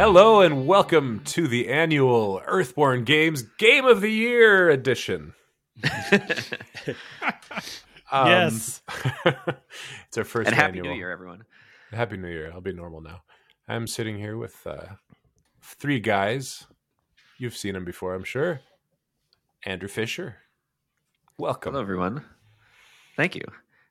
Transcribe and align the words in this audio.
Hello 0.00 0.40
and 0.40 0.66
welcome 0.66 1.20
to 1.26 1.46
the 1.46 1.68
annual 1.68 2.40
Earthborne 2.48 3.04
Games 3.04 3.42
Game 3.58 3.84
of 3.84 4.00
the 4.00 4.08
Year 4.10 4.70
edition. 4.70 5.34
Um, 8.10 8.26
Yes. 8.26 8.80
it's 9.26 10.16
our 10.16 10.24
first 10.24 10.48
and 10.48 10.56
happy 10.56 10.78
annual. 10.78 10.94
New 10.94 10.98
Year, 10.98 11.10
everyone. 11.10 11.44
Happy 11.92 12.16
New 12.16 12.28
Year. 12.28 12.50
I'll 12.50 12.62
be 12.62 12.72
normal 12.72 13.02
now. 13.02 13.22
I'm 13.68 13.86
sitting 13.86 14.16
here 14.18 14.38
with 14.38 14.66
uh, 14.66 14.86
three 15.62 16.00
guys. 16.00 16.66
You've 17.36 17.56
seen 17.56 17.74
them 17.74 17.84
before, 17.84 18.14
I'm 18.14 18.24
sure. 18.24 18.62
Andrew 19.64 19.86
Fisher. 19.86 20.36
Welcome. 21.36 21.74
Hello, 21.74 21.82
everyone. 21.82 22.24
Thank 23.16 23.36
you. 23.36 23.44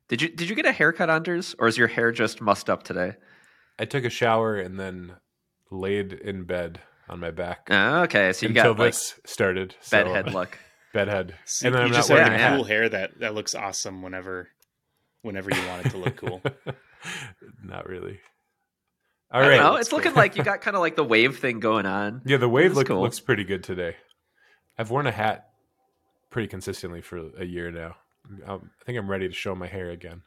Did 0.07 0.23
you 0.23 0.29
did 0.29 0.49
you 0.49 0.55
get 0.55 0.65
a 0.65 0.71
haircut, 0.71 1.11
Anders, 1.11 1.55
or 1.59 1.67
is 1.67 1.77
your 1.77 1.87
hair 1.87 2.11
just 2.11 2.41
mussed 2.41 2.67
up 2.67 2.81
today? 2.81 3.13
I 3.77 3.85
took 3.85 4.03
a 4.03 4.09
shower 4.09 4.57
and 4.57 4.79
then 4.79 5.13
laid 5.71 6.13
in 6.13 6.43
bed 6.43 6.79
on 7.07 7.19
my 7.19 7.31
back 7.31 7.67
Ah, 7.69 8.01
okay, 8.03 8.33
so 8.33 8.45
you 8.45 8.49
until 8.49 8.73
got 8.73 8.79
like 8.83 8.93
started. 8.93 9.75
so- 9.81 9.97
bedhead 10.03 10.33
look. 10.33 10.57
bedhead. 10.93 11.35
So 11.45 11.67
and 11.67 11.75
then 11.75 11.81
you 11.83 11.87
I'm 11.87 11.93
just 11.93 12.09
not 12.09 12.19
have 12.19 12.27
wearing 12.27 12.39
yeah, 12.39 12.47
a 12.53 12.55
cool 12.55 12.63
hat. 12.65 12.71
hair 12.71 12.89
that 12.89 13.19
that 13.19 13.33
looks 13.35 13.55
awesome 13.55 14.01
whenever 14.01 14.49
whenever 15.21 15.49
you 15.53 15.67
want 15.67 15.85
it 15.85 15.89
to 15.91 15.97
look 15.97 16.15
cool. 16.17 16.41
not 17.63 17.87
really. 17.87 18.19
All 19.31 19.41
I 19.41 19.47
right. 19.49 19.57
don't 19.57 19.63
know. 19.73 19.75
It's 19.75 19.89
cool. 19.89 19.99
looking 19.99 20.13
like 20.15 20.35
you 20.37 20.43
got 20.43 20.61
kind 20.61 20.75
of 20.75 20.81
like 20.81 20.95
the 20.95 21.03
wave 21.03 21.37
thing 21.39 21.59
going 21.59 21.85
on. 21.85 22.21
Yeah, 22.25 22.37
the 22.37 22.49
wave 22.49 22.71
That's 22.71 22.77
look, 22.77 22.87
cool. 22.87 23.01
looks 23.01 23.19
pretty 23.19 23.43
good 23.43 23.63
today. 23.63 23.95
I've 24.77 24.89
worn 24.89 25.05
a 25.07 25.11
hat 25.11 25.49
pretty 26.31 26.47
consistently 26.47 27.01
for 27.01 27.29
a 27.37 27.45
year 27.45 27.69
now. 27.69 27.95
Um, 28.47 28.71
I 28.81 28.85
think 28.85 28.97
I'm 28.97 29.09
ready 29.09 29.27
to 29.27 29.33
show 29.33 29.53
my 29.55 29.67
hair 29.67 29.89
again. 29.91 30.21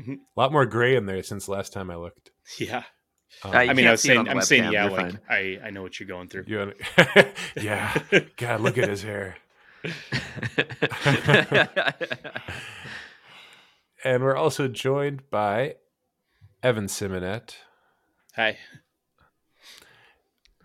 Mhm. 0.00 0.14
A 0.36 0.40
lot 0.40 0.52
more 0.52 0.66
gray 0.66 0.96
in 0.96 1.06
there 1.06 1.22
since 1.22 1.48
last 1.48 1.72
time 1.72 1.90
I 1.90 1.96
looked. 1.96 2.30
yeah. 2.58 2.84
Um, 3.44 3.52
Uh, 3.52 3.56
I 3.58 3.72
mean, 3.72 3.86
I 3.86 3.92
was 3.92 4.02
saying, 4.02 4.28
I'm 4.28 4.40
saying, 4.42 4.72
yeah, 4.72 4.84
like 4.86 4.96
fine. 5.12 5.20
I, 5.28 5.58
I 5.64 5.70
know 5.70 5.82
what 5.82 5.98
you're 5.98 6.06
going 6.08 6.28
through. 6.28 6.44
you 6.46 6.58
wanna- 6.58 6.74
yeah. 7.60 7.96
God, 8.36 8.60
look 8.60 8.76
at 8.78 8.88
his 8.88 9.02
hair. 9.02 9.36
And 14.02 14.22
we're 14.22 14.36
also 14.36 14.66
joined 14.66 15.28
by 15.30 15.74
Evan 16.62 16.86
Simonet 16.86 17.56
Hi. 18.34 18.56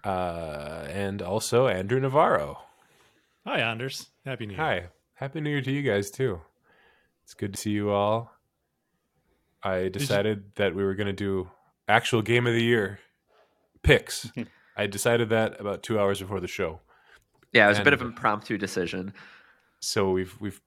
uh, 0.05 0.88
and 0.89 1.22
also 1.22 1.67
Andrew 1.67 2.00
Navaro. 2.00 2.57
Hi, 3.45 3.59
Anders. 3.59 4.07
Happy 4.25 4.45
New 4.45 4.53
Year. 4.53 4.61
Hi. 4.63 4.85
Happy 5.16 5.41
New 5.41 5.50
Year 5.50 5.61
to 5.61 5.72
you 5.72 5.81
guys, 5.81 6.09
too. 6.11 6.39
It's 7.25 7.33
good 7.33 7.55
to 7.55 7.59
see 7.59 7.72
you 7.72 7.91
all. 7.91 8.31
I 9.61 9.89
decided 9.89 10.55
that 10.55 10.73
we 10.73 10.83
were 10.85 10.95
going 10.95 11.07
to 11.07 11.13
do 11.13 11.50
actual 11.88 12.22
game 12.22 12.47
of 12.47 12.53
the 12.53 12.64
year 12.64 13.00
picks. 13.83 14.30
I 14.78 14.88
decided 14.88 15.30
that 15.30 15.59
about 15.59 15.83
two 15.83 16.00
hours 16.00 16.19
before 16.19 16.39
the 16.39 16.47
show. 16.47 16.81
yeah, 17.53 17.66
it 17.66 17.69
was 17.69 17.80
a 17.80 17.83
bit 17.83 17.94
of 17.94 18.02
an 18.02 18.08
impromptu 18.08 18.58
decision. 18.58 19.14
So 19.80 20.11
we've 20.11 20.36
we've 20.39 20.61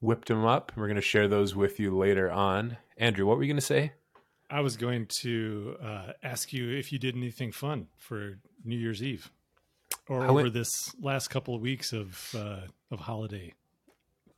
whipped 0.00 0.28
them 0.28 0.44
up. 0.44 0.72
We're 0.76 0.86
going 0.88 0.96
to 0.96 1.00
share 1.02 1.28
those 1.28 1.54
with 1.54 1.78
you 1.80 1.96
later 1.96 2.30
on. 2.30 2.76
Andrew, 2.98 3.24
what 3.26 3.36
were 3.36 3.42
you 3.44 3.48
going 3.48 3.56
to 3.60 3.64
say? 3.66 3.92
I 4.50 4.60
was 4.60 4.76
going 4.76 5.06
to 5.06 5.76
uh, 5.82 6.12
ask 6.22 6.52
you 6.52 6.70
if 6.76 6.92
you 6.92 6.98
did 6.98 7.16
anything 7.16 7.52
fun 7.52 7.86
for 7.96 8.38
New 8.64 8.76
Year's 8.76 9.02
Eve 9.02 9.30
or 10.08 10.22
I 10.22 10.24
over 10.24 10.34
went- 10.34 10.52
this 10.52 10.94
last 11.00 11.28
couple 11.28 11.54
of 11.54 11.62
weeks 11.62 11.92
of 11.94 12.34
uh, 12.36 12.66
of 12.90 13.00
holiday. 13.00 13.54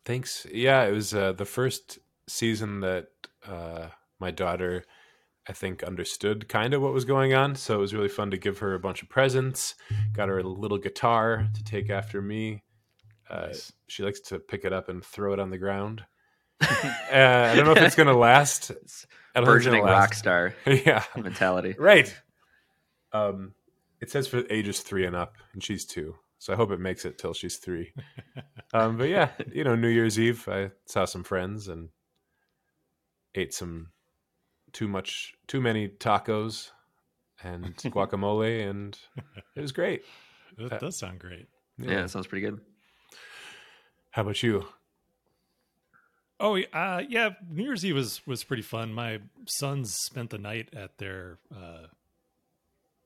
Thanks. 0.04 0.46
Yeah, 0.52 0.84
it 0.84 0.92
was 0.92 1.14
uh, 1.14 1.32
the 1.32 1.46
first 1.46 1.98
season 2.28 2.80
that 2.80 3.08
uh, 3.46 3.86
my 4.20 4.30
daughter, 4.30 4.84
I 5.48 5.52
think, 5.52 5.82
understood 5.82 6.48
kind 6.48 6.72
of 6.74 6.80
what 6.80 6.92
was 6.94 7.04
going 7.04 7.34
on. 7.34 7.54
So 7.54 7.74
it 7.74 7.80
was 7.80 7.94
really 7.94 8.08
fun 8.08 8.30
to 8.30 8.38
give 8.38 8.58
her 8.60 8.74
a 8.74 8.80
bunch 8.80 9.02
of 9.02 9.08
presents. 9.08 9.74
Got 10.12 10.28
her 10.28 10.38
a 10.38 10.42
little 10.42 10.78
guitar 10.78 11.48
to 11.54 11.64
take 11.64 11.90
after 11.90 12.22
me. 12.22 12.62
Uh, 13.28 13.46
Nice. 13.48 13.72
She 13.88 14.02
likes 14.02 14.20
to 14.20 14.38
pick 14.38 14.64
it 14.64 14.72
up 14.72 14.88
and 14.88 15.04
throw 15.04 15.32
it 15.32 15.40
on 15.40 15.50
the 15.50 15.58
ground. 15.58 16.04
uh, 16.62 16.66
I 17.12 17.54
don't 17.54 17.66
know 17.66 17.72
if 17.72 17.78
it's 17.82 17.96
going 17.96 18.08
to 18.08 18.16
last. 18.16 18.70
It's 18.82 19.06
I 19.34 19.40
don't 19.40 19.46
know 19.48 19.52
if 19.54 19.56
it's 19.56 19.64
burgeoning 19.64 19.84
gonna 19.84 19.92
rock 19.92 20.14
star 20.14 20.54
yeah, 20.66 21.02
mentality. 21.16 21.74
right. 21.76 22.14
Um, 23.12 23.54
it 24.00 24.08
says 24.10 24.28
for 24.28 24.44
ages 24.48 24.80
three 24.80 25.04
and 25.06 25.16
up, 25.16 25.34
and 25.52 25.62
she's 25.62 25.84
two. 25.84 26.14
So 26.38 26.52
I 26.52 26.56
hope 26.56 26.70
it 26.70 26.78
makes 26.78 27.04
it 27.04 27.18
till 27.18 27.34
she's 27.34 27.56
three. 27.56 27.92
um, 28.72 28.96
but 28.96 29.08
yeah, 29.08 29.30
you 29.52 29.64
know, 29.64 29.74
New 29.74 29.88
Year's 29.88 30.20
Eve, 30.20 30.48
I 30.48 30.70
saw 30.86 31.04
some 31.04 31.24
friends 31.24 31.66
and 31.66 31.88
ate 33.34 33.52
some 33.52 33.88
too 34.74 34.86
much, 34.88 35.32
too 35.46 35.60
many 35.62 35.88
tacos 35.88 36.70
and 37.42 37.74
guacamole, 37.76 38.68
and 38.68 38.98
it 39.56 39.60
was 39.62 39.72
great. 39.72 40.02
That 40.58 40.74
Uh, 40.74 40.78
does 40.78 40.98
sound 40.98 41.18
great. 41.20 41.46
Yeah, 41.78 42.04
it 42.04 42.10
sounds 42.10 42.26
pretty 42.26 42.46
good. 42.46 42.60
How 44.10 44.22
about 44.22 44.42
you? 44.42 44.66
Oh, 46.40 46.56
uh, 46.72 47.02
yeah. 47.08 47.30
New 47.48 47.64
Year's 47.64 47.84
Eve 47.84 47.94
was 47.94 48.26
was 48.26 48.44
pretty 48.44 48.62
fun. 48.62 48.92
My 48.92 49.20
sons 49.46 49.94
spent 49.94 50.30
the 50.30 50.38
night 50.38 50.68
at 50.74 50.98
their 50.98 51.38
uh, 51.54 51.86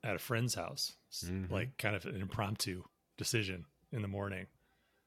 at 0.03 0.17
a 0.17 0.19
friend's 0.19 0.55
house, 0.55 0.97
S- 1.13 1.29
Mhm. 1.31 1.51
like 1.51 1.77
kind 1.79 1.95
of 1.95 2.05
an 2.07 2.21
impromptu 2.21 2.85
decision 3.17 3.65
in 3.93 4.03
the 4.03 4.09
morning. 4.09 4.47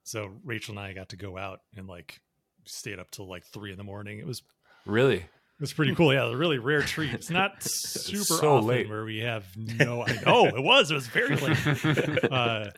So 0.03 0.39
Rachel 0.43 0.77
and 0.77 0.79
I 0.79 0.93
got 0.93 1.09
to 1.09 1.15
go 1.17 1.37
out 1.37 1.61
and 1.75 1.87
like 1.87 2.21
stayed 2.65 2.99
up 2.99 3.09
till 3.11 3.27
like 3.27 3.45
three 3.45 3.71
in 3.71 3.77
the 3.77 3.83
morning. 3.83 4.19
It 4.19 4.25
was 4.27 4.41
Really? 4.85 5.25
It 5.61 5.65
was 5.65 5.73
pretty 5.73 5.93
cool. 5.93 6.11
Yeah, 6.11 6.25
a 6.25 6.35
really 6.35 6.57
rare 6.57 6.81
treat. 6.81 7.13
It's 7.13 7.29
not 7.29 7.61
super 7.63 8.23
so 8.23 8.55
often 8.55 8.67
late. 8.67 8.89
where 8.89 9.03
we 9.05 9.19
have 9.19 9.45
no. 9.55 10.01
I 10.03 10.13
know 10.25 10.47
it 10.47 10.63
was. 10.63 10.89
It 10.89 10.95
was 10.95 11.05
very 11.05 11.35
late. 11.35 12.23
Uh, 12.31 12.71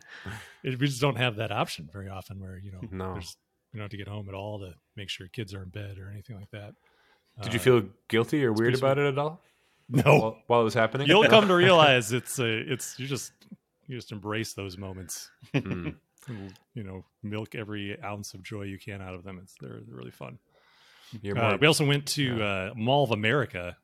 it, 0.64 0.78
we 0.80 0.88
just 0.88 1.00
don't 1.00 1.16
have 1.16 1.38
that 1.38 1.50
option 1.52 1.90
very 1.94 2.10
often, 2.10 2.42
where 2.42 2.58
you 2.58 2.74
know, 2.74 2.82
No. 2.92 3.14
there's 3.14 3.38
you 3.72 3.78
know 3.78 3.84
have 3.86 3.92
to 3.92 3.96
get 3.98 4.10
home 4.10 4.28
at 4.28 4.36
all 4.36 4.60
to 4.60 4.74
make 4.98 5.10
sure 5.10 5.28
kids 5.30 5.54
are 5.54 5.64
in 5.64 5.70
bed 5.70 5.98
or 5.98 6.10
anything 6.12 6.36
like 6.36 6.50
that. 6.52 6.74
Did 7.42 7.54
you 7.54 7.60
Uh, 7.60 7.64
feel 7.64 7.84
guilty 8.10 8.44
or 8.44 8.52
weird 8.52 8.76
about 8.76 8.98
it 8.98 9.08
at 9.08 9.18
all 9.18 9.42
no? 9.88 10.02
while, 10.20 10.38
while 10.48 10.62
it 10.62 10.66
was 10.66 10.74
happening? 10.74 11.08
You'll 11.08 11.24
come 11.30 11.48
to 11.48 11.56
realize 11.68 12.12
it's 12.12 12.38
a. 12.38 12.46
It's 12.70 13.00
you 13.00 13.08
just 13.08 13.32
you 13.88 13.96
just 13.96 14.12
embrace 14.12 14.54
those 14.56 14.78
moments. 14.78 15.30
And, 15.54 15.96
You 16.74 16.84
know, 16.84 17.06
milk 17.22 17.54
every 17.56 17.98
ounce 18.04 18.34
of 18.34 18.44
joy 18.44 18.64
you 18.64 18.78
can 18.80 19.02
out 19.02 19.14
of 19.14 19.24
them. 19.24 19.40
It's 19.42 19.56
they're, 19.62 19.80
they're 19.86 19.96
really 19.96 20.12
fun. 20.12 20.38
You're 21.22 21.38
Uh, 21.38 21.58
we 21.60 21.68
also 21.68 21.86
went 21.86 22.06
to 22.08 22.42
uh, 22.44 22.74
Mall 22.76 23.04
of 23.04 23.12
America 23.12 23.78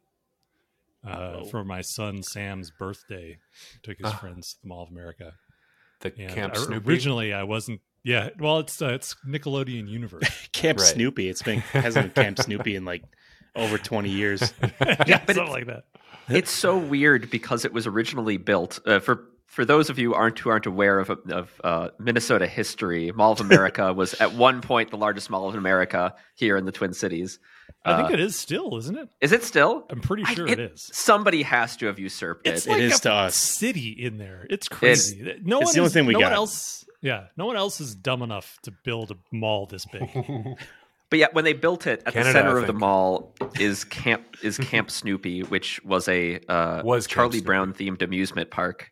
uh, 1.06 1.09
Uh-oh. 1.09 1.45
for 1.45 1.63
my 1.63 1.81
son 1.81 2.23
Sam's 2.23 2.72
birthday. 2.72 3.38
Took 3.84 3.97
his 3.97 4.07
Ah. 4.07 4.17
friends 4.17 4.53
to 4.56 4.62
the 4.62 4.67
Mall 4.67 4.84
of 4.84 4.90
America. 4.90 5.34
the 6.01 6.13
And 6.17 6.34
Camp 6.34 6.53
I- 6.56 6.59
Snoopy. 6.59 6.90
Originally, 6.90 7.34
I 7.34 7.44
wasn't. 7.44 7.81
Yeah, 8.03 8.29
well, 8.40 8.59
it's 8.59 8.81
uh, 8.81 8.94
it's 8.94 9.16
Nickelodeon 9.28 9.88
Universe. 9.90 10.23
Camp 10.53 10.79
Right. 10.79 10.88
Snoopy. 10.88 11.28
It's 11.29 11.41
been 11.41 11.59
hasn't 11.73 12.13
been 12.13 12.23
Camp 12.23 12.40
Snoopy 12.40 12.75
in 12.75 12.85
like 12.85 13.03
over 13.56 13.78
20 13.78 14.09
years. 14.09 14.53
yeah, 14.61 14.69
but 14.79 15.07
something 15.07 15.29
it's- 15.35 15.50
like 15.50 15.66
that. 15.67 15.84
it's 16.29 16.51
so 16.51 16.78
weird 16.78 17.29
because 17.29 17.66
it 17.66 17.73
was 17.73 17.85
originally 17.88 18.38
built 18.38 18.79
uh, 18.85 19.00
for 19.00 19.25
for 19.49 19.65
those 19.65 19.89
of 19.89 19.97
you 19.99 20.13
aren't 20.13 20.37
who 20.39 20.49
aren't 20.49 20.65
aware 20.65 20.99
of 20.99 21.09
of 21.09 21.49
uh, 21.63 21.89
Minnesota 21.99 22.47
history. 22.47 23.11
Mall 23.11 23.31
of 23.33 23.41
America 23.41 23.91
was 24.01 24.13
at 24.15 24.33
one 24.33 24.61
point 24.61 24.91
the 24.91 24.97
largest 24.97 25.29
mall 25.29 25.49
of 25.49 25.55
America 25.55 26.13
here 26.35 26.55
in 26.57 26.65
the 26.65 26.71
Twin 26.71 26.93
Cities. 26.93 27.39
I 27.85 27.95
think 27.97 28.09
Uh, 28.09 28.13
it 28.13 28.19
is 28.19 28.37
still, 28.37 28.77
isn't 28.77 28.97
it? 28.97 29.09
Is 29.21 29.31
it 29.31 29.43
still? 29.43 29.85
I'm 29.89 30.01
pretty 30.01 30.23
I- 30.25 30.33
sure 30.33 30.47
it- 30.47 30.59
it 30.59 30.71
is. 30.73 30.89
Somebody 30.93 31.41
has 31.43 31.75
to 31.77 31.87
have 31.87 31.97
usurped 31.99 32.47
it. 32.47 32.55
It's 32.55 32.67
like 32.67 32.79
is 32.81 32.97
a 32.99 33.01
to 33.03 33.11
us. 33.13 33.35
city 33.35 33.89
in 33.89 34.17
there. 34.17 34.45
It's 34.49 34.67
crazy. 34.67 35.21
no 35.43 35.59
it's 35.61 35.67
one 35.67 35.73
the 35.73 35.79
only 35.79 35.87
is, 35.87 35.93
thing 35.93 36.05
we 36.05 36.13
no 36.13 36.19
got. 36.21 36.31
else. 36.33 36.85
Yeah, 37.01 37.27
no 37.37 37.45
one 37.45 37.55
else 37.55 37.79
is 37.79 37.95
dumb 37.95 38.22
enough 38.22 38.57
to 38.63 38.72
build 38.84 39.11
a 39.11 39.16
mall 39.31 39.66
this 39.66 39.85
big. 39.85 40.09
But 41.09 41.17
yeah, 41.17 41.28
when 41.31 41.43
they 41.43 41.53
built 41.53 41.87
it 41.87 42.03
at 42.05 42.13
Canada, 42.13 42.34
the 42.34 42.40
center 42.40 42.57
of 42.59 42.67
the 42.67 42.73
mall 42.73 43.34
is 43.59 43.84
Camp 43.84 44.35
is 44.43 44.59
Camp 44.59 44.91
Snoopy, 44.91 45.41
which 45.41 45.84
was 45.84 46.07
a 46.07 46.40
uh, 46.47 46.84
Was 46.85 47.07
Charlie 47.07 47.41
Brown 47.41 47.73
themed 47.73 48.03
amusement 48.03 48.52
park. 48.52 48.91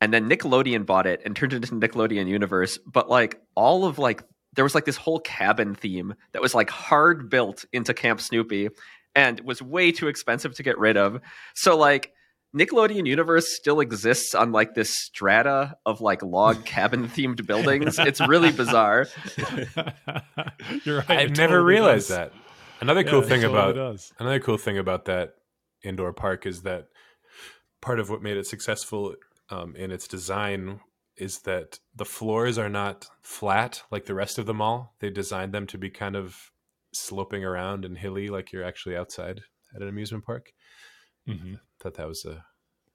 And 0.00 0.12
then 0.12 0.28
Nickelodeon 0.28 0.86
bought 0.86 1.06
it 1.06 1.22
and 1.24 1.34
turned 1.34 1.52
it 1.52 1.70
into 1.70 1.88
Nickelodeon 1.88 2.28
Universe. 2.28 2.78
But 2.86 3.08
like 3.10 3.40
all 3.54 3.84
of 3.84 3.98
like 3.98 4.22
there 4.54 4.64
was 4.64 4.74
like 4.74 4.84
this 4.84 4.96
whole 4.96 5.20
cabin 5.20 5.74
theme 5.74 6.14
that 6.32 6.42
was 6.42 6.54
like 6.54 6.70
hard 6.70 7.28
built 7.30 7.64
into 7.72 7.92
Camp 7.94 8.20
Snoopy 8.20 8.68
and 9.14 9.40
was 9.40 9.60
way 9.60 9.90
too 9.92 10.08
expensive 10.08 10.54
to 10.54 10.62
get 10.62 10.78
rid 10.78 10.96
of. 10.96 11.20
So 11.54 11.76
like 11.76 12.12
Nickelodeon 12.56 13.06
Universe 13.06 13.54
still 13.54 13.80
exists 13.80 14.34
on 14.34 14.52
like 14.52 14.74
this 14.74 14.90
strata 14.98 15.74
of 15.84 16.00
like 16.00 16.22
log 16.22 16.64
cabin 16.64 17.08
themed 17.08 17.44
buildings. 17.46 17.98
It's 17.98 18.20
really 18.26 18.52
bizarre. 18.56 19.06
You're 20.84 20.98
right. 21.08 21.10
I've 21.10 21.36
never 21.36 21.54
totally 21.56 21.74
realized 21.74 22.08
does. 22.08 22.16
that. 22.16 22.32
Another 22.80 23.02
Yeah, 23.02 23.10
cool 23.10 23.22
thing 23.22 23.42
totally 23.42 23.52
about 23.58 23.74
does. 23.74 24.12
another 24.18 24.40
cool 24.40 24.56
thing 24.58 24.78
about 24.78 25.06
that 25.06 25.34
indoor 25.82 26.12
park 26.12 26.46
is 26.46 26.62
that 26.62 26.86
part 27.80 28.00
of 28.00 28.08
what 28.10 28.22
made 28.22 28.36
it 28.36 28.46
successful 28.46 29.14
um, 29.50 29.74
in 29.76 29.90
its 29.90 30.06
design 30.08 30.80
is 31.16 31.40
that 31.40 31.78
the 31.96 32.04
floors 32.04 32.58
are 32.58 32.68
not 32.68 33.08
flat 33.22 33.82
like 33.90 34.06
the 34.06 34.14
rest 34.14 34.38
of 34.38 34.46
the 34.46 34.54
mall. 34.54 34.94
They 35.00 35.10
designed 35.10 35.52
them 35.52 35.66
to 35.68 35.78
be 35.78 35.90
kind 35.90 36.14
of 36.16 36.36
sloping 36.92 37.44
around 37.44 37.84
and 37.84 37.98
hilly, 37.98 38.28
like 38.28 38.52
you're 38.52 38.64
actually 38.64 38.96
outside 38.96 39.40
at 39.74 39.82
an 39.82 39.88
amusement 39.88 40.24
park. 40.24 40.52
Mhm. 41.28 41.60
Thought 41.80 41.94
that 41.94 42.08
was 42.08 42.24
a 42.24 42.44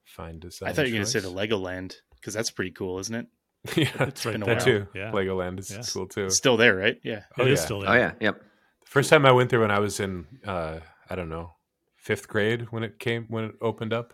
fine 0.06 0.40
design. 0.40 0.70
I 0.70 0.74
thought 0.74 0.88
you 0.88 0.94
were 0.94 0.98
going 0.98 1.06
to 1.06 1.12
say 1.12 1.20
the. 1.20 1.30
Legoland 1.32 1.96
because 2.16 2.34
that's 2.34 2.52
pretty 2.52 2.72
cool, 2.72 3.00
isn't 3.00 3.14
it? 3.16 3.28
yeah, 3.78 4.04
It's 4.08 4.26
right 4.26 4.34
been 4.34 4.42
that 4.42 4.62
too. 4.62 4.88
Yeah. 4.96 5.12
Legoland 5.12 5.60
is 5.60 5.70
Yes. 5.72 5.92
cool 5.94 6.08
too. 6.08 6.26
It's 6.26 6.38
still 6.38 6.58
there, 6.58 6.76
right? 6.76 6.98
Yeah. 7.04 7.24
Oh, 7.38 7.46
It 7.46 7.52
is 7.52 7.60
yeah. 7.60 7.66
still 7.66 7.80
there. 7.82 7.90
Oh 7.90 7.94
yeah, 7.94 8.12
yep. 8.20 8.40
The 8.40 8.90
first 8.90 9.10
time 9.10 9.26
I 9.26 9.32
went 9.32 9.50
there 9.50 9.60
when 9.60 9.72
I 9.72 9.80
was 9.80 10.00
in 10.00 10.26
uh, 10.46 10.80
I 11.10 11.16
don't 11.16 11.30
know 11.30 11.52
fifth 11.98 12.28
grade 12.28 12.68
when 12.72 12.84
it 12.84 13.00
came 13.00 13.26
when 13.30 13.46
it 13.46 13.56
opened 13.62 13.94
up. 13.94 14.14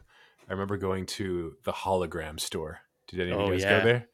I 0.49 0.53
remember 0.53 0.77
going 0.77 1.05
to 1.05 1.55
the 1.63 1.71
hologram 1.71 2.39
store. 2.39 2.79
Did 3.07 3.21
any 3.21 3.31
of 3.31 3.39
Oh, 3.39 3.45
you 3.45 3.51
guys 3.53 3.61
yeah. 3.63 3.79
go 3.79 3.85
there? 3.85 4.07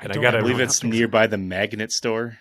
And 0.00 0.10
I, 0.10 0.14
don't 0.14 0.22
got 0.22 0.34
I 0.34 0.38
a, 0.38 0.42
believe 0.42 0.60
it's 0.60 0.82
nearby 0.82 1.26
the 1.28 1.38
magnet 1.38 1.92
store. 1.92 2.38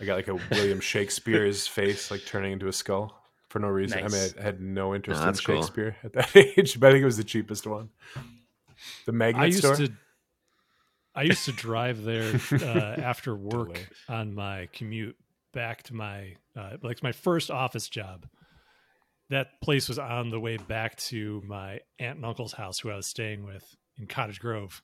I 0.00 0.04
got 0.04 0.14
like 0.16 0.28
a 0.28 0.36
William 0.52 0.80
Shakespeare's 0.80 1.66
face 1.66 2.10
like 2.10 2.24
turning 2.24 2.52
into 2.52 2.68
a 2.68 2.72
skull 2.72 3.20
for 3.48 3.58
no 3.58 3.68
reason. 3.68 3.98
I 4.04 4.08
mean, 4.08 4.30
I 4.38 4.42
had 4.42 4.60
no 4.60 4.94
interest 4.94 5.20
Oh, 5.20 5.24
in 5.24 5.28
that's 5.28 5.40
cool. 5.40 5.56
Shakespeare 5.56 5.96
at 6.04 6.12
that 6.14 6.34
age, 6.58 6.78
but 6.78 6.88
I 6.88 6.92
think 6.92 7.02
it 7.02 7.06
was 7.06 7.16
the 7.16 7.24
cheapest 7.24 7.66
one. 7.66 7.90
The 9.06 9.12
magnet 9.12 9.42
I 9.42 9.46
used 9.46 9.58
store. 9.58 9.76
to 9.76 9.92
I 11.16 11.22
used 11.22 11.44
to 11.44 11.52
drive 11.52 12.02
there 12.02 12.40
uh, 12.52 12.56
after 13.00 13.34
work 13.36 13.78
on 14.08 14.34
my 14.34 14.68
commute 14.72 15.16
back 15.52 15.84
to 15.84 15.94
my 15.94 16.34
uh, 16.56 16.76
like 16.82 17.02
my 17.02 17.12
first 17.12 17.50
office 17.50 17.88
job. 17.88 18.26
That 19.30 19.60
place 19.62 19.88
was 19.88 19.98
on 19.98 20.28
the 20.30 20.38
way 20.38 20.56
back 20.58 20.96
to 20.96 21.42
my 21.46 21.80
aunt 21.98 22.16
and 22.16 22.24
uncle's 22.26 22.52
house, 22.52 22.78
who 22.78 22.90
I 22.90 22.96
was 22.96 23.06
staying 23.06 23.44
with 23.44 23.64
in 23.98 24.06
Cottage 24.06 24.38
Grove, 24.38 24.82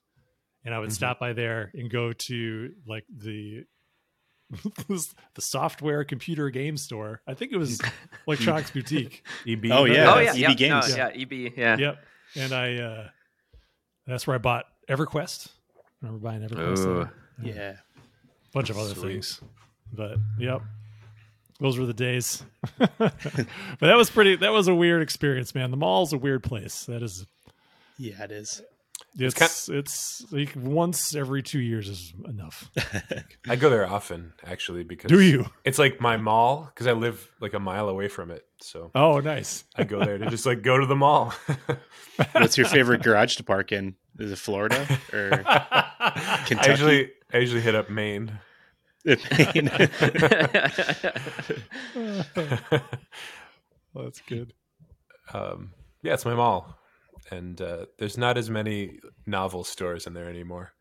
and 0.65 0.73
I 0.73 0.79
would 0.79 0.89
Mhm. 0.89 0.93
stop 0.93 1.19
by 1.19 1.33
there 1.33 1.71
and 1.75 1.89
go 1.91 2.11
to 2.13 2.73
like 2.87 3.05
the 3.15 3.65
the 4.89 5.41
software 5.41 6.03
computer 6.03 6.49
game 6.49 6.75
store. 6.77 7.21
I 7.27 7.33
think 7.35 7.51
it 7.53 7.57
was 7.57 7.79
Electronics 8.27 8.71
Boutique. 8.71 9.23
EB. 9.47 9.65
Oh, 9.71 9.85
yeah. 9.85 10.13
oh 10.13 10.19
yeah, 10.19 10.31
EB 10.33 10.37
yep, 10.39 10.57
Games. 10.57 10.89
No, 10.89 10.95
yeah, 10.95 11.09
EB. 11.21 11.53
Yeah. 11.55 11.77
yep, 11.77 11.97
and 12.35 12.51
I 12.53 12.75
uh, 12.77 13.07
that's 14.07 14.27
where 14.27 14.35
I 14.35 14.39
bought 14.39 14.65
EverQuest. 14.89 15.47
I 15.77 15.81
remember 16.07 16.27
buying 16.27 16.41
EverQuest. 16.41 16.85
Ooh. 16.85 17.09
there. 17.43 17.53
Yeah. 17.55 17.73
bunch 18.53 18.69
of 18.69 18.77
other 18.77 18.93
Sweet. 18.93 19.11
things. 19.13 19.41
But 19.93 20.17
yep, 20.39 20.61
those 21.61 21.79
were 21.79 21.85
the 21.85 21.93
days. 21.93 22.43
but 22.77 22.97
that 23.79 23.95
was 23.95 24.09
pretty. 24.09 24.35
That 24.35 24.51
was 24.51 24.67
a 24.67 24.75
weird 24.75 25.01
experience, 25.01 25.55
man. 25.55 25.71
The 25.71 25.77
mall's 25.77 26.11
a 26.11 26.17
weird 26.17 26.43
place. 26.43 26.85
That 26.85 27.01
is. 27.01 27.25
Yeah, 27.97 28.23
it 28.23 28.31
is. 28.31 28.61
It's 29.17 29.33
kind- 29.33 29.77
it's, 29.77 30.25
like 30.31 30.53
once 30.55 31.15
every 31.15 31.43
two 31.43 31.59
years 31.59 31.89
is 31.89 32.13
enough. 32.27 32.69
I 33.49 33.55
go 33.57 33.69
there 33.69 33.85
often 33.85 34.33
actually 34.45 34.83
because 34.83 35.09
Do 35.09 35.19
you? 35.19 35.45
It's 35.65 35.77
like 35.77 35.99
my 35.99 36.17
mall 36.17 36.71
because 36.73 36.87
I 36.87 36.93
live 36.93 37.29
like 37.41 37.53
a 37.53 37.59
mile 37.59 37.89
away 37.89 38.07
from 38.07 38.31
it, 38.31 38.45
so 38.61 38.91
Oh, 38.95 39.19
nice. 39.19 39.65
I 39.75 39.83
go 39.83 40.03
there 40.03 40.17
to 40.17 40.29
just 40.29 40.45
like 40.45 40.61
go 40.61 40.77
to 40.77 40.85
the 40.85 40.95
mall. 40.95 41.33
What's 42.31 42.57
your 42.57 42.67
favorite 42.67 43.03
garage 43.03 43.35
to 43.35 43.43
park 43.43 43.71
in? 43.71 43.95
Is 44.17 44.31
it 44.31 44.37
Florida 44.37 44.87
or 45.13 45.43
I 45.45 46.65
usually 46.69 47.11
I 47.33 47.37
usually 47.39 47.61
hit 47.61 47.75
up 47.75 47.89
Maine. 47.89 48.39
Well, 53.93 54.05
that's 54.05 54.21
good. 54.21 54.53
um, 55.33 55.73
yeah, 56.01 56.13
it's 56.13 56.25
my 56.25 56.33
mall, 56.35 56.77
and 57.29 57.59
uh, 57.61 57.85
there's 57.99 58.17
not 58.17 58.37
as 58.37 58.49
many 58.49 58.99
novel 59.25 59.63
stores 59.63 60.07
in 60.07 60.13
there 60.13 60.29
anymore. 60.29 60.71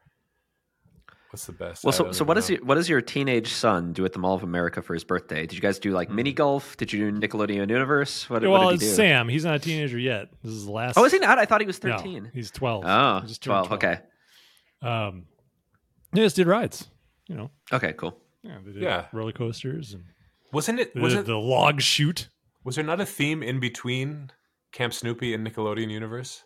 What's 1.30 1.46
the 1.46 1.52
best? 1.52 1.84
Well, 1.84 1.92
so 1.92 2.10
so 2.12 2.24
what 2.24 2.34
does 2.34 2.48
know. 2.50 2.56
your 2.56 2.64
what 2.64 2.74
does 2.76 2.88
your 2.88 3.00
teenage 3.00 3.52
son 3.52 3.92
do 3.92 4.04
at 4.04 4.12
the 4.12 4.18
Mall 4.18 4.34
of 4.34 4.42
America 4.42 4.82
for 4.82 4.94
his 4.94 5.04
birthday? 5.04 5.42
Did 5.42 5.52
you 5.54 5.60
guys 5.60 5.78
do 5.78 5.92
like 5.92 6.08
Hmm. 6.08 6.16
mini 6.16 6.32
golf? 6.32 6.76
Did 6.76 6.92
you 6.92 7.10
do 7.10 7.18
Nickelodeon 7.20 7.68
Universe? 7.70 8.28
What, 8.28 8.42
well, 8.42 8.50
what 8.52 8.70
did 8.70 8.74
it's 8.76 8.82
he 8.84 8.88
do? 8.90 8.94
Sam. 8.96 9.28
He's 9.28 9.44
not 9.44 9.54
a 9.56 9.58
teenager 9.60 9.98
yet. 9.98 10.28
This 10.42 10.52
is 10.52 10.64
the 10.66 10.72
last. 10.72 10.96
Oh, 10.98 11.04
is 11.04 11.12
he 11.12 11.18
not? 11.20 11.38
I 11.38 11.44
thought 11.46 11.60
he 11.60 11.66
was 11.68 11.82
No, 11.84 11.96
thirteen. 11.96 12.30
he's 12.34 12.50
twelve. 12.50 12.84
Oh, 12.86 13.20
He 13.20 13.28
just 13.28 13.42
turned 13.44 13.66
12. 13.68 13.72
Okay. 13.74 13.98
Um, 14.82 15.26
he 16.14 16.20
just 16.20 16.34
did 16.36 16.46
rides. 16.48 16.88
You 17.30 17.36
know, 17.36 17.50
Okay. 17.72 17.92
Cool. 17.92 18.18
yeah, 18.42 18.58
they 18.64 18.72
did 18.72 18.82
Yeah. 18.82 19.06
roller 19.12 19.30
coasters 19.30 19.92
and 19.94 20.02
Wasn't 20.52 20.80
it? 20.80 20.92
Was 20.96 21.12
did 21.12 21.20
it? 21.20 21.26
the 21.26 21.36
log 21.38 21.80
shoot. 21.80 22.28
Was 22.64 22.74
there 22.74 22.84
not 22.84 23.00
a 23.00 23.06
theme 23.06 23.40
in 23.44 23.60
between 23.60 24.32
Camp 24.72 24.92
Snoopy 24.92 25.32
and 25.32 25.46
Nickelodeon 25.46 25.90
Universe? 25.92 26.42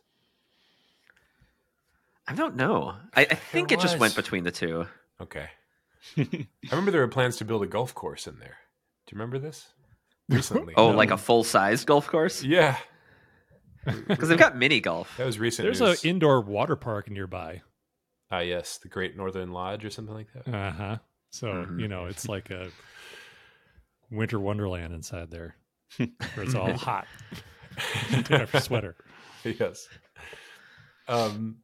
I 2.29 2.35
don't 2.35 2.57
know. 2.57 2.97
I, 3.15 3.23
I 3.23 3.35
think 3.35 3.73
it 3.73 3.81
just 3.81 3.99
went 3.99 4.15
between 4.15 4.45
the 4.45 4.51
two. 4.51 4.87
Okay. 5.21 5.49
I 6.19 6.47
remember 6.71 6.91
there 6.91 7.01
were 7.01 7.09
plans 7.09 7.37
to 7.39 7.45
build 7.47 7.63
a 7.63 7.67
golf 7.67 7.95
course 7.95 8.27
in 8.27 8.39
there. 8.39 8.57
Do 9.07 9.15
you 9.15 9.19
remember 9.19 9.39
this? 9.39 9.67
Recently. 10.29 10.75
Oh, 10.77 10.91
No. 10.91 10.97
like 10.97 11.11
a 11.11 11.17
full 11.19 11.45
size 11.45 11.85
golf 11.85 12.07
course? 12.09 12.43
yeah. 12.43 12.77
Because 14.09 14.31
they've 14.31 14.39
got 14.39 14.57
mini 14.57 14.81
golf. 14.81 15.15
That 15.19 15.27
was 15.27 15.39
recent. 15.39 15.65
There's 15.67 15.83
an 15.83 15.97
indoor 16.09 16.41
water 16.41 16.75
park 16.77 17.11
nearby. 17.11 17.61
Ah, 18.31 18.41
yes, 18.41 18.79
the 18.79 18.89
Great 18.89 19.17
Northern 19.17 19.53
Lodge 19.53 19.85
or 19.85 19.91
something 19.91 20.15
like 20.15 20.29
that. 20.35 20.53
Uh 20.55 20.71
huh. 20.73 20.99
So 21.31 21.47
Mhm. 21.49 21.81
you 21.81 21.89
know, 21.89 22.07
it's 22.07 22.29
like 22.29 22.51
a 22.51 22.71
winter 24.11 24.39
wonderland 24.41 24.93
inside 24.95 25.31
there, 25.31 25.57
where 25.99 26.09
it's 26.45 26.55
all 26.55 26.73
hot. 26.77 27.07
Take 28.11 28.31
off 28.33 28.53
your 28.53 28.63
sweater. 28.63 28.97
yes. 29.45 29.89
Um, 31.09 31.59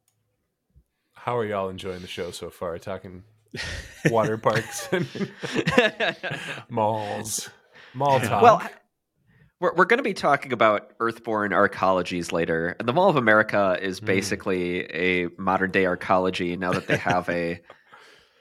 how 1.15 1.37
are 1.39 1.45
y'all 1.45 1.69
enjoying 1.69 2.03
the 2.03 2.07
show 2.09 2.31
so 2.31 2.51
far? 2.51 2.79
Talking 2.79 3.25
water 4.11 4.37
parks 4.39 4.89
and 4.93 5.07
malls, 6.69 7.49
mall 7.95 8.21
talk. 8.21 8.43
well, 8.43 8.63
we're, 9.61 9.75
we're 9.75 9.85
going 9.85 9.99
to 9.99 10.03
be 10.05 10.15
talking 10.15 10.53
about 10.53 10.97
Earthborne 10.99 11.51
arcologies 11.53 12.33
later. 12.33 12.75
And 12.79 12.89
the 12.89 12.93
Mall 12.93 13.09
of 13.09 13.17
America 13.17 13.79
is 13.81 13.99
Hmm. 14.01 14.07
basically 14.07 14.85
a 14.93 15.29
modern 15.39 15.71
day 15.71 15.85
arcology 15.85 16.59
now 16.59 16.73
that 16.73 16.87
they 16.87 16.97
have 16.97 17.29
a 17.29 17.61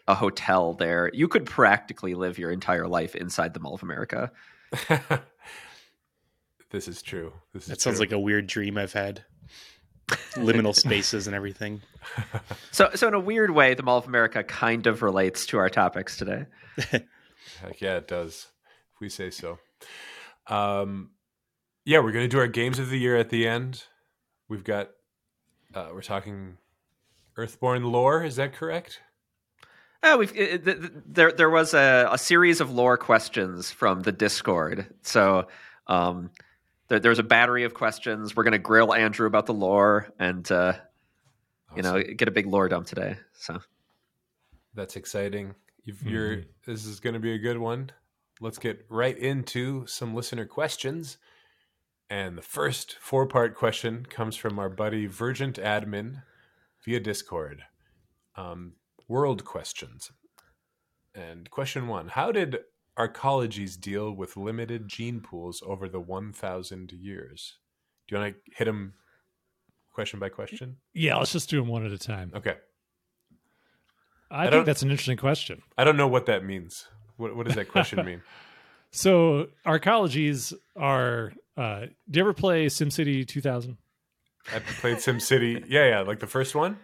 a 0.08 0.16
hotel 0.16 0.74
there. 0.74 1.12
You 1.14 1.28
could 1.28 1.46
practically 1.46 2.16
live 2.16 2.40
your 2.40 2.50
entire 2.50 2.88
life 2.88 3.14
inside 3.16 3.54
the 3.54 3.60
Mall 3.60 3.76
of 3.76 3.84
America. 3.84 4.32
this 6.72 6.88
is 6.88 7.02
true. 7.04 7.32
This 7.54 7.64
is 7.64 7.70
That 7.70 7.82
sounds 7.82 7.98
true. 7.98 8.06
like 8.08 8.12
a 8.12 8.20
weird 8.20 8.48
dream 8.48 8.78
I've 8.78 8.94
had. 8.94 9.24
Liminal 10.34 10.74
spaces 10.76 11.28
and 11.28 11.36
everything. 11.36 11.82
So, 12.72 12.90
so 12.96 13.08
in 13.10 13.14
a 13.14 13.20
weird 13.20 13.52
way, 13.52 13.74
the 13.76 13.84
Mall 13.84 13.98
of 13.98 14.08
America 14.08 14.44
kind 14.44 14.88
of 14.88 15.02
relates 15.04 15.46
to 15.48 15.58
our 15.58 15.70
topics 15.70 16.18
today. 16.18 16.46
Heck 16.78 17.82
yeah, 17.82 17.98
it 17.98 18.08
does. 18.08 18.48
If 18.96 19.02
we 19.02 19.10
say 19.10 19.30
so. 19.30 19.60
Um, 20.50 21.12
yeah, 21.86 22.00
we're 22.00 22.12
gonna 22.12 22.28
do 22.28 22.40
our 22.40 22.48
games 22.48 22.80
of 22.80 22.90
the 22.90 23.00
year 23.00 23.16
at 23.16 23.30
the 23.30 23.48
end. 23.48 23.84
We've 24.48 24.64
got. 24.64 24.90
Uh, 25.74 25.90
we're 25.94 26.02
talking 26.02 26.58
Earthborne 27.38 27.90
lore. 27.92 28.24
Is 28.24 28.36
that 28.38 28.54
correct? 28.54 29.00
Oh, 30.02 30.18
we've 30.18 30.36
it, 30.36 30.64
th- 30.66 30.80
th- 30.80 30.92
there. 31.06 31.32
There 31.32 31.50
was 31.50 31.74
a, 31.74 32.10
a 32.12 32.18
series 32.18 32.62
of 32.62 32.72
lore 32.72 32.98
questions 32.98 33.70
from 33.72 34.02
the 34.02 34.12
Discord. 34.12 34.88
So, 35.02 35.48
um, 35.88 36.32
there, 36.88 37.00
there's 37.00 37.20
a 37.20 37.24
battery 37.24 37.66
of 37.66 37.74
questions. 37.74 38.36
We're 38.36 38.44
going 38.44 38.54
to 38.54 38.60
grill 38.60 38.94
Andrew 38.94 39.28
about 39.28 39.46
the 39.46 39.54
lore, 39.54 40.10
and 40.18 40.50
uh, 40.52 40.74
you 41.76 41.82
know, 41.82 42.02
get 42.02 42.28
a 42.28 42.32
big 42.32 42.48
lore 42.48 42.70
dump 42.70 42.88
today. 42.88 43.18
So, 43.34 43.60
That's 44.74 44.96
exciting. 44.96 45.54
You've, 45.84 46.02
You're 46.04 46.44
this 46.66 46.86
is 46.86 47.00
going 47.00 47.16
to 47.16 47.20
be 47.20 47.34
a 47.34 47.38
good 47.38 47.58
one. 47.58 47.92
Let's 48.40 48.58
get 48.58 48.86
right 48.90 49.18
into 49.18 49.86
some 49.88 50.16
listener 50.16 50.46
questions. 50.46 51.18
And 52.10 52.38
the 52.38 52.42
first 52.42 52.96
four-part 53.00 53.56
question 53.56 54.06
comes 54.10 54.36
from 54.36 54.58
our 54.58 54.70
buddy 54.70 55.06
Virgent 55.06 55.58
Admin 55.58 56.24
via 56.84 57.00
Discord. 57.00 57.64
Um, 58.36 58.74
world 59.08 59.44
questions. 59.46 60.12
And 61.14 61.50
question 61.52 61.88
one: 61.88 62.08
How 62.08 62.32
did 62.32 62.60
arcologies 62.98 63.80
deal 63.80 64.12
with 64.12 64.38
limited 64.38 64.88
gene 64.88 65.20
pools 65.20 65.62
over 65.66 65.88
the 65.90 66.00
1,000 66.00 66.92
years? 66.94 67.58
Do 68.08 68.16
you 68.16 68.22
want 68.22 68.36
to 68.36 68.52
hit 68.56 68.66
them 68.66 68.94
question 69.94 70.20
by 70.20 70.30
question? 70.30 70.78
Yeah, 70.94 71.18
let's 71.18 71.32
just 71.32 71.50
do 71.50 71.60
them 71.60 71.68
one 71.68 71.86
at 71.86 71.92
a 71.92 71.98
time. 71.98 72.32
Okay. 72.36 72.56
I, 74.32 74.44
don't- 74.46 74.52
think 74.54 74.66
that's 74.66 74.82
an 74.84 74.92
interesting 74.92 75.18
question. 75.18 75.62
I 75.78 75.84
don't 75.84 75.98
know 75.98 76.08
what 76.08 76.26
that 76.28 76.44
means. 76.46 76.88
What, 77.20 77.36
what 77.36 77.46
does 77.46 77.56
that 77.56 77.70
question 77.70 78.06
mean? 78.06 78.22
So 78.92 79.50
arcologies 79.66 80.54
are. 80.76 81.34
Uh, 81.58 81.88
do 82.10 82.18
you 82.18 82.22
ever 82.24 82.34
play 82.34 82.68
SimCity 82.68 83.28
2000? 83.28 83.78
I 84.54 84.60
played 84.60 84.98
SimCity. 84.98 85.66
Yeah, 85.68 85.90
yeah, 85.90 86.00
like 86.02 86.20
the 86.20 86.28
first 86.28 86.56
one. 86.56 86.78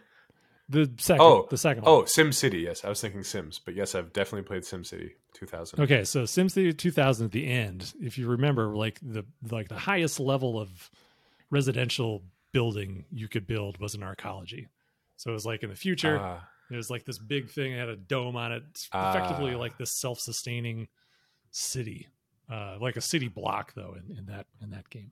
The 0.68 0.92
second. 0.98 1.22
Oh, 1.22 1.48
the 1.50 1.58
second 1.58 1.84
one. 1.84 1.92
Oh, 1.92 2.02
SimCity. 2.04 2.64
Yes, 2.64 2.84
I 2.84 2.90
was 2.90 3.00
thinking 3.00 3.24
Sims, 3.24 3.60
but 3.60 3.76
yes, 3.76 3.96
I've 3.96 4.12
definitely 4.14 4.48
played 4.48 4.64
SimCity 4.64 5.12
2000. 5.34 5.80
Okay, 5.80 6.04
so 6.04 6.24
SimCity 6.24 6.78
2000 6.78 7.26
at 7.28 7.32
the 7.32 7.48
end, 7.48 7.94
if 8.02 8.18
you 8.18 8.28
remember, 8.28 8.76
like 8.76 9.00
the 9.02 9.26
like 9.50 9.70
the 9.70 9.78
highest 9.78 10.20
level 10.20 10.60
of 10.60 10.90
residential 11.50 12.24
building 12.52 13.06
you 13.12 13.28
could 13.28 13.46
build 13.48 13.78
was 13.80 13.96
an 13.96 14.02
arcology. 14.02 14.68
So 15.18 15.30
it 15.30 15.34
was 15.34 15.46
like 15.46 15.64
in 15.64 15.70
the 15.70 15.76
future, 15.76 16.20
Ah, 16.20 16.48
it 16.72 16.76
was 16.76 16.90
like 16.90 17.06
this 17.06 17.18
big 17.20 17.50
thing 17.50 17.74
it 17.74 17.80
had 17.80 17.90
a 17.90 17.96
dome 17.96 18.36
on 18.36 18.52
it, 18.52 18.64
it's 18.72 18.88
effectively 18.94 19.54
Ah. 19.54 19.58
like 19.60 19.78
this 19.78 20.00
self-sustaining 20.00 20.88
city, 21.52 22.08
uh, 22.52 22.78
like 22.80 22.96
a 22.98 23.02
city 23.02 23.28
block 23.28 23.74
though 23.76 23.96
in, 23.96 24.18
in 24.18 24.26
that 24.26 24.48
in 24.62 24.70
that 24.72 24.90
game. 24.90 25.12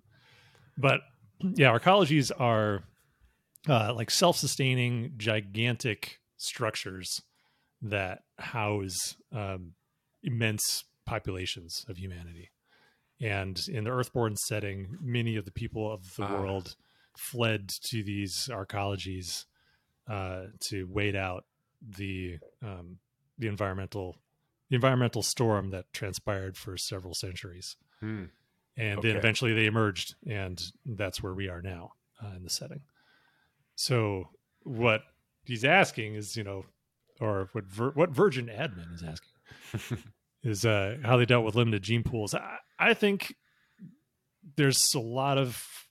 But 0.78 1.02
yeah, 1.40 1.78
arcologies 1.78 2.32
are 2.38 2.84
uh, 3.70 3.94
like 3.94 4.12
self-sustaining 4.12 5.14
gigantic 5.18 6.20
structures 6.38 7.22
that 7.82 8.24
house 8.40 9.16
um, 9.32 9.74
immense 10.24 10.84
populations 11.06 11.86
of 11.88 11.98
humanity. 11.98 12.50
And 13.22 13.58
in 13.70 13.84
the 13.86 13.90
Earthborne 13.92 14.38
setting, 14.38 14.98
many 15.02 15.36
of 15.38 15.46
the 15.46 15.52
people 15.52 15.92
of 15.92 16.16
the 16.18 16.24
Ah. 16.26 16.40
world 16.42 16.76
fled 17.18 17.70
to 17.90 18.04
these 18.04 18.50
arcologies 18.52 19.46
uh, 20.08 20.44
to 20.70 20.86
wait 20.90 21.16
out 21.16 21.46
the 21.82 22.38
um, 22.62 22.98
the 23.38 23.48
environmental 23.48 24.18
the 24.70 24.76
environmental 24.76 25.22
storm 25.24 25.70
that 25.72 25.92
transpired 25.94 26.58
for 26.58 26.78
several 26.78 27.14
centuries. 27.14 27.76
Hmm. 28.00 28.26
And 28.76 29.00
Okay. 29.00 29.10
then 29.10 29.18
eventually 29.18 29.54
they 29.54 29.66
emerged, 29.68 30.16
and 30.28 30.62
that's 30.86 31.22
where 31.22 31.34
we 31.34 31.48
are 31.48 31.62
now 31.62 31.92
uh, 32.24 32.36
in 32.36 32.44
the 32.44 32.50
setting. 32.50 32.82
So 33.76 34.30
what 34.64 35.04
he's 35.46 35.64
asking 35.64 36.16
is, 36.16 36.36
you 36.36 36.44
know, 36.44 36.66
or 37.20 37.50
what 37.54 37.66
Vir- 37.66 37.92
what 37.92 38.10
Virgin 38.10 38.48
Admin 38.48 38.94
is 38.94 39.04
asking 39.04 40.00
is 40.44 40.66
uh, 40.66 40.98
how 41.04 41.18
they 41.18 41.26
dealt 41.26 41.46
with 41.46 41.56
limited 41.56 41.84
gene 41.84 42.04
pools. 42.04 42.34
I, 42.34 42.58
I 42.80 42.94
think 42.96 43.36
there's 44.56 44.94
a 44.96 45.00
lot 45.00 45.38
of 45.38 45.83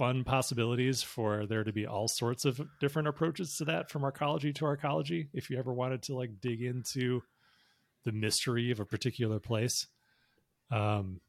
fun 0.00 0.24
possibilities 0.24 1.02
for 1.02 1.44
there 1.44 1.62
to 1.62 1.74
be 1.74 1.86
all 1.86 2.08
sorts 2.08 2.46
of 2.46 2.58
different 2.80 3.06
approaches 3.06 3.58
to 3.58 3.66
that 3.66 3.90
from 3.90 4.00
arcology 4.00 4.54
to 4.54 4.64
arcology. 4.64 5.28
If 5.34 5.50
you 5.50 5.58
ever 5.58 5.74
wanted 5.74 6.00
to 6.04 6.16
like 6.16 6.40
dig 6.40 6.62
into 6.62 7.22
the 8.04 8.12
mystery 8.12 8.70
of 8.70 8.80
a 8.80 8.86
particular 8.86 9.38
place, 9.38 9.88
um, 10.70 11.20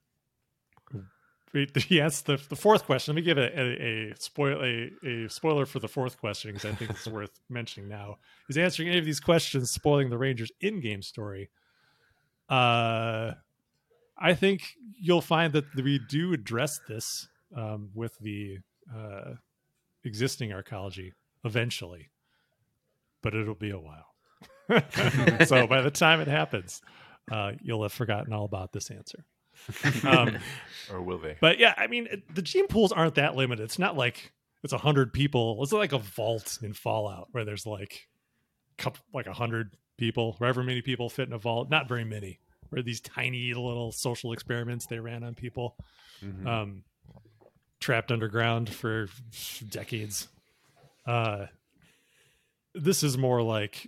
asked 1.53 2.27
the, 2.27 2.41
the 2.47 2.55
fourth 2.55 2.85
question. 2.85 3.13
Let 3.13 3.17
me 3.17 3.23
give 3.23 3.37
a, 3.37 3.59
a, 3.59 4.13
a 4.13 4.91
a, 5.03 5.25
a 5.25 5.29
spoiler 5.29 5.65
for 5.65 5.79
the 5.79 5.89
fourth 5.89 6.17
question 6.17 6.53
because 6.53 6.71
I 6.71 6.73
think 6.73 6.91
it's 6.91 7.05
worth 7.05 7.41
mentioning 7.49 7.89
now. 7.89 8.19
He's 8.47 8.57
answering 8.57 8.87
any 8.87 8.99
of 8.99 9.05
these 9.05 9.19
questions, 9.19 9.69
spoiling 9.69 10.09
the 10.09 10.17
Rangers' 10.17 10.53
in-game 10.61 11.01
story. 11.01 11.49
Uh, 12.47 13.33
I 14.17 14.33
think 14.33 14.61
you'll 14.97 15.19
find 15.19 15.51
that 15.51 15.65
we 15.75 15.99
do 16.07 16.31
address 16.31 16.79
this 16.87 17.27
um, 17.55 17.89
with 17.93 18.17
the 18.19 18.57
uh, 18.95 19.33
existing 20.03 20.49
arcology 20.51 21.11
eventually, 21.43 22.09
but 23.23 23.33
it'll 23.33 23.55
be 23.55 23.71
a 23.71 23.79
while. 23.79 24.05
so 25.45 25.67
by 25.67 25.81
the 25.81 25.91
time 25.91 26.21
it 26.21 26.27
happens, 26.27 26.81
uh, 27.31 27.51
you'll 27.61 27.83
have 27.83 27.91
forgotten 27.93 28.33
all 28.33 28.45
about 28.45 28.71
this 28.71 28.89
answer. 28.89 29.25
Um, 30.03 30.37
or 30.91 31.01
will 31.01 31.17
they? 31.19 31.37
but 31.41 31.59
yeah, 31.59 31.73
I 31.77 31.87
mean, 31.87 32.07
it- 32.09 32.33
the 32.33 32.41
gene 32.41 32.67
pools 32.67 32.91
aren't 32.91 33.15
that 33.15 33.35
limited. 33.35 33.63
It's 33.63 33.79
not 33.79 33.97
like 33.97 34.31
it's 34.63 34.73
a 34.73 34.77
hundred 34.77 35.11
people. 35.13 35.59
It's 35.61 35.71
like 35.73 35.91
a 35.93 35.97
vault 35.99 36.59
in 36.61 36.73
Fallout 36.73 37.27
where 37.31 37.43
there's 37.45 37.65
like, 37.65 38.07
couple, 38.77 39.03
like 39.13 39.27
a 39.27 39.33
hundred 39.33 39.75
people, 39.97 40.37
however 40.39 40.63
many 40.63 40.81
people 40.81 41.09
fit 41.09 41.27
in 41.27 41.33
a 41.33 41.37
vault. 41.37 41.69
Not 41.69 41.87
very 41.89 42.05
many. 42.05 42.39
Where 42.69 42.81
these 42.81 43.01
tiny 43.01 43.53
little 43.53 43.91
social 43.91 44.31
experiments 44.31 44.85
they 44.85 44.99
ran 44.99 45.23
on 45.23 45.35
people, 45.35 45.75
Mhm. 46.23 46.45
um, 46.47 46.83
trapped 47.81 48.11
underground 48.11 48.69
for 48.73 49.07
decades. 49.67 50.29
Uh, 51.05 51.47
this 52.73 53.03
is 53.03 53.17
more 53.17 53.41
like, 53.41 53.85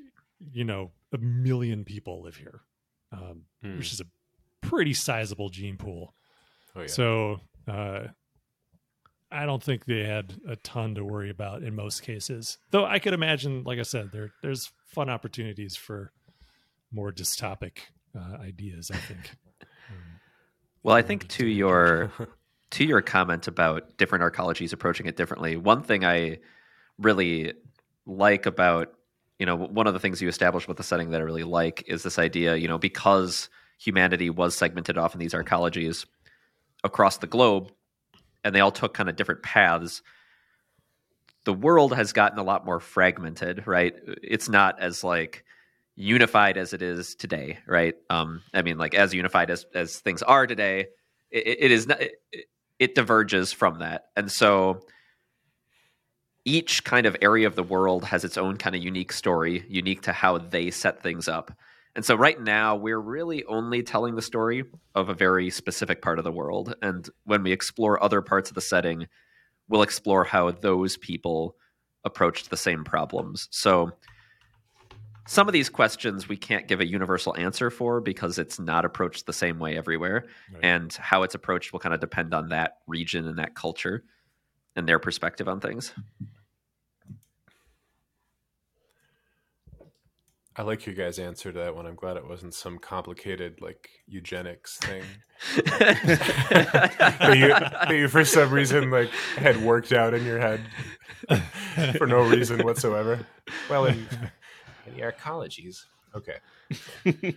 you 0.52 0.66
know, 0.66 0.92
a 1.14 1.18
million 1.20 1.86
people 1.86 2.22
live 2.24 2.36
here, 2.36 2.62
um, 3.14 3.44
Hmm. 3.62 3.78
which 3.78 3.94
is 3.94 4.02
a 4.02 4.06
pretty 4.68 4.94
sizable 4.94 5.50
gene 5.50 5.78
pool. 5.78 6.14
oh 6.76 6.82
yeah. 6.82 6.88
So 6.88 7.40
uh, 7.68 8.08
I 9.32 9.46
don't 9.46 9.64
think 9.64 9.86
they 9.86 10.04
had 10.04 10.34
a 10.48 10.56
ton 10.58 10.96
to 10.96 11.06
worry 11.06 11.30
about 11.30 11.64
in 11.64 11.76
most 11.76 12.02
cases. 12.04 12.58
Though 12.72 12.86
I 12.86 13.00
could 13.00 13.14
imagine, 13.14 13.64
like 13.64 13.80
I 13.80 13.84
said, 13.84 14.12
there 14.12 14.32
there's 14.42 14.72
fun 14.88 15.10
opportunities 15.10 15.76
for 15.76 16.12
more 16.92 17.12
dystopic 17.12 17.78
uh, 18.18 18.38
ideas. 18.42 18.92
I 18.92 18.98
think. 18.98 19.32
Um, 19.90 20.20
Well, 20.82 20.96
I 20.96 21.02
think 21.02 21.28
to 21.30 21.46
your 21.46 22.12
to 22.74 22.86
your 22.86 23.02
comment 23.02 23.48
about 23.48 23.98
different 23.98 24.24
arcologies 24.24 24.74
approaching 24.74 25.06
it 25.06 25.16
differently, 25.16 25.56
one 25.56 25.84
thing 25.84 26.04
I 26.04 26.40
really 26.98 27.54
like 28.06 28.46
about 28.46 28.94
you 29.40 29.46
know 29.46 29.56
one 29.56 29.88
of 29.88 29.94
the 29.94 30.00
things 30.00 30.22
you 30.22 30.28
established 30.28 30.68
with 30.68 30.78
the 30.78 30.84
setting 30.84 31.12
that 31.12 31.22
I 31.22 31.24
really 31.24 31.44
like 31.44 31.84
is 31.88 32.04
this 32.04 32.20
idea 32.20 32.56
you 32.56 32.68
know 32.68 32.78
because 32.78 33.50
humanity 33.78 34.30
was 34.30 34.56
segmented 34.56 34.98
off 34.98 35.14
in 35.14 35.20
these 35.20 35.34
arcologies 35.34 36.06
across 36.84 37.18
the 37.18 37.28
globe 37.28 37.72
and 38.44 38.54
they 38.54 38.60
all 38.60 38.72
took 38.72 38.94
kind 38.94 39.10
of 39.10 39.16
different 39.16 39.42
paths 39.42 40.02
the 41.46 41.54
world 41.54 41.94
has 41.94 42.14
gotten 42.14 42.40
a 42.40 42.44
lot 42.44 42.66
more 42.66 42.80
fragmented 42.80 43.66
right? 43.66 43.96
It's 44.22 44.50
not 44.50 44.80
as 44.80 45.04
like 45.04 45.44
unified 45.96 46.58
as 46.58 46.74
it 46.74 46.82
is 46.82 47.16
today 47.16 47.60
right? 47.66 47.96
Um 48.10 48.42
i 48.54 48.62
mean 48.62 48.78
like 48.78 48.94
as 48.94 49.14
unified 49.14 49.50
as 49.50 49.66
as 49.74 50.00
things 50.00 50.22
are 50.22 50.46
today 50.46 50.88
it, 51.32 51.58
it 51.60 51.72
is 51.72 51.88
not 51.88 52.02
it 52.80 52.96
diverges 52.96 53.52
from 53.52 53.80
that. 53.80 54.06
And 54.16 54.32
so 54.32 54.82
each 56.46 56.84
kind 56.84 57.06
of 57.06 57.16
area 57.22 57.48
of 57.48 57.56
the 57.56 57.64
world 57.64 58.06
has 58.06 58.26
its 58.26 58.38
own 58.38 58.58
kind 58.58 58.76
of 58.76 58.84
unique 58.84 59.14
story 59.14 59.66
unique 59.70 60.02
to 60.02 60.12
how 60.12 60.38
they 60.38 60.72
set 60.72 61.02
things 61.02 61.28
up. 61.28 61.52
And 61.96 62.04
so 62.04 62.16
right 62.16 62.40
now 62.40 62.76
we're 62.76 63.00
really 63.00 63.46
only 63.46 63.84
telling 63.84 64.16
the 64.16 64.22
story 64.22 64.66
of 64.96 65.10
a 65.10 65.14
very 65.14 65.50
specific 65.50 66.02
part 66.02 66.18
of 66.18 66.26
the 66.26 66.32
world. 66.32 66.74
And 66.82 67.08
when 67.24 67.44
we 67.44 67.52
explore 67.52 68.04
other 68.04 68.22
parts 68.22 68.50
of 68.50 68.56
the 68.56 68.62
setting 68.62 69.08
we'll 69.68 69.82
explore 69.82 70.24
how 70.24 70.52
those 70.52 70.98
people 70.98 71.56
approached 72.04 72.50
the 72.50 72.58
same 72.58 72.84
problems. 72.84 73.48
So 73.52 73.92
some 75.26 75.48
of 75.48 75.54
these 75.54 75.70
questions 75.70 76.28
we 76.28 76.36
can't 76.38 76.68
give 76.68 76.80
a 76.82 76.86
universal 76.86 77.36
answer 77.38 77.70
for 77.70 78.02
because 78.02 78.38
it's 78.38 78.60
not 78.60 78.84
approached 78.86 79.26
the 79.26 79.34
same 79.34 79.58
way 79.60 79.78
everywhere 79.78 80.26
Right. 80.54 80.64
and 80.64 80.94
how 80.94 81.24
it's 81.24 81.34
approached 81.36 81.72
will 81.72 81.80
kind 81.80 81.94
of 81.96 82.02
depend 82.02 82.34
on 82.34 82.50
that 82.50 82.78
region 82.88 83.28
and 83.28 83.38
that 83.40 83.56
culture 83.56 84.04
and 84.76 84.88
their 84.88 85.00
perspective 85.00 85.48
on 85.48 85.60
things 85.60 85.94
I 90.56 90.62
like 90.62 90.86
your 90.86 90.94
guys' 90.94 91.18
answer 91.18 91.52
to 91.52 91.58
that 91.60 91.76
one. 91.76 91.88
I'm 91.88 91.96
glad 91.96 92.16
it 92.16 92.28
wasn't 92.28 92.54
some 92.54 92.78
complicated 92.78 93.60
like 93.60 93.90
eugenics 94.06 94.78
thing 94.78 95.02
that, 95.56 97.34
you, 97.36 97.48
that 97.48 97.90
you 97.90 98.08
for 98.08 98.24
some 98.24 98.52
reason 98.52 98.92
like 98.92 99.10
had 99.36 99.58
worked 99.64 99.92
out 99.94 100.14
in 100.14 100.24
your 100.24 100.38
head 100.40 100.62
for 101.98 102.06
no 102.06 102.22
reason 102.22 102.64
whatsoever. 102.64 103.26
Well, 103.68 103.86
in, 103.88 104.08
the 104.92 105.02
arcologies, 105.02 105.86
okay. 106.16 106.38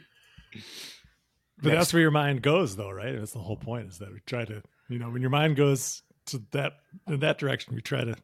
But 1.58 1.68
Next. 1.68 1.78
that's 1.78 1.92
where 1.94 2.02
your 2.02 2.10
mind 2.10 2.42
goes, 2.42 2.76
though, 2.76 2.90
right? 2.90 3.16
That's 3.18 3.32
the 3.32 3.38
whole 3.38 3.56
point. 3.56 3.88
Is 3.88 3.98
that 3.98 4.12
we 4.12 4.20
try 4.26 4.44
to, 4.44 4.62
you 4.88 4.98
know, 4.98 5.08
when 5.08 5.22
your 5.22 5.30
mind 5.30 5.56
goes 5.56 6.02
to 6.26 6.42
that 6.50 6.74
in 7.06 7.20
that 7.20 7.38
direction, 7.38 7.74
we 7.74 7.80
try 7.80 8.04
to 8.04 8.14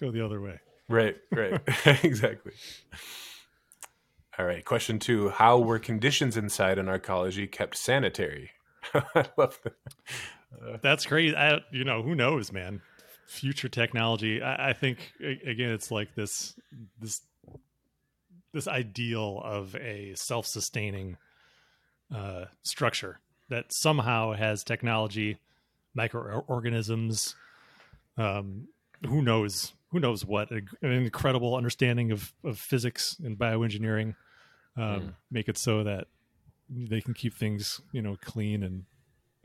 go 0.00 0.10
the 0.10 0.24
other 0.24 0.40
way. 0.40 0.58
Right, 0.88 1.16
right, 1.32 1.60
exactly. 2.02 2.52
All 4.38 4.46
right, 4.46 4.64
question 4.64 4.98
two: 4.98 5.28
How 5.28 5.58
were 5.58 5.78
conditions 5.78 6.36
inside 6.36 6.78
an 6.78 6.86
arcology 6.86 7.50
kept 7.50 7.76
sanitary? 7.76 8.50
I 8.94 9.26
love 9.36 9.58
that. 9.64 9.74
Uh, 10.54 10.78
that's 10.80 11.04
crazy. 11.04 11.36
I, 11.36 11.60
you 11.72 11.84
know, 11.84 12.02
who 12.02 12.14
knows, 12.14 12.52
man? 12.52 12.80
Future 13.26 13.68
technology. 13.68 14.40
I, 14.40 14.70
I 14.70 14.72
think 14.72 15.12
again, 15.20 15.72
it's 15.72 15.90
like 15.90 16.14
this 16.14 16.54
this 17.00 17.20
this 18.56 18.66
ideal 18.66 19.42
of 19.44 19.76
a 19.76 20.14
self-sustaining 20.14 21.18
uh, 22.14 22.46
structure 22.62 23.20
that 23.50 23.66
somehow 23.68 24.32
has 24.32 24.64
technology, 24.64 25.36
microorganisms. 25.94 27.36
Um, 28.16 28.68
who 29.06 29.20
knows? 29.20 29.74
Who 29.92 30.00
knows 30.00 30.24
what? 30.24 30.50
An 30.50 30.66
incredible 30.82 31.54
understanding 31.54 32.12
of 32.12 32.32
of 32.42 32.58
physics 32.58 33.16
and 33.22 33.36
bioengineering 33.36 34.16
um, 34.76 35.16
make 35.30 35.48
it 35.48 35.58
so 35.58 35.84
that 35.84 36.06
they 36.70 37.02
can 37.02 37.12
keep 37.12 37.34
things, 37.34 37.82
you 37.92 38.00
know, 38.00 38.16
clean 38.24 38.62
and 38.62 38.84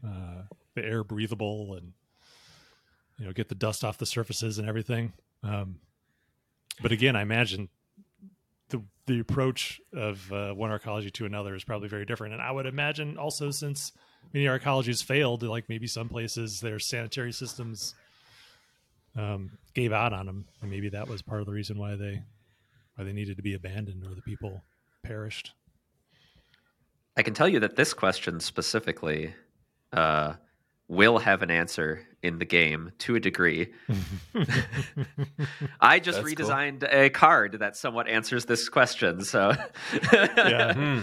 uh, 0.08 0.44
the 0.74 0.86
air 0.86 1.04
breathable 1.04 1.76
and 1.76 1.92
you 3.20 3.26
know 3.26 3.34
get 3.34 3.50
the 3.50 3.56
dust 3.56 3.84
off 3.84 3.98
the 3.98 4.06
surfaces 4.06 4.58
and 4.58 4.68
everything 4.68 5.14
um, 5.44 5.76
but 6.82 6.92
again 6.92 7.16
i 7.16 7.22
imagine 7.22 7.70
the 8.72 8.82
the 9.06 9.20
approach 9.20 9.80
of 9.94 10.32
uh, 10.32 10.54
one 10.54 10.72
arcology 10.72 11.12
to 11.14 11.26
another 11.26 11.54
is 11.56 11.64
probably 11.64 11.88
very 11.88 12.06
different. 12.06 12.34
And 12.34 12.42
i 12.42 12.52
would 12.52 12.66
imagine 12.66 13.18
also 13.18 13.52
since 13.52 13.92
many 14.34 14.46
arcologies 14.46 15.04
failed 15.04 15.44
like 15.44 15.70
maybe 15.70 15.88
some 15.88 16.10
places 16.10 16.60
their 16.60 16.80
sanitary 16.80 17.32
systems 17.32 17.94
um, 19.16 19.52
gave 19.74 19.92
out 19.92 20.14
on 20.14 20.26
them 20.26 20.46
and 20.62 20.72
maybe 20.72 20.90
that 20.90 21.08
was 21.08 21.22
part 21.22 21.42
of 21.42 21.46
the 21.46 21.52
reason 21.52 21.78
why 21.78 21.96
they 21.96 22.22
why 22.96 23.04
they 23.04 23.14
needed 23.14 23.38
to 23.38 23.44
be 23.44 23.54
abandoned 23.54 24.06
or 24.06 24.16
the 24.16 24.22
people 24.22 24.64
perished. 25.04 25.52
I 27.18 27.24
can 27.24 27.34
tell 27.34 27.48
you 27.48 27.60
that 27.60 27.76
this 27.76 27.94
question 27.94 28.40
specifically 28.40 29.34
uh, 29.92 30.34
will 30.92 31.20
have 31.20 31.42
an 31.42 31.50
answer 31.50 32.06
in 32.22 32.38
the 32.38 32.44
game 32.46 32.92
to 33.00 33.16
a 33.16 33.20
degree. 33.20 33.72
I 35.80 36.00
just 36.00 36.22
That's 36.22 36.34
cool. 36.34 36.48
redesigned 36.48 36.86
a 36.94 37.10
card 37.10 37.60
that 37.60 37.78
somewhat 37.78 38.10
answers 38.10 38.44
this 38.46 38.68
question. 38.68 39.24
So, 39.24 39.54
Yeah. 40.14 40.74
Hmm. 40.82 41.00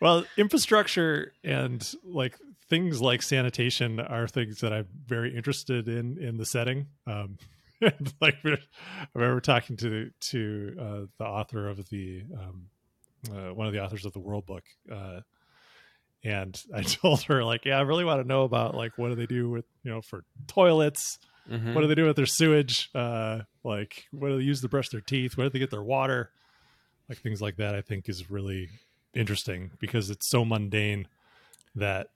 Well, 0.00 0.24
infrastructure 0.36 1.32
and 1.42 1.82
like 2.04 2.38
things 2.68 3.00
like 3.00 3.22
sanitation 3.22 3.98
are 3.98 4.28
things 4.28 4.60
that 4.60 4.72
I'm 4.72 4.86
very 5.06 5.34
interested 5.34 5.88
in 5.88 6.18
in 6.18 6.36
the 6.36 6.46
setting. 6.46 6.86
Um, 7.06 7.38
and, 7.80 8.12
like 8.20 8.36
I 8.44 8.58
remember 9.14 9.40
talking 9.40 9.76
to 9.78 10.10
to 10.20 10.76
uh, 10.80 11.00
the 11.18 11.24
author 11.24 11.68
of 11.68 11.88
the 11.88 12.24
um, 12.38 12.66
uh, 13.30 13.54
one 13.54 13.66
of 13.66 13.72
the 13.72 13.82
authors 13.82 14.04
of 14.04 14.12
the 14.12 14.20
World 14.20 14.46
Book, 14.46 14.64
uh, 14.92 15.20
and 16.24 16.60
I 16.74 16.82
told 16.82 17.22
her 17.24 17.44
like, 17.44 17.64
yeah, 17.64 17.78
I 17.78 17.82
really 17.82 18.04
want 18.04 18.20
to 18.22 18.28
know 18.28 18.44
about 18.44 18.74
like 18.74 18.92
what 18.96 19.08
do 19.08 19.14
they 19.14 19.26
do 19.26 19.48
with 19.50 19.64
you 19.82 19.90
know 19.90 20.00
for 20.02 20.24
toilets. 20.46 21.18
Mhm. 21.50 21.72
What 21.74 21.80
do 21.80 21.86
they 21.86 21.94
do 21.94 22.04
with 22.06 22.16
their 22.16 22.26
sewage? 22.26 22.90
Uh, 22.94 23.40
like, 23.64 24.04
what 24.12 24.28
do 24.28 24.36
they 24.38 24.44
use 24.44 24.60
to 24.60 24.68
brush 24.68 24.90
their 24.90 25.00
teeth? 25.00 25.36
Where 25.36 25.46
do 25.46 25.50
they 25.52 25.58
get 25.58 25.70
their 25.70 25.82
water? 25.82 26.30
Like 27.08 27.18
things 27.18 27.40
like 27.40 27.56
that, 27.56 27.74
I 27.74 27.80
think 27.80 28.06
is 28.08 28.30
really 28.30 28.68
interesting 29.14 29.70
because 29.78 30.10
it's 30.10 30.28
so 30.28 30.44
mundane 30.44 31.08
that 31.74 32.08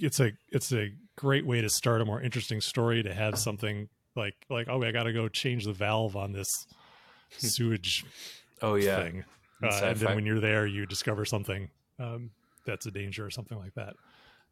it's 0.00 0.18
a 0.18 0.32
it's 0.50 0.72
a 0.72 0.92
great 1.16 1.46
way 1.46 1.60
to 1.60 1.68
start 1.68 2.00
a 2.00 2.04
more 2.06 2.22
interesting 2.22 2.60
story 2.62 3.02
to 3.02 3.12
have 3.12 3.38
something 3.38 3.88
like 4.16 4.34
like 4.48 4.66
oh 4.70 4.82
I 4.82 4.92
got 4.92 5.02
to 5.04 5.12
go 5.12 5.28
change 5.28 5.66
the 5.66 5.72
valve 5.74 6.16
on 6.16 6.32
this 6.32 6.48
sewage 7.38 8.04
Oh 8.62 8.76
yeah. 8.76 9.02
thing, 9.02 9.24
uh, 9.62 9.66
and 9.84 9.96
then 9.98 10.14
when 10.14 10.24
you're 10.26 10.40
there, 10.40 10.66
you 10.66 10.86
discover 10.86 11.24
something 11.24 11.68
um, 11.98 12.30
that's 12.64 12.86
a 12.86 12.90
danger 12.90 13.24
or 13.26 13.30
something 13.30 13.58
like 13.58 13.74
that. 13.74 13.94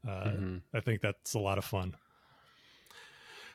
Uh, 0.07 0.25
Mhm. 0.31 0.61
I 0.75 0.81
think 0.81 1.01
that's 1.03 1.35
a 1.35 1.39
lot 1.39 1.59
of 1.59 1.65
fun. 1.65 1.95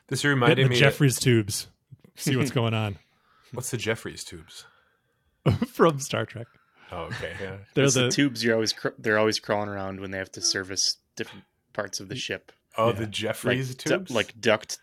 This 0.08 0.22
Hit 0.22 0.28
reminded 0.28 0.66
the 0.66 0.70
me. 0.70 0.76
Jeffries 0.76 1.18
tubes, 1.18 1.68
see 2.14 2.36
what's 2.36 2.50
going 2.52 2.74
on 2.74 2.98
What's 3.52 3.70
the 3.70 3.76
Jeffrey's 3.76 4.24
tubes? 4.24 4.64
from 5.68 5.98
Star 6.00 6.26
Trek. 6.26 6.46
Oh, 6.92 7.02
okay. 7.04 7.32
Yeah. 7.40 7.56
They're 7.74 7.90
the, 7.90 8.02
the, 8.04 8.10
tubes 8.10 8.42
you're 8.44 8.54
always 8.54 8.72
cr- 8.72 8.88
they're 8.98 9.18
always 9.18 9.38
crawling 9.40 9.68
around 9.68 10.00
when 10.00 10.10
they 10.10 10.18
have 10.18 10.30
to 10.32 10.40
service 10.40 10.96
different 11.16 11.44
parts 11.72 12.00
of 12.00 12.08
the 12.08 12.16
ship, 12.16 12.52
Oh, 12.76 12.88
Yeah. 12.88 12.92
the 12.94 13.00
like 13.02 13.10
Jeffries 13.10 13.74
du- 13.74 13.90
tubes. 13.90 14.10
like 14.10 14.40
duct 14.40 14.78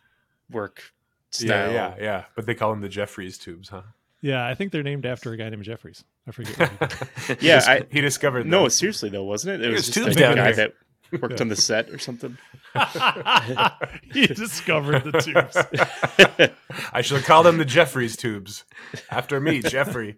work 0.50 0.94
yeah, 1.40 1.46
style. 1.48 1.72
yeah, 1.72 1.96
yeah. 1.98 2.04
yeah. 2.04 2.26
But 2.36 2.46
they 2.46 2.56
call 2.56 2.72
them 2.72 2.82
the 2.82 2.90
Jeffrey's 2.90 3.38
tubes, 3.38 3.70
huh? 3.70 3.84
yeah. 4.22 4.46
I 4.46 4.54
think 4.56 4.72
they're 4.72 4.84
named 4.84 5.06
after 5.06 5.32
a 5.34 5.38
guy 5.38 5.50
named 5.50 5.64
Jeffries. 5.64 6.04
I 6.28 6.32
forget. 6.32 6.58
What 6.58 6.94
he 6.94 7.34
did. 7.36 7.44
Yeah, 7.44 7.54
He 7.56 7.60
dis- 7.60 7.68
I- 7.68 7.86
he 7.92 8.02
discovered. 8.02 8.46
No, 8.46 8.62
them. 8.62 8.70
seriously 8.70 9.10
though, 9.10 9.24
wasn't 9.24 9.56
it? 9.56 9.56
It 9.56 9.64
There's 9.64 9.74
was 9.76 9.86
just 9.88 9.94
tubes 9.98 10.16
a 10.16 10.20
guy 10.20 10.34
here. 10.54 10.54
that 10.56 10.74
worked 11.22 11.42
on 11.42 11.50
the 11.50 11.56
set 11.56 11.90
or 11.90 12.00
something. 12.00 12.38
he 14.14 14.26
discovered 14.28 15.04
the 15.04 15.12
tubes. 15.20 16.54
I 16.94 17.02
shall 17.02 17.20
call 17.22 17.44
them 17.44 17.58
the 17.58 17.66
Jeffries 17.66 18.16
tubes 18.18 18.64
after 19.12 19.40
me, 19.40 19.62
Jeffrey. 19.62 20.18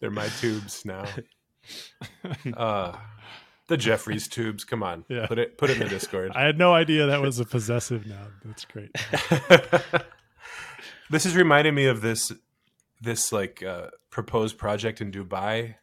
They're 0.00 0.10
my 0.10 0.28
tubes 0.40 0.84
now. 0.84 1.04
Uh, 2.56 2.96
the 3.68 3.76
Jeffries 3.76 4.28
tubes. 4.28 4.64
Come 4.64 4.82
on, 4.82 5.04
Yeah. 5.08 5.26
put 5.26 5.38
it 5.38 5.58
put 5.58 5.70
it 5.70 5.74
in 5.78 5.84
the 5.84 5.88
Discord. 5.88 6.32
I 6.34 6.42
had 6.42 6.58
no 6.58 6.72
idea 6.74 7.06
that 7.06 7.20
was 7.22 7.38
a 7.40 7.44
possessive 7.44 8.06
noun. 8.06 8.32
That's 8.44 8.64
great. 8.66 8.90
this 11.10 11.24
is 11.26 11.34
reminding 11.36 11.74
me 11.74 11.86
of 11.86 12.00
this 12.02 12.32
this 13.00 13.32
like 13.32 13.62
uh, 13.62 13.88
proposed 14.10 14.58
project 14.58 15.00
in 15.00 15.10
Dubai. 15.12 15.74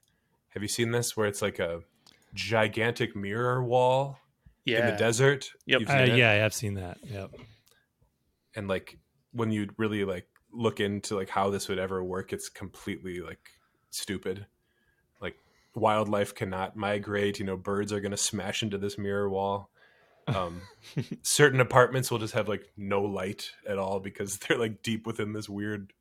Have 0.49 0.61
you 0.61 0.69
seen 0.69 0.91
this? 0.91 1.15
Where 1.17 1.27
it's 1.27 1.41
like 1.41 1.59
a 1.59 1.81
gigantic 2.33 3.15
mirror 3.15 3.63
wall 3.63 4.17
in 4.65 4.85
the 4.85 4.95
desert. 4.97 5.49
Yep. 5.65 5.79
You've 5.81 5.89
Uh, 5.89 6.05
seen 6.05 6.13
it? 6.15 6.17
yeah, 6.17 6.31
I 6.31 6.35
have 6.35 6.53
seen 6.53 6.73
that. 6.75 6.97
Yep. 7.03 7.31
and 8.55 8.67
like 8.67 8.97
when 9.31 9.51
you 9.51 9.69
really 9.77 10.03
like 10.05 10.27
look 10.51 10.79
into 10.79 11.15
like 11.15 11.29
how 11.29 11.49
this 11.49 11.67
would 11.67 11.79
ever 11.79 12.03
work 12.03 12.31
it's 12.31 12.49
completely 12.49 13.19
like 13.19 13.39
stupid 13.89 14.45
like 15.19 15.35
wildlife 15.73 16.35
cannot 16.35 16.75
migrate 16.75 17.39
you 17.39 17.45
know 17.45 17.57
birds 17.57 17.91
are 17.91 17.99
going 17.99 18.11
to 18.11 18.17
smash 18.17 18.61
into 18.61 18.77
this 18.77 18.95
mirror 18.97 19.27
wall 19.27 19.71
um 20.27 20.61
certain 21.23 21.59
apartments 21.59 22.11
will 22.11 22.19
just 22.19 22.35
have 22.35 22.47
like 22.47 22.71
no 22.77 23.01
light 23.01 23.49
at 23.67 23.79
all 23.79 23.99
because 23.99 24.37
they're 24.47 24.59
like 24.59 24.83
deep 24.83 25.07
within 25.07 25.33
this 25.33 25.49
weird 25.49 25.91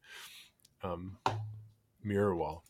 um 0.84 1.16
mirror 2.02 2.34
wall 2.36 2.64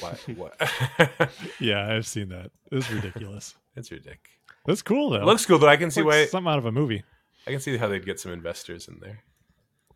what 0.00 0.18
what 0.36 1.30
Yeah, 1.60 1.92
I've 1.94 2.06
seen 2.06 2.30
that. 2.30 2.50
It 2.72 2.74
was 2.74 2.90
ridiculous. 2.90 3.54
it's 3.76 3.90
ridiculous 3.90 4.20
That's 4.66 4.82
cool 4.82 5.10
though. 5.10 5.24
looks 5.24 5.46
cool 5.46 5.58
though 5.58 5.68
i 5.68 5.76
can 5.76 5.86
It's 5.86 5.94
see 5.94 6.02
like 6.02 6.08
why 6.10 6.26
something 6.26 6.50
out 6.52 6.58
of 6.58 6.66
a 6.66 6.72
movie. 6.72 7.04
I 7.46 7.50
can 7.52 7.60
see 7.60 7.76
how 7.76 7.86
they'd 7.86 8.04
get 8.04 8.18
some 8.18 8.32
investors 8.32 8.88
in 8.88 8.98
there. 9.00 9.22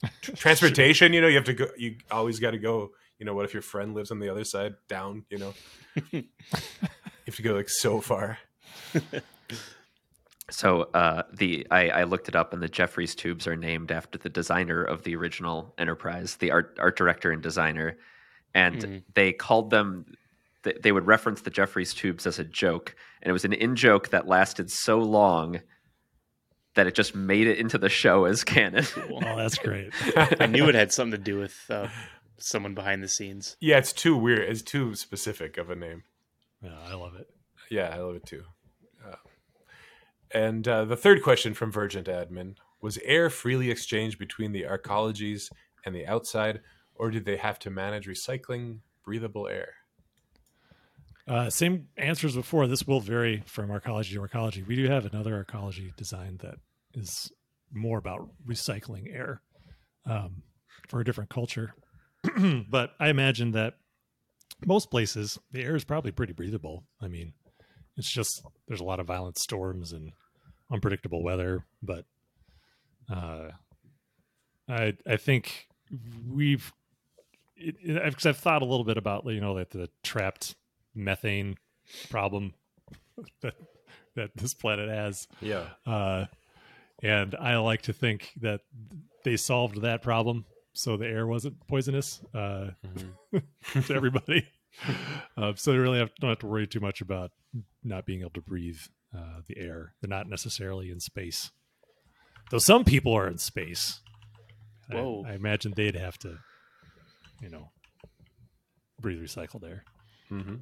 Transportation, 0.23 1.13
you 1.13 1.21
know, 1.21 1.27
you 1.27 1.35
have 1.35 1.45
to 1.47 1.53
go. 1.55 1.67
You 1.77 1.97
always 2.11 2.39
got 2.39 2.53
to 2.53 2.59
go. 2.59 2.91
You 3.19 3.27
know, 3.27 3.35
what 3.35 3.45
if 3.45 3.53
your 3.53 3.63
friend 3.63 3.93
lives 3.93 4.13
on 4.13 4.21
the 4.21 4.29
other 4.29 4.45
side, 4.45 4.75
down? 4.89 5.25
You 5.31 5.39
know, 5.39 5.55
you 6.13 6.23
have 7.27 7.35
to 7.35 7.43
go 7.43 7.55
like 7.55 7.69
so 7.69 8.01
far. 8.01 8.39
So 10.51 10.83
uh, 10.95 11.23
the 11.33 11.67
I, 11.71 11.89
I 11.91 12.03
looked 12.05 12.29
it 12.29 12.37
up, 12.37 12.53
and 12.53 12.63
the 12.63 12.69
Jeffries 12.69 13.15
tubes 13.15 13.47
are 13.47 13.57
named 13.57 13.91
after 13.91 14.19
the 14.19 14.29
designer 14.29 14.83
of 14.83 15.03
the 15.05 15.17
original 15.17 15.75
Enterprise, 15.79 16.37
the 16.37 16.51
art 16.51 16.77
art 16.81 16.97
director 16.97 17.31
and 17.31 17.43
designer, 17.43 17.97
and 18.55 18.77
Mhm. 18.83 19.03
they 19.15 19.33
called 19.33 19.71
them. 19.71 20.07
They 20.63 20.93
would 20.93 21.07
reference 21.07 21.41
the 21.41 21.51
Jeffries 21.51 21.95
tubes 21.95 22.27
as 22.27 22.39
a 22.39 22.45
joke, 22.45 22.95
and 23.23 23.31
it 23.31 23.33
was 23.33 23.45
an 23.47 23.53
in 23.55 23.77
joke 23.77 24.09
that 24.11 24.27
lasted 24.29 24.71
so 24.71 24.99
long 24.99 25.61
that 26.75 26.87
it 26.87 26.95
just 26.95 27.15
made 27.15 27.47
it 27.47 27.59
into 27.59 27.79
the 27.79 27.89
show 27.89 28.27
as 28.27 28.45
canon. 28.45 28.85
Oh, 29.11 29.37
that's 29.37 29.59
great. 29.59 29.91
I 30.41 30.47
knew 30.47 30.69
it 30.69 30.75
had 30.75 30.93
something 30.93 31.19
to 31.19 31.25
do 31.25 31.39
with 31.39 31.57
uh, 31.71 31.89
someone 32.39 32.75
behind 32.75 33.03
the 33.03 33.09
scenes. 33.09 33.57
Yeah, 33.61 33.79
it's 33.79 33.93
too 33.93 34.17
weird. 34.17 34.49
It's 34.49 34.63
too 34.63 34.95
specific 34.95 35.57
of 35.59 35.71
a 35.71 35.75
name. 35.75 36.05
Yeah, 36.63 36.79
I 36.87 36.95
love 36.95 37.15
it. 37.17 37.27
Yeah, 37.71 37.89
I 37.89 37.99
love 37.99 38.17
it 38.17 38.27
too. 38.27 38.45
And 40.33 40.67
uh, 40.67 40.85
the 40.85 40.97
third 40.97 41.23
question 41.23 41.55
from 41.55 41.73
Virgin 41.73 42.05
Admin 42.05 42.57
was: 42.81 42.99
Air 43.05 43.31
freely 43.31 43.71
exchanged 43.71 44.19
between 44.19 44.53
the 44.53 44.63
arcologies 44.63 45.51
and 45.85 45.95
the 45.95 46.07
outside, 46.07 46.61
or 46.95 47.11
did 47.11 47.25
they 47.25 47.37
have 47.37 47.59
to 47.61 47.71
manage 47.71 48.07
recycling 48.07 48.81
breathable 49.05 49.49
air? 49.49 49.75
Uh, 51.27 51.49
same 51.49 51.89
answers 51.97 52.35
before. 52.35 52.67
This 52.67 52.87
will 52.87 53.01
vary 53.01 53.43
from 53.47 53.69
arcology 53.71 54.13
to 54.13 54.21
arcology. 54.21 54.67
We 54.67 54.77
do 54.77 54.89
have 54.89 55.07
another 55.07 55.45
arcology 55.45 55.95
design 55.97 56.39
that 56.43 56.57
is 56.95 57.31
more 57.73 57.99
about 57.99 58.29
recycling 58.47 59.15
air 59.15 59.43
um, 60.07 60.43
for 60.89 61.01
a 61.01 61.05
different 61.05 61.31
culture. 61.31 61.75
but 62.69 62.95
I 62.99 63.09
imagine 63.09 63.53
that 63.53 63.75
most 64.67 64.91
places 64.91 65.39
the 65.53 65.63
air 65.63 65.77
is 65.77 65.85
probably 65.85 66.11
pretty 66.11 66.33
breathable. 66.33 66.85
I 67.01 67.09
mean, 67.09 67.33
it's 67.97 68.11
just 68.11 68.43
there's 68.67 68.81
a 68.81 68.85
lot 68.85 69.01
of 69.01 69.07
violent 69.07 69.39
storms 69.39 69.93
and 69.93 70.13
unpredictable 70.71 71.23
weather, 71.23 71.65
but 71.83 72.05
uh, 73.13 73.51
I 74.69 74.97
I 75.07 75.17
think 75.17 75.67
we've 76.29 76.73
because 77.57 78.27
I've 78.27 78.39
thought 78.39 78.63
a 78.63 78.65
little 78.65 78.85
bit 78.85 78.97
about 78.97 79.25
you 79.27 79.41
know 79.41 79.57
that 79.57 79.71
the 79.71 79.89
trapped 80.03 80.55
methane 80.95 81.57
problem 82.09 82.55
that 83.43 83.55
that 84.17 84.31
this 84.37 84.55
planet 84.55 84.89
has, 84.89 85.29
Yeah. 85.41 85.67
uh, 85.87 86.27
and 87.03 87.35
I 87.35 87.57
like 87.59 87.83
to 87.83 87.93
think 87.93 88.33
that 88.41 88.61
they 89.25 89.37
solved 89.37 89.83
that 89.83 90.03
problem, 90.03 90.45
so 90.73 90.97
the 90.97 91.07
air 91.07 91.27
wasn't 91.27 91.65
poisonous 91.69 92.21
uh, 92.35 92.71
to 93.33 93.95
everybody. 93.95 94.49
uh, 95.37 95.53
so 95.55 95.73
they 95.73 95.79
really 95.79 95.99
have, 95.99 96.11
don't 96.21 96.31
have 96.31 96.39
to 96.41 96.47
worry 96.47 96.67
too 96.67 96.81
much 96.81 97.01
about 97.01 97.31
not 97.85 98.05
being 98.07 98.21
able 98.21 98.31
to 98.31 98.41
breathe 98.41 98.79
uh, 99.17 99.41
the 99.47 99.59
air. 99.59 99.95
They're 100.01 100.09
not 100.09 100.29
necessarily 100.29 100.91
in 100.91 101.01
space, 101.01 101.51
though 102.51 102.59
some 102.59 102.85
people 102.85 103.13
are 103.15 103.27
in 103.29 103.39
space. 103.39 104.01
I- 104.91 104.97
Whoa. 104.97 105.25
I, 105.27 105.35
imagine 105.35 105.73
they'd 105.77 105.95
have 105.95 106.19
to, 106.19 106.39
you 107.41 107.49
know, 107.49 107.71
breathe 109.01 109.21
recycled 109.23 109.65
air. 109.65 109.85
Mm-hmm. 110.31 110.57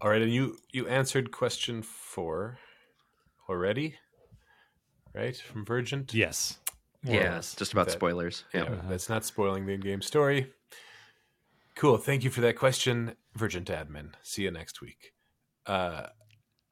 All 0.00 0.10
right, 0.10 0.22
and 0.22 0.32
you 0.32 0.56
you 0.72 0.86
answered 0.88 1.30
question 1.30 1.82
four 1.82 2.58
already, 3.48 3.94
right? 5.14 5.36
From 5.36 5.64
Virgin. 5.64 6.06
Yes. 6.12 6.58
More 7.04 7.16
or 7.16 7.20
yeah, 7.20 7.38
it's 7.38 7.54
just 7.54 7.72
about 7.72 7.86
That- 7.86 7.92
spoilers. 7.92 8.44
Yeah. 8.54 8.64
Yeah, 8.64 8.80
that's 8.88 9.08
not 9.08 9.24
spoiling 9.24 9.66
the 9.66 9.72
in-game 9.72 10.02
story. 10.02 10.52
Cool. 11.74 11.96
Thank 11.96 12.22
you 12.22 12.30
for 12.30 12.40
that 12.42 12.56
question, 12.56 13.16
Virgin 13.34 13.64
Admin. 13.64 14.12
See 14.22 14.42
you 14.42 14.50
next 14.50 14.80
week. 14.80 15.12
Uh, 15.66 16.06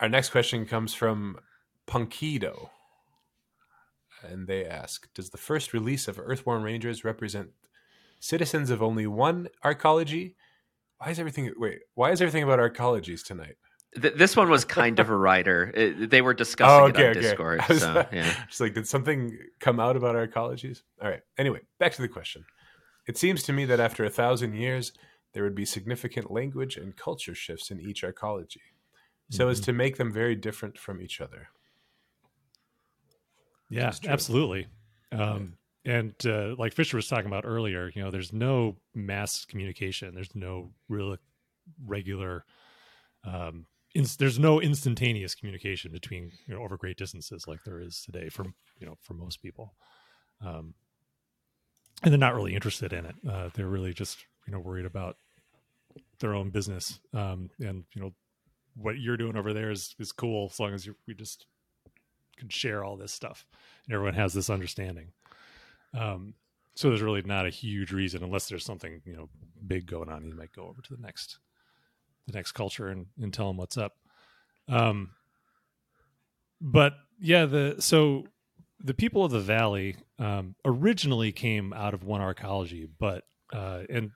our 0.01 0.09
next 0.09 0.31
question 0.31 0.67
comes 0.67 0.95
from 0.95 1.37
Punkido, 1.87 2.71
and 4.23 4.47
they 4.47 4.65
ask: 4.65 5.13
Does 5.15 5.31
the 5.31 5.39
first 5.39 5.73
release 5.73 6.09
of 6.09 6.17
Earthborne 6.17 6.63
Rangers 6.65 7.05
represent 7.05 7.51
citizens 8.21 8.71
of 8.71 8.83
only 8.83 9.07
one 9.07 9.49
arcology? 9.65 10.35
Why 10.99 11.11
is 11.11 11.19
everything 11.19 11.53
wait? 11.57 11.81
Why 11.95 12.11
is 12.11 12.21
everything 12.21 12.43
about 12.43 12.59
arcologies 12.59 13.25
tonight? 13.25 13.57
Th- 14.01 14.15
this 14.15 14.37
one 14.37 14.49
was 14.51 14.65
kind 14.65 15.01
of 15.01 15.09
a 15.11 15.17
rider. 15.17 15.73
It, 15.75 16.11
they 16.11 16.23
were 16.23 16.35
discussing 16.35 16.83
Oh, 16.83 16.87
it 16.87 16.97
on 16.97 17.03
okay. 17.03 17.21
Discord. 17.21 17.61
I 17.61 17.73
was 17.73 17.83
So, 17.83 18.07
yeah. 18.13 18.33
just 18.49 18.61
like, 18.61 18.75
did 18.75 18.87
something 18.87 19.37
come 19.59 19.81
out 19.81 19.97
about 19.97 20.15
arcologies? 20.15 20.83
All 21.03 21.09
right. 21.11 21.23
Anyway, 21.39 21.61
back 21.81 21.93
to 21.95 22.03
the 22.03 22.07
question. 22.09 22.45
It 23.09 23.19
seems 23.19 23.43
to 23.45 23.53
me 23.53 23.65
that 23.65 23.81
after 23.81 24.05
a 24.05 24.11
thousand 24.11 24.55
years, 24.55 24.93
there 25.33 25.43
would 25.43 25.57
be 25.57 25.65
significant 25.65 26.31
language 26.31 26.77
and 26.77 26.95
culture 26.97 27.35
shifts 27.35 27.71
in 27.73 27.81
each 27.81 28.03
arcology, 28.05 28.59
so 29.31 29.49
as 29.49 29.61
Mhm. 29.61 29.65
to 29.67 29.73
make 29.73 29.97
them 29.97 30.13
very 30.13 30.35
different 30.37 30.79
from 30.79 31.01
each 31.01 31.21
other. 31.21 31.49
Yeah, 33.69 33.93
absolutely. 34.07 34.67
Um, 35.13 35.57
and 35.85 36.15
uh, 36.27 36.55
like 36.59 36.75
Fisher 36.75 36.97
was 36.97 37.09
talking 37.09 37.27
about 37.27 37.45
earlier, 37.47 37.91
you 37.95 38.03
know, 38.03 38.11
there's 38.11 38.33
no 38.33 38.77
mass 38.95 39.45
communication. 39.45 40.15
There's 40.15 40.35
no 40.35 40.73
real 40.89 41.17
regular. 41.85 42.45
Um, 43.25 43.67
ins- 43.95 44.17
there's 44.17 44.39
no 44.39 44.61
instantaneous 44.61 45.35
communication 45.35 45.93
between 45.93 46.33
you 46.47 46.55
know 46.55 46.63
over 46.63 46.77
great 46.77 46.97
distances 46.97 47.47
like 47.47 47.63
there 47.65 47.81
is 47.81 48.03
today 48.03 48.29
for 48.29 48.45
you 48.79 48.87
know 48.87 48.97
for 49.01 49.15
most 49.15 49.41
people. 49.43 49.75
Um, 50.41 50.75
and 52.03 52.13
they're 52.13 52.19
not 52.19 52.35
really 52.35 52.55
interested 52.55 52.93
in 52.93 53.07
it. 53.07 53.15
Uh, 53.29 53.51
they're 53.55 53.69
really 53.69 53.93
just 53.95 54.25
you 54.47 54.53
know 54.53 54.61
worried 54.61 54.87
about 54.87 55.17
their 56.19 56.35
own 56.35 56.51
business. 56.51 57.01
Um, 57.15 57.51
and 57.61 57.85
you 57.95 58.03
know 58.03 58.15
what 58.77 58.99
you're 58.99 59.17
doing 59.17 59.37
over 59.37 59.53
there 59.53 59.71
is 59.71 59.95
is 59.99 60.13
cool 60.13 60.49
as 60.51 60.61
long 60.61 60.75
as 60.75 60.87
you 60.87 60.95
we 61.07 61.15
just 61.15 61.47
can 62.37 62.49
share 62.49 62.83
all 62.85 62.97
this 62.97 63.13
stuff 63.13 63.47
and 63.85 63.95
everyone 63.95 64.15
has 64.15 64.33
this 64.33 64.51
understanding. 64.51 65.13
Um, 65.99 66.35
so 66.75 66.89
there's 66.89 67.03
really 67.03 67.23
not 67.23 67.47
a 67.47 67.51
huge 67.51 67.93
reason 67.93 68.23
unless 68.23 68.49
there's 68.49 68.65
something 68.65 69.03
you 69.05 69.15
know 69.15 69.29
big 69.67 69.87
going 69.87 70.09
on. 70.09 70.25
You 70.25 70.35
might 70.35 70.53
go 70.53 70.67
over 70.67 70.81
to 70.83 70.97
the 70.97 71.03
next 71.03 71.39
the 72.27 72.33
next 72.33 72.53
culture 72.53 72.89
and, 72.89 73.07
and 73.21 73.33
tell 73.33 73.49
them 73.49 73.57
what's 73.57 73.77
up. 73.77 73.97
Um, 74.69 75.11
but 76.61 76.95
yeah, 77.21 77.47
the 77.47 77.77
so 77.79 78.25
the 78.83 78.95
people 78.95 79.25
of 79.25 79.31
the 79.31 79.41
valley 79.41 79.97
um, 80.19 80.55
originally 80.65 81.33
came 81.33 81.73
out 81.73 81.95
of 81.95 82.05
one 82.05 82.21
arcology, 82.21 82.89
but 82.99 83.25
uh, 83.53 83.81
and 83.91 84.13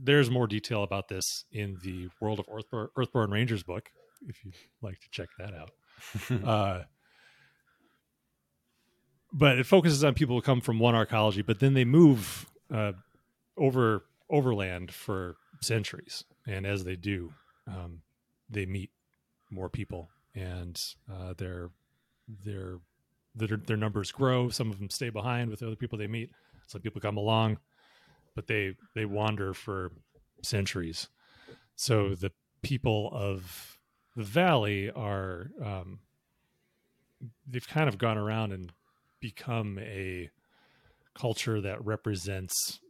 there's 0.00 0.30
more 0.30 0.46
detail 0.46 0.82
about 0.82 1.08
this 1.08 1.44
in 1.52 1.78
the 1.82 2.08
World 2.20 2.40
of 2.40 2.46
Earthborne, 2.46 2.88
Earthborne 2.96 3.30
Rangers 3.30 3.62
book 3.62 3.90
if 4.28 4.44
you'd 4.44 4.54
like 4.80 5.00
to 5.00 5.10
check 5.10 5.28
that 5.38 5.52
out. 5.54 5.70
uh, 6.44 6.82
but 9.32 9.58
it 9.58 9.66
focuses 9.66 10.04
on 10.04 10.14
people 10.14 10.36
who 10.36 10.42
come 10.42 10.60
from 10.60 10.78
one 10.78 10.94
arcology, 10.94 11.44
but 11.44 11.60
then 11.60 11.74
they 11.74 11.84
move 11.84 12.46
uh, 12.72 12.92
over 13.56 14.04
overland 14.28 14.92
for 14.92 15.36
centuries, 15.60 16.24
and 16.46 16.66
as 16.66 16.84
they 16.84 16.96
do, 16.96 17.32
um, 17.66 18.02
they 18.50 18.66
meet 18.66 18.90
more 19.50 19.68
people, 19.68 20.10
and 20.34 20.80
uh, 21.10 21.34
their 21.36 21.70
their 22.44 22.78
their 23.34 23.56
their 23.56 23.76
numbers 23.76 24.12
grow. 24.12 24.48
Some 24.48 24.70
of 24.70 24.78
them 24.78 24.90
stay 24.90 25.10
behind 25.10 25.50
with 25.50 25.60
the 25.60 25.66
other 25.66 25.76
people 25.76 25.98
they 25.98 26.06
meet. 26.06 26.30
Some 26.66 26.80
people 26.80 27.00
come 27.00 27.16
along, 27.16 27.58
but 28.34 28.46
they 28.46 28.76
they 28.94 29.04
wander 29.04 29.54
for 29.54 29.92
centuries. 30.42 31.08
So 31.76 32.14
the 32.14 32.32
people 32.62 33.10
of 33.12 33.78
the 34.16 34.24
valley 34.24 34.90
are 34.90 35.50
um, 35.64 36.00
they've 37.46 37.68
kind 37.68 37.88
of 37.88 37.98
gone 37.98 38.18
around 38.18 38.52
and 38.52 38.72
become 39.20 39.78
a 39.78 40.30
culture 41.14 41.60
that 41.60 41.84
represents 41.84 42.80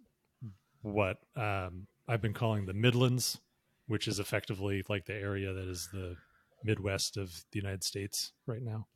what 0.82 1.18
um, 1.36 1.86
I've 2.08 2.22
been 2.22 2.34
calling 2.34 2.66
the 2.66 2.74
Midlands, 2.74 3.40
which 3.86 4.08
is 4.08 4.18
effectively 4.18 4.82
like 4.88 5.06
the 5.06 5.14
area 5.14 5.52
that 5.52 5.68
is 5.68 5.88
the 5.92 6.16
Midwest 6.64 7.16
of 7.16 7.30
the 7.52 7.58
United 7.58 7.84
States 7.84 8.32
right 8.46 8.62
now. 8.62 8.86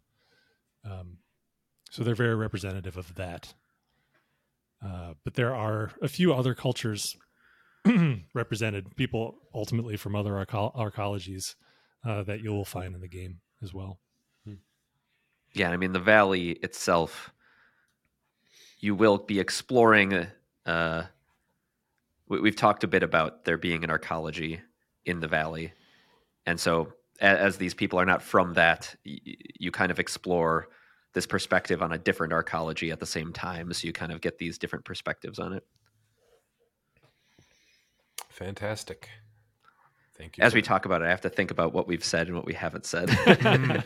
Um, 0.84 1.18
so 1.90 2.02
they're 2.02 2.14
very 2.14 2.34
representative 2.34 2.96
of 2.96 3.14
that. 3.16 3.54
Uh, 4.86 5.14
but 5.24 5.34
there 5.34 5.54
are 5.54 5.90
a 6.00 6.08
few 6.08 6.32
other 6.32 6.54
cultures 6.54 7.16
represented, 8.34 8.94
people 8.96 9.36
ultimately 9.52 9.96
from 9.96 10.14
other 10.14 10.36
arco- 10.36 10.72
arcologies 10.76 11.54
uh, 12.06 12.22
that 12.22 12.40
you 12.40 12.52
will 12.52 12.64
find 12.64 12.94
in 12.94 13.00
the 13.00 13.08
game 13.08 13.40
as 13.62 13.74
well. 13.74 13.98
yeah, 15.54 15.70
I 15.70 15.76
mean 15.76 15.92
the 15.92 15.98
valley 15.98 16.50
itself, 16.62 17.32
you 18.78 18.94
will 18.94 19.18
be 19.18 19.40
exploring. 19.40 20.26
Uh, 20.64 21.04
we, 22.28 22.40
we've 22.40 22.56
talked 22.56 22.84
a 22.84 22.88
bit 22.88 23.02
about 23.02 23.44
there 23.44 23.58
being 23.58 23.82
an 23.82 23.90
arcology 23.90 24.60
in 25.04 25.18
the 25.20 25.28
valley, 25.28 25.72
and 26.44 26.60
so 26.60 26.92
as, 27.20 27.38
as 27.38 27.56
these 27.56 27.74
people 27.74 27.98
are 27.98 28.04
not 28.06 28.22
from 28.22 28.54
that, 28.54 28.94
y- 29.04 29.18
you 29.58 29.72
kind 29.72 29.90
of 29.90 29.98
explore 29.98 30.68
this 31.16 31.26
perspective 31.26 31.82
on 31.82 31.90
a 31.90 31.98
different 31.98 32.32
arcology 32.32 32.92
at 32.92 33.00
the 33.00 33.06
same 33.06 33.32
time, 33.32 33.72
so 33.72 33.86
you 33.86 33.92
kind 33.92 34.12
of 34.12 34.20
get 34.20 34.38
these 34.38 34.58
different 34.58 34.84
perspectives 34.84 35.40
on 35.40 35.52
it. 35.52 35.64
Fantastic. 38.28 39.08
Thank 40.16 40.38
you. 40.38 40.44
As 40.44 40.54
we 40.54 40.62
talk 40.62 40.84
about 40.86 41.02
it, 41.02 41.06
I 41.06 41.08
have 41.10 41.22
to 41.22 41.28
think 41.30 41.50
about 41.50 41.72
what 41.72 41.86
we've 41.86 42.04
said 42.04 42.26
and 42.28 42.36
what 42.36 42.46
we 42.46 42.54
haven't 42.54 42.86
said. 42.86 43.10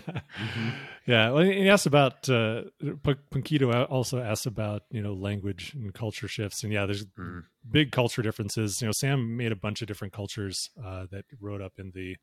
Yeah, 1.07 1.31
well, 1.31 1.43
he 1.43 1.69
asked 1.69 1.87
about 1.87 2.29
uh, 2.29 2.65
Punkito 2.83 3.91
also 3.91 4.21
asked 4.23 4.47
about 4.47 4.83
you 4.91 5.01
know 5.03 5.15
language 5.15 5.73
and 5.75 5.93
culture 5.95 6.29
shifts, 6.29 6.63
and 6.63 6.73
yeah, 6.73 6.85
there's 6.87 7.07
Mm. 7.19 7.45
big 7.69 7.91
culture 7.91 8.23
differences. 8.23 8.81
You 8.81 8.87
know, 8.87 8.93
Sam 8.93 9.37
made 9.37 9.51
a 9.51 9.57
bunch 9.57 9.81
of 9.81 9.89
different 9.89 10.13
cultures 10.13 10.71
uh, 10.85 11.07
that 11.11 11.25
wrote 11.41 11.63
up 11.63 11.73
in 11.79 11.93
the 11.95 12.17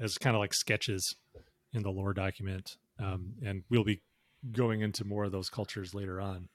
as 0.00 0.18
kind 0.18 0.34
of 0.36 0.40
like 0.40 0.52
sketches 0.52 1.14
in 1.72 1.82
the 1.82 1.90
lore 1.90 2.12
document, 2.12 2.76
um, 2.98 3.34
and 3.42 3.62
we'll 3.70 3.84
be 3.84 4.02
going 4.52 4.80
into 4.80 5.04
more 5.04 5.24
of 5.24 5.32
those 5.32 5.50
cultures 5.50 5.94
later 5.94 6.20
on. 6.20 6.48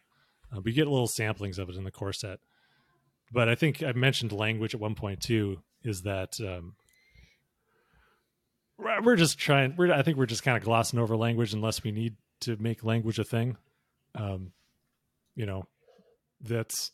Uh, 0.55 0.61
we 0.61 0.73
get 0.73 0.87
little 0.87 1.07
samplings 1.07 1.57
of 1.57 1.69
it 1.69 1.75
in 1.75 1.83
the 1.83 1.91
core 1.91 2.13
set, 2.13 2.39
but 3.31 3.49
I 3.49 3.55
think 3.55 3.81
I 3.83 3.93
mentioned 3.93 4.31
language 4.31 4.73
at 4.73 4.81
one 4.81 4.95
point 4.95 5.21
too. 5.21 5.61
Is 5.83 6.03
that 6.03 6.39
um, 6.39 6.75
we're 9.03 9.15
just 9.15 9.37
trying 9.37 9.75
we're 9.77 9.91
i 9.91 10.01
think 10.01 10.17
we're 10.17 10.25
just 10.25 10.43
kind 10.43 10.57
of 10.57 10.63
glossing 10.63 10.99
over 10.99 11.15
language 11.15 11.53
unless 11.53 11.83
we 11.83 11.91
need 11.91 12.15
to 12.39 12.57
make 12.57 12.83
language 12.83 13.19
a 13.19 13.23
thing 13.23 13.57
um 14.15 14.51
you 15.35 15.45
know 15.45 15.65
that's 16.41 16.91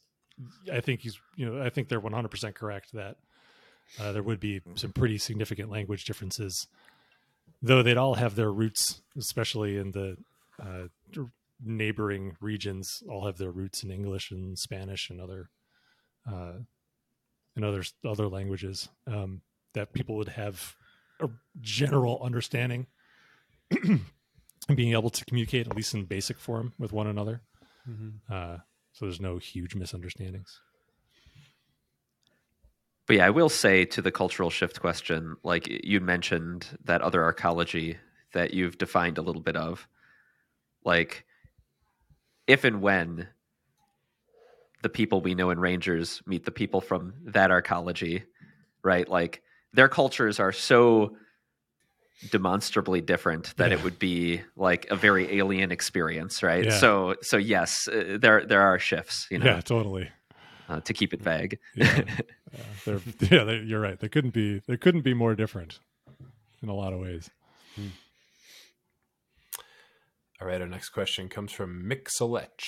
i 0.71 0.79
think 0.79 1.01
he's 1.01 1.19
you 1.35 1.45
know 1.45 1.63
i 1.63 1.69
think 1.69 1.87
they're 1.87 2.01
100% 2.01 2.53
correct 2.53 2.93
that 2.93 3.17
uh, 3.99 4.11
there 4.11 4.23
would 4.23 4.39
be 4.39 4.61
some 4.75 4.91
pretty 4.91 5.17
significant 5.17 5.71
language 5.71 6.05
differences 6.05 6.67
though 7.61 7.81
they'd 7.81 7.97
all 7.97 8.15
have 8.15 8.35
their 8.35 8.51
roots 8.51 9.01
especially 9.17 9.77
in 9.77 9.91
the 9.91 10.17
uh, 10.61 10.87
neighboring 11.63 12.35
regions 12.39 13.03
all 13.09 13.25
have 13.25 13.37
their 13.37 13.51
roots 13.51 13.83
in 13.83 13.89
english 13.91 14.31
and 14.31 14.59
spanish 14.59 15.09
and 15.09 15.19
other 15.19 15.49
uh 16.31 16.53
and 17.55 17.65
other 17.65 17.83
other 18.05 18.27
languages 18.27 18.89
um 19.07 19.41
that 19.73 19.93
people 19.93 20.15
would 20.15 20.29
have 20.29 20.75
a 21.19 21.29
general 21.61 22.21
understanding 22.23 22.87
and 24.67 24.75
being 24.75 24.93
able 24.93 25.09
to 25.09 25.25
communicate 25.25 25.67
at 25.67 25.75
least 25.75 25.93
in 25.93 26.05
basic 26.05 26.37
form 26.39 26.73
with 26.77 26.91
one 26.91 27.07
another. 27.07 27.41
Mhm. 27.89 28.19
uh, 28.29 28.57
so 28.91 29.05
there's 29.05 29.21
no 29.21 29.37
huge 29.37 29.75
misunderstandings. 29.75 30.59
But 33.05 33.17
yeah, 33.17 33.27
I 33.27 33.29
will 33.29 33.47
say 33.47 33.85
to 33.85 34.01
the 34.01 34.11
cultural 34.11 34.49
shift 34.49 34.81
question, 34.81 35.37
like 35.43 35.67
you 35.67 36.01
mentioned 36.01 36.77
that 36.83 37.01
other 37.01 37.21
arcology 37.21 37.97
that 38.33 38.53
you've 38.53 38.77
defined 38.77 39.17
a 39.17 39.21
little 39.21 39.41
bit 39.41 39.55
of, 39.55 39.87
like 40.83 41.25
if 42.47 42.63
and 42.63 42.81
when 42.81 43.27
the 44.83 44.89
people 44.89 45.21
we 45.21 45.35
know 45.35 45.49
in 45.49 45.59
Rangers 45.59 46.21
meet 46.25 46.45
the 46.45 46.51
people 46.51 46.81
from 46.81 47.13
that 47.25 47.49
arcology, 47.49 48.23
right? 48.83 49.07
Like 49.09 49.41
their 49.73 49.89
cultures 49.89 50.39
are 50.39 50.51
so 50.51 51.17
demonstrably 52.31 53.01
different 53.01 53.55
that 53.57 53.71
Yeah. 53.71 53.77
it 53.77 53.83
would 53.83 53.99
be 53.99 54.41
like 54.55 54.87
a 54.89 54.95
very 54.95 55.37
alien 55.37 55.71
experience, 55.71 56.41
right? 56.41 56.65
Yeah. 56.65 56.71
So, 56.79 57.15
so 57.21 57.37
yes, 57.37 57.87
uh, 57.87 58.17
there 58.19 58.45
there 58.45 58.61
are 58.61 58.79
shifts, 58.79 59.27
you 59.29 59.39
know, 59.39 59.45
yeah 59.45 59.61
totally 59.61 60.09
uh, 60.69 60.79
to 60.81 60.93
keep 60.93 61.13
it 61.13 61.21
vague. 61.21 61.59
yeah, 61.75 62.03
they're, 62.85 63.01
yeah 63.19 63.51
you're 63.51 63.79
right 63.81 63.99
they 63.99 64.09
couldn't 64.09 64.33
be 64.33 64.61
they 64.67 64.77
couldn't 64.77 65.01
be 65.01 65.13
more 65.13 65.35
different 65.35 65.79
in 66.63 66.69
a 66.69 66.73
lot 66.73 66.91
of 66.93 66.99
ways 66.99 67.29
All 70.39 70.47
right, 70.47 70.61
our 70.61 70.67
next 70.67 70.89
question 70.89 71.29
comes 71.29 71.51
from 71.51 71.83
Mixalech. 71.89 72.63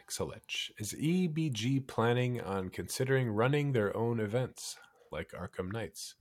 Mixalech. 0.00 0.70
Is 0.78 0.92
EBG 0.94 1.86
planning 1.86 2.40
on 2.40 2.68
considering 2.68 3.30
running 3.30 3.72
their 3.72 3.96
own 3.96 4.20
events 4.20 4.76
like 5.10 5.32
Arkham 5.32 5.72
Nights? 5.72 6.14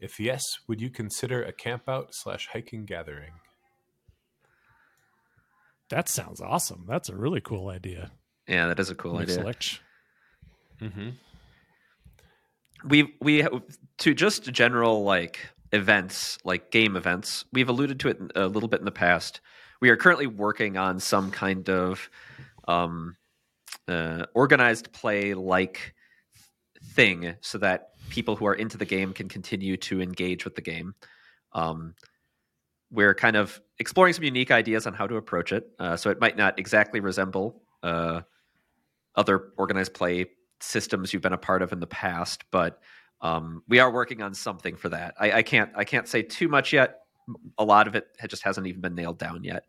If 0.00 0.18
yes, 0.20 0.42
would 0.68 0.80
you 0.80 0.90
consider 0.90 1.42
a 1.42 1.52
campout 1.52 2.08
slash 2.12 2.48
hiking 2.52 2.84
gathering? 2.84 3.32
that 5.88 6.08
sounds 6.08 6.40
awesome 6.40 6.84
that's 6.88 7.08
a 7.08 7.14
really 7.14 7.40
cool 7.40 7.68
idea 7.68 8.10
Yeah, 8.48 8.66
that 8.66 8.80
is 8.80 8.90
a 8.90 8.94
cool 8.96 9.18
idea. 9.18 9.36
Select- 9.36 9.80
Mm-hmm. 10.82 11.10
we 12.88 13.14
we 13.20 13.46
to 13.98 14.12
just 14.14 14.52
general 14.52 15.04
like 15.04 15.38
events, 15.72 16.38
like 16.44 16.70
game 16.72 16.96
events. 16.96 17.44
We've 17.52 17.68
alluded 17.68 18.00
to 18.00 18.08
it 18.08 18.18
a 18.34 18.46
little 18.46 18.68
bit 18.68 18.80
in 18.80 18.84
the 18.84 18.90
past. 18.90 19.40
We 19.80 19.90
are 19.90 19.96
currently 19.96 20.26
working 20.26 20.76
on 20.76 21.00
some 21.00 21.30
kind 21.30 21.68
of 21.68 22.08
um, 22.66 23.16
uh, 23.88 24.26
organized 24.34 24.92
play 24.92 25.34
like 25.34 25.94
thing 26.82 27.34
so 27.40 27.58
that 27.58 27.90
people 28.08 28.36
who 28.36 28.46
are 28.46 28.54
into 28.54 28.78
the 28.78 28.84
game 28.84 29.12
can 29.12 29.28
continue 29.28 29.76
to 29.76 30.00
engage 30.00 30.44
with 30.44 30.54
the 30.54 30.62
game. 30.62 30.94
Um, 31.52 31.94
we're 32.90 33.14
kind 33.14 33.36
of 33.36 33.60
exploring 33.78 34.12
some 34.12 34.24
unique 34.24 34.50
ideas 34.50 34.86
on 34.86 34.94
how 34.94 35.06
to 35.06 35.16
approach 35.16 35.52
it. 35.52 35.70
Uh, 35.78 35.96
so 35.96 36.10
it 36.10 36.20
might 36.20 36.36
not 36.36 36.58
exactly 36.58 37.00
resemble 37.00 37.62
uh, 37.82 38.20
other 39.16 39.52
organized 39.56 39.94
play 39.94 40.26
systems 40.60 41.12
you've 41.12 41.22
been 41.22 41.32
a 41.32 41.38
part 41.38 41.62
of 41.62 41.72
in 41.72 41.80
the 41.80 41.86
past, 41.86 42.44
but 42.50 42.80
um, 43.20 43.62
we 43.68 43.78
are 43.78 43.90
working 43.90 44.22
on 44.22 44.34
something 44.34 44.76
for 44.76 44.88
that. 44.90 45.14
I, 45.18 45.32
I, 45.32 45.42
can't 45.42 45.70
I 45.74 45.84
can't 45.84 46.06
say 46.06 46.22
too 46.22 46.48
much 46.48 46.72
yet. 46.72 47.00
A 47.58 47.64
lot 47.64 47.88
of 47.88 47.94
it 47.94 48.06
just 48.28 48.42
hasn't 48.42 48.66
even 48.66 48.80
been 48.80 48.94
nailed 48.94 49.18
down 49.18 49.44
yet. 49.44 49.64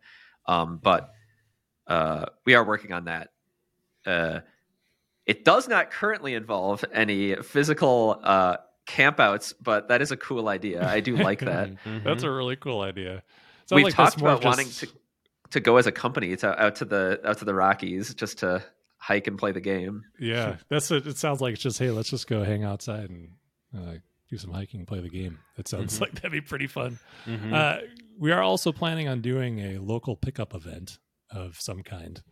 Um, 0.46 0.78
but 0.82 1.12
uh, 1.86 2.26
we 2.44 2.54
are 2.54 2.64
working 2.64 2.92
on 2.92 3.04
that. 3.04 3.30
Uh, 4.06 4.40
it 5.26 5.44
does 5.44 5.68
not 5.68 5.90
currently 5.90 6.34
involve 6.34 6.84
any 6.92 7.36
physical 7.36 8.18
uh, 8.22 8.56
campouts, 8.86 9.52
but 9.60 9.88
that 9.88 10.00
is 10.00 10.10
a 10.10 10.16
cool 10.16 10.48
idea. 10.48 10.88
I 10.88 11.00
do 11.00 11.16
like 11.16 11.40
that. 11.40 11.68
Mm-hmm. 11.84 12.04
That's 12.06 12.22
a 12.22 12.30
really 12.30 12.56
cool 12.56 12.80
idea. 12.80 13.22
Sounds 13.66 13.76
We've 13.76 13.84
like 13.84 13.94
talked 13.94 14.12
that's 14.12 14.22
more 14.22 14.30
about 14.32 14.44
wanting 14.44 14.68
to 14.70 14.88
to 15.50 15.60
go 15.60 15.76
as 15.76 15.86
a 15.86 15.92
company 15.92 16.36
to, 16.36 16.62
out 16.62 16.76
to 16.76 16.84
the 16.84 17.20
out 17.24 17.38
to 17.38 17.44
the 17.44 17.54
Rockies 17.54 18.14
just 18.14 18.38
to 18.38 18.62
hike 18.98 19.26
and 19.26 19.38
play 19.38 19.52
the 19.52 19.60
game. 19.60 20.04
Yeah, 20.18 20.56
that's 20.68 20.90
it. 20.90 21.06
It 21.06 21.18
sounds 21.18 21.40
like 21.40 21.54
it's 21.54 21.62
just 21.62 21.78
hey, 21.78 21.90
let's 21.90 22.10
just 22.10 22.26
go 22.26 22.44
hang 22.44 22.64
outside 22.64 23.10
and 23.10 23.30
uh, 23.76 23.94
do 24.28 24.36
some 24.38 24.50
hiking, 24.52 24.84
play 24.86 25.00
the 25.00 25.08
game. 25.08 25.38
That 25.56 25.68
sounds 25.68 25.96
Mhm. 25.96 26.00
like 26.02 26.14
that'd 26.16 26.32
be 26.32 26.40
pretty 26.40 26.66
fun. 26.66 26.98
Mhm. 27.26 27.52
Uh, 27.52 27.80
we 28.18 28.32
are 28.32 28.42
also 28.42 28.72
planning 28.72 29.08
on 29.08 29.20
doing 29.20 29.58
a 29.60 29.78
local 29.78 30.16
pickup 30.16 30.54
event 30.54 30.98
of 31.30 31.56
some 31.60 31.82
kind. 31.82 32.22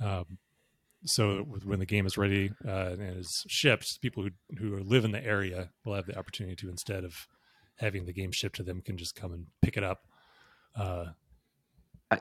Um, 0.00 0.38
so 1.04 1.38
when 1.64 1.78
the 1.78 1.86
game 1.86 2.04
is 2.04 2.18
ready 2.18 2.50
uh, 2.66 2.90
and 2.98 3.16
is 3.18 3.44
shipped, 3.48 4.00
people 4.02 4.22
who 4.22 4.30
who 4.58 4.76
live 4.82 5.04
in 5.04 5.12
the 5.12 5.24
area 5.24 5.70
will 5.84 5.94
have 5.94 6.06
the 6.06 6.18
opportunity 6.18 6.56
to 6.56 6.68
instead 6.68 7.04
of 7.04 7.26
having 7.76 8.04
the 8.04 8.12
game 8.12 8.32
shipped 8.32 8.56
to 8.56 8.62
them 8.62 8.82
can 8.82 8.98
just 8.98 9.14
come 9.14 9.32
and 9.32 9.46
pick 9.62 9.76
it 9.78 9.82
up. 9.84 10.00
Uh, 10.76 11.06
I, 12.10 12.18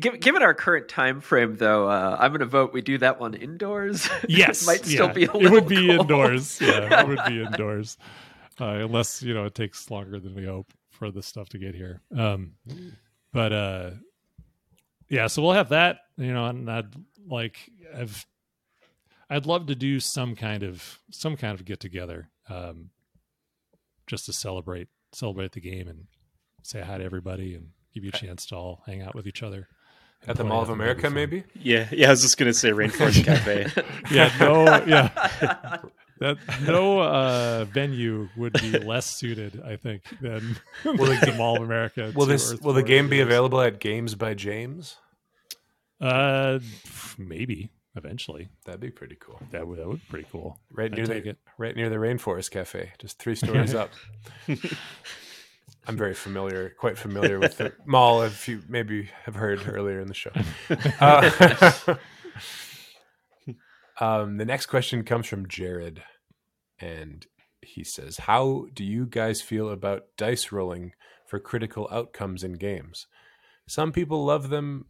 given 0.00 0.42
our 0.42 0.54
current 0.54 0.88
time 0.88 1.20
frame, 1.20 1.56
though, 1.56 1.88
uh, 1.88 2.16
I'm 2.18 2.30
going 2.30 2.40
to 2.40 2.46
vote 2.46 2.72
we 2.72 2.80
do 2.80 2.96
that 2.98 3.20
one 3.20 3.34
indoors. 3.34 4.08
yes, 4.28 4.62
it 4.62 4.66
might 4.66 4.84
still 4.86 5.06
yeah. 5.08 5.12
be 5.12 5.24
a 5.26 5.32
it 5.34 5.50
would 5.50 5.68
be 5.68 5.88
cold. 5.88 6.00
indoors. 6.00 6.58
Yeah, 6.60 7.02
it 7.02 7.08
would 7.08 7.20
be 7.26 7.42
indoors, 7.46 7.98
uh, 8.60 8.64
unless 8.84 9.22
you 9.22 9.34
know 9.34 9.44
it 9.44 9.54
takes 9.54 9.90
longer 9.90 10.20
than 10.20 10.34
we 10.34 10.44
hope 10.44 10.72
for 10.90 11.10
the 11.10 11.22
stuff 11.22 11.48
to 11.50 11.58
get 11.58 11.74
here. 11.74 12.02
Um, 12.16 12.52
but 13.32 13.52
uh, 13.52 13.90
yeah, 15.08 15.26
so 15.26 15.42
we'll 15.42 15.52
have 15.52 15.70
that. 15.70 15.98
You 16.16 16.32
know, 16.32 16.46
and 16.46 16.70
I'd 16.70 16.94
like 17.26 17.70
I've 17.96 18.26
I'd 19.28 19.46
love 19.46 19.66
to 19.66 19.74
do 19.74 20.00
some 20.00 20.36
kind 20.36 20.62
of 20.62 20.98
some 21.10 21.36
kind 21.36 21.58
of 21.58 21.64
get 21.64 21.80
together, 21.80 22.28
um, 22.48 22.90
just 24.06 24.26
to 24.26 24.32
celebrate 24.32 24.88
celebrate 25.12 25.52
the 25.52 25.60
game 25.60 25.88
and 25.88 26.06
say 26.62 26.80
hi 26.82 26.98
to 26.98 27.04
everybody 27.04 27.54
and 27.54 27.68
give 27.94 28.04
you 28.04 28.10
a 28.12 28.16
chance 28.16 28.46
to 28.46 28.56
all 28.56 28.82
hang 28.86 29.02
out 29.02 29.14
with 29.14 29.26
each 29.26 29.42
other. 29.42 29.68
At 30.26 30.36
the 30.36 30.44
Mall 30.44 30.60
of 30.60 30.68
think 30.68 30.78
that'd 30.78 31.00
be 31.00 31.02
America, 31.02 31.10
maybe. 31.10 31.44
Yeah, 31.54 31.88
yeah. 31.90 32.08
I 32.08 32.10
was 32.10 32.20
just 32.20 32.36
gonna 32.36 32.52
say 32.52 32.70
Rainforest 32.70 33.24
Cafe. 33.24 33.68
Yeah, 34.10 34.30
no, 34.38 34.64
yeah. 34.84 35.78
That 36.20 36.36
no 36.66 37.00
uh, 37.00 37.64
venue 37.64 38.28
would 38.36 38.52
be 38.54 38.78
less 38.78 39.16
suited, 39.18 39.62
I 39.64 39.76
think, 39.76 40.02
than 40.20 40.56
Will 40.84 40.96
the, 41.06 41.18
the- 41.26 41.34
Mall 41.36 41.56
of 41.56 41.62
America. 41.62 42.12
Will 42.14 42.26
this 42.26 42.52
Earth 42.52 42.62
will 42.62 42.74
the 42.74 42.82
game 42.82 43.08
be 43.08 43.20
available 43.20 43.60
at 43.60 43.80
Games 43.80 44.14
by 44.14 44.34
James? 44.34 44.96
Uh, 46.00 46.58
maybe 47.18 47.70
eventually. 47.96 48.48
That'd 48.66 48.80
be 48.80 48.90
pretty 48.90 49.16
cool. 49.18 49.40
That 49.50 49.66
would 49.66 49.78
that 49.78 49.88
would 49.88 50.00
be 50.00 50.06
pretty 50.10 50.28
cool. 50.30 50.60
Right 50.72 50.90
I'd 50.92 50.96
near 50.96 51.06
the 51.06 51.28
it. 51.30 51.38
right 51.58 51.74
near 51.74 51.88
the 51.88 51.96
Rainforest 51.96 52.50
Cafe, 52.50 52.92
just 52.98 53.18
three 53.18 53.34
stories 53.44 53.74
up. 53.74 53.90
I'm 55.86 55.96
very 55.96 56.14
familiar, 56.14 56.74
quite 56.78 56.98
familiar 56.98 57.38
with 57.40 57.56
the 57.56 57.72
mall. 57.86 58.22
If 58.22 58.46
you 58.46 58.62
maybe 58.68 59.08
have 59.24 59.34
heard 59.34 59.62
earlier 59.66 60.00
in 60.00 60.08
the 60.08 60.14
show. 60.14 60.30
Uh, 61.00 61.96
um, 64.00 64.38
the 64.38 64.44
next 64.44 64.66
question 64.66 65.04
comes 65.04 65.26
from 65.26 65.48
Jared, 65.48 66.02
and 66.80 67.26
he 67.62 67.84
says, 67.84 68.18
"How 68.18 68.66
do 68.72 68.84
you 68.84 69.06
guys 69.06 69.42
feel 69.42 69.68
about 69.68 70.04
dice 70.16 70.50
rolling 70.50 70.92
for 71.26 71.38
critical 71.38 71.88
outcomes 71.92 72.42
in 72.42 72.54
games? 72.54 73.06
Some 73.68 73.92
people 73.92 74.24
love 74.24 74.48
them, 74.48 74.86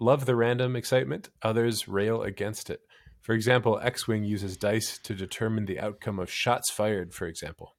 love 0.00 0.26
the 0.26 0.36
random 0.36 0.76
excitement. 0.76 1.30
Others 1.42 1.88
rail 1.88 2.22
against 2.22 2.68
it. 2.68 2.80
For 3.20 3.34
example, 3.34 3.78
X-wing 3.82 4.24
uses 4.24 4.56
dice 4.56 4.98
to 4.98 5.14
determine 5.14 5.66
the 5.66 5.80
outcome 5.80 6.18
of 6.18 6.30
shots 6.30 6.70
fired. 6.70 7.14
For 7.14 7.26
example." 7.26 7.76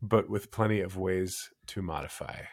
But 0.00 0.28
with 0.28 0.50
plenty 0.50 0.80
of 0.80 0.96
ways 0.96 1.36
to 1.68 1.80
modify. 1.80 2.46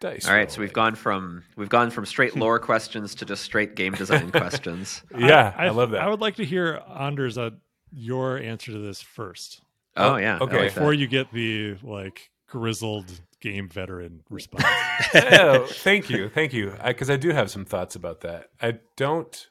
Dice. 0.00 0.28
All 0.28 0.34
right, 0.34 0.50
so 0.50 0.60
we've 0.60 0.72
gone 0.72 0.94
from 0.94 1.42
we've 1.56 1.68
gone 1.68 1.90
from 1.90 2.06
straight 2.06 2.36
lore 2.36 2.58
questions 2.58 3.14
to 3.16 3.24
just 3.24 3.42
straight 3.42 3.74
game 3.74 3.94
design 3.94 4.30
questions. 4.32 5.02
Yeah, 5.16 5.52
I, 5.56 5.70
love 5.70 5.90
that. 5.90 6.02
I 6.02 6.08
would 6.08 6.20
like 6.20 6.36
to 6.36 6.44
hear 6.44 6.80
Anders 6.88 7.36
uh, 7.36 7.50
your 7.90 8.38
answer 8.38 8.72
to 8.72 8.78
this 8.78 9.00
first 9.00 9.60
Oh 9.98 10.16
yeah, 10.16 10.38
okay. 10.40 10.44
like 10.44 10.50
that. 10.50 10.74
before 10.74 10.94
you 10.94 11.06
get 11.06 11.32
the 11.32 11.76
like 11.82 12.30
grizzled 12.46 13.20
game 13.40 13.68
veteran 13.68 14.22
response. 14.30 14.64
oh, 15.14 15.66
thank 15.68 16.08
you, 16.08 16.28
thank 16.28 16.52
you. 16.52 16.72
Because 16.84 17.10
I, 17.10 17.16
do 17.16 17.30
have 17.30 17.50
some 17.50 17.64
thoughts 17.64 17.96
about 17.96 18.20
that. 18.22 18.50
I 18.62 18.78
don't 18.96 19.48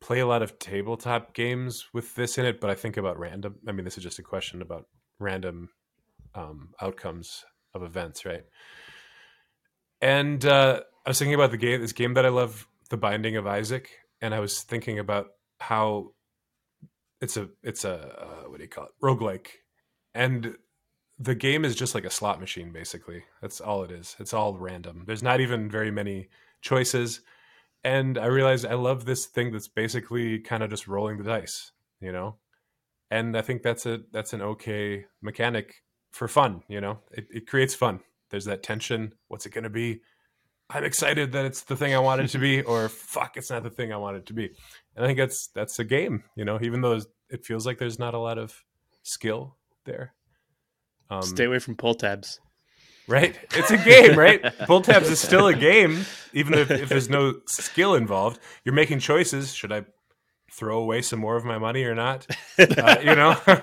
play 0.00 0.20
a 0.20 0.26
lot 0.26 0.42
of 0.42 0.58
tabletop 0.58 1.34
games 1.34 1.86
with 1.92 2.14
this 2.14 2.38
in 2.38 2.46
it, 2.46 2.60
but 2.60 2.70
I 2.70 2.74
think 2.74 2.96
about 2.96 3.18
random. 3.18 3.56
I 3.66 3.72
mean, 3.72 3.84
this 3.84 3.98
is 3.98 4.04
just 4.04 4.18
a 4.18 4.22
question 4.22 4.62
about 4.62 4.86
random 5.18 5.70
um, 6.34 6.70
outcomes 6.80 7.44
of 7.74 7.82
events, 7.82 8.24
right? 8.24 8.44
And 10.00 10.44
uh, 10.44 10.80
I 11.04 11.10
was 11.10 11.18
thinking 11.18 11.34
about 11.34 11.50
the 11.50 11.56
game, 11.56 11.80
this 11.80 11.92
game 11.92 12.14
that 12.14 12.26
I 12.26 12.30
love, 12.30 12.68
The 12.90 12.96
Binding 12.96 13.36
of 13.36 13.46
Isaac, 13.46 13.90
and 14.20 14.34
I 14.34 14.40
was 14.40 14.62
thinking 14.62 14.98
about 14.98 15.28
how 15.58 16.12
it's 17.20 17.36
a 17.36 17.48
it's 17.62 17.84
a 17.84 17.94
uh, 18.22 18.48
what 18.48 18.58
do 18.58 18.64
you 18.64 18.68
call 18.68 18.84
it? 18.84 18.90
Roguelike. 19.02 19.48
And 20.14 20.56
the 21.18 21.34
game 21.34 21.64
is 21.64 21.74
just 21.74 21.94
like 21.94 22.04
a 22.04 22.10
slot 22.10 22.40
machine 22.40 22.72
basically. 22.72 23.24
That's 23.40 23.60
all 23.60 23.82
it 23.84 23.90
is. 23.90 24.16
It's 24.18 24.34
all 24.34 24.56
random. 24.56 25.04
There's 25.06 25.22
not 25.22 25.40
even 25.40 25.70
very 25.70 25.90
many 25.90 26.28
choices. 26.60 27.20
And 27.84 28.18
i 28.18 28.26
realized 28.26 28.66
i 28.66 28.74
love 28.74 29.04
this 29.04 29.26
thing 29.26 29.52
that's 29.52 29.68
basically 29.68 30.40
kind 30.40 30.62
of 30.62 30.70
just 30.70 30.88
rolling 30.88 31.18
the 31.18 31.24
dice 31.24 31.70
you 32.00 32.10
know? 32.10 32.36
And 33.10 33.36
i 33.36 33.42
think 33.42 33.62
that's 33.62 33.86
a 33.86 34.00
that's 34.12 34.32
an 34.32 34.42
okay 34.42 35.06
mechanic 35.22 35.82
for 36.10 36.26
fun 36.26 36.62
you 36.68 36.80
know? 36.80 36.98
It, 37.12 37.28
it 37.30 37.46
creates 37.46 37.74
fun 37.74 38.00
there's 38.30 38.44
that 38.46 38.62
tension 38.62 39.12
what's 39.28 39.46
it 39.46 39.50
going 39.50 39.64
to 39.64 39.70
be 39.70 40.00
i'm 40.70 40.84
excited 40.84 41.32
that 41.32 41.44
it's 41.44 41.62
the 41.62 41.76
thing 41.76 41.94
i 41.94 41.98
want 41.98 42.20
it 42.20 42.28
to 42.28 42.38
be 42.38 42.62
or 42.62 42.88
fuck 42.88 43.36
it's 43.36 43.50
not 43.50 43.62
the 43.62 43.70
thing 43.70 43.92
i 43.92 43.96
want 43.96 44.16
it 44.16 44.26
to 44.26 44.32
be 44.32 44.46
and 44.94 45.04
i 45.04 45.06
think 45.06 45.18
that's 45.18 45.48
that's 45.48 45.78
a 45.78 45.84
game 45.84 46.24
you 46.36 46.44
know 46.44 46.58
even 46.62 46.80
though 46.80 47.00
it 47.28 47.44
feels 47.44 47.66
like 47.66 47.78
there's 47.78 47.98
not 47.98 48.14
a 48.14 48.18
lot 48.18 48.38
of 48.38 48.64
skill 49.02 49.56
there 49.84 50.12
um, 51.10 51.22
Stay 51.22 51.44
away 51.44 51.58
from 51.58 51.76
pull 51.76 51.94
tabs. 51.94 52.40
Right? 53.08 53.38
It's 53.54 53.70
a 53.70 53.78
game, 53.78 54.18
right? 54.18 54.42
Pull 54.66 54.80
tabs 54.80 55.08
is 55.08 55.20
still 55.20 55.46
a 55.46 55.54
game, 55.54 56.04
even 56.32 56.54
if, 56.54 56.72
if 56.72 56.88
there's 56.88 57.08
no 57.08 57.34
skill 57.46 57.94
involved. 57.94 58.40
You're 58.64 58.74
making 58.74 58.98
choices. 58.98 59.54
Should 59.54 59.70
I 59.70 59.84
throw 60.56 60.78
away 60.78 61.02
some 61.02 61.18
more 61.18 61.36
of 61.36 61.44
my 61.44 61.58
money 61.58 61.84
or 61.84 61.94
not? 61.94 62.26
Uh, 62.58 62.96
you 63.02 63.14
know, 63.14 63.36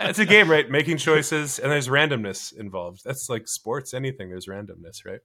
it's 0.00 0.18
a 0.18 0.24
game, 0.24 0.50
right? 0.50 0.70
Making 0.70 0.96
choices, 0.96 1.58
and 1.58 1.70
there's 1.70 1.86
randomness 1.86 2.56
involved. 2.56 3.02
That's 3.04 3.28
like 3.28 3.46
sports, 3.46 3.92
anything. 3.92 4.30
There's 4.30 4.46
randomness, 4.46 5.04
right? 5.04 5.20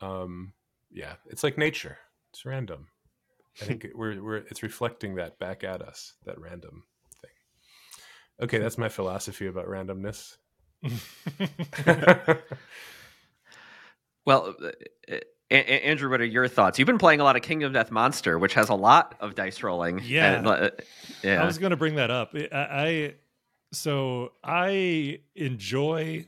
Um, 0.00 0.54
yeah, 0.90 1.14
it's 1.28 1.44
like 1.44 1.56
nature. 1.56 1.98
It's 2.32 2.44
random. 2.44 2.88
I 3.62 3.64
think 3.66 3.86
we're 3.94 4.20
we're 4.20 4.36
it's 4.38 4.64
reflecting 4.64 5.14
that 5.14 5.38
back 5.38 5.62
at 5.62 5.82
us. 5.82 6.14
That 6.24 6.40
random 6.40 6.82
thing. 7.22 7.30
Okay, 8.42 8.58
that's 8.58 8.76
my 8.78 8.88
philosophy 8.88 9.46
about 9.46 9.68
randomness. 9.68 10.36
Well, 14.26 14.54
uh, 14.62 14.70
uh, 15.12 15.18
A- 15.54 15.86
Andrew, 15.86 16.10
what 16.10 16.20
are 16.20 16.24
your 16.24 16.48
thoughts? 16.48 16.78
You've 16.78 16.86
been 16.86 16.98
playing 16.98 17.20
a 17.20 17.24
lot 17.24 17.36
of 17.36 17.42
Kingdom 17.42 17.72
Death 17.72 17.90
Monster, 17.90 18.38
which 18.38 18.54
has 18.54 18.68
a 18.68 18.74
lot 18.74 19.14
of 19.20 19.34
dice 19.34 19.62
rolling. 19.62 20.00
Yeah. 20.04 20.32
and, 20.32 20.46
uh, 20.46 20.70
yeah. 21.22 21.42
I 21.42 21.46
was 21.46 21.58
going 21.58 21.70
to 21.70 21.76
bring 21.76 21.96
that 21.96 22.10
up. 22.10 22.34
I, 22.34 22.48
I 22.52 23.14
so 23.72 24.32
I 24.42 25.20
enjoy 25.34 26.26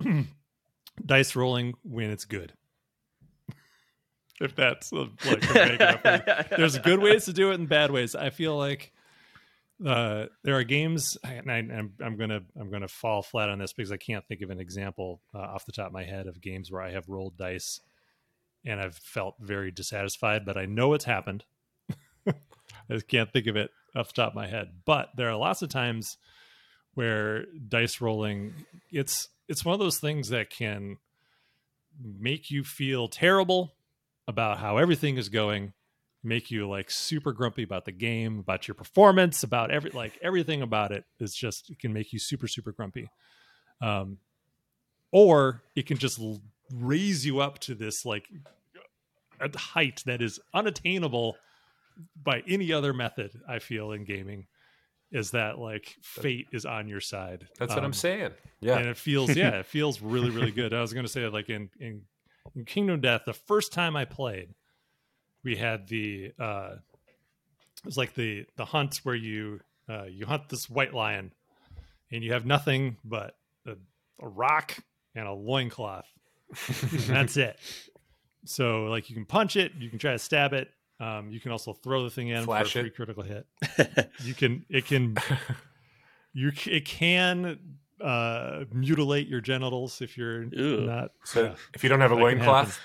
dice 1.06 1.36
rolling 1.36 1.74
when 1.82 2.10
it's 2.10 2.24
good. 2.24 2.52
If 4.38 4.54
that's 4.54 4.92
like 4.92 5.08
a 5.24 5.96
thing. 5.96 6.56
there's 6.58 6.76
good 6.80 7.00
ways 7.00 7.24
to 7.24 7.32
do 7.32 7.52
it 7.52 7.54
and 7.54 7.66
bad 7.66 7.90
ways. 7.90 8.14
I 8.14 8.28
feel 8.28 8.54
like 8.54 8.92
uh, 9.84 10.26
there 10.42 10.56
are 10.56 10.62
games, 10.62 11.16
and 11.24 11.50
I, 11.50 11.58
am 11.58 11.94
I'm 12.02 12.18
gonna 12.18 12.42
I'm 12.60 12.70
gonna 12.70 12.86
fall 12.86 13.22
flat 13.22 13.48
on 13.48 13.58
this 13.58 13.72
because 13.72 13.92
I 13.92 13.96
can't 13.96 14.26
think 14.26 14.42
of 14.42 14.50
an 14.50 14.60
example 14.60 15.22
uh, 15.34 15.38
off 15.38 15.64
the 15.64 15.72
top 15.72 15.86
of 15.86 15.92
my 15.92 16.04
head 16.04 16.26
of 16.26 16.40
games 16.42 16.70
where 16.70 16.82
I 16.82 16.92
have 16.92 17.08
rolled 17.08 17.38
dice 17.38 17.80
and 18.66 18.80
I've 18.80 18.96
felt 18.96 19.36
very 19.40 19.70
dissatisfied. 19.70 20.44
But 20.44 20.58
I 20.58 20.66
know 20.66 20.92
it's 20.92 21.04
happened. 21.04 21.44
I 22.26 22.34
just 22.90 23.08
can't 23.08 23.32
think 23.32 23.46
of 23.46 23.56
it 23.56 23.70
off 23.94 24.08
the 24.08 24.22
top 24.22 24.32
of 24.32 24.36
my 24.36 24.46
head. 24.46 24.82
But 24.84 25.10
there 25.16 25.30
are 25.30 25.36
lots 25.36 25.62
of 25.62 25.68
times 25.70 26.18
where 26.94 27.44
dice 27.68 28.00
rolling 28.00 28.54
it's 28.90 29.28
it's 29.48 29.64
one 29.64 29.74
of 29.74 29.78
those 29.78 29.98
things 29.98 30.30
that 30.30 30.50
can 30.50 30.96
make 32.02 32.50
you 32.50 32.64
feel 32.64 33.06
terrible 33.06 33.74
about 34.26 34.58
how 34.58 34.78
everything 34.78 35.16
is 35.18 35.28
going 35.28 35.72
make 36.24 36.50
you 36.50 36.68
like 36.68 36.90
super 36.90 37.32
grumpy 37.32 37.62
about 37.62 37.84
the 37.84 37.92
game, 37.92 38.40
about 38.40 38.66
your 38.66 38.74
performance, 38.74 39.44
about 39.44 39.70
every 39.70 39.90
like 39.90 40.18
everything 40.22 40.60
about 40.60 40.90
it 40.90 41.04
is 41.20 41.34
just 41.34 41.70
it 41.70 41.78
can 41.78 41.92
make 41.92 42.12
you 42.12 42.18
super 42.18 42.48
super 42.48 42.72
grumpy. 42.72 43.08
Um 43.80 44.18
or 45.12 45.62
it 45.76 45.86
can 45.86 45.98
just 45.98 46.20
raise 46.72 47.24
you 47.26 47.40
up 47.40 47.58
to 47.60 47.74
this 47.74 48.04
like 48.04 48.24
a 49.40 49.56
height 49.58 50.02
that 50.06 50.22
is 50.22 50.40
unattainable 50.54 51.36
by 52.22 52.42
any 52.48 52.72
other 52.72 52.92
method 52.92 53.30
I 53.48 53.58
feel 53.58 53.92
in 53.92 54.04
gaming 54.04 54.46
is 55.12 55.30
that 55.30 55.58
like 55.58 55.94
fate 56.02 56.46
is 56.52 56.66
on 56.66 56.88
your 56.88 57.00
side. 57.00 57.46
That's 57.58 57.70
what 57.70 57.78
I'm 57.80 57.86
Um, 57.86 57.92
saying. 57.92 58.32
Yeah. 58.60 58.78
and 58.78 58.88
it 58.88 58.96
feels 58.96 59.34
yeah 59.36 59.50
it 59.60 59.66
feels 59.76 60.00
really 60.00 60.30
really 60.30 60.50
good 60.50 60.72
i 60.74 60.80
was 60.80 60.92
going 60.94 61.04
to 61.06 61.12
say 61.12 61.26
like 61.28 61.48
in, 61.50 61.68
in 61.78 62.02
in 62.54 62.64
kingdom 62.64 63.00
death 63.00 63.22
the 63.26 63.32
first 63.34 63.72
time 63.72 63.94
i 63.96 64.04
played 64.06 64.54
we 65.44 65.56
had 65.56 65.86
the 65.88 66.32
uh 66.40 66.70
it 67.78 67.84
was 67.84 67.96
like 67.98 68.14
the 68.14 68.46
the 68.56 68.64
hunt 68.64 68.96
where 69.04 69.14
you 69.14 69.60
uh 69.88 70.04
you 70.04 70.24
hunt 70.26 70.48
this 70.48 70.68
white 70.70 70.94
lion 70.94 71.32
and 72.10 72.24
you 72.24 72.32
have 72.32 72.46
nothing 72.46 72.96
but 73.04 73.36
a, 73.66 73.72
a 74.20 74.28
rock 74.28 74.76
and 75.14 75.28
a 75.28 75.32
loincloth 75.32 76.08
that's 77.08 77.36
it 77.36 77.58
so 78.44 78.84
like 78.84 79.08
you 79.10 79.16
can 79.16 79.24
punch 79.24 79.56
it 79.56 79.72
you 79.78 79.90
can 79.90 79.98
try 79.98 80.12
to 80.12 80.18
stab 80.18 80.52
it 80.52 80.68
um 81.00 81.30
you 81.30 81.40
can 81.40 81.50
also 81.52 81.72
throw 81.72 82.04
the 82.04 82.10
thing 82.10 82.28
in 82.28 82.44
Flash 82.44 82.72
for 82.72 82.78
a 82.78 82.82
it. 82.82 82.84
free 82.84 82.90
critical 82.90 83.22
hit 83.22 83.46
you 84.22 84.34
can 84.34 84.64
it 84.70 84.86
can 84.86 85.16
you 86.32 86.52
it 86.66 86.84
can 86.84 87.58
uh 88.00 88.64
mutilate 88.72 89.26
your 89.26 89.40
genitals 89.40 90.00
if 90.02 90.16
you're 90.18 90.44
Ew. 90.44 90.82
not 90.82 91.10
so 91.24 91.44
yeah. 91.44 91.54
if 91.74 91.82
you 91.82 91.88
don't 91.88 92.00
have 92.00 92.12
a 92.12 92.14
That 92.14 92.20
can 92.20 92.38
loincloth, 92.38 92.78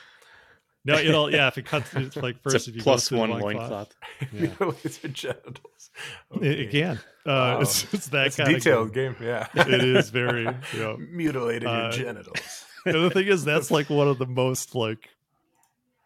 no 0.86 0.96
it'll 0.96 1.32
yeah 1.32 1.48
if 1.48 1.58
it 1.58 1.66
cuts 1.66 1.94
it's 1.94 2.16
like 2.16 2.42
first 2.44 2.56
it's 2.56 2.68
if 2.70 2.76
you 2.78 2.82
plus 2.82 3.10
go 3.10 3.20
one 3.20 3.30
loincloth, 3.30 3.70
loincloth. 3.72 3.96
yeah. 4.34 4.40
mutilates 4.60 5.04
your 5.04 5.12
genitals. 5.12 5.92
it, 6.32 6.38
Okay. 6.38 6.48
it 6.64 6.72
can 6.72 6.98
uh 6.98 7.00
Wow. 7.26 7.60
it's, 7.62 7.94
it's 7.94 8.08
that 8.08 8.28
It's 8.28 8.38
kind 8.38 8.50
detailed 8.56 8.88
of 8.88 8.94
game. 8.94 9.16
Yeah. 9.22 9.48
it 9.54 9.84
is 9.84 10.10
very 10.10 10.44
you 10.74 10.80
know 10.80 10.98
Mutilated 10.98 11.68
Uh, 11.68 11.82
your 11.84 11.92
genitals. 11.92 12.61
And 12.86 12.96
the 13.04 13.10
thing 13.10 13.28
is 13.28 13.44
that's 13.46 13.72
like 13.72 13.90
one 13.90 14.08
of 14.08 14.18
the 14.18 14.26
most 14.26 14.76
like 14.76 15.10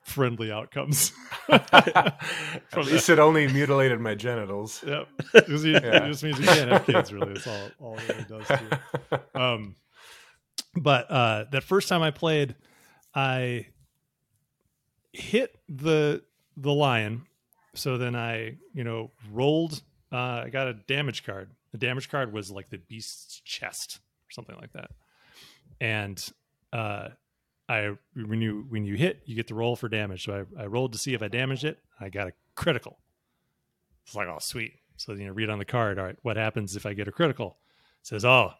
friendly 0.04 0.52
outcomes 0.52 1.12
At 1.50 2.20
least 2.76 3.10
it 3.10 3.18
only 3.18 3.48
mutilated 3.48 4.00
my 4.00 4.14
genitals. 4.14 4.84
yep 4.86 5.08
you, 5.48 5.58
Yeah. 5.74 6.06
it 6.06 6.08
just 6.12 6.24
means 6.24 6.38
you 6.40 6.46
can't 6.46 6.72
have 6.72 6.86
kids 6.86 7.12
really 7.12 7.34
that's 7.34 7.48
all 7.48 7.70
all 7.80 7.98
it 7.98 8.10
really 8.10 8.24
does 8.30 8.48
to 8.48 8.80
you. 9.12 9.18
um 9.42 9.76
but 10.76 11.10
uh 11.10 11.46
that 11.52 11.64
first 11.64 11.90
time 11.90 12.04
i 12.04 12.12
played 12.12 12.56
i 13.16 13.66
hit 15.12 15.56
the 15.70 16.22
the 16.58 16.72
lion 16.72 17.24
so 17.74 17.98
then 17.98 18.16
i 18.16 18.58
you 18.74 18.84
know 18.84 19.12
rolled 19.32 19.82
uh 20.12 20.44
i 20.46 20.50
got 20.52 20.68
a 20.68 20.74
damage 20.74 21.26
card 21.26 21.50
the 21.72 21.78
damage 21.78 22.10
card 22.10 22.32
was 22.32 22.52
like 22.52 22.70
the 22.70 22.78
beast's 22.78 23.42
chest 23.44 24.00
or 24.28 24.32
something 24.32 24.56
like 24.62 24.72
that 24.74 24.92
and 25.82 26.30
uh 26.76 27.10
i 27.70 27.92
when 28.16 28.42
you 28.42 28.66
when 28.70 28.84
you 28.84 28.96
hit 28.96 29.22
you 29.26 29.36
get 29.36 29.48
the 29.48 29.56
roll 29.56 29.76
for 29.76 29.90
damage. 29.90 30.26
So 30.26 30.46
i, 30.58 30.64
I 30.64 30.66
rolled 30.66 30.94
to 30.94 31.00
see 31.00 31.14
if 31.14 31.24
i 31.24 31.28
damaged 31.28 31.64
it. 31.64 31.80
I 32.00 32.10
got 32.10 32.28
a 32.28 32.34
critical. 32.56 33.00
It's 34.06 34.16
like 34.16 34.28
oh 34.28 34.40
sweet. 34.40 34.74
So 34.98 35.14
you 35.14 35.28
know 35.28 35.34
read 35.34 35.50
on 35.50 35.60
the 35.60 35.66
card. 35.66 35.98
All 35.98 36.06
right 36.06 36.18
what 36.22 36.38
happens 36.38 36.76
if 36.76 36.86
i 36.86 36.94
get 36.94 37.08
a 37.08 37.12
critical? 37.12 37.58
It 38.02 38.08
says 38.08 38.26
oh 38.26 38.52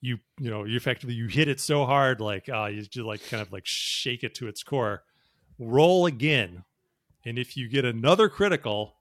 you 0.00 0.18
you 0.38 0.50
know 0.50 0.64
you 0.64 0.76
effectively 0.76 1.14
you 1.14 1.28
hit 1.28 1.48
it 1.48 1.60
so 1.60 1.86
hard 1.86 2.20
like 2.20 2.48
uh 2.48 2.66
you 2.66 2.82
just 2.82 3.06
like 3.06 3.24
kind 3.28 3.40
of 3.40 3.52
like 3.52 3.64
shake 3.66 4.24
it 4.24 4.34
to 4.36 4.48
its 4.48 4.62
core. 4.62 5.04
Roll 5.58 6.06
again. 6.06 6.64
And 7.24 7.38
if 7.38 7.56
you 7.56 7.68
get 7.68 7.84
another 7.84 8.28
critical 8.28 8.96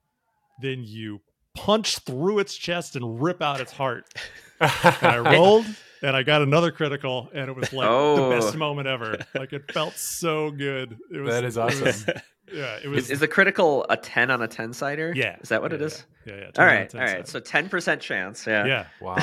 then 0.61 0.83
you 0.83 1.21
punch 1.55 1.97
through 1.99 2.39
its 2.39 2.55
chest 2.55 2.95
and 2.95 3.21
rip 3.21 3.41
out 3.41 3.59
its 3.59 3.71
heart. 3.71 4.05
And 4.59 4.97
i 5.01 5.17
rolled 5.33 5.65
and 6.01 6.15
i 6.15 6.23
got 6.23 6.41
another 6.41 6.71
critical 6.71 7.29
and 7.33 7.49
it 7.49 7.55
was 7.55 7.71
like 7.73 7.87
Oh. 7.89 8.29
the 8.29 8.35
best 8.35 8.55
moment 8.55 8.87
ever 8.87 9.17
like 9.35 9.53
it 9.53 9.71
felt 9.71 9.93
so 9.95 10.51
good 10.51 10.97
it 11.11 11.19
was 11.19 11.33
That 11.33 11.43
is 11.43 11.57
it 11.57 11.63
was- 11.63 11.81
awesome. 11.81 12.13
yeah 12.53 12.79
it 12.83 12.87
was 12.87 13.05
Is, 13.05 13.11
is 13.11 13.19
the 13.19 13.27
critical 13.27 13.85
a 13.89 13.95
10 13.97 14.29
on 14.31 14.41
a 14.41 14.47
10 14.47 14.73
sider? 14.73 15.13
yeah 15.15 15.37
Is 15.41 15.49
that 15.49 15.61
what 15.61 15.71
yeah, 15.71 15.75
it 15.77 15.81
is? 15.81 16.05
yeah 16.25 16.33
yeah, 16.33 16.39
yeah 16.39 16.45
All 16.47 16.51
Two 16.51 16.61
out 16.61 16.67
of 16.67 16.77
right. 16.79 16.89
10 16.89 17.01
All 17.01 17.07
right. 17.07 17.27
side. 17.27 17.27
So 17.27 17.39
10% 17.39 17.99
chance. 18.01 18.45
Yeah. 18.47 18.65
yeah 18.65 18.85
Wow. 18.99 19.15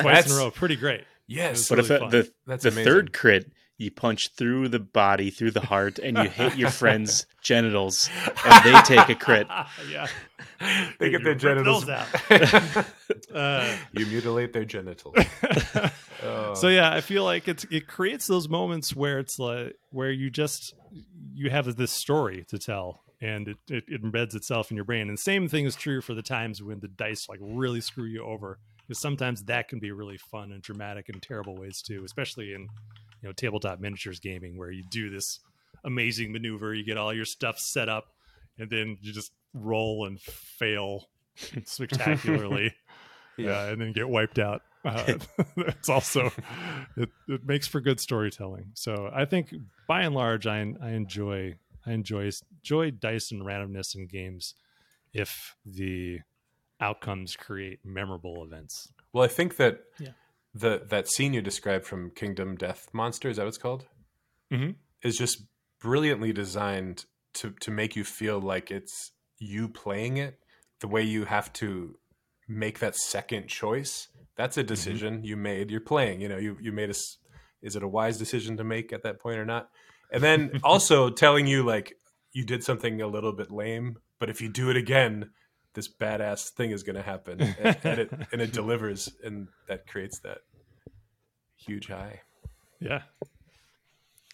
twice 0.00 0.26
in 0.26 0.32
a 0.32 0.36
row 0.36 0.50
pretty 0.50 0.76
great 0.76 1.04
Yes. 1.28 1.68
But 1.68 1.78
if 1.80 1.90
really 1.90 1.96
it- 1.96 2.00
fun. 2.00 2.10
the 2.10 2.32
That's 2.46 2.62
the 2.62 2.68
amazing. 2.68 2.84
third 2.92 3.12
crit, 3.12 3.50
you 3.78 3.90
punch 3.90 4.30
through 4.30 4.68
the 4.68 4.78
body, 4.78 5.30
through 5.30 5.50
the 5.50 5.60
heart, 5.60 5.98
and 5.98 6.16
you 6.16 6.28
hit 6.28 6.56
your 6.56 6.70
friend's 6.82 7.26
genitals, 7.42 8.08
and 8.44 8.64
they 8.64 8.80
take 8.82 9.08
a 9.08 9.14
crit. 9.14 9.46
yeah 9.90 10.06
they 10.98 11.10
get 11.10 11.22
their 11.24 11.34
genitals 11.34 11.88
out. 11.88 12.06
Uh, 13.32 13.76
you 13.92 14.04
mutilate 14.06 14.52
their 14.52 14.64
genitals. 14.64 15.14
Oh. 16.22 16.54
so 16.54 16.68
yeah 16.68 16.92
i 16.92 17.00
feel 17.00 17.22
like 17.22 17.46
it's 17.46 17.64
it 17.70 17.86
creates 17.86 18.26
those 18.26 18.48
moments 18.48 18.96
where 18.96 19.18
it's 19.18 19.38
like 19.38 19.76
where 19.90 20.10
you 20.10 20.30
just 20.30 20.74
you 21.34 21.50
have 21.50 21.76
this 21.76 21.92
story 21.92 22.44
to 22.48 22.58
tell 22.58 23.02
and 23.20 23.48
it, 23.48 23.58
it, 23.68 23.84
it 23.86 24.02
embeds 24.02 24.34
itself 24.34 24.70
in 24.70 24.76
your 24.76 24.84
brain 24.84 25.08
and 25.08 25.18
same 25.18 25.48
thing 25.48 25.66
is 25.66 25.76
true 25.76 26.00
for 26.00 26.14
the 26.14 26.22
times 26.22 26.62
when 26.62 26.80
the 26.80 26.88
dice 26.88 27.28
like 27.28 27.38
really 27.42 27.80
screw 27.80 28.06
you 28.06 28.24
over 28.24 28.58
because 28.86 28.98
sometimes 28.98 29.44
that 29.44 29.68
can 29.68 29.78
be 29.78 29.92
really 29.92 30.18
fun 30.18 30.50
and 30.50 30.62
dramatic 30.62 31.08
in 31.08 31.20
terrible 31.20 31.54
ways 31.54 31.82
too 31.82 32.02
especially 32.04 32.54
in 32.54 32.68
you 33.26 33.32
know 33.32 33.32
tabletop 33.32 33.80
miniatures 33.80 34.20
gaming 34.20 34.56
where 34.56 34.70
you 34.70 34.84
do 34.90 35.10
this 35.10 35.40
amazing 35.84 36.32
maneuver 36.32 36.72
you 36.72 36.84
get 36.84 36.96
all 36.96 37.12
your 37.12 37.24
stuff 37.24 37.58
set 37.58 37.88
up 37.88 38.12
and 38.58 38.70
then 38.70 38.96
you 39.00 39.12
just 39.12 39.32
roll 39.52 40.06
and 40.06 40.20
fail 40.20 41.08
spectacularly 41.64 42.72
yeah, 43.36 43.66
and 43.68 43.80
then 43.80 43.92
get 43.92 44.08
wiped 44.08 44.38
out. 44.38 44.62
Uh, 44.84 45.18
it's 45.56 45.88
also 45.88 46.30
it, 46.96 47.10
it 47.28 47.44
makes 47.44 47.66
for 47.66 47.80
good 47.80 48.00
storytelling. 48.00 48.70
So 48.74 49.10
I 49.14 49.24
think 49.24 49.54
by 49.86 50.02
and 50.02 50.14
large, 50.14 50.46
I 50.46 50.58
I 50.80 50.90
enjoy 50.90 51.56
I 51.84 51.92
enjoy 51.92 52.30
enjoy 52.62 52.90
dice 52.90 53.30
and 53.30 53.42
randomness 53.42 53.94
in 53.94 54.06
games 54.06 54.54
if 55.12 55.54
the 55.64 56.20
outcomes 56.80 57.36
create 57.36 57.80
memorable 57.84 58.44
events. 58.44 58.92
Well, 59.12 59.24
I 59.24 59.28
think 59.28 59.56
that 59.56 59.80
Yeah. 59.98 60.10
The 60.58 60.82
that 60.88 61.08
scene 61.08 61.34
you 61.34 61.42
described 61.42 61.84
from 61.84 62.10
Kingdom 62.10 62.56
Death 62.56 62.88
Monster 62.92 63.28
is 63.28 63.36
that 63.36 63.42
what 63.42 63.48
it's 63.48 63.58
called? 63.58 63.86
Mhm. 64.52 64.76
Is 65.02 65.16
just 65.16 65.42
brilliantly 65.80 66.32
designed 66.32 67.04
to 67.34 67.50
to 67.60 67.70
make 67.70 67.96
you 67.96 68.04
feel 68.04 68.40
like 68.40 68.70
it's 68.70 69.12
you 69.38 69.68
playing 69.68 70.16
it. 70.16 70.40
The 70.80 70.88
way 70.88 71.02
you 71.02 71.24
have 71.24 71.52
to 71.54 71.98
make 72.48 72.78
that 72.78 72.96
second 72.96 73.48
choice. 73.48 74.08
That's 74.36 74.56
a 74.56 74.62
decision 74.62 75.24
you 75.24 75.36
made. 75.36 75.70
You're 75.70 75.80
playing. 75.80 76.20
You 76.20 76.28
know, 76.28 76.38
you 76.38 76.56
you 76.60 76.72
made 76.72 76.90
a. 76.90 76.94
Is 77.62 77.74
it 77.74 77.82
a 77.82 77.88
wise 77.88 78.18
decision 78.18 78.56
to 78.58 78.64
make 78.64 78.92
at 78.92 79.02
that 79.02 79.18
point 79.18 79.38
or 79.38 79.44
not? 79.44 79.70
And 80.10 80.22
then 80.22 80.60
also 80.64 81.10
telling 81.10 81.46
you 81.46 81.62
like 81.62 81.94
you 82.32 82.44
did 82.44 82.62
something 82.62 83.00
a 83.00 83.06
little 83.06 83.32
bit 83.32 83.50
lame, 83.50 83.96
but 84.18 84.28
if 84.30 84.40
you 84.40 84.48
do 84.48 84.70
it 84.70 84.76
again, 84.76 85.30
this 85.74 85.88
badass 85.88 86.50
thing 86.50 86.70
is 86.70 86.82
going 86.82 86.96
to 86.96 87.02
happen, 87.02 87.40
and, 87.60 87.76
and 87.82 87.98
it 87.98 88.12
and 88.32 88.42
it 88.42 88.52
delivers, 88.52 89.10
and 89.24 89.48
that 89.68 89.86
creates 89.86 90.18
that 90.20 90.38
huge 91.66 91.88
high. 91.88 92.20
Yeah, 92.80 93.02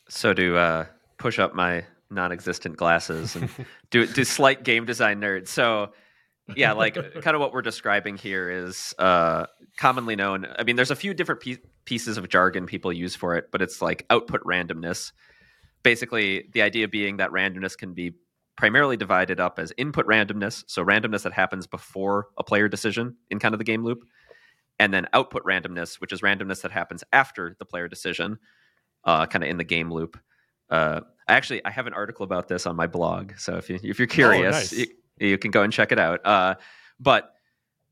So 0.09 0.35
to 0.35 0.57
uh, 0.57 0.87
push 1.16 1.39
up 1.39 1.55
my 1.55 1.85
non-existent 2.11 2.76
glasses 2.76 3.37
and 3.37 3.49
do 3.91 4.07
do 4.07 4.24
slight 4.24 4.64
game 4.64 4.85
design 4.85 5.20
nerd. 5.20 5.49
So 5.49 5.93
yeah, 6.57 6.72
like 6.72 6.95
kind 7.22 7.35
of 7.35 7.41
what 7.41 7.53
we're 7.53 7.62
describing 7.62 8.16
here 8.16 8.51
is 8.51 8.95
uh, 8.99 9.47
commonly 9.76 10.16
known. 10.16 10.47
I 10.59 10.64
mean, 10.64 10.76
there's 10.76 10.91
a 10.91 10.97
few 10.97 11.14
different 11.14 11.43
pie- 11.43 11.62
pieces 11.85 12.16
of 12.18 12.28
jargon 12.28 12.66
people 12.66 12.93
use 12.93 13.14
for 13.14 13.37
it, 13.37 13.51
but 13.51 13.62
it's 13.62 13.80
like 13.80 14.05
output 14.11 14.43
randomness. 14.43 15.12
Basically, 15.83 16.49
the 16.53 16.62
idea 16.62 16.89
being 16.89 17.18
that 17.18 17.30
randomness 17.30 17.76
can 17.76 17.95
be 17.95 18.12
primarily 18.57 18.97
divided 18.97 19.41
up 19.41 19.59
as 19.59 19.72
input 19.76 20.07
randomness, 20.07 20.64
so 20.66 20.85
randomness 20.85 21.22
that 21.22 21.33
happens 21.33 21.66
before 21.66 22.28
a 22.39 22.45
player 22.45 22.68
decision 22.68 23.16
in 23.30 23.39
kind 23.39 23.55
of 23.55 23.59
the 23.59 23.64
game 23.64 23.83
loop, 23.83 24.05
and 24.83 24.93
then 24.93 25.07
output 25.12 25.43
randomness, 25.45 26.01
which 26.01 26.12
is 26.12 26.20
randomness 26.22 26.62
that 26.62 26.72
happens 26.72 27.05
after 27.12 27.55
the 27.59 27.64
player 27.64 27.89
decision, 27.89 28.39
uh, 29.05 29.26
kind 29.26 29.45
of 29.45 29.51
in 29.51 29.57
the 29.57 29.68
game 29.74 29.91
loop. 29.97 30.18
Uh, 30.68 31.01
actually, 31.28 31.61
I 31.64 31.70
have 31.70 31.87
an 31.87 31.95
article 31.95 32.24
about 32.24 32.49
this 32.49 32.66
on 32.66 32.74
my 32.76 32.89
blog, 32.89 33.33
so 33.39 33.57
if 33.57 33.70
you 33.70 33.78
if 33.83 33.99
you're 33.99 34.14
curious, 34.22 34.72
nice. 34.72 34.72
you, 34.72 34.87
you 35.30 35.39
can 35.39 35.51
go 35.51 35.62
and 35.62 35.72
check 35.72 35.93
it 35.93 35.99
out. 35.99 36.20
Uh, 36.24 36.55
but 36.99 37.22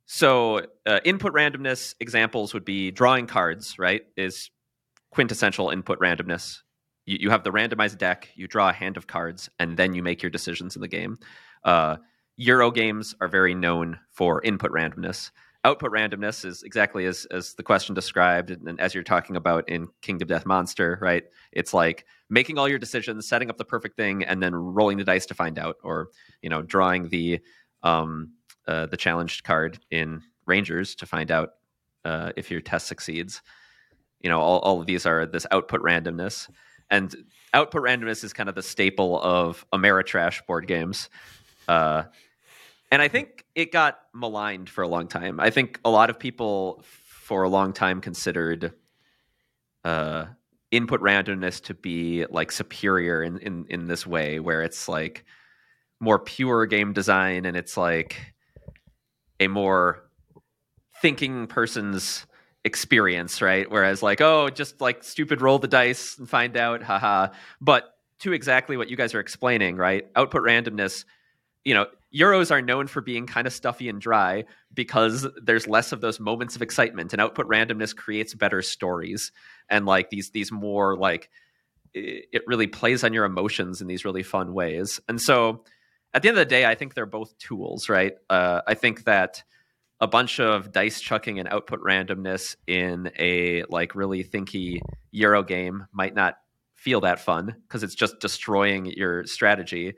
So, 0.07 0.67
uh, 0.87 0.99
input 1.05 1.33
randomness 1.35 1.95
examples 2.01 2.53
would 2.53 2.65
be 2.65 2.91
drawing 2.91 3.29
cards, 3.29 3.79
right? 3.79 4.03
Is 4.17 4.51
quintessential 5.13 5.71
input 5.71 6.01
randomness. 6.01 6.63
You, 7.07 7.19
you 7.21 7.31
have 7.31 7.45
the 7.45 7.53
randomized 7.53 7.99
deck, 7.99 8.29
you 8.35 8.49
draw 8.49 8.71
a 8.71 8.73
hand 8.73 8.97
of 8.97 9.07
cards, 9.07 9.49
and 9.61 9.77
then 9.77 9.95
you 9.95 10.03
make 10.03 10.21
your 10.23 10.31
decisions 10.31 10.75
in 10.75 10.83
the 10.83 10.89
game. 10.89 11.19
Uh, 11.63 11.99
Euro 12.39 12.73
games 12.73 13.15
are 13.21 13.29
very 13.29 13.55
known 13.55 14.01
for 14.11 14.43
input 14.43 14.73
randomness. 14.73 15.31
Output 15.63 15.93
randomness 15.93 16.47
is 16.47 16.63
exactly 16.63 17.05
as, 17.05 17.27
as 17.31 17.53
the 17.53 17.63
question 17.63 17.95
described, 17.95 18.51
and 18.51 18.81
as 18.81 18.95
you're 18.95 19.05
talking 19.05 19.37
about 19.37 19.69
in 19.69 19.89
Kingdom 20.01 20.29
Death 20.29 20.47
Monster, 20.47 20.99
right? 21.03 21.25
It's 21.53 21.75
like 21.75 22.07
making 22.31 22.57
all 22.57 22.67
your 22.67 22.79
decisions, 22.79 23.29
setting 23.29 23.51
up 23.51 23.59
the 23.59 23.65
perfect 23.67 23.95
thing, 23.97 24.25
and 24.25 24.43
then 24.43 24.55
rolling 24.55 24.97
the 24.97 25.05
dice 25.05 25.27
to 25.27 25.35
find 25.35 25.59
out, 25.59 25.77
or 25.83 26.09
you 26.41 26.49
know, 26.49 26.63
drawing 26.63 27.11
the 27.11 27.41
um, 27.83 28.33
uh, 28.67 28.87
the 28.87 28.97
challenged 28.97 29.45
card 29.45 29.79
in 29.91 30.23
Rangers 30.47 30.95
to 30.95 31.07
find 31.07 31.31
out 31.31 31.51
uh, 32.07 32.33
if 32.37 32.51
your 32.51 32.63
test 32.63 32.87
succeeds. 32.87 33.43
You 34.23 34.31
know, 34.31 34.41
all, 34.41 34.61
all 34.61 34.81
of 34.81 34.87
these 34.87 35.05
are 35.05 35.27
this 35.27 35.47
output 35.51 35.83
randomness, 35.83 36.49
and 36.91 37.15
output 37.53 37.83
randomness 37.83 38.25
is 38.25 38.33
kind 38.33 38.49
of 38.49 38.55
the 38.55 38.63
staple 38.63 39.21
of 39.21 39.67
Ameritrash 39.75 40.47
board 40.47 40.67
games. 40.67 41.11
Uh, 41.69 42.05
and 42.91 43.01
I 43.01 43.09
think 43.09 43.45
it 43.55 43.73
got 43.73 44.01
maligned 44.15 44.69
for 44.69 44.83
a 44.83 44.89
long 44.89 45.09
time. 45.09 45.41
I 45.41 45.51
think 45.51 45.81
a 45.85 45.91
lot 45.91 46.11
of 46.11 46.19
people 46.19 46.83
for 46.85 47.43
a 47.45 47.49
long 47.49 47.73
time 47.73 48.01
considered 48.01 48.73
uh, 49.85 50.27
input 50.71 51.01
randomness 51.01 51.63
to 51.65 51.75
be 51.75 52.27
like 52.27 52.53
superior 52.53 53.23
in, 53.23 53.39
in 53.39 53.67
in 53.69 53.87
this 53.87 54.07
way, 54.07 54.41
where 54.41 54.63
it's 54.63 54.89
like 54.89 55.25
more 56.01 56.19
pure 56.19 56.67
game 56.67 56.93
design 56.93 57.45
and 57.45 57.57
it's 57.57 57.77
like 57.77 58.35
a 59.39 59.49
more 59.49 60.11
thinking 61.01 61.47
person's 61.47 62.27
experience, 62.65 63.41
right? 63.41 63.71
Whereas 63.71 64.03
like, 64.03 64.21
oh, 64.21 64.51
just 64.51 64.81
like 64.81 65.03
stupid 65.03 65.41
roll 65.41 65.59
the 65.59 65.69
dice 65.69 66.19
and 66.19 66.29
find 66.29 66.57
out, 66.57 66.83
haha. 66.83 67.29
But 67.61 67.95
to 68.21 68.33
exactly 68.33 68.77
what 68.77 68.91
you 68.91 68.97
guys 68.97 69.15
are 69.15 69.21
explaining, 69.21 69.77
right? 69.77 70.07
Output 70.15 70.43
randomness, 70.43 71.05
you 71.65 71.75
know, 71.75 71.87
Euros 72.15 72.51
are 72.51 72.63
known 72.63 72.87
for 72.87 73.01
being 73.01 73.27
kind 73.27 73.47
of 73.47 73.53
stuffy 73.53 73.89
and 73.89 74.01
dry 74.01 74.45
because 74.75 75.27
there's 75.43 75.69
less 75.69 75.93
of 75.93 76.01
those 76.01 76.19
moments 76.19 76.57
of 76.57 76.63
excitement 76.63 77.13
and 77.13 77.21
output 77.21 77.47
randomness 77.47 77.95
creates 77.95 78.35
better 78.35 78.63
stories 78.63 79.31
and 79.69 79.87
like 79.87 80.11
these 80.11 80.31
these 80.31 80.51
more 80.51 80.97
like 80.97 81.31
it 81.93 82.43
really 82.47 82.67
plays 82.67 83.05
on 83.05 83.13
your 83.13 83.25
emotions 83.25 83.81
in 83.81 83.87
these 83.87 84.05
really 84.05 84.23
fun 84.23 84.53
ways. 84.53 85.01
And 85.09 85.21
so 85.21 85.65
at 86.15 86.23
the 86.23 86.29
end 86.29 86.39
of 86.39 86.47
the 86.47 86.51
day, 86.51 86.65
I 86.65 86.75
think 86.75 86.95
they're 86.95 87.07
both 87.07 87.37
tools, 87.39 87.89
right? 87.89 88.15
Uh, 88.29 88.61
I 88.67 88.75
think 88.75 89.05
that 89.05 89.43
a 90.01 90.07
bunch 90.07 90.41
of 90.41 90.73
dice 90.73 91.01
chucking 91.01 91.39
and 91.39 91.49
output 91.49 91.81
randomness 91.81 92.57
in 92.67 93.11
a 93.19 93.65
like 93.69 93.95
really 93.95 94.25
thinky 94.25 94.81
Euro 95.11 95.43
game 95.43 95.87
might 95.93 96.15
not 96.15 96.37
feel 96.75 97.03
that 97.03 97.21
fun 97.21 97.55
because 97.63 97.83
it's 97.83 97.95
just 97.95 98.21
destroying 98.21 98.87
your 98.87 99.25
strategy. 99.27 99.95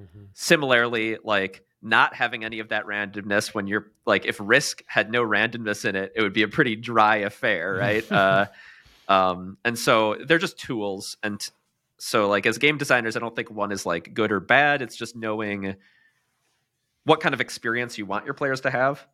Mm-hmm. 0.00 0.24
Similarly, 0.32 1.18
like 1.22 1.64
not 1.82 2.14
having 2.14 2.44
any 2.44 2.60
of 2.60 2.68
that 2.68 2.86
randomness 2.86 3.52
when 3.52 3.66
you're 3.66 3.90
like 4.06 4.24
if 4.24 4.38
risk 4.40 4.82
had 4.86 5.10
no 5.10 5.22
randomness 5.22 5.84
in 5.84 5.96
it, 5.96 6.12
it 6.14 6.22
would 6.22 6.32
be 6.32 6.42
a 6.42 6.48
pretty 6.48 6.76
dry 6.76 7.16
affair, 7.16 7.74
right? 7.78 8.10
uh, 8.10 8.46
um, 9.08 9.58
and 9.64 9.78
so 9.78 10.16
they're 10.26 10.38
just 10.38 10.58
tools, 10.58 11.16
and 11.22 11.40
so 11.98 12.28
like 12.28 12.46
as 12.46 12.58
game 12.58 12.78
designers, 12.78 13.16
I 13.16 13.20
don't 13.20 13.34
think 13.34 13.50
one 13.50 13.72
is 13.72 13.84
like 13.84 14.14
good 14.14 14.32
or 14.32 14.40
bad. 14.40 14.80
It's 14.82 14.96
just 14.96 15.16
knowing 15.16 15.76
what 17.04 17.20
kind 17.20 17.34
of 17.34 17.40
experience 17.40 17.98
you 17.98 18.06
want 18.06 18.24
your 18.24 18.34
players 18.34 18.60
to 18.62 18.70
have, 18.70 19.06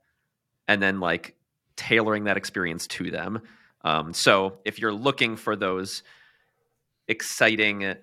and 0.69 0.83
then 0.83 1.01
like 1.01 1.35
tailoring 1.77 2.25
that 2.25 2.37
experience 2.37 2.87
to 2.89 3.11
them. 3.11 3.41
Um, 3.83 4.13
so 4.13 4.59
if 4.65 4.79
you're 4.79 4.93
looking 4.93 5.37
for 5.37 5.57
those 5.57 6.03
exciting 7.07 7.95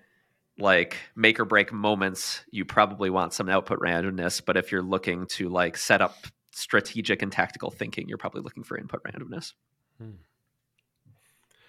like 0.57 0.97
make 1.15 1.39
or 1.39 1.45
break 1.45 1.73
moments, 1.73 2.41
you 2.51 2.65
probably 2.65 3.09
want 3.09 3.33
some 3.33 3.49
output 3.49 3.79
randomness. 3.79 4.41
But 4.43 4.57
if 4.57 4.71
you're 4.71 4.81
looking 4.81 5.27
to 5.31 5.49
like 5.49 5.77
set 5.77 6.01
up 6.01 6.15
strategic 6.51 7.21
and 7.21 7.31
tactical 7.31 7.71
thinking, 7.71 8.07
you're 8.07 8.17
probably 8.17 8.41
looking 8.41 8.63
for 8.63 8.77
input 8.77 9.03
randomness. 9.03 9.53
Hmm. 9.99 10.11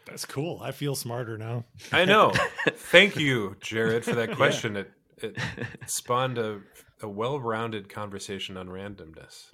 That's 0.07 0.25
cool. 0.25 0.61
I 0.63 0.71
feel 0.71 0.95
smarter 0.95 1.37
now. 1.37 1.65
I 1.93 2.05
know. 2.05 2.33
Thank 2.69 3.17
you, 3.17 3.57
Jared, 3.61 4.05
for 4.05 4.15
that 4.15 4.37
question. 4.37 4.77
Yeah. 4.77 4.83
It, 5.19 5.37
it 5.57 5.59
spawned 5.87 6.39
a, 6.39 6.61
a 7.03 7.09
well 7.09 7.41
rounded 7.41 7.89
conversation 7.89 8.57
on 8.57 8.69
randomness. 8.69 9.47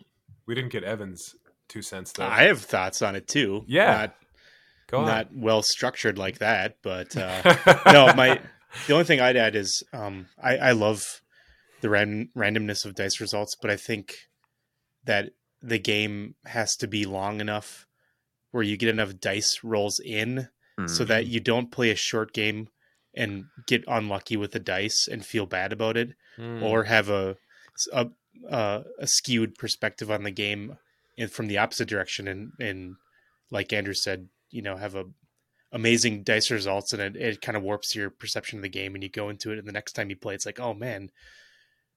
We 0.44 0.54
didn't 0.54 0.72
get 0.72 0.84
Evan's 0.84 1.34
two 1.68 1.80
cents 1.80 2.12
though. 2.12 2.26
I 2.26 2.44
have 2.44 2.60
thoughts 2.60 3.00
on 3.00 3.16
it 3.16 3.26
too. 3.26 3.64
Yeah. 3.66 3.92
Not, 3.92 4.14
Go 4.88 5.06
not 5.06 5.34
well 5.34 5.62
structured 5.62 6.18
like 6.18 6.38
that, 6.38 6.76
but 6.82 7.16
uh, 7.16 7.80
no, 7.92 8.12
my 8.14 8.40
the 8.86 8.92
only 8.92 9.04
thing 9.04 9.20
I'd 9.20 9.36
add 9.36 9.56
is 9.56 9.82
um, 9.92 10.26
I, 10.42 10.56
I 10.56 10.72
love 10.72 11.20
the 11.80 11.90
ran- 11.90 12.30
randomness 12.36 12.84
of 12.84 12.94
dice 12.94 13.20
results, 13.20 13.56
but 13.60 13.70
I 13.70 13.76
think 13.76 14.14
that 15.04 15.30
the 15.60 15.78
game 15.78 16.34
has 16.46 16.76
to 16.76 16.86
be 16.86 17.04
long 17.04 17.40
enough 17.40 17.86
where 18.50 18.62
you 18.62 18.76
get 18.76 18.88
enough 18.88 19.18
dice 19.20 19.60
rolls 19.62 20.00
in 20.00 20.48
mm. 20.78 20.90
so 20.90 21.04
that 21.04 21.24
mm-hmm. 21.24 21.32
you 21.32 21.40
don't 21.40 21.72
play 21.72 21.90
a 21.90 21.96
short 21.96 22.32
game 22.32 22.68
and 23.14 23.44
get 23.66 23.84
unlucky 23.86 24.36
with 24.36 24.52
the 24.52 24.60
dice 24.60 25.08
and 25.10 25.24
feel 25.24 25.46
bad 25.46 25.72
about 25.72 25.96
it 25.96 26.10
mm. 26.38 26.62
or 26.62 26.84
have 26.84 27.08
a, 27.08 27.36
a, 27.92 28.08
a 28.50 29.06
skewed 29.06 29.54
perspective 29.56 30.10
on 30.10 30.22
the 30.22 30.30
game 30.30 30.76
in, 31.16 31.28
from 31.28 31.46
the 31.46 31.58
opposite 31.58 31.88
direction 31.88 32.26
and 32.26 32.52
and 32.58 32.96
like 33.50 33.72
Andrew 33.72 33.94
said 33.94 34.28
you 34.50 34.62
know 34.62 34.76
have 34.76 34.94
a 34.94 35.04
amazing 35.72 36.22
dice 36.22 36.50
results 36.50 36.92
and 36.92 37.00
it, 37.00 37.16
it 37.16 37.40
kind 37.40 37.56
of 37.56 37.62
warps 37.62 37.94
your 37.94 38.10
perception 38.10 38.58
of 38.58 38.62
the 38.62 38.68
game 38.68 38.94
and 38.94 39.02
you 39.02 39.08
go 39.08 39.28
into 39.28 39.50
it 39.50 39.58
and 39.58 39.66
the 39.66 39.72
next 39.72 39.92
time 39.92 40.10
you 40.10 40.16
play 40.16 40.34
it's 40.34 40.46
like 40.46 40.60
oh 40.60 40.74
man 40.74 41.10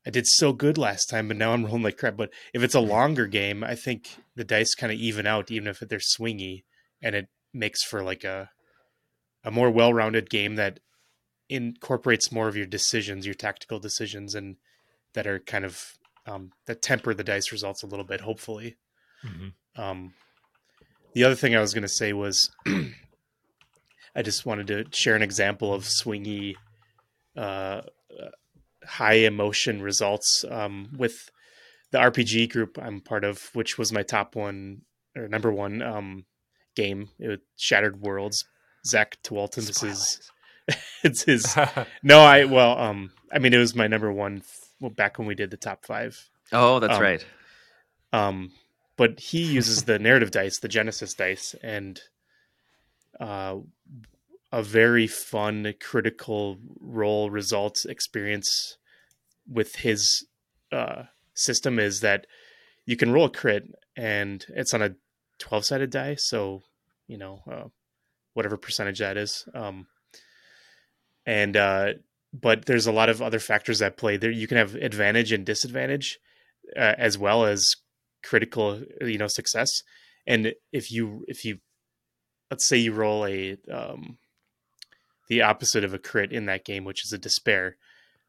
I 0.06 0.12
did 0.12 0.28
so 0.28 0.54
good 0.54 0.78
last 0.78 1.10
time, 1.10 1.28
but 1.28 1.38
now 1.38 1.52
I'm 1.52 1.66
rolling 1.66 1.82
like 1.82 1.98
crap. 1.98 2.16
But 2.16 2.32
if 2.54 2.62
it's 2.64 2.76
a 2.76 2.80
longer 2.80 3.26
game, 3.26 3.64
I 3.64 3.76
think 3.76 4.18
the 4.36 4.44
dice 4.44 4.76
kind 4.76 4.94
of 4.94 5.00
even 5.00 5.26
out, 5.26 5.52
even 5.52 5.68
if 5.68 5.80
they're 5.80 6.00
swingy, 6.00 6.64
and 7.02 7.16
it 7.16 7.28
makes 7.54 7.84
for 7.84 8.04
like 8.04 8.24
a 8.24 8.50
a 9.44 9.52
more 9.52 9.70
well-rounded 9.70 10.30
game 10.30 10.56
that 10.56 10.80
incorporates 11.50 12.32
more 12.32 12.48
of 12.48 12.58
your 12.58 12.66
decisions, 12.66 13.26
your 13.26 13.36
tactical 13.36 13.80
decisions, 13.80 14.34
and 14.34 14.58
that 15.14 15.28
are 15.28 15.40
kind 15.40 15.66
of 15.66 15.98
um, 16.26 16.52
that 16.66 16.82
temper 16.82 17.14
the 17.14 17.24
dice 17.24 17.52
results 17.52 17.84
a 17.84 17.88
little 17.88 18.06
bit. 18.06 18.22
Hopefully, 18.22 18.76
mm-hmm. 19.24 19.82
um, 19.82 20.14
the 21.14 21.24
other 21.24 21.36
thing 21.36 21.56
I 21.56 21.62
was 21.62 21.74
going 21.74 21.84
to 21.84 21.88
say 21.88 22.14
was 22.14 22.52
I 24.16 24.22
just 24.22 24.46
wanted 24.46 24.68
to 24.68 24.86
share 24.92 25.16
an 25.16 25.22
example 25.22 25.74
of 25.74 25.84
swingy. 25.84 26.56
Uh, 27.36 27.82
high 28.86 29.14
emotion 29.14 29.82
results 29.82 30.46
um, 30.50 30.90
with 30.98 31.30
the 31.92 31.98
RPG 31.98 32.52
group 32.52 32.78
I'm 32.82 33.02
part 33.02 33.24
of, 33.24 33.50
which 33.54 33.78
was 33.78 33.92
my 33.92 34.04
top 34.04 34.36
one 34.36 34.82
or 35.16 35.28
number 35.28 35.52
one 35.52 35.82
um, 35.82 36.26
game. 36.76 37.10
It 37.20 37.28
was 37.28 37.40
Shattered 37.58 38.02
Worlds. 38.02 38.46
Zach 38.86 39.18
Tewalton. 39.24 39.66
This 39.66 39.84
is 39.84 40.32
it's 41.04 41.24
his. 41.24 41.58
no, 42.04 42.20
I 42.20 42.46
well, 42.46 42.78
um, 42.78 43.12
I 43.32 43.40
mean, 43.40 43.54
it 43.54 43.58
was 43.58 43.76
my 43.76 43.88
number 43.88 44.12
one 44.12 44.44
well, 44.80 44.92
back 44.92 45.18
when 45.18 45.28
we 45.28 45.36
did 45.36 45.52
the 45.52 45.58
top 45.58 45.86
five. 45.86 46.18
Oh, 46.52 46.80
that's 46.80 46.98
um, 46.98 47.02
right. 47.02 47.26
Um, 48.14 48.52
but 48.98 49.20
he 49.20 49.44
uses 49.44 49.84
the 49.84 50.00
narrative 50.00 50.32
dice, 50.32 50.60
the 50.60 50.70
Genesys 50.70 51.18
dice, 51.18 51.56
and 51.64 52.00
uh, 53.20 53.58
a 54.52 54.64
very 54.64 55.08
fun 55.08 55.74
critical 55.80 56.58
role 56.80 57.30
results 57.30 57.86
experience 57.86 58.78
with 59.48 59.76
his 59.78 60.26
uh, 60.72 61.04
system 61.34 61.80
is 61.80 62.02
that 62.02 62.26
you 62.86 62.96
can 62.96 63.12
roll 63.12 63.26
a 63.26 63.30
crit 63.30 63.64
and 63.96 64.46
it's 64.50 64.74
on 64.74 64.82
a 64.82 64.96
12 65.40 65.66
sided 65.66 65.90
die. 65.90 66.16
So, 66.16 66.64
you 67.08 67.18
know, 67.18 67.42
uh, 67.52 67.68
whatever 68.34 68.58
percentage 68.58 69.00
that 69.00 69.18
is. 69.18 69.48
Um, 69.54 69.88
and, 71.26 71.58
uh, 71.58 71.94
but 72.34 72.66
there's 72.66 72.88
a 72.88 72.92
lot 72.92 73.10
of 73.10 73.22
other 73.22 73.40
factors 73.40 73.80
that 73.80 73.98
play 73.98 74.18
there. 74.18 74.32
You 74.32 74.48
can 74.48 74.58
have 74.58 74.76
advantage 74.76 75.32
and 75.32 75.46
disadvantage 75.46 76.20
uh, 76.76 76.96
as 76.98 77.18
well 77.18 77.46
as 77.46 77.76
critical, 78.24 78.84
you 79.02 79.18
know, 79.18 79.28
success. 79.28 79.82
And 80.28 80.54
if 80.72 80.92
you, 80.92 81.24
if 81.28 81.46
you, 81.46 81.60
let's 82.52 82.66
say 82.66 82.78
you 82.78 82.94
roll 82.94 83.26
a, 83.26 83.58
um, 83.72 84.18
the 85.28 85.42
opposite 85.42 85.84
of 85.84 85.94
a 85.94 86.00
crit 86.00 86.32
in 86.32 86.46
that 86.46 86.66
game, 86.66 86.84
which 86.84 87.04
is 87.06 87.14
a 87.14 87.18
despair. 87.18 87.78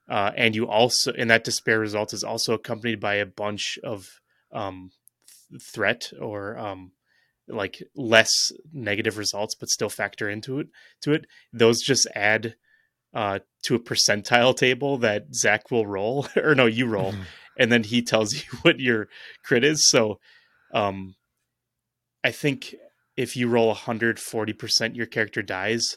Uh, 0.08 0.30
and 0.36 0.54
you 0.54 0.68
also, 0.68 1.12
and 1.12 1.30
that 1.30 1.44
despair 1.44 1.78
result 1.78 2.12
is 2.12 2.22
also 2.22 2.54
accompanied 2.54 3.00
by 3.00 3.14
a 3.14 3.26
bunch 3.26 3.78
of 3.82 4.20
um, 4.52 4.90
th- 5.50 5.62
threat 5.62 6.12
or 6.20 6.56
um, 6.56 6.92
like 7.48 7.82
less 7.96 8.52
negative 8.72 9.18
results, 9.18 9.54
but 9.54 9.68
still 9.68 9.88
factor 9.88 10.28
into 10.28 10.60
it. 10.60 10.68
To 11.02 11.12
it, 11.12 11.26
those 11.52 11.80
just 11.80 12.06
add 12.14 12.54
uh, 13.14 13.40
to 13.64 13.74
a 13.74 13.80
percentile 13.80 14.56
table 14.56 14.98
that 14.98 15.34
Zach 15.34 15.70
will 15.70 15.86
roll, 15.86 16.28
or 16.36 16.54
no, 16.54 16.66
you 16.66 16.86
roll, 16.86 17.12
mm-hmm. 17.12 17.22
and 17.58 17.72
then 17.72 17.82
he 17.82 18.02
tells 18.02 18.34
you 18.44 18.58
what 18.62 18.78
your 18.78 19.08
crit 19.42 19.64
is. 19.64 19.88
So 19.88 20.20
Um, 20.72 21.14
I 22.22 22.32
think 22.32 22.74
if 23.16 23.36
you 23.36 23.48
roll 23.48 23.74
140%, 23.74 24.96
your 24.96 25.06
character 25.06 25.42
dies 25.42 25.96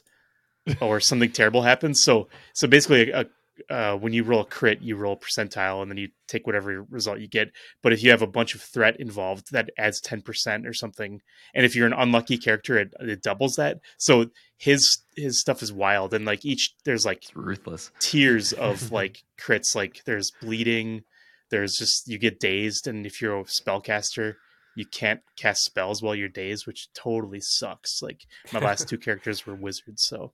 or 0.82 1.00
something 1.00 1.32
terrible 1.32 1.62
happens. 1.62 2.02
So, 2.04 2.28
so 2.54 2.68
basically, 2.68 3.12
a, 3.12 3.26
uh, 3.70 3.96
when 3.98 4.14
you 4.14 4.24
roll 4.24 4.42
a 4.42 4.46
crit, 4.46 4.82
you 4.82 4.96
roll 4.96 5.14
a 5.14 5.18
percentile 5.18 5.82
and 5.82 5.92
then 5.92 5.98
you 5.98 6.08
take 6.28 6.48
whatever 6.48 6.84
result 6.90 7.20
you 7.20 7.28
get. 7.28 7.52
But 7.84 7.92
if 7.92 8.02
you 8.02 8.10
have 8.12 8.22
a 8.22 8.28
bunch 8.28 8.56
of 8.56 8.62
threat 8.62 8.98
involved, 9.00 9.52
that 9.52 9.70
adds 9.78 10.02
10% 10.02 10.66
or 10.66 10.74
something. 10.74 11.20
And 11.54 11.66
if 11.66 11.76
you're 11.76 11.86
an 11.88 11.94
unlucky 11.94 12.38
character, 12.38 12.78
it, 12.78 12.94
it 13.02 13.22
doubles 13.22 13.56
that. 13.56 13.80
So 13.98 14.28
his 14.58 15.00
his 15.16 15.42
stuff 15.42 15.62
is 15.62 15.74
wild. 15.74 16.14
And 16.14 16.24
like 16.24 16.46
each, 16.46 16.74
there's 16.86 17.06
like 17.06 17.18
It's 17.24 17.36
ruthless. 17.36 17.92
tiers 18.00 18.54
of 18.54 18.92
like 18.94 19.24
crits. 19.38 19.76
Like 19.76 20.04
there's 20.06 20.32
bleeding, 20.42 21.04
there's 21.52 21.76
just, 21.76 22.08
you 22.08 22.18
get 22.18 22.40
dazed. 22.40 22.88
And 22.88 23.06
if 23.06 23.22
you're 23.22 23.42
a 23.42 23.44
spellcaster, 23.44 24.36
you 24.76 24.86
can't 24.86 25.20
cast 25.36 25.66
spells 25.66 26.02
while 26.02 26.16
you're 26.16 26.30
dazed, 26.30 26.66
which 26.66 26.88
totally 26.94 27.42
sucks. 27.42 28.02
Like 28.02 28.22
my 28.54 28.60
last 28.60 28.88
two 28.88 28.98
characters 29.06 29.46
were 29.46 29.56
wizards. 29.56 30.04
So, 30.04 30.32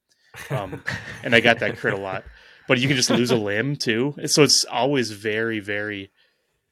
um, 0.49 0.83
and 1.23 1.33
I 1.35 1.39
got 1.39 1.59
that 1.59 1.77
crit 1.77 1.93
a 1.93 1.97
lot 1.97 2.23
but 2.67 2.79
you 2.79 2.87
can 2.87 2.97
just 2.97 3.11
lose 3.11 3.29
a 3.29 3.35
limb 3.35 3.75
too. 3.75 4.15
So 4.25 4.41
it's 4.41 4.65
always 4.65 5.11
very, 5.11 5.59
very 5.59 6.11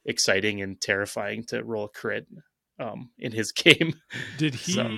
exciting 0.04 0.60
and 0.60 0.80
terrifying 0.80 1.44
to 1.44 1.62
roll 1.62 1.84
a 1.84 1.88
crit 1.88 2.26
um, 2.78 3.10
in 3.18 3.32
his 3.32 3.52
game. 3.64 3.94
Did 4.36 4.54
he 4.56 4.72
So- 4.72 4.96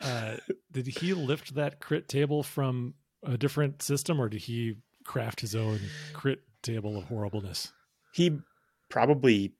uh, 0.00 0.36
did 0.72 0.88
he 0.88 1.14
lift 1.14 1.54
that 1.54 1.78
crit 1.78 2.08
table 2.08 2.42
from 2.42 2.94
a 3.22 3.38
different 3.38 3.82
system, 3.82 4.20
or 4.20 4.28
did 4.28 4.40
he 4.42 4.78
craft 5.04 5.38
his 5.40 5.54
own 5.54 5.78
crit 6.12 6.40
table 6.60 6.96
of 6.98 7.04
horribleness? 7.04 7.72
He 8.12 8.38
probably 8.88 9.52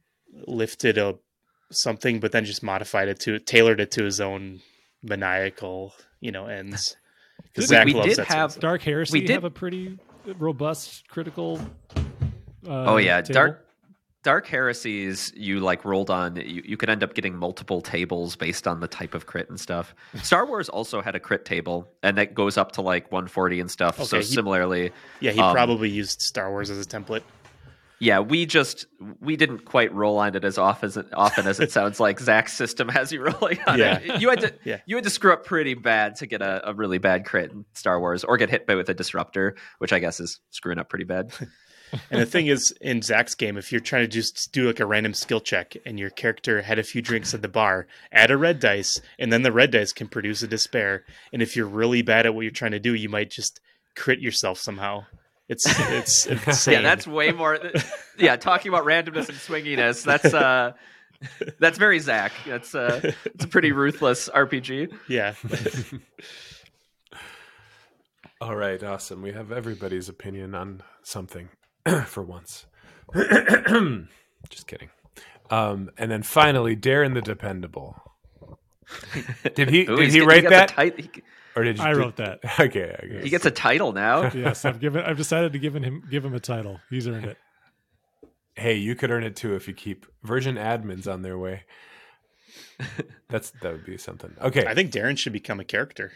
lifted 0.49 0.99
a 0.99 1.15
something, 1.71 2.19
but 2.19 2.33
then 2.33 2.45
just 2.45 2.61
modified 2.65 3.09
it 3.09 3.21
to 3.21 3.39
tailored 3.39 3.79
it 3.79 3.93
to 3.93 4.03
his 4.05 4.21
own 4.21 4.63
maniacal, 5.01 5.95
you 6.21 6.33
know, 6.33 6.47
ends. 6.47 6.97
Because 7.53 7.69
Did- 7.69 7.75
Zach 7.77 7.87
we 7.87 7.95
loves 7.95 8.09
did 8.09 8.17
that 8.19 8.27
sort 8.29 8.31
of 8.31 8.53
have- 8.55 8.61
Dark 8.61 8.83
Heresy 8.83 9.21
We 9.21 9.27
did- 9.27 9.35
have 9.35 9.45
a 9.45 9.51
pretty 9.51 9.99
robust 10.39 11.09
critical. 11.09 11.61
Uh, 11.97 12.01
Oh 12.69 12.97
yeah, 12.97 13.21
table? 13.21 13.35
dark 13.35 13.67
dark 14.23 14.47
heresies. 14.47 15.33
You 15.37 15.59
like 15.59 15.85
rolled 15.85 16.09
on. 16.09 16.37
You, 16.37 16.63
you 16.65 16.77
could 16.77 16.89
end 16.89 17.03
up 17.03 17.13
getting 17.15 17.37
multiple 17.37 17.81
tables 17.81 18.37
based 18.37 18.69
on 18.69 18.79
the 18.79 18.87
type 18.87 19.15
of 19.15 19.27
crit 19.27 19.51
and 19.51 19.59
stuff. 19.59 19.95
Star 20.23 20.47
Wars 20.47 20.69
also 20.69 21.01
had 21.03 21.17
a 21.17 21.21
crit 21.21 21.45
table, 21.45 21.89
and 22.05 22.17
that 22.19 22.33
goes 22.35 22.57
up 22.57 22.71
to 22.73 22.83
like 22.83 23.11
140 23.11 23.59
and 23.61 23.69
stuff. 23.71 24.01
so 24.05 24.19
he- 24.19 24.23
similarly, 24.23 24.93
Yeah, 25.21 25.33
he 25.33 25.41
um, 25.41 25.53
probably 25.53 25.91
used 25.91 26.23
Star 26.23 26.51
Wars 26.51 26.71
as 26.71 26.79
a 26.85 26.89
template. 26.89 27.23
Yeah, 28.03 28.19
we 28.19 28.47
just 28.47 28.87
we 29.21 29.37
didn't 29.37 29.65
quite 29.65 29.95
roll 29.95 30.19
on 30.19 30.35
it 30.35 30.45
as 30.45 30.59
often 30.59 30.89
as 30.89 30.97
it, 30.97 31.07
often 31.15 31.47
as 31.47 31.61
it 31.61 31.71
sounds 31.79 32.01
like 32.01 32.19
Zach's 32.19 32.53
system 32.53 32.89
has 32.89 33.13
you 33.13 33.23
rolling 33.25 33.61
on 33.67 33.79
Yeah. 33.79 33.99
it. 34.03 34.21
You 34.21 34.29
had 34.31 34.41
to 34.41 34.53
Yeah. 34.65 34.81
you 34.87 34.97
had 34.97 35.05
to 35.05 35.11
screw 35.11 35.33
up 35.33 35.47
pretty 35.47 35.75
bad 35.75 36.17
to 36.17 36.27
get 36.27 36.43
a, 36.43 36.69
a 36.71 36.75
really 36.75 36.99
bad 36.99 37.25
crit 37.25 37.53
in 37.53 37.65
Star 37.75 38.01
Wars, 38.01 38.25
or 38.25 38.37
get 38.37 38.51
hit 38.51 38.67
by 38.67 38.75
with 38.75 38.89
a 38.89 38.95
disruptor, 38.95 39.55
which 39.79 39.93
I 39.93 40.01
guess 40.01 40.19
is 40.19 40.41
screwing 40.51 40.79
up 40.81 40.89
pretty 40.89 41.05
bad. 41.05 41.33
And 42.11 42.23
the 42.23 42.25
thing 42.25 42.47
is, 42.47 42.73
in 42.81 43.03
Zach's 43.03 43.35
game, 43.35 43.59
if 43.59 43.71
you're 43.71 43.79
trying 43.83 44.05
to 44.05 44.09
just 44.09 44.51
do 44.51 44.67
like 44.67 44.81
a 44.81 44.87
random 44.87 45.13
skill 45.13 45.41
check 45.41 45.77
and 45.85 45.99
your 46.01 46.09
character 46.09 46.63
had 46.63 46.79
a 46.79 46.83
few 46.83 47.03
drinks 47.03 47.35
at 47.35 47.43
the 47.43 47.49
bar, 47.49 47.87
add 48.11 48.31
a 48.31 48.37
red 48.39 48.61
dice, 48.61 48.99
and 49.19 49.31
then 49.31 49.43
the 49.43 49.53
red 49.53 49.71
dice 49.73 49.93
can 49.93 50.09
produce 50.09 50.43
a 50.43 50.49
despair. 50.49 51.05
And 51.35 51.43
if 51.43 51.55
you're 51.55 51.67
really 51.67 52.01
bad 52.01 52.25
at 52.25 52.35
what 52.35 52.41
you're 52.43 52.51
trying 52.51 52.71
to 52.71 52.81
do, 52.81 52.95
you 52.95 53.11
might 53.11 53.31
just 53.31 53.61
crit 53.95 54.21
yourself 54.21 54.57
somehow. 54.59 55.05
It's 55.53 55.67
it's 55.91 56.27
insane. 56.47 56.75
Yeah, 56.75 56.81
that's 56.83 57.07
way 57.07 57.31
more. 57.33 57.59
Yeah, 58.19 58.37
talking 58.37 58.71
about 58.73 58.85
randomness 58.85 59.29
and 59.29 59.39
swinginess. 59.39 60.05
That's 60.05 60.33
uh, 60.35 60.73
that's 61.59 61.79
very 61.79 61.99
Zach. 61.99 62.33
That's 62.47 62.75
uh, 62.75 63.01
it's 63.27 63.45
a 63.45 63.49
pretty 63.49 63.73
ruthless 63.73 64.29
RPG. 64.29 64.93
yeah. 65.09 65.35
All 68.41 68.57
right, 68.57 68.83
awesome. 68.83 69.23
We 69.23 69.33
have 69.33 69.53
everybody's 69.53 70.09
opinion 70.09 70.55
on 70.55 70.83
something 71.03 71.49
for 72.07 72.23
once. 72.25 72.67
Just 73.15 74.67
kidding. 74.67 74.91
Um, 75.51 75.91
and 75.97 76.11
then 76.11 76.23
finally, 76.23 76.75
Darren 76.77 77.15
the 77.15 77.21
Dependable. 77.23 78.03
Did 79.55 79.71
he 79.71 79.83
Ooh, 79.89 79.97
did 79.97 80.11
he 80.13 80.19
get- 80.19 80.27
write 80.27 80.43
got 80.43 80.51
that, 80.51 80.77
the 80.77 80.91
tit- 81.03 81.15
he, 81.15 81.23
or 81.57 81.65
did 81.65 81.79
you? 81.79 81.85
I 81.85 81.89
did- 81.91 81.97
wrote 81.99 82.17
that. 82.17 82.41
Okay, 82.61 82.97
okay. 83.05 83.21
he 83.23 83.31
gets 83.31 83.45
a 83.47 83.51
title 83.51 83.93
now. 83.93 84.31
Yes, 84.35 84.65
I've 84.65 84.81
given. 84.81 85.03
I've 85.05 85.17
decided 85.17 85.53
to 85.53 85.59
give 85.59 85.75
him 85.75 86.03
give 86.11 86.25
him 86.25 86.35
a 86.35 86.41
title. 86.41 86.81
He's 86.91 87.07
earned 87.09 87.27
it. 87.27 87.39
Hey, 88.55 88.75
you 88.77 88.95
could 88.95 89.11
earn 89.11 89.25
it 89.25 89.35
too 89.37 89.55
if 89.55 89.67
you 89.67 89.75
keep 89.75 90.07
version 90.23 90.57
admins 90.57 91.11
on 91.11 91.23
their 91.23 91.39
way. 91.39 91.63
That's 93.29 93.51
that 93.63 93.73
would 93.73 93.87
be 93.87 93.97
something. 93.97 94.35
Okay, 94.41 94.67
I 94.67 94.75
think 94.75 94.91
Darren 94.93 95.17
should 95.17 95.33
become 95.33 95.59
a 95.61 95.65
character. 95.65 96.13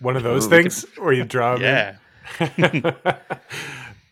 one 0.00 0.16
of 0.16 0.22
those 0.22 0.46
Ooh, 0.46 0.50
we 0.50 0.56
things 0.62 0.84
where 0.98 1.12
you 1.12 1.24
draw. 1.24 1.56
in. 1.56 1.62
Yeah. 1.62 1.96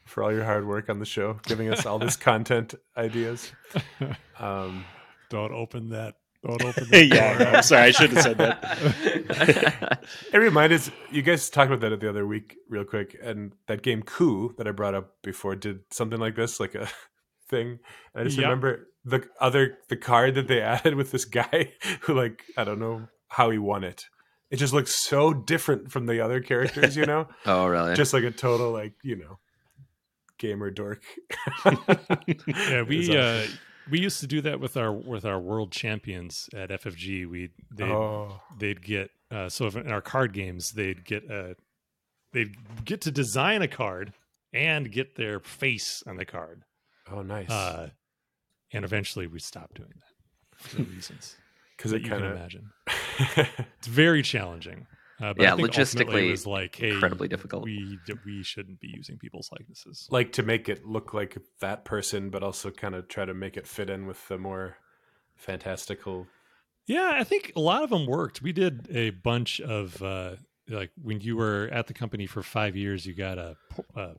for 0.05 0.23
all 0.23 0.33
your 0.33 0.45
hard 0.45 0.67
work 0.67 0.91
on 0.91 0.99
the 0.99 1.07
show, 1.07 1.39
giving 1.45 1.73
us 1.73 1.87
all 1.87 1.99
this 1.99 2.17
content 2.17 2.75
ideas. 2.97 3.53
Um, 4.39 4.85
Don't 5.31 5.53
open 5.53 5.91
that. 5.91 6.17
Don't 6.45 6.63
open 6.65 6.89
that. 6.91 7.07
yeah. 7.07 7.39
door. 7.39 7.53
no, 7.53 7.61
sorry, 7.61 7.83
I 7.83 7.91
should 7.93 8.11
have 8.13 8.23
said 8.23 8.39
that. 8.39 10.03
it 10.33 10.37
reminded 10.39 10.81
us, 10.81 10.91
you 11.11 11.23
guys 11.23 11.49
talked 11.49 11.71
about 11.73 11.89
that 11.89 12.01
the 12.01 12.09
other 12.09 12.27
week, 12.27 12.57
real 12.69 12.85
quick, 12.85 13.17
and 13.23 13.53
that 13.69 13.83
game 13.83 14.03
Coup 14.03 14.55
that 14.59 14.67
I 14.67 14.73
brought 14.73 14.95
up 14.95 15.23
before 15.23 15.55
did 15.55 15.81
something 15.91 16.19
like 16.19 16.35
this, 16.35 16.59
like 16.59 16.75
a 16.75 16.89
thing. 17.49 17.79
And 18.15 18.23
I 18.23 18.25
just 18.25 18.37
Yep. 18.37 18.45
remember 18.45 18.89
the 19.05 19.25
other 19.41 19.79
the 19.89 19.97
card 19.97 20.35
that 20.35 20.49
they 20.49 20.61
added 20.61 20.95
with 20.97 21.11
this 21.13 21.25
guy 21.25 21.73
who, 22.03 22.15
like, 22.15 22.43
I 22.57 22.65
don't 22.65 22.79
know 22.81 23.09
how 23.29 23.51
he 23.51 23.59
won 23.59 23.85
it. 23.85 24.05
It 24.51 24.57
just 24.57 24.75
looks 24.75 25.03
so 25.09 25.33
different 25.33 25.91
from 25.91 26.07
the 26.07 26.21
other 26.21 26.41
characters, 26.41 26.97
you 26.97 27.07
know, 27.07 27.27
oh 27.47 27.67
really? 27.67 27.95
just 27.95 28.13
like 28.13 28.25
a 28.25 28.31
total, 28.31 28.71
like, 28.71 28.93
you 29.03 29.17
know, 29.17 29.39
gamer 30.39 30.71
dork. 30.71 31.03
Yeah, 31.65 31.77
It's 32.27 32.89
we 32.89 33.17
uh, 33.17 33.23
awesome. 33.45 33.59
We 33.91 34.01
used 34.01 34.21
to 34.21 34.27
do 34.27 34.41
that 34.43 34.61
with 34.61 34.77
our 34.77 34.93
with 34.93 35.25
our 35.25 35.39
world 35.39 35.73
champions 35.73 36.49
at 36.55 36.71
FFG. 36.71 37.29
We 37.29 37.51
they 37.71 37.85
oh, 37.85 38.41
they'd 38.59 38.83
get 38.83 39.11
uh, 39.31 39.49
so 39.49 39.67
in 39.67 39.91
our 39.91 40.01
card 40.01 40.33
games 40.33 40.73
they'd 40.73 41.05
get 41.05 41.25
a 41.31 41.57
they'd 42.33 42.55
get 42.85 43.01
to 43.03 43.11
design 43.11 43.63
a 43.63 43.69
card 43.69 44.13
and 44.53 44.91
get 44.93 45.17
their 45.17 45.41
face 45.41 46.03
on 46.07 46.17
the 46.17 46.25
card. 46.25 46.63
oh, 47.11 47.23
nice. 47.23 47.51
Uh, 47.51 47.91
and 48.73 48.85
eventually 48.85 49.27
we 49.27 49.39
stopped 49.39 49.75
doing 49.75 49.93
that 49.95 50.59
for 50.59 50.83
reasons 50.83 51.37
Because 51.77 51.93
it 51.93 52.03
you 52.03 52.11
kind 52.11 52.23
can 52.23 52.33
imagine. 52.33 52.71
It's 53.79 53.89
very 53.89 54.23
challenging. 54.23 54.87
Uh, 55.21 55.35
but 55.35 55.43
Yeah, 55.43 55.53
I 55.53 55.57
think 55.57 55.71
logistically 55.71 56.29
it 56.29 56.31
was 56.31 56.47
like, 56.47 56.77
hey, 56.77 56.91
incredibly 56.91 57.29
difficult. 57.29 57.65
We 57.65 57.99
we 58.25 58.43
shouldn't 58.43 58.81
be 58.81 58.89
using 58.89 59.19
people's 59.19 59.51
likenesses. 59.53 60.09
like 60.11 60.33
to 60.33 60.43
make 60.43 60.69
it 60.69 60.85
look 60.87 61.15
like 61.15 61.39
that 61.61 61.85
person, 61.85 62.31
but 62.31 62.43
also 62.43 62.71
kind 62.71 62.95
of 62.95 63.09
try 63.09 63.25
to 63.25 63.35
make 63.35 63.57
it 63.57 63.67
fit 63.67 63.91
in 63.91 64.07
with 64.07 64.27
the 64.29 64.39
more 64.39 64.77
fantastical. 65.37 66.27
Yeah, 66.87 67.13
I 67.15 67.25
think 67.25 67.53
a 67.55 67.61
lot 67.61 67.85
of 67.85 67.91
them 67.91 68.07
worked. 68.07 68.43
We 68.43 68.53
did 68.53 68.89
a 68.91 69.11
bunch 69.11 69.61
of 69.61 70.03
uh, 70.03 70.37
like 70.69 70.91
when 71.01 71.21
you 71.21 71.37
were 71.37 71.69
at 71.73 71.87
the 71.87 71.95
company 71.95 72.27
for 72.27 72.43
five 72.43 72.77
years, 72.77 73.07
you 73.07 73.15
got 73.15 73.39
a 73.39 73.57
uh, 73.97 74.15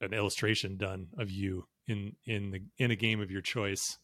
an 0.00 0.12
illustration 0.14 0.76
done 0.76 1.08
of 1.18 1.30
you 1.30 1.66
in 1.86 2.14
in 2.24 2.50
the 2.50 2.60
in 2.78 2.90
a 2.90 2.96
game 2.96 3.20
of 3.20 3.30
your 3.30 3.42
choice, 3.42 3.98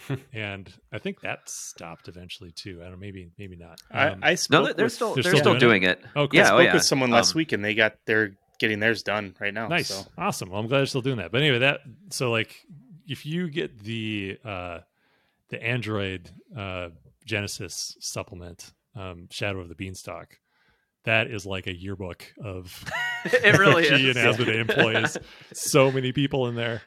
and 0.32 0.72
I 0.92 0.98
think 0.98 1.20
that 1.20 1.48
stopped 1.48 2.08
eventually 2.08 2.50
too. 2.52 2.78
I 2.80 2.84
don't 2.84 2.92
know, 2.92 2.98
maybe 2.98 3.30
maybe 3.38 3.56
not. 3.56 3.80
Um, 3.90 4.20
I, 4.22 4.28
I 4.28 4.30
no, 4.30 4.34
spoke 4.36 4.64
they're, 4.64 4.74
they're 4.74 4.84
with, 4.86 4.92
still 4.92 5.14
They're 5.14 5.22
they're, 5.22 5.32
still 5.32 5.40
still, 5.40 5.58
doing 5.58 5.82
doing 5.82 5.82
it. 5.84 6.00
oh, 6.16 6.26
cool. 6.28 6.38
Yeah, 6.38 6.42
I 6.42 6.44
oh, 6.44 6.56
spoke 6.56 6.64
yeah. 6.66 6.74
with 6.74 6.84
someone 6.84 7.10
last 7.10 7.34
Um, 7.34 7.38
week 7.38 7.52
and 7.52 7.64
they 7.64 7.74
got 7.74 7.94
they're 8.06 8.36
getting 8.58 8.80
theirs 8.80 9.02
done 9.02 9.34
right 9.40 9.52
now. 9.54 9.68
nice, 9.68 9.88
So 9.88 10.02
awesome. 10.18 10.50
Well, 10.50 10.60
I'm 10.60 10.66
glad 10.68 10.78
they're 10.78 10.86
still 10.86 11.02
doing 11.02 11.18
that. 11.18 11.32
But 11.32 11.42
anyway, 11.42 11.58
that 11.60 11.80
so 12.10 12.30
like 12.30 12.56
if 13.06 13.26
you 13.26 13.48
get 13.48 13.78
the 13.80 14.38
uh, 14.44 14.78
the 15.50 15.62
Android 15.62 16.30
uh, 16.56 16.88
Genesys 17.28 17.94
supplement, 18.00 18.72
um, 18.96 19.28
Shadow 19.30 19.60
of 19.60 19.68
the 19.68 19.74
Beanstalk. 19.74 20.38
That 21.04 21.26
is 21.32 21.44
like 21.44 21.66
a 21.66 21.74
yearbook 21.74 22.24
of 22.44 22.84
it 23.24 23.58
really 23.58 23.82
G 23.88 24.08
is. 24.10 24.16
and 24.16 24.24
Asmodee 24.36 24.54
employees. 24.60 25.18
So 25.52 25.90
many 25.90 26.12
people 26.12 26.46
in 26.46 26.54
there. 26.54 26.82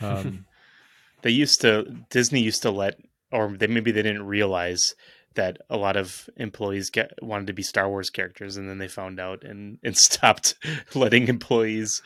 Um, 0.00 0.46
they 1.22 1.30
used 1.30 1.60
to 1.62 1.84
Disney 2.10 2.40
used 2.40 2.62
to 2.62 2.70
let 2.70 2.98
or 3.32 3.48
they 3.56 3.66
maybe 3.66 3.90
they 3.92 4.02
didn't 4.02 4.26
realize 4.26 4.94
that 5.36 5.58
a 5.70 5.76
lot 5.76 5.96
of 5.96 6.28
employees 6.36 6.90
get 6.90 7.12
wanted 7.22 7.46
to 7.46 7.52
be 7.52 7.62
Star 7.62 7.88
Wars 7.88 8.10
characters 8.10 8.56
and 8.56 8.68
then 8.68 8.78
they 8.78 8.88
found 8.88 9.20
out 9.20 9.44
and 9.44 9.78
and 9.84 9.96
stopped 10.08 10.54
letting 10.94 11.28
employees 11.28 12.02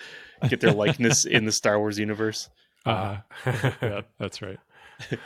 get 0.49 0.61
their 0.61 0.73
likeness 0.73 1.25
in 1.25 1.45
the 1.47 1.53
Star 1.53 1.79
Wars 1.79 1.99
universe. 1.99 2.49
uh, 2.85 3.19
Uh, 3.47 3.71
yeah, 3.83 4.01
that's 4.19 4.43
right. 4.43 4.59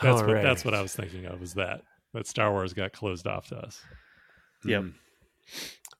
That's 0.00 0.20
All 0.20 0.26
what 0.28 0.34
right. 0.34 0.42
that's 0.44 0.64
what 0.64 0.74
I 0.74 0.80
was 0.82 0.94
thinking 0.94 1.26
of. 1.26 1.40
Was 1.40 1.54
that 1.54 1.82
that 2.14 2.28
Star 2.28 2.52
Wars 2.52 2.72
got 2.72 2.92
closed 2.92 3.26
off 3.26 3.48
to 3.48 3.56
us? 3.56 3.80
Yep. 4.64 4.82
Mm. 4.82 4.92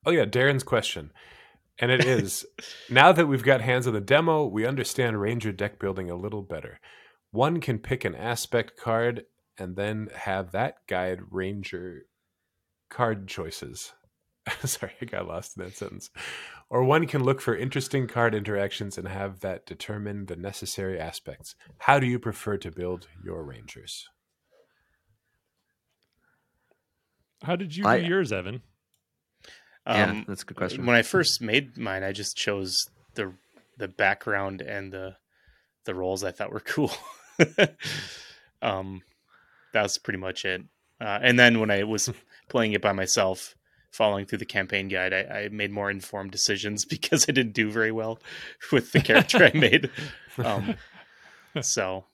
Oh 0.06 0.12
yeah, 0.12 0.24
Darren's 0.24 0.62
question. 0.62 1.10
And 1.80 1.90
it 1.92 2.04
is 2.04 2.44
now 2.90 3.12
that 3.12 3.26
we've 3.26 3.42
got 3.44 3.60
hands 3.60 3.86
on 3.86 3.92
the 3.94 4.00
demo, 4.00 4.44
we 4.46 4.66
understand 4.66 5.20
Ranger 5.20 5.52
deck 5.52 5.78
building 5.78 6.10
a 6.10 6.16
little 6.16 6.42
better. 6.42 6.80
one 7.30 7.60
can 7.60 7.78
pick 7.78 8.04
an 8.04 8.14
aspect 8.14 8.76
card 8.76 9.24
and 9.58 9.76
then 9.76 10.08
have 10.14 10.52
that 10.52 10.76
guide 10.88 11.20
ranger 11.30 12.06
card 12.90 13.28
choices. 13.28 13.92
Sorry, 14.64 14.92
I 15.00 15.04
got 15.04 15.28
lost 15.28 15.56
in 15.56 15.64
that 15.64 15.76
sentence. 15.76 16.10
Or 16.70 16.82
one 16.84 17.06
can 17.06 17.22
look 17.22 17.40
for 17.40 17.54
interesting 17.56 18.06
card 18.06 18.34
interactions 18.34 18.96
and 18.98 19.06
have 19.06 19.40
that 19.40 19.66
determine 19.66 20.26
the 20.26 20.36
necessary 20.36 20.98
aspects. 20.98 21.54
How 21.78 21.98
do 21.98 22.06
you 22.06 22.18
prefer 22.18 22.56
to 22.58 22.70
build 22.70 23.08
your 23.22 23.42
rangers? 23.44 24.08
How 27.42 27.56
did 27.56 27.76
you 27.76 27.86
I- 27.86 28.00
do 28.00 28.06
yours, 28.06 28.32
Evan? 28.32 28.62
Yeah, 29.88 30.10
Um, 30.10 30.24
that's 30.28 30.42
a 30.42 30.44
good 30.44 30.56
question. 30.56 30.86
when 30.86 30.96
I 30.96 31.02
first 31.02 31.40
made 31.40 31.76
mine, 31.78 32.02
I 32.02 32.12
just 32.12 32.36
chose 32.36 32.76
the 33.14 33.32
the 33.78 33.88
background 33.88 34.60
and 34.60 34.92
the 34.92 35.16
the 35.84 35.94
roles 35.94 36.22
I 36.24 36.30
thought 36.32 36.52
were 36.52 36.60
cool. 36.74 36.92
um, 38.62 39.02
that 39.72 39.82
was 39.82 39.98
pretty 39.98 40.18
much 40.18 40.44
it. 40.44 40.62
Uh, 41.00 41.18
and 41.22 41.38
then 41.38 41.60
when 41.60 41.70
I 41.70 41.84
was 41.84 42.10
playing 42.48 42.72
it 42.72 42.82
by 42.82 42.92
myself, 42.92 43.54
following 43.92 44.26
through 44.26 44.38
the 44.38 44.44
campaign 44.44 44.88
guide, 44.88 45.12
I, 45.12 45.18
I 45.44 45.48
made 45.48 45.70
more 45.70 45.90
informed 45.90 46.30
decisions 46.32 46.84
because 46.88 47.26
I 47.28 47.32
didn't 47.32 47.54
do 47.54 47.70
very 47.70 47.92
well 47.92 48.18
with 48.72 48.92
the 48.92 49.00
character 49.00 49.44
I 49.44 49.56
made. 49.56 49.90
Um, 50.38 50.74
so 51.60 52.04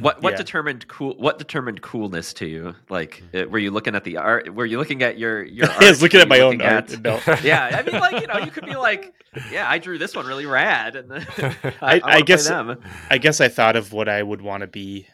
What 0.00 0.22
what 0.22 0.32
Yeah. 0.32 0.36
determined 0.36 0.86
cool? 0.86 1.14
What 1.16 1.38
determined 1.38 1.80
coolness 1.80 2.34
to 2.34 2.46
you? 2.46 2.74
Like, 2.90 3.22
uh, 3.34 3.44
were 3.48 3.58
you 3.58 3.70
looking 3.70 3.94
at 3.94 4.04
the 4.04 4.18
art? 4.18 4.54
Were 4.54 4.66
you 4.66 4.76
looking 4.78 5.02
at 5.02 5.18
your 5.18 5.42
your? 5.42 5.66
I 5.70 5.78
was 5.88 5.92
art? 5.98 6.02
looking 6.02 6.20
at 6.20 6.28
my 6.28 6.40
own 6.40 6.58
looking 6.58 6.66
art. 6.66 7.00
No. 7.02 7.18
yeah, 7.42 7.70
I 7.72 7.82
mean, 7.90 7.98
like 7.98 8.20
you 8.20 8.26
know, 8.26 8.38
you 8.38 8.50
could 8.50 8.66
be 8.66 8.76
like, 8.76 9.14
yeah, 9.50 9.66
I 9.68 9.78
drew 9.78 9.96
this 9.96 10.14
one 10.14 10.26
really 10.26 10.44
rad, 10.44 10.94
and 10.94 11.10
then 11.10 11.26
I- 11.80 12.00
I, 12.00 12.00
I 12.04 12.20
guess-. 12.20 12.50
I 12.50 13.16
guess 13.18 13.40
I 13.40 13.48
thought 13.48 13.76
of 13.76 13.94
what 13.94 14.10
I 14.10 14.22
would 14.22 14.42
want 14.42 14.60
to 14.60 14.66
be, 14.66 15.06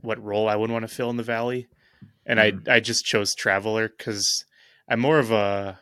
what 0.00 0.20
role 0.20 0.48
I 0.48 0.56
would 0.56 0.70
want 0.72 0.82
to 0.82 0.92
fill 0.92 1.10
in 1.10 1.16
the 1.18 1.22
valley, 1.22 1.68
and 2.26 2.40
Mhm. 2.40 2.68
I 2.68 2.74
I 2.76 2.80
just 2.80 3.04
chose 3.04 3.32
traveler 3.32 3.88
because 3.96 4.44
I'm 4.88 4.98
more 4.98 5.20
of 5.20 5.30
a 5.30 5.78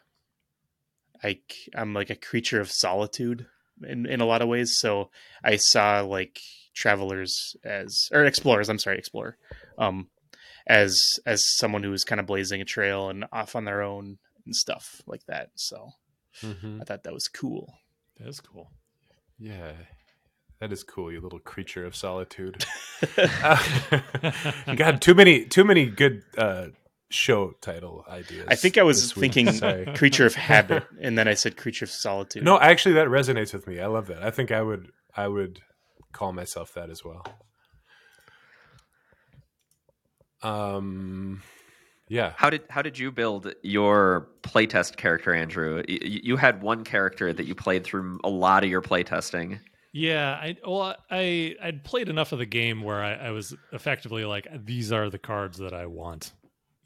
like 1.23 1.55
I'm 1.75 1.95
like 1.95 2.11
a 2.11 2.15
creature 2.17 2.61
of 2.61 2.71
solitude 2.71 3.47
in 3.83 4.05
in 4.05 4.21
a 4.21 4.27
lot 4.27 4.43
of 4.43 4.49
ways. 4.49 4.77
So 4.77 5.11
I 5.43 5.57
saw 5.57 6.03
like 6.03 6.41
travelers 6.75 7.57
as 7.65 8.09
or 8.13 8.25
explorers. 8.25 8.69
I'm 8.69 8.79
sorry, 8.79 8.99
explorer, 8.99 9.37
um, 9.79 10.09
as 10.67 11.01
as 11.27 11.43
someone 11.57 11.83
who 11.83 11.93
is 11.93 12.05
kind 12.05 12.21
of 12.21 12.27
blazing 12.27 12.61
a 12.61 12.65
trail 12.65 13.09
and 13.09 13.25
off 13.33 13.55
on 13.57 13.65
their 13.65 13.83
own 13.83 14.19
and 14.45 14.55
stuff 14.57 15.01
like 15.07 15.25
that. 15.27 15.51
So 15.55 15.91
Mhm. 16.43 16.81
I 16.81 16.85
thought 16.85 17.05
that 17.05 17.13
was 17.15 17.29
cool. 17.29 17.73
That 18.19 18.29
is 18.29 18.41
cool. 18.41 18.71
Yeah, 19.39 19.73
that 20.61 20.73
is 20.73 20.83
cool. 20.83 21.13
You 21.13 21.21
little 21.21 21.39
creature 21.39 21.85
of 21.87 21.95
solitude. 21.95 22.65
I 23.17 24.75
God, 24.77 25.01
too 25.01 25.15
many, 25.15 25.45
too 25.45 25.65
many 25.65 25.87
good 25.87 26.23
uh, 26.37 26.69
show 27.11 27.53
title 27.61 28.05
ideas. 28.09 28.47
I 28.49 28.57
think 28.57 28.79
I 28.79 28.83
was 28.83 29.13
thinking 29.13 29.47
creature 29.95 30.27
of 30.27 30.35
habit, 30.35 30.85
and 31.01 31.17
then 31.19 31.29
I 31.29 31.35
said 31.35 31.57
creature 31.57 31.85
of 31.85 31.91
solitude. 31.91 32.45
No, 32.45 32.59
actually, 32.61 32.95
that 32.95 33.09
resonates 33.09 33.53
with 33.53 33.67
me. 33.67 33.81
I 33.81 33.87
love 33.87 34.07
that. 34.09 34.23
I 34.23 34.31
think 34.31 34.51
I 34.51 34.63
would, 34.63 34.91
I 35.17 35.29
would 35.29 35.61
call 36.15 36.33
myself 36.33 36.73
that 36.75 36.89
as 36.89 37.05
well. 37.05 37.25
Um, 40.43 41.43
yeah. 42.09 42.33
How 42.37 42.51
did 42.51 42.63
how 42.69 42.83
did 42.83 42.99
you 42.99 43.11
build 43.11 43.53
your 43.63 44.29
playtest 44.43 44.97
character, 44.97 45.35
Andrew? 45.35 45.77
Y- 45.89 45.99
y- 46.03 46.21
You 46.23 46.37
had 46.37 46.63
one 46.63 46.85
character 46.85 47.33
that 47.33 47.47
you 47.47 47.55
played 47.55 47.85
through 47.85 48.21
a 48.25 48.29
lot 48.29 48.63
of 48.65 48.71
your 48.71 48.83
playtesting. 48.83 49.61
Yeah, 49.93 50.33
I 50.33 50.57
well, 50.67 50.97
I 51.11 51.55
I'd 51.63 51.85
played 51.85 52.09
enough 52.09 52.33
of 52.33 52.39
the 52.41 52.47
game 52.47 52.83
where 52.83 53.03
I, 53.03 53.15
I 53.15 53.31
was 53.31 53.55
effectively 53.73 54.25
like, 54.25 54.47
these 54.65 54.93
are 54.93 55.09
the 55.09 55.19
cards 55.19 55.59
that 55.59 55.73
I 55.73 55.87
want. 55.87 56.33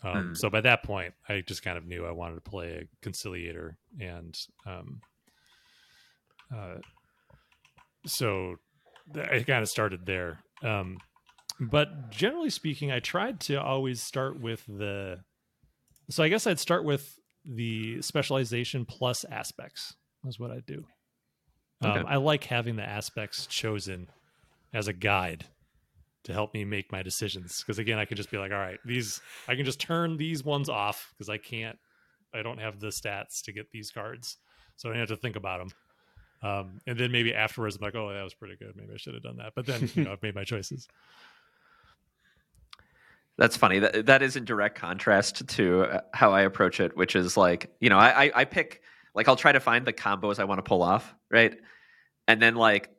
Um, 0.04 0.28
Hmm. 0.28 0.34
So 0.34 0.50
by 0.50 0.60
that 0.60 0.84
point, 0.84 1.14
I 1.28 1.40
just 1.40 1.62
kind 1.64 1.76
of 1.76 1.84
knew 1.86 2.04
I 2.06 2.12
wanted 2.12 2.36
to 2.36 2.50
play 2.50 2.68
a 2.82 2.88
conciliator, 3.02 3.76
and 3.98 4.38
um, 4.64 5.00
uh, 6.54 6.76
so 8.06 8.54
th- 8.54 8.58
I 9.14 9.42
kind 9.42 9.62
of 9.62 9.68
started 9.68 10.06
there. 10.06 10.40
Um, 10.62 10.98
but 11.60 12.10
generally 12.10 12.50
speaking, 12.50 12.92
I 12.92 13.00
tried 13.00 13.40
to 13.40 13.60
always 13.60 14.02
start 14.02 14.40
with 14.40 14.64
the. 14.66 15.18
So 16.10 16.22
I 16.22 16.28
guess 16.28 16.46
I'd 16.46 16.58
start 16.58 16.84
with 16.84 17.18
the 17.44 18.00
specialization 18.02 18.84
plus 18.84 19.24
aspects. 19.24 19.94
Was 20.24 20.38
what 20.38 20.50
I'd 20.50 20.66
do. 20.66 20.84
Um, 21.80 22.04
I 22.08 22.16
like 22.16 22.44
having 22.44 22.76
the 22.76 22.82
aspects 22.82 23.46
chosen 23.46 24.08
as 24.74 24.88
a 24.88 24.92
guide 24.92 25.46
to 26.24 26.32
help 26.32 26.52
me 26.52 26.64
make 26.64 26.90
my 26.90 27.02
decisions. 27.02 27.62
Because 27.62 27.78
again, 27.78 27.98
I 27.98 28.04
can 28.04 28.16
just 28.16 28.30
be 28.30 28.38
like, 28.38 28.52
all 28.52 28.58
right, 28.58 28.78
these 28.84 29.20
I 29.46 29.54
can 29.54 29.64
just 29.64 29.80
turn 29.80 30.16
these 30.16 30.44
ones 30.44 30.68
off 30.68 31.12
because 31.16 31.28
I 31.28 31.38
can't, 31.38 31.78
I 32.34 32.42
don't 32.42 32.58
have 32.58 32.80
the 32.80 32.88
stats 32.88 33.42
to 33.44 33.52
get 33.52 33.70
these 33.70 33.90
cards, 33.90 34.36
so 34.76 34.88
I 34.88 34.92
don't 34.92 35.00
have 35.00 35.08
to 35.08 35.16
think 35.16 35.36
about 35.36 35.60
them. 35.60 35.68
Um, 36.42 36.80
and 36.86 36.98
then 36.98 37.10
maybe 37.10 37.34
afterwards, 37.34 37.76
I'm 37.76 37.82
like, 37.82 37.94
oh, 37.94 38.12
that 38.12 38.22
was 38.22 38.34
pretty 38.34 38.56
good. 38.56 38.74
Maybe 38.76 38.92
I 38.94 38.96
should 38.96 39.14
have 39.14 39.22
done 39.22 39.38
that. 39.38 39.52
But 39.54 39.66
then 39.66 39.90
you 39.94 40.04
know, 40.04 40.12
I've 40.12 40.22
made 40.22 40.34
my 40.34 40.44
choices. 40.44 40.88
That's 43.36 43.56
funny. 43.56 43.78
That 43.78 44.06
that 44.06 44.22
is 44.22 44.36
in 44.36 44.44
direct 44.44 44.76
contrast 44.76 45.46
to 45.48 45.82
uh, 45.82 46.00
how 46.12 46.32
I 46.32 46.42
approach 46.42 46.80
it, 46.80 46.96
which 46.96 47.14
is 47.14 47.36
like, 47.36 47.70
you 47.80 47.88
know, 47.88 47.98
I 47.98 48.24
I, 48.24 48.32
I 48.34 48.44
pick 48.44 48.82
like 49.14 49.28
I'll 49.28 49.36
try 49.36 49.52
to 49.52 49.60
find 49.60 49.86
the 49.86 49.92
combos 49.92 50.38
I 50.38 50.44
want 50.44 50.58
to 50.58 50.62
pull 50.62 50.82
off, 50.82 51.14
right? 51.30 51.56
And 52.26 52.42
then 52.42 52.56
like 52.56 52.90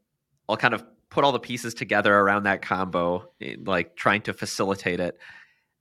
I'll 0.47 0.57
kind 0.57 0.73
of 0.73 0.83
put 1.09 1.23
all 1.23 1.31
the 1.31 1.39
pieces 1.39 1.73
together 1.73 2.13
around 2.13 2.43
that 2.43 2.61
combo, 2.61 3.31
like 3.65 3.95
trying 3.95 4.21
to 4.23 4.33
facilitate 4.33 4.99
it. 4.99 5.17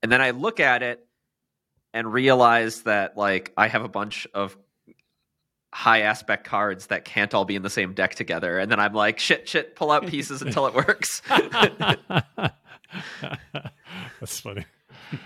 And 0.01 0.11
then 0.11 0.21
I 0.21 0.31
look 0.31 0.59
at 0.59 0.83
it 0.83 1.05
and 1.93 2.11
realize 2.11 2.83
that 2.83 3.17
like 3.17 3.53
I 3.57 3.67
have 3.67 3.83
a 3.83 3.89
bunch 3.89 4.27
of 4.33 4.57
high 5.73 6.01
aspect 6.01 6.45
cards 6.45 6.87
that 6.87 7.05
can't 7.05 7.33
all 7.33 7.45
be 7.45 7.55
in 7.55 7.61
the 7.61 7.69
same 7.69 7.93
deck 7.93 8.15
together. 8.15 8.57
And 8.59 8.71
then 8.71 8.79
I'm 8.79 8.93
like, 8.93 9.19
shit, 9.19 9.47
shit, 9.47 9.75
pull 9.75 9.91
out 9.91 10.07
pieces 10.07 10.41
until 10.41 10.65
it 10.67 10.73
works. 10.73 11.21
That's 14.19 14.39
funny. 14.39 14.65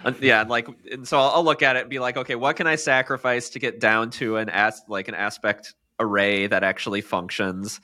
And- 0.04 0.16
yeah, 0.22 0.42
and 0.42 0.50
like, 0.50 0.68
and 0.92 1.08
so 1.08 1.18
I'll, 1.18 1.30
I'll 1.36 1.44
look 1.44 1.62
at 1.62 1.76
it 1.76 1.82
and 1.82 1.90
be 1.90 2.00
like, 2.00 2.18
okay, 2.18 2.36
what 2.36 2.56
can 2.56 2.68
I 2.68 2.76
sacrifice 2.76 3.50
to 3.50 3.60
get 3.60 3.80
down 3.80 4.10
to 4.12 4.38
an 4.38 4.50
as 4.50 4.82
like 4.88 5.08
an 5.08 5.16
aspect 5.16 5.76
array 6.00 6.48
that 6.48 6.64
actually 6.64 7.02
functions? 7.02 7.80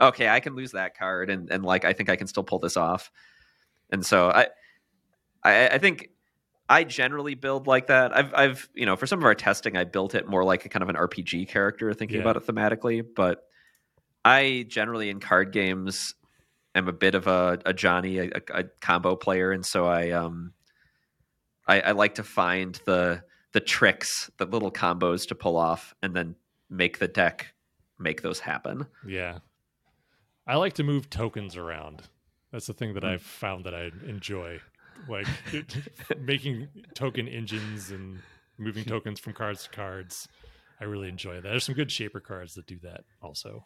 Okay, 0.00 0.28
I 0.28 0.40
can 0.40 0.56
lose 0.56 0.72
that 0.72 0.96
card, 0.98 1.30
and 1.30 1.48
and 1.50 1.64
like 1.64 1.84
I 1.84 1.92
think 1.92 2.08
I 2.08 2.16
can 2.16 2.26
still 2.26 2.42
pull 2.42 2.58
this 2.58 2.76
off. 2.76 3.12
And 3.90 4.04
so 4.04 4.30
I, 4.30 4.48
I, 5.44 5.68
I 5.68 5.78
think 5.78 6.10
I 6.68 6.84
generally 6.84 7.34
build 7.34 7.66
like 7.66 7.88
that. 7.88 8.16
I've 8.16 8.32
I've 8.34 8.68
you 8.74 8.86
know 8.86 8.96
for 8.96 9.06
some 9.06 9.18
of 9.18 9.24
our 9.24 9.34
testing, 9.34 9.76
I 9.76 9.84
built 9.84 10.14
it 10.14 10.26
more 10.28 10.44
like 10.44 10.64
a 10.64 10.68
kind 10.68 10.82
of 10.82 10.88
an 10.88 10.96
RPG 10.96 11.48
character, 11.48 11.92
thinking 11.92 12.16
Yeah. 12.16 12.22
about 12.22 12.36
it 12.36 12.46
thematically. 12.46 13.04
But 13.14 13.44
I 14.24 14.64
generally 14.68 15.10
in 15.10 15.20
card 15.20 15.52
games 15.52 16.14
am 16.74 16.88
a 16.88 16.92
bit 16.92 17.14
of 17.14 17.26
a, 17.26 17.58
a 17.66 17.72
Johnny, 17.74 18.18
a, 18.18 18.30
a 18.52 18.64
combo 18.80 19.14
player, 19.16 19.52
and 19.52 19.64
so 19.64 19.86
I 19.86 20.10
um 20.12 20.52
I, 21.66 21.80
I 21.80 21.90
like 21.92 22.14
to 22.16 22.22
find 22.24 22.78
the 22.86 23.22
the 23.52 23.60
tricks, 23.60 24.30
the 24.38 24.46
little 24.46 24.72
combos 24.72 25.28
to 25.28 25.34
pull 25.34 25.56
off, 25.56 25.94
and 26.02 26.14
then 26.16 26.34
make 26.70 26.98
the 26.98 27.08
deck 27.08 27.54
make 27.98 28.22
those 28.22 28.40
happen. 28.40 28.86
Yeah. 29.06 29.38
I 30.46 30.56
like 30.56 30.72
to 30.74 30.82
move 30.82 31.08
tokens 31.08 31.56
around. 31.56 32.02
That's 32.52 32.66
the 32.66 32.74
thing 32.74 32.94
that 32.94 33.02
Hmm. 33.02 33.10
I've 33.10 33.22
found 33.22 33.64
that 33.66 33.74
I 33.74 33.90
enjoy. 34.06 34.60
Like 35.08 35.26
making 36.20 36.68
token 36.94 37.28
engines 37.28 37.90
and 37.90 38.20
moving 38.58 38.84
tokens 38.84 39.20
from 39.20 39.32
cards 39.32 39.64
to 39.64 39.70
cards. 39.70 40.28
I 40.80 40.84
really 40.84 41.08
enjoy 41.08 41.34
that. 41.36 41.42
There's 41.42 41.64
some 41.64 41.74
good 41.74 41.90
shaper 41.90 42.20
cards 42.20 42.54
that 42.54 42.66
do 42.66 42.78
that 42.82 43.04
also. 43.22 43.64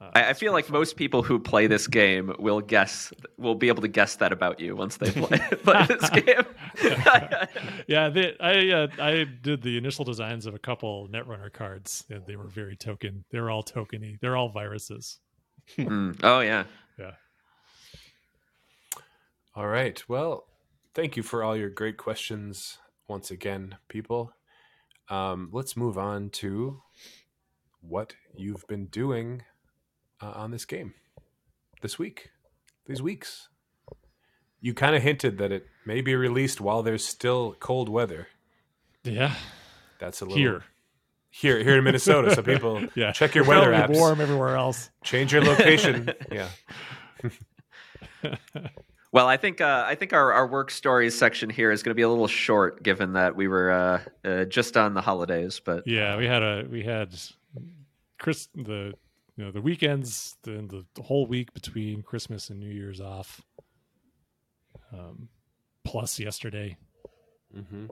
Uh, 0.00 0.10
I, 0.14 0.28
I 0.28 0.32
feel 0.34 0.52
like 0.52 0.66
fun. 0.66 0.74
most 0.74 0.96
people 0.96 1.24
who 1.24 1.40
play 1.40 1.66
this 1.66 1.88
game 1.88 2.32
will 2.38 2.60
guess 2.60 3.12
will 3.36 3.56
be 3.56 3.66
able 3.66 3.82
to 3.82 3.88
guess 3.88 4.14
that 4.16 4.32
about 4.32 4.60
you 4.60 4.76
once 4.76 4.96
they 4.98 5.10
play, 5.10 5.38
play 5.64 5.86
this 5.86 6.10
game. 6.10 6.44
yeah, 7.88 8.08
they, 8.08 8.36
I 8.38 8.68
uh, 8.70 8.86
I 9.00 9.24
did 9.24 9.62
the 9.62 9.76
initial 9.76 10.04
designs 10.04 10.46
of 10.46 10.54
a 10.54 10.58
couple 10.60 11.08
Netrunner 11.08 11.52
cards, 11.52 12.04
and 12.10 12.24
they 12.26 12.36
were 12.36 12.46
very 12.46 12.76
token. 12.76 13.24
They 13.32 13.40
were 13.40 13.50
all 13.50 13.64
tokeny. 13.64 14.20
They're 14.20 14.36
all 14.36 14.50
viruses. 14.50 15.18
Mm, 15.76 16.20
Oh 16.22 16.40
yeah, 16.40 16.64
yeah. 16.96 17.12
All 19.56 19.66
right. 19.66 20.00
Well, 20.08 20.44
thank 20.98 21.16
you 21.16 21.22
for 21.22 21.44
all 21.44 21.56
your 21.56 21.70
great 21.70 21.96
questions 21.96 22.78
once 23.06 23.30
again, 23.30 23.76
people. 23.86 24.32
Um, 25.08 25.48
let's 25.52 25.76
move 25.76 25.96
on 25.96 26.28
to 26.30 26.82
what 27.80 28.16
you've 28.36 28.66
been 28.66 28.86
doing 28.86 29.44
uh, 30.20 30.32
on 30.34 30.50
this 30.50 30.64
game 30.64 30.94
this 31.82 32.00
week, 32.00 32.30
these 32.86 33.00
weeks. 33.00 33.48
You 34.60 34.74
kind 34.74 34.96
of 34.96 35.02
hinted 35.04 35.38
that 35.38 35.52
it 35.52 35.68
may 35.86 36.00
be 36.00 36.16
released 36.16 36.60
while 36.60 36.82
there's 36.82 37.04
still 37.04 37.54
cold 37.60 37.88
weather. 37.88 38.26
Yeah, 39.04 39.36
That's 40.00 40.20
a 40.20 40.24
little 40.24 40.36
here. 40.36 40.64
here 41.30 41.62
here 41.62 41.78
in 41.78 41.84
Minnesota. 41.84 42.34
So 42.34 42.42
people 42.42 42.82
Yeah, 42.96 43.12
check 43.12 43.36
your 43.36 43.44
weather 43.44 43.70
probably 43.70 43.94
apps. 43.94 43.98
Warm 44.00 44.20
everywhere 44.20 44.56
else. 44.56 44.90
Change 45.04 45.32
your 45.32 45.44
location. 45.44 46.10
yeah. 46.32 46.48
Well, 49.10 49.26
I 49.26 49.36
think 49.38 49.60
uh, 49.60 49.84
I 49.86 49.94
think 49.94 50.12
our, 50.12 50.32
our 50.32 50.46
work 50.46 50.70
stories 50.70 51.16
section 51.18 51.48
here 51.48 51.70
is 51.70 51.82
going 51.82 51.90
to 51.92 51.94
be 51.96 52.02
a 52.02 52.08
little 52.08 52.26
short, 52.28 52.82
given 52.82 53.14
that 53.14 53.34
we 53.36 53.48
were 53.48 53.70
uh, 53.70 54.00
uh, 54.28 54.44
just 54.44 54.76
on 54.76 54.94
the 54.94 55.00
holidays. 55.00 55.60
But 55.64 55.86
Yeah, 55.86 56.16
we 56.16 56.26
had 56.26 56.42
a 56.42 56.66
we 56.70 56.82
had 56.82 57.14
Chris 58.18 58.48
the 58.54 58.92
you 59.36 59.44
know 59.44 59.50
the 59.50 59.62
weekends 59.62 60.36
the 60.42 60.52
the, 60.52 60.84
the 60.94 61.02
whole 61.02 61.26
week 61.26 61.54
between 61.54 62.02
Christmas 62.02 62.50
and 62.50 62.60
New 62.60 62.68
Year's 62.70 63.00
off. 63.00 63.40
Um, 64.92 65.28
plus 65.84 66.18
yesterday, 66.18 66.76
Mm-hmm. 67.56 67.86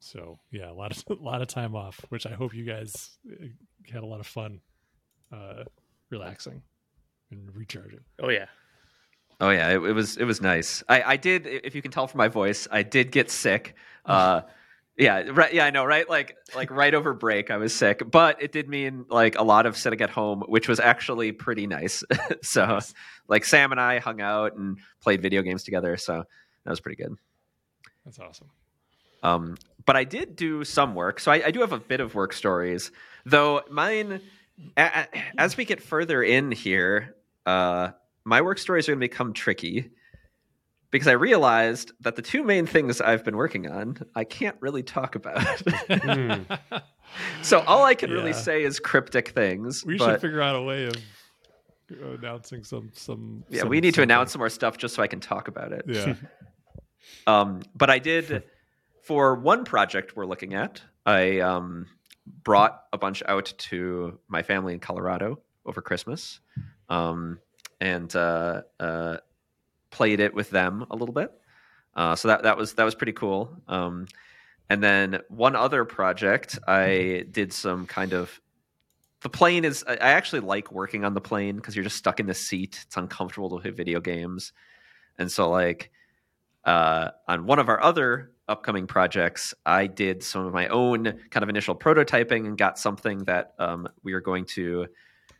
so 0.00 0.38
yeah, 0.50 0.70
a 0.70 0.74
lot 0.74 0.90
of 0.96 1.04
a 1.20 1.22
lot 1.22 1.40
of 1.40 1.46
time 1.46 1.76
off, 1.76 2.04
which 2.08 2.26
I 2.26 2.30
hope 2.32 2.52
you 2.52 2.64
guys 2.64 3.16
uh, 3.30 3.46
had 3.92 4.02
a 4.02 4.06
lot 4.06 4.18
of 4.18 4.26
fun, 4.26 4.60
uh, 5.32 5.62
relaxing 6.10 6.62
and 7.30 7.54
recharging. 7.54 8.00
Oh 8.20 8.28
yeah. 8.28 8.46
Oh 9.40 9.50
yeah, 9.50 9.68
it, 9.70 9.74
it 9.82 9.92
was 9.92 10.16
it 10.16 10.24
was 10.24 10.40
nice. 10.40 10.82
I, 10.88 11.02
I 11.02 11.16
did, 11.16 11.46
if 11.46 11.74
you 11.74 11.82
can 11.82 11.90
tell 11.90 12.06
from 12.06 12.18
my 12.18 12.28
voice, 12.28 12.66
I 12.70 12.82
did 12.82 13.10
get 13.12 13.30
sick. 13.30 13.74
Uh, 14.08 14.40
yeah, 14.96 15.22
right. 15.32 15.52
Yeah, 15.52 15.66
I 15.66 15.70
know, 15.70 15.84
right? 15.84 16.08
Like 16.08 16.34
like 16.56 16.70
right 16.70 16.94
over 16.94 17.12
break, 17.12 17.50
I 17.50 17.58
was 17.58 17.74
sick, 17.74 18.02
but 18.10 18.42
it 18.42 18.52
did 18.52 18.66
mean 18.70 19.04
like 19.10 19.38
a 19.38 19.42
lot 19.42 19.66
of 19.66 19.76
sitting 19.76 20.00
at 20.00 20.08
home, 20.08 20.42
which 20.48 20.66
was 20.66 20.80
actually 20.80 21.30
pretty 21.32 21.66
nice. 21.66 22.02
so 22.42 22.64
Nice. 22.64 22.94
like 23.28 23.44
Sam 23.44 23.70
and 23.70 23.78
I 23.80 23.98
hung 23.98 24.22
out 24.22 24.56
and 24.56 24.78
played 25.02 25.20
video 25.20 25.42
games 25.42 25.62
together, 25.62 25.98
so 25.98 26.24
that 26.64 26.70
was 26.70 26.80
pretty 26.80 26.96
good. 26.96 27.14
That's 28.06 28.18
awesome. 28.18 28.48
Um, 29.22 29.58
but 29.84 29.94
I 29.94 30.04
did 30.04 30.34
do 30.36 30.64
some 30.64 30.94
work, 30.94 31.20
so 31.20 31.30
I, 31.32 31.46
I 31.46 31.50
do 31.50 31.60
have 31.60 31.72
a 31.72 31.78
bit 31.78 32.00
of 32.00 32.14
work 32.14 32.32
stories. 32.32 32.90
Though 33.26 33.60
mine, 33.70 34.22
a, 34.76 34.82
a- 34.82 35.18
as 35.36 35.56
we 35.58 35.66
get 35.66 35.82
further 35.82 36.22
in 36.22 36.50
here, 36.50 37.14
uh, 37.44 37.90
my 38.28 38.42
work 38.42 38.58
stories 38.58 38.88
are 38.88 38.92
going 38.92 39.00
to 39.00 39.08
become 39.08 39.32
tricky 39.32 39.90
because 40.90 41.08
I 41.08 41.12
realized 41.12 41.92
that 42.00 42.16
the 42.16 42.22
two 42.22 42.44
main 42.44 42.66
things 42.66 43.00
I've 43.00 43.24
been 43.24 43.36
working 43.36 43.70
on, 43.70 43.98
I 44.14 44.24
can't 44.24 44.56
really 44.60 44.82
talk 44.82 45.14
about. 45.14 45.42
Hmm. 45.90 46.42
so 47.42 47.60
all 47.60 47.84
I 47.84 47.94
can 47.94 48.10
really 48.10 48.32
say 48.34 48.62
is 48.62 48.78
cryptic 48.80 49.30
things. 49.30 49.84
we 49.84 49.96
but 49.96 50.12
should 50.12 50.20
figure 50.20 50.42
out 50.42 50.56
a 50.56 50.62
way 50.62 50.86
of 50.86 50.94
announcing 52.18 52.64
some 52.64 52.90
some. 52.92 53.44
yeah, 53.48 53.60
some- 53.60 53.68
we 53.68 53.80
need 53.80 53.94
to 53.94 54.02
announce 54.02 54.32
some 54.32 54.40
more 54.40 54.50
stuff 54.50 54.76
just 54.76 54.94
so 54.94 55.02
I 55.02 55.06
can 55.06 55.20
talk 55.20 55.48
about 55.48 55.72
it. 55.72 55.84
Yeah, 55.86 56.14
Um, 57.26 57.62
but 57.74 57.88
I 57.88 57.98
did 57.98 58.42
for 59.02 59.34
one 59.36 59.64
project 59.64 60.16
we're 60.16 60.26
looking 60.26 60.52
at. 60.54 60.82
I 61.06 61.40
um, 61.40 61.86
brought 62.44 62.82
a 62.92 62.98
bunch 62.98 63.22
out 63.26 63.52
to 63.56 64.18
my 64.28 64.42
family 64.42 64.74
in 64.74 64.80
Colorado 64.80 65.38
over 65.64 65.80
Christmas, 65.80 66.40
um, 66.90 67.38
and 67.80 68.14
uh, 68.14 68.62
uh, 68.80 69.18
played 69.90 70.20
it 70.20 70.34
with 70.34 70.50
them 70.50 70.86
a 70.90 70.96
little 70.96 71.14
bit. 71.14 71.32
Uh, 71.94 72.14
so 72.14 72.28
that 72.28 72.42
that 72.44 72.56
was 72.56 72.74
that 72.74 72.84
was 72.84 72.94
pretty 72.94 73.12
cool. 73.12 73.56
Um, 73.66 74.06
and 74.70 74.82
then 74.82 75.20
one 75.28 75.56
other 75.56 75.84
project, 75.84 76.58
I 76.66 77.24
did 77.30 77.52
some 77.52 77.86
kind 77.86 78.12
of. 78.12 78.40
The 79.20 79.28
plane 79.28 79.64
is. 79.64 79.84
I 79.86 79.94
I 79.94 80.10
actually 80.12 80.40
like 80.40 80.70
working 80.70 81.04
on 81.04 81.14
the 81.14 81.20
plane 81.20 81.56
because 81.56 81.74
you're 81.74 81.84
just 81.84 81.96
stuck 81.96 82.20
in 82.20 82.26
the 82.26 82.34
seat. 82.34 82.78
It's 82.86 82.96
uncomfortable 82.96 83.50
to 83.50 83.62
play 83.62 83.70
video 83.70 84.00
games, 84.00 84.52
and 85.18 85.30
so 85.30 85.50
like 85.50 85.90
uh, 86.64 87.10
on 87.26 87.46
one 87.46 87.58
of 87.58 87.68
our 87.68 87.82
other 87.82 88.32
upcoming 88.46 88.86
projects, 88.86 89.54
I 89.64 89.86
did 89.86 90.22
some 90.22 90.46
of 90.46 90.52
my 90.52 90.68
own 90.68 91.04
kind 91.30 91.42
of 91.42 91.48
initial 91.48 91.74
prototyping 91.74 92.46
and 92.46 92.58
got 92.58 92.78
something 92.78 93.24
that 93.24 93.54
um, 93.58 93.88
we 94.02 94.12
are 94.12 94.20
going 94.20 94.44
to, 94.56 94.86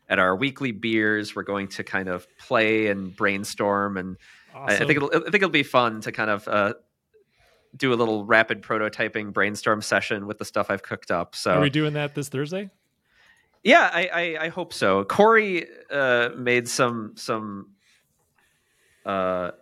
at 0.09 0.19
our 0.19 0.35
weekly 0.35 0.73
beers, 0.73 1.37
we're 1.37 1.43
going 1.43 1.69
to 1.69 1.85
kind 1.85 2.09
of 2.09 2.27
play 2.39 2.89
and 2.89 3.15
brainstorm. 3.15 3.97
And 3.97 4.17
I, 4.55 4.75
I 4.75 4.79
think 4.79 4.93
it'll, 4.93 5.11
I 5.15 5.21
think 5.21 5.35
it'll 5.37 5.51
be 5.51 5.63
fun 5.63 6.01
to 6.03 6.13
kind 6.13 6.31
of 6.31 6.49
uh, 6.49 6.75
do 7.77 7.93
a 7.93 7.97
little 7.97 8.25
rapid 8.25 8.63
prototyping 8.63 9.33
brainstorm 9.33 9.83
session 9.83 10.27
with 10.27 10.39
the 10.39 10.45
stuff 10.45 10.71
I've 10.71 10.83
cooked 10.83 11.11
up. 11.11 11.35
So 11.35 11.53
Are 11.53 11.61
we 11.61 11.71
doing 11.71 11.93
that 11.95 12.15
this 12.15 12.29
Thursday? 12.29 12.71
yeah, 13.63 13.91
I, 13.93 14.07
I, 14.13 14.45
I 14.45 14.49
hope 14.49 14.73
so. 14.73 15.05
Corey 15.05 15.67
uh, 15.91 16.31
made 16.37 16.69
some 16.69 17.13
some. 17.17 17.71
Uh, 19.05 19.53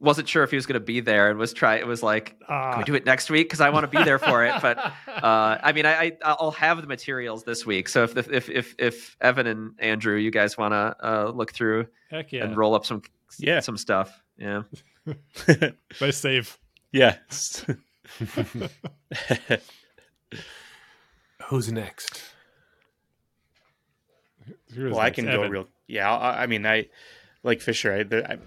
wasn't 0.00 0.28
sure 0.28 0.42
if 0.44 0.50
he 0.50 0.56
was 0.56 0.66
going 0.66 0.74
to 0.80 0.84
be 0.84 1.00
there 1.00 1.28
and 1.30 1.38
was 1.38 1.52
try. 1.52 1.76
It 1.76 1.86
was 1.86 2.02
like, 2.02 2.38
can 2.38 2.46
Ah. 2.48 2.78
we 2.78 2.84
do 2.84 2.94
it 2.94 3.04
next 3.04 3.28
week? 3.30 3.46
Because 3.48 3.60
I 3.60 3.70
want 3.70 3.90
to 3.90 3.98
be 3.98 4.02
there 4.04 4.18
for 4.18 4.44
it. 4.44 4.54
But 4.62 4.78
uh, 5.08 5.58
I 5.62 5.72
mean, 5.72 5.84
I, 5.84 5.92
I 6.06 6.12
I'll 6.24 6.52
have 6.52 6.80
the 6.80 6.86
materials 6.86 7.44
this 7.44 7.66
week. 7.66 7.88
So 7.88 8.04
if 8.04 8.16
if 8.16 8.48
if 8.48 8.74
if 8.78 9.16
Evan 9.20 9.46
and 9.46 9.72
Andrew, 9.78 10.16
you 10.16 10.30
guys 10.30 10.56
want 10.56 10.72
to 10.72 10.96
uh, 11.06 11.30
look 11.34 11.52
through 11.52 11.86
heck 12.10 12.32
yeah, 12.32 12.44
and 12.44 12.56
roll 12.56 12.74
up 12.74 12.86
some 12.86 13.02
Yeah. 13.38 13.60
some 13.60 13.76
stuff, 13.76 14.22
yeah. 14.38 14.62
nice 16.00 16.16
save. 16.16 16.56
yeah. 16.92 17.16
Who's 21.48 21.70
next? 21.72 22.22
Who 24.74 24.86
is 24.86 24.92
well, 24.92 25.00
I 25.00 25.04
next? 25.06 25.16
can 25.16 25.24
go 25.26 25.32
Evan. 25.40 25.50
real. 25.50 25.68
Yeah, 25.86 26.10
I, 26.14 26.44
I 26.44 26.46
mean, 26.46 26.64
I 26.66 26.88
like 27.42 27.60
Fisher. 27.60 27.92
I, 27.92 28.02
there- 28.04 28.26
I, 28.30 28.38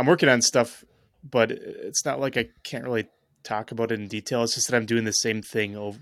I'm 0.00 0.06
working 0.06 0.30
on 0.30 0.40
stuff, 0.40 0.82
but 1.22 1.50
it's 1.50 2.06
not 2.06 2.20
like 2.20 2.38
I 2.38 2.48
can't 2.64 2.84
really 2.84 3.06
talk 3.42 3.70
about 3.70 3.92
it 3.92 4.00
in 4.00 4.08
detail. 4.08 4.42
It's 4.42 4.54
just 4.54 4.70
that 4.70 4.76
I'm 4.76 4.86
doing 4.86 5.04
the 5.04 5.12
same 5.12 5.42
thing 5.42 5.76
over, 5.76 5.98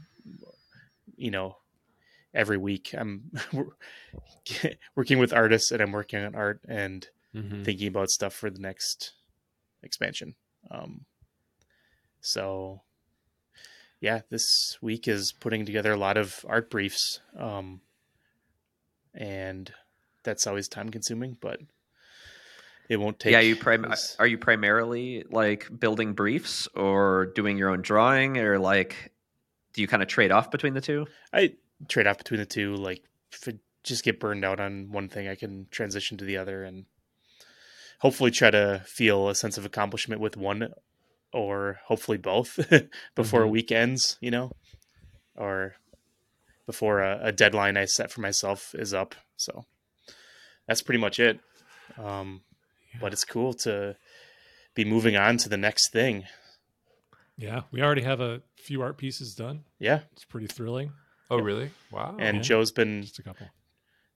you 1.16 1.32
know, 1.32 1.56
every 2.32 2.58
week. 2.58 2.94
I'm 2.96 3.32
working 4.94 5.18
with 5.18 5.32
artists, 5.32 5.72
and 5.72 5.82
I'm 5.82 5.90
working 5.90 6.24
on 6.24 6.36
art 6.36 6.60
and 6.68 7.08
Mm-hmm. 7.34 7.62
thinking 7.62 7.88
about 7.88 8.08
stuff 8.08 8.32
for 8.32 8.48
the 8.50 8.58
next 8.60 9.12
expansion. 9.82 10.34
Um, 10.70 11.04
so, 12.22 12.82
yeah, 14.00 14.20
this 14.30 14.78
week 14.80 15.06
is 15.06 15.34
putting 15.38 15.66
together 15.66 15.92
a 15.92 15.98
lot 15.98 16.16
of 16.16 16.44
art 16.48 16.70
briefs, 16.70 17.20
um, 17.36 17.80
and 19.12 19.72
that's 20.22 20.46
always 20.46 20.68
time 20.68 20.88
consuming, 20.88 21.36
but 21.40 21.60
it 22.88 22.96
won't 22.98 23.18
take. 23.18 23.32
yeah, 23.32 23.40
you 23.40 23.56
prim- 23.56 23.92
are 24.18 24.26
you 24.26 24.38
primarily 24.38 25.24
like 25.30 25.68
building 25.78 26.14
briefs 26.14 26.68
or 26.74 27.26
doing 27.34 27.58
your 27.58 27.70
own 27.70 27.82
drawing 27.82 28.38
or 28.38 28.58
like 28.58 29.12
do 29.74 29.82
you 29.82 29.88
kind 29.88 30.02
of 30.02 30.08
trade 30.08 30.32
off 30.32 30.50
between 30.50 30.74
the 30.74 30.80
two? 30.80 31.06
I 31.32 31.54
trade 31.88 32.06
off 32.06 32.18
between 32.18 32.40
the 32.40 32.46
two. 32.46 32.74
Like, 32.74 33.02
if 33.30 33.46
I 33.46 33.52
just 33.84 34.02
get 34.02 34.18
burned 34.18 34.44
out 34.44 34.58
on 34.58 34.90
one 34.90 35.08
thing, 35.08 35.28
I 35.28 35.34
can 35.36 35.66
transition 35.70 36.16
to 36.18 36.24
the 36.24 36.38
other 36.38 36.64
and 36.64 36.86
hopefully 38.00 38.30
try 38.30 38.50
to 38.50 38.82
feel 38.86 39.28
a 39.28 39.34
sense 39.34 39.58
of 39.58 39.64
accomplishment 39.64 40.20
with 40.20 40.36
one 40.36 40.72
or 41.32 41.78
hopefully 41.86 42.18
both 42.18 42.58
before 43.14 43.42
a 43.44 43.46
Mhm. 43.46 43.50
week 43.50 43.70
ends, 43.70 44.16
you 44.20 44.30
know, 44.30 44.50
or 45.36 45.74
before 46.66 47.00
a, 47.00 47.20
a 47.24 47.32
deadline 47.32 47.76
I 47.76 47.84
set 47.84 48.10
for 48.10 48.20
myself 48.20 48.74
is 48.74 48.94
up. 48.94 49.14
So 49.36 49.66
that's 50.66 50.82
pretty 50.82 51.00
much 51.00 51.20
it. 51.20 51.38
Um, 51.98 52.42
But 53.00 53.12
it's 53.12 53.24
cool 53.24 53.52
to 53.64 53.96
be 54.74 54.84
moving 54.84 55.16
on 55.16 55.36
to 55.38 55.48
the 55.48 55.56
next 55.56 55.90
thing. 55.92 56.24
Yeah, 57.36 57.62
we 57.70 57.82
already 57.82 58.02
have 58.02 58.20
a 58.20 58.42
few 58.56 58.82
art 58.82 58.98
pieces 58.98 59.34
done. 59.34 59.64
Yeah. 59.78 60.00
It's 60.12 60.24
pretty 60.24 60.46
thrilling. 60.48 60.92
Oh, 61.30 61.38
really? 61.38 61.70
Wow. 61.92 62.16
And 62.18 62.38
yeah. 62.38 62.42
Joe's 62.42 62.72
been 62.72 63.02
Just 63.02 63.18
a 63.18 63.22
couple. 63.22 63.46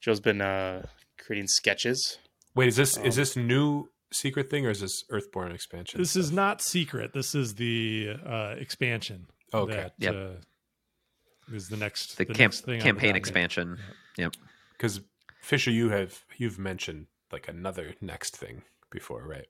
Joe's 0.01 0.20
been 0.20 0.41
uh, 0.41 0.87
creating 1.18 1.47
sketches. 1.47 2.18
Wait, 2.55 2.68
is 2.68 2.77
this 2.77 2.97
is 2.97 3.16
Um, 3.16 3.20
this 3.23 3.37
new 3.37 3.89
secret 4.12 4.51
thing 4.51 4.66
or 4.66 4.70
is 4.70 4.81
this 4.81 5.05
Earthborne 5.11 5.55
expansion? 5.55 6.01
This 6.01 6.16
is 6.16 6.33
not 6.33 6.61
secret. 6.61 7.12
This 7.12 7.35
is 7.35 7.55
the 7.55 8.16
uh, 8.27 8.55
expansion. 8.59 9.27
Okay. 9.55 9.75
That, 9.75 9.93
Yep. 9.99 10.14
uh, 10.14 11.55
is 11.55 11.68
the 11.68 11.77
next 11.77 12.16
The, 12.16 12.25
the 12.25 12.35
camp- 12.35 12.39
next 12.53 12.61
thing 12.64 12.79
the 12.79 12.85
campaign 12.85 13.14
expansion? 13.16 13.79
expansion. 14.16 14.33
because 14.73 15.01
Fisher, 15.41 15.70
you 15.70 15.91
have 15.91 16.25
you've 16.39 16.59
mentioned 16.59 17.07
like 17.33 17.49
another 17.49 17.95
next 18.01 18.37
thing 18.37 18.62
before, 18.91 19.26
right? 19.26 19.47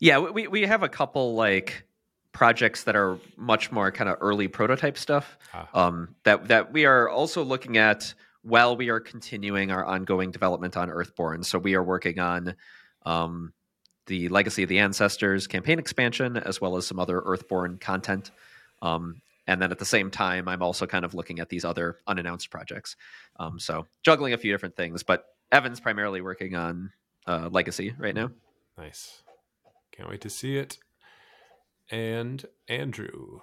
Yeah, 0.00 0.18
we 0.18 0.46
we 0.48 0.62
have 0.62 0.82
a 0.82 0.88
couple 0.88 1.34
like 1.34 1.86
projects 2.32 2.84
that 2.84 2.96
are 2.96 3.18
much 3.36 3.70
more 3.72 3.90
kind 3.90 4.10
of 4.10 4.18
early 4.20 4.48
prototype 4.48 4.98
stuff. 4.98 5.38
Ah. 5.52 5.68
Um, 5.72 6.14
that 6.24 6.48
that 6.48 6.72
we 6.72 6.84
are 6.84 7.08
also 7.08 7.42
looking 7.42 7.76
at 7.76 8.14
while 8.42 8.76
we 8.76 8.90
are 8.90 9.00
continuing 9.00 9.70
our 9.70 9.84
ongoing 9.84 10.30
development 10.30 10.76
on 10.76 10.90
Earthborne. 10.90 11.44
So 11.44 11.58
we 11.58 11.74
are 11.74 11.82
working 11.82 12.18
on 12.18 12.54
um, 13.06 13.54
the 14.06 14.28
Legacy 14.28 14.62
of 14.62 14.68
the 14.68 14.80
Ancestors 14.80 15.46
campaign 15.46 15.78
expansion 15.78 16.36
as 16.36 16.60
well 16.60 16.76
as 16.76 16.86
some 16.86 17.00
other 17.00 17.20
Earthborne 17.22 17.80
content. 17.80 18.30
Um, 18.82 19.22
and 19.46 19.60
then 19.60 19.70
at 19.70 19.78
the 19.78 19.84
same 19.86 20.10
time, 20.10 20.48
I'm 20.48 20.62
also 20.62 20.86
kind 20.86 21.04
of 21.04 21.14
looking 21.14 21.40
at 21.40 21.48
these 21.48 21.64
other 21.64 21.96
unannounced 22.06 22.50
projects. 22.50 22.96
Um, 23.38 23.58
so 23.58 23.86
juggling 24.02 24.32
a 24.32 24.38
few 24.38 24.52
different 24.52 24.76
things, 24.76 25.02
but 25.02 25.24
Evan's 25.54 25.78
primarily 25.78 26.20
working 26.20 26.56
on 26.56 26.90
uh, 27.28 27.48
Legacy 27.50 27.94
right 27.96 28.14
now. 28.14 28.30
Nice. 28.76 29.22
Can't 29.92 30.08
wait 30.08 30.20
to 30.22 30.30
see 30.30 30.56
it. 30.56 30.78
And 31.90 32.44
Andrew. 32.68 33.38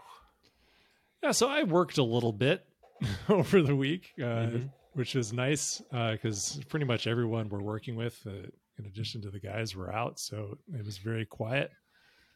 Yeah, 1.24 1.32
so 1.32 1.48
I 1.48 1.64
worked 1.64 1.98
a 1.98 2.04
little 2.04 2.34
bit 2.34 2.66
over 3.30 3.62
the 3.62 3.76
week, 3.76 4.12
uh, 4.20 4.24
Mhm. 4.52 4.72
which 4.94 5.16
is 5.16 5.32
nice 5.32 5.82
because 6.12 6.60
pretty 6.68 6.86
much 6.86 7.08
everyone 7.08 7.48
we're 7.48 7.62
working 7.62 7.96
with 7.96 8.22
uh, 8.28 8.32
in 8.78 8.86
addition 8.86 9.22
to 9.22 9.30
the 9.32 9.40
guys 9.40 9.74
were 9.76 9.94
out, 9.94 10.20
so 10.20 10.58
it 10.74 10.84
was 10.86 10.98
very 10.98 11.26
quiet. 11.26 11.72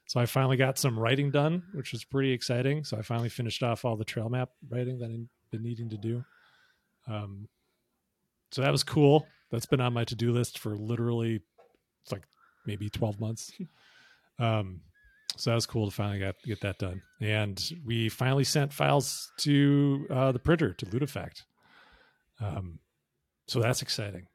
So 0.08 0.20
I 0.22 0.26
finally 0.26 0.56
got 0.56 0.78
some 0.78 0.98
writing 0.98 1.32
done, 1.32 1.64
which 1.74 1.92
was 1.92 2.04
pretty 2.06 2.32
exciting. 2.32 2.84
So 2.86 2.96
I 2.98 3.02
finally 3.02 3.30
finished 3.30 3.62
off 3.64 3.84
all 3.84 3.98
the 3.98 4.06
trail 4.06 4.30
map 4.30 4.52
writing 4.70 5.00
that 5.00 5.10
I've 5.10 5.28
been 5.52 5.64
needing 5.64 5.90
to 5.90 5.98
do. 5.98 6.24
Um, 7.08 7.50
so 8.52 8.62
that 8.62 8.72
was 8.72 8.84
cool. 8.84 9.26
That's 9.52 9.66
been 9.66 9.82
on 9.82 9.94
my 9.94 10.04
to 10.06 10.16
do 10.16 10.32
list 10.32 10.60
for 10.60 10.76
literally 10.76 11.42
it's 12.04 12.12
like 12.12 12.24
maybe 12.66 12.90
12 12.90 13.20
months. 13.20 13.52
Um, 14.38 14.82
so 15.38 15.50
that 15.50 15.56
was 15.56 15.66
cool 15.66 15.90
to 15.90 15.96
finally 15.96 16.20
get, 16.20 16.36
get 16.44 16.60
that 16.60 16.78
done. 16.78 17.02
And 17.22 17.58
we 17.86 18.10
finally 18.10 18.44
sent 18.44 18.74
files 18.74 19.32
to 19.38 20.06
uh, 20.10 20.32
the 20.34 20.40
printer 20.40 20.74
to 20.74 20.86
Ludo 20.90 21.06
Fact. 21.08 21.46
Um, 22.42 22.80
so 23.48 23.62
that's 23.62 23.82
exciting. 23.82 24.28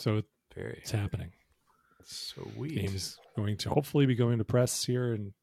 So 0.00 0.22
Very 0.56 0.78
it's 0.82 0.90
happening. 0.90 1.30
sweet. 2.04 2.74
Game 2.74 2.94
is 2.96 3.16
going 3.36 3.58
to 3.58 3.68
hopefully 3.68 4.06
be 4.06 4.16
going 4.16 4.38
to 4.38 4.44
press 4.44 4.84
here 4.84 5.14
in 5.14 5.34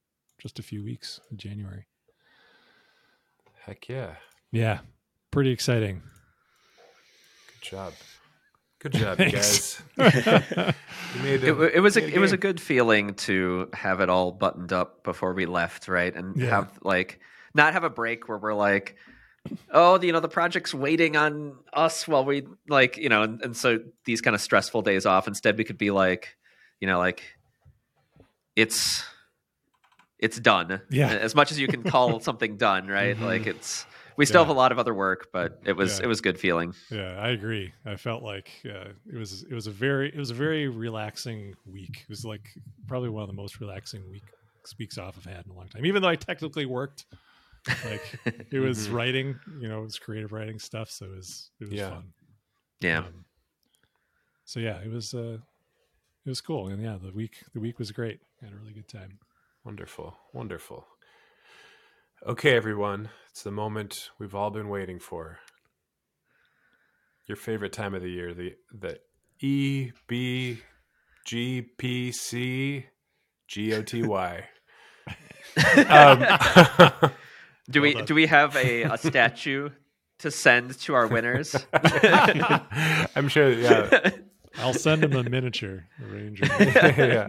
just 0.41 0.59
a 0.59 0.63
few 0.63 0.83
weeks 0.83 1.21
in 1.31 1.37
January. 1.37 1.87
Heck 3.61 3.87
yeah. 3.87 4.15
Yeah, 4.51 4.79
pretty 5.31 5.51
exciting. 5.51 6.01
Good 7.47 7.61
job. 7.61 7.93
Good 8.79 8.93
job, 8.93 9.19
you 9.19 9.31
guys. 9.31 9.81
You 11.15 11.21
made 11.21 11.43
It, 11.43 11.57
it 11.75 11.79
was 11.79 11.95
a 11.95 12.01
made 12.01 12.13
it 12.13 12.19
was 12.19 12.33
a 12.33 12.37
good 12.37 12.59
feeling 12.59 13.13
to 13.13 13.69
have 13.73 14.01
it 14.01 14.09
all 14.09 14.31
buttoned 14.33 14.73
up 14.73 15.03
before 15.03 15.33
we 15.33 15.45
left, 15.45 15.87
right? 15.87 16.13
And 16.13 16.35
Yeah. 16.35 16.49
have 16.49 16.77
like 16.83 17.19
not 17.53 17.71
have 17.73 17.83
a 17.85 17.89
break 17.89 18.27
where 18.27 18.37
we're 18.37 18.53
like, 18.53 18.97
oh, 19.71 20.01
you 20.01 20.11
know, 20.11 20.19
the 20.19 20.27
project's 20.27 20.73
waiting 20.73 21.15
on 21.15 21.55
us 21.71 22.05
while 22.05 22.25
we 22.25 22.45
like, 22.67 22.97
you 22.97 23.07
know, 23.07 23.23
and, 23.23 23.41
and 23.41 23.55
so 23.55 23.79
these 24.03 24.19
kind 24.19 24.35
of 24.35 24.41
stressful 24.41 24.81
days 24.81 25.05
off. 25.05 25.27
Instead, 25.27 25.57
we 25.57 25.63
could 25.63 25.77
be 25.77 25.91
like, 25.91 26.35
you 26.81 26.87
know, 26.87 26.97
like 26.99 27.23
it's 28.55 29.05
it's 30.19 30.39
done. 30.39 30.81
Yeah. 30.89 31.09
As 31.09 31.33
much 31.35 31.51
as 31.51 31.59
you 31.59 31.67
can 31.67 31.83
call 31.83 32.19
something 32.29 32.57
done, 32.57 32.87
right? 32.87 33.17
Mhm. 33.17 33.21
Like 33.21 33.47
it's 33.47 33.85
we 34.17 34.25
still 34.25 34.41
Yeah. 34.41 34.45
have 34.47 34.55
a 34.55 34.57
lot 34.57 34.71
of 34.71 34.79
other 34.79 34.93
work, 34.93 35.29
but 35.33 35.61
it 35.65 35.73
was 35.73 35.99
Yeah. 35.99 36.05
it 36.05 36.07
was 36.07 36.21
good 36.21 36.39
feeling. 36.39 36.73
Yeah, 36.89 37.19
I 37.19 37.29
agree. 37.29 37.73
I 37.85 37.95
felt 37.95 38.23
like 38.23 38.49
uh, 38.65 38.89
it 39.11 39.15
was 39.17 39.43
it 39.43 39.53
was 39.53 39.67
a 39.67 39.71
very 39.71 40.09
it 40.09 40.17
was 40.17 40.31
a 40.31 40.33
very 40.35 40.67
relaxing 40.67 41.55
week. 41.65 42.01
It 42.03 42.09
was 42.09 42.23
like 42.25 42.47
probably 42.87 43.09
one 43.09 43.23
of 43.23 43.27
the 43.27 43.35
most 43.35 43.59
relaxing 43.59 44.09
week 44.09 44.23
weeks 44.79 44.97
off 44.97 45.15
I've 45.17 45.25
had 45.31 45.45
in 45.45 45.51
a 45.51 45.53
long 45.55 45.67
time. 45.67 45.85
Even 45.85 46.01
though 46.01 46.07
I 46.09 46.15
technically 46.15 46.65
worked, 46.65 47.05
like 47.85 48.19
it 48.51 48.59
was 48.59 48.87
Mhm. 48.87 48.93
writing, 48.93 49.39
you 49.59 49.67
know, 49.67 49.79
it 49.81 49.83
was 49.83 49.99
creative 49.99 50.31
writing 50.31 50.57
stuff, 50.59 50.89
so 50.89 51.05
it 51.05 51.11
was 51.15 51.51
it 51.59 51.65
was 51.69 51.73
Yeah. 51.79 51.89
fun. 51.89 52.13
Yeah. 52.81 52.99
Um, 52.99 53.25
so 54.43 54.59
yeah, 54.59 54.79
it 54.81 54.89
was 54.89 55.13
uh, 55.13 55.37
it 56.25 56.29
was 56.29 56.41
cool, 56.41 56.67
and 56.69 56.81
yeah, 56.81 56.97
the 57.01 57.11
week 57.11 57.43
the 57.53 57.59
week 57.59 57.77
was 57.79 57.91
great. 57.91 58.19
I 58.41 58.45
had 58.45 58.53
a 58.53 58.57
really 58.57 58.73
good 58.73 58.87
time. 58.87 59.19
Wonderful. 59.63 60.17
Wonderful. 60.33 60.87
Okay, 62.27 62.55
everyone. 62.55 63.09
It's 63.29 63.43
the 63.43 63.51
moment 63.51 64.09
we've 64.17 64.33
all 64.33 64.49
been 64.49 64.67
waiting 64.67 64.97
for. 64.97 65.37
Your 67.27 67.35
favorite 67.35 67.71
time 67.71 67.93
of 67.93 68.01
the 68.01 68.09
year, 68.09 68.33
the 68.33 68.55
the 68.73 68.99
E 69.41 69.91
B 70.07 70.57
G 71.23 71.61
P 71.61 72.11
C 72.11 72.87
G 73.47 73.75
O 73.75 73.83
T 73.83 74.01
Y. 74.01 74.43
Um, 75.87 76.25
Do 77.69 77.81
we 77.81 77.93
on. 77.93 78.05
do 78.05 78.15
we 78.15 78.25
have 78.25 78.55
a, 78.55 78.83
a 78.83 78.97
statue 78.97 79.69
to 80.19 80.31
send 80.31 80.79
to 80.79 80.95
our 80.95 81.05
winners? 81.05 81.55
I'm 83.15 83.27
sure, 83.27 83.51
yeah. 83.51 84.09
I'll 84.57 84.73
send 84.73 85.03
him 85.03 85.13
a 85.13 85.23
miniature 85.23 85.85
a 86.01 86.05
ranger 86.07 86.45
yeah. 86.61 87.27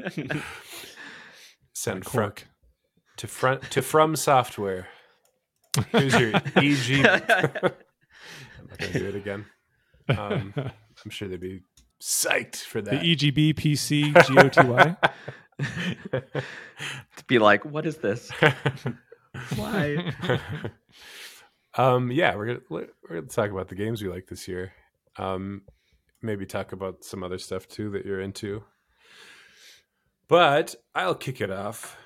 Send 1.74 2.04
from, 2.04 2.12
cork. 2.12 2.46
To 3.16 3.26
front 3.26 3.62
to 3.70 3.82
from 3.82 4.16
software. 4.16 4.88
Here's 5.90 6.18
your 6.18 6.32
EG. 6.56 7.06
I'm 7.06 8.68
not 8.68 8.78
gonna 8.78 8.92
do 8.92 9.08
it 9.08 9.14
again. 9.14 9.46
Um, 10.08 10.54
I'm 10.56 11.10
sure 11.10 11.28
they'd 11.28 11.40
be 11.40 11.62
psyched 12.00 12.56
for 12.56 12.80
that. 12.82 13.02
The 13.02 13.16
EGB 13.16 13.54
PC 13.54 14.12
GOTY. 14.12 14.96
to 17.16 17.24
be 17.26 17.38
like, 17.38 17.64
what 17.64 17.86
is 17.86 17.96
this? 17.98 18.30
Why? 19.56 20.12
um, 21.74 22.10
yeah, 22.10 22.36
we're 22.36 22.46
gonna 22.46 22.60
we're 22.68 22.88
gonna 23.08 23.22
talk 23.22 23.50
about 23.50 23.68
the 23.68 23.74
games 23.74 24.02
we 24.02 24.08
like 24.08 24.26
this 24.26 24.48
year. 24.48 24.72
Um, 25.18 25.62
maybe 26.22 26.46
talk 26.46 26.72
about 26.72 27.04
some 27.04 27.22
other 27.22 27.38
stuff 27.38 27.68
too 27.68 27.90
that 27.90 28.04
you're 28.04 28.20
into. 28.20 28.64
But 30.28 30.74
I'll 30.94 31.14
kick 31.14 31.40
it 31.40 31.50
off. 31.50 31.96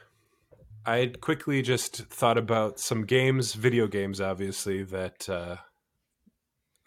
I 0.87 1.12
quickly 1.20 1.62
just 1.62 1.97
thought 2.07 2.39
about 2.39 2.81
some 2.81 3.05
games, 3.05 3.55
video 3.55 3.87
games, 3.87 4.20
obviously 4.20 4.83
that 4.85 5.28
uh, 5.28 5.57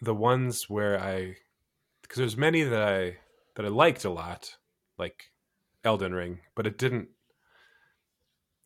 the 0.00 0.14
ones 0.14 0.68
where 0.68 1.00
I 1.00 1.36
because 2.02 2.18
there's 2.18 2.36
many 2.36 2.62
that 2.62 2.82
I 2.82 3.18
that 3.56 3.64
I 3.64 3.68
liked 3.68 4.04
a 4.04 4.10
lot, 4.10 4.56
like 4.98 5.30
Elden 5.84 6.12
Ring, 6.12 6.40
but 6.54 6.66
it 6.66 6.76
didn't 6.76 7.08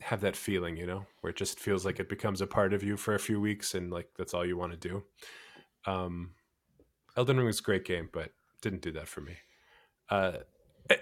have 0.00 0.20
that 0.22 0.36
feeling, 0.36 0.76
you 0.76 0.86
know, 0.86 1.06
where 1.20 1.30
it 1.30 1.36
just 1.36 1.58
feels 1.60 1.84
like 1.84 2.00
it 2.00 2.08
becomes 2.08 2.40
a 2.40 2.46
part 2.46 2.72
of 2.72 2.82
you 2.82 2.96
for 2.96 3.14
a 3.14 3.18
few 3.20 3.40
weeks 3.40 3.74
and 3.74 3.92
like 3.92 4.08
that's 4.16 4.32
all 4.32 4.46
you 4.46 4.56
want 4.56 4.72
to 4.72 4.88
do. 4.88 5.02
Um, 5.86 6.30
Elden 7.16 7.36
Ring 7.36 7.46
was 7.46 7.60
a 7.60 7.62
great 7.62 7.84
game, 7.84 8.08
but 8.12 8.30
didn't 8.62 8.82
do 8.82 8.92
that 8.92 9.08
for 9.08 9.20
me. 9.20 9.36
Uh, 10.08 10.38
I- 10.90 11.00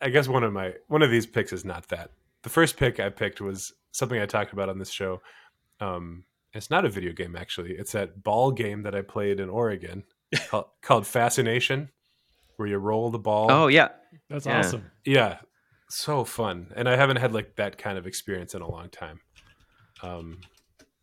I 0.00 0.08
guess 0.08 0.26
one 0.26 0.42
of 0.42 0.52
my 0.52 0.74
one 0.88 1.02
of 1.02 1.12
these 1.12 1.26
picks 1.26 1.52
is 1.52 1.64
not 1.64 1.88
that. 1.88 2.10
The 2.42 2.50
first 2.50 2.76
pick 2.76 2.98
I 3.00 3.08
picked 3.08 3.40
was 3.40 3.72
something 3.92 4.20
I 4.20 4.26
talked 4.26 4.52
about 4.52 4.68
on 4.68 4.78
this 4.78 4.90
show. 4.90 5.20
Um, 5.80 6.24
it's 6.52 6.70
not 6.70 6.84
a 6.84 6.88
video 6.90 7.12
game 7.12 7.36
actually. 7.36 7.72
It's 7.72 7.92
that 7.92 8.22
ball 8.22 8.50
game 8.52 8.82
that 8.82 8.94
I 8.94 9.02
played 9.02 9.40
in 9.40 9.48
Oregon 9.48 10.04
called, 10.48 10.66
called 10.82 11.06
Fascination, 11.06 11.88
where 12.56 12.68
you 12.68 12.78
roll 12.78 13.10
the 13.10 13.18
ball. 13.18 13.50
Oh 13.50 13.66
yeah, 13.68 13.88
That's 14.28 14.46
Yeah. 14.46 14.58
awesome. 14.58 14.90
Yeah, 15.04 15.38
so 15.88 16.24
fun, 16.24 16.72
and 16.76 16.88
I 16.88 16.96
haven't 16.96 17.16
had 17.18 17.32
like 17.32 17.56
that 17.56 17.78
kind 17.78 17.98
of 17.98 18.06
experience 18.06 18.54
in 18.54 18.62
a 18.62 18.70
long 18.70 18.88
time. 18.90 19.20
Um, 20.02 20.40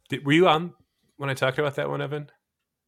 did, 0.09 0.25
were 0.25 0.33
you 0.33 0.47
on 0.47 0.73
when 1.17 1.29
I 1.29 1.33
talked 1.33 1.57
about 1.59 1.75
that 1.75 1.89
one, 1.89 2.01
Evan? 2.01 2.29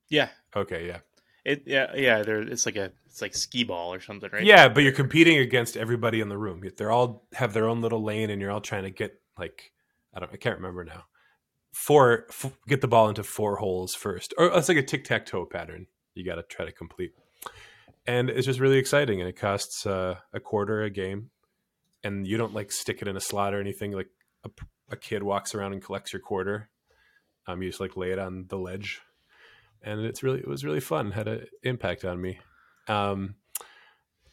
Yeah. 0.09 0.29
Okay, 0.55 0.87
yeah, 0.87 0.99
It 1.43 1.63
yeah 1.65 1.95
yeah. 1.95 2.23
There 2.23 2.41
it's 2.41 2.65
like 2.65 2.75
a 2.75 2.91
it's 3.07 3.21
like 3.21 3.35
skee 3.35 3.63
ball 3.63 3.93
or 3.93 3.99
something, 3.99 4.29
right? 4.31 4.43
yeah, 4.43 4.69
but 4.69 4.83
you're 4.83 4.91
competing 4.91 5.37
against 5.37 5.75
everybody 5.75 6.21
in 6.21 6.29
the 6.29 6.37
room. 6.37 6.61
They're 6.77 6.91
all 6.91 7.27
have 7.33 7.53
their 7.53 7.67
own 7.67 7.81
little 7.81 8.03
lane, 8.03 8.29
and 8.29 8.41
you're 8.41 8.51
all 8.51 8.61
trying 8.61 8.83
to 8.83 8.91
get 8.91 9.19
like 9.37 9.71
I 10.13 10.19
don't, 10.19 10.31
I 10.31 10.37
can't 10.37 10.57
remember 10.57 10.83
now. 10.83 11.05
Four, 11.73 12.25
f- 12.29 12.57
get 12.67 12.81
the 12.81 12.87
ball 12.87 13.07
into 13.07 13.23
four 13.23 13.57
holes 13.57 13.95
first, 13.95 14.33
or 14.37 14.47
it's 14.57 14.67
like 14.67 14.77
a 14.77 14.83
tic 14.83 15.05
tac 15.05 15.25
toe 15.25 15.45
pattern. 15.45 15.87
You 16.13 16.25
got 16.25 16.35
to 16.35 16.43
try 16.43 16.65
to 16.65 16.71
complete, 16.71 17.11
and 18.05 18.29
it's 18.29 18.45
just 18.45 18.59
really 18.59 18.77
exciting. 18.77 19.21
And 19.21 19.29
it 19.29 19.37
costs 19.37 19.85
uh, 19.85 20.15
a 20.33 20.39
quarter 20.39 20.83
a 20.83 20.89
game, 20.89 21.31
and 22.03 22.27
you 22.27 22.37
don't 22.37 22.53
like 22.53 22.71
stick 22.71 23.01
it 23.01 23.07
in 23.07 23.15
a 23.15 23.21
slot 23.21 23.53
or 23.53 23.61
anything. 23.61 23.93
Like 23.93 24.09
a, 24.43 24.49
a 24.91 24.97
kid 24.97 25.23
walks 25.23 25.55
around 25.55 25.73
and 25.73 25.83
collects 25.83 26.11
your 26.11 26.21
quarter. 26.21 26.69
Um, 27.47 27.61
you 27.61 27.69
just 27.69 27.79
like 27.79 27.95
lay 27.95 28.11
it 28.11 28.19
on 28.19 28.45
the 28.49 28.57
ledge, 28.57 29.01
and 29.83 30.01
it's 30.01 30.23
really 30.23 30.39
it 30.39 30.47
was 30.47 30.65
really 30.65 30.79
fun. 30.79 31.11
Had 31.11 31.27
an 31.27 31.45
impact 31.63 32.05
on 32.05 32.21
me. 32.21 32.39
Um, 32.87 33.35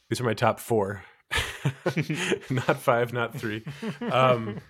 these 0.09 0.21
are 0.21 0.25
my 0.25 0.35
top 0.35 0.61
four, 0.61 1.03
not 2.51 2.81
five, 2.81 3.13
not 3.13 3.35
three. 3.37 3.65
Um, 4.11 4.61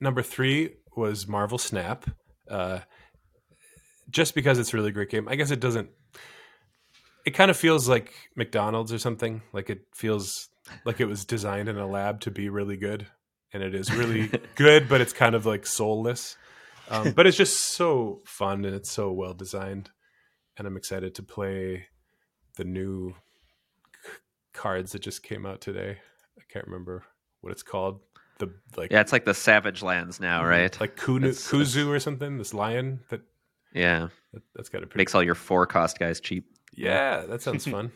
number 0.00 0.22
three 0.22 0.74
was 0.96 1.26
Marvel 1.26 1.58
Snap. 1.58 2.08
Uh, 2.48 2.80
just 4.10 4.34
because 4.34 4.58
it's 4.58 4.74
a 4.74 4.76
really 4.76 4.90
great 4.92 5.10
game. 5.10 5.28
I 5.28 5.36
guess 5.36 5.50
it 5.50 5.60
doesn't. 5.60 5.90
It 7.24 7.32
kind 7.32 7.50
of 7.50 7.56
feels 7.56 7.88
like 7.88 8.12
McDonald's 8.36 8.92
or 8.92 8.98
something. 8.98 9.42
Like 9.52 9.70
it 9.70 9.80
feels 9.94 10.48
like 10.84 11.00
it 11.00 11.06
was 11.06 11.24
designed 11.24 11.68
in 11.68 11.78
a 11.78 11.86
lab 11.86 12.20
to 12.20 12.30
be 12.30 12.48
really 12.48 12.76
good, 12.76 13.06
and 13.52 13.62
it 13.62 13.74
is 13.74 13.92
really 13.92 14.30
good, 14.56 14.88
but 14.88 15.00
it's 15.00 15.12
kind 15.12 15.34
of 15.34 15.46
like 15.46 15.66
soulless. 15.66 16.36
Um, 16.90 17.12
but 17.16 17.26
it's 17.26 17.36
just 17.36 17.74
so 17.74 18.20
fun 18.26 18.64
and 18.64 18.74
it's 18.74 18.90
so 18.90 19.12
well 19.12 19.32
designed, 19.34 19.90
and 20.56 20.66
I'm 20.66 20.76
excited 20.76 21.14
to 21.16 21.22
play 21.22 21.86
the 22.56 22.64
new 22.64 23.14
c- 24.04 24.10
cards 24.52 24.92
that 24.92 25.02
just 25.02 25.22
came 25.22 25.46
out 25.46 25.60
today. 25.60 25.98
I 26.38 26.42
can't 26.52 26.66
remember 26.66 27.04
what 27.40 27.52
it's 27.52 27.62
called. 27.62 28.00
The 28.38 28.52
like 28.76 28.90
yeah. 28.90 29.00
It's 29.00 29.12
like 29.12 29.24
the 29.24 29.34
Savage 29.34 29.82
Lands 29.82 30.18
now, 30.20 30.44
right? 30.44 30.78
like 30.80 30.96
Kunu, 30.96 31.24
It's- 31.28 31.50
Kuzu 31.50 31.88
or 31.88 32.00
something. 32.00 32.38
This 32.38 32.54
lion 32.54 33.00
that, 33.10 33.20
yeah, 33.74 34.08
that 34.32 34.42
that's 34.54 34.68
got 34.70 34.82
a 34.82 34.86
pretty 34.86 35.00
makes 35.02 35.14
all 35.14 35.22
your 35.22 35.34
four 35.34 35.66
cost 35.66 35.98
guys 35.98 36.20
cheap. 36.20 36.46
yeah. 36.74 37.20
That 37.26 37.42
sounds 37.42 37.66
fun. 37.70 37.92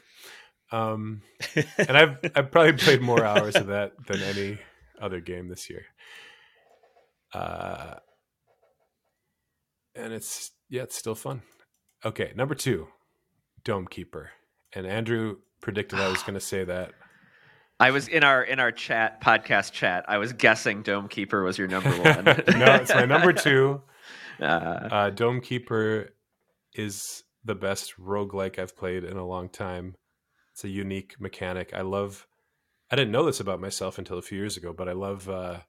um, 0.71 1.23
and 1.79 1.97
I've 1.97 2.19
I've 2.37 2.51
probably 2.51 2.75
played 2.75 3.01
more 3.01 3.25
hours 3.25 3.57
of 3.57 3.69
that 3.69 3.93
than 4.07 4.21
any 4.23 4.59
other 5.01 5.21
game 5.21 5.49
this 5.49 5.69
year. 5.71 5.85
Uh, 7.33 7.95
and 9.95 10.13
it's 10.13 10.53
yeah, 10.69 10.83
it's 10.83 10.97
still 10.97 11.15
fun. 11.15 11.43
Okay, 12.05 12.33
number 12.37 12.55
two, 12.55 12.89
Dome 13.65 13.87
Keeper, 13.87 14.31
and 14.73 14.87
Andrew 14.87 15.37
predicted 15.61 15.99
I 16.01 16.09
was 16.09 16.23
going 16.25 16.35
to 16.35 16.41
say 16.41 16.65
that. 16.65 16.93
I 17.81 17.91
was 17.91 18.07
in 18.09 18.23
our 18.23 18.43
in 18.43 18.61
our 18.61 18.73
chat 18.73 19.21
podcast 19.21 19.73
chat. 19.73 20.05
I 20.09 20.19
was 20.19 20.33
guessing 20.33 20.83
Dome 20.83 21.09
Keeper 21.09 21.43
was 21.43 21.59
your 21.59 21.69
number 21.69 21.91
one. 21.91 22.25
no, 22.25 22.75
it's 22.77 22.95
my 22.95 23.05
number 23.07 23.33
two. 23.33 23.83
Uh, 24.41 24.89
Uh, 24.91 25.11
Dome 25.11 25.41
Keeper 25.41 26.11
is 26.75 27.23
the 27.45 27.55
best 27.55 27.95
roguelike 28.01 28.59
I've 28.59 28.77
played 28.77 29.05
in 29.05 29.17
a 29.17 29.25
long 29.25 29.49
time. 29.49 29.95
It's 30.53 30.65
a 30.65 30.69
unique 30.69 31.15
mechanic. 31.21 31.71
I 31.73 31.83
love. 31.83 32.27
I 32.91 32.97
didn't 32.97 33.13
know 33.13 33.25
this 33.25 33.39
about 33.39 33.61
myself 33.61 33.97
until 33.97 34.19
a 34.19 34.23
few 34.23 34.37
years 34.37 34.57
ago, 34.57 34.73
but 34.73 34.89
I 34.89 34.93
love 34.93 35.29
uh, 35.31 35.61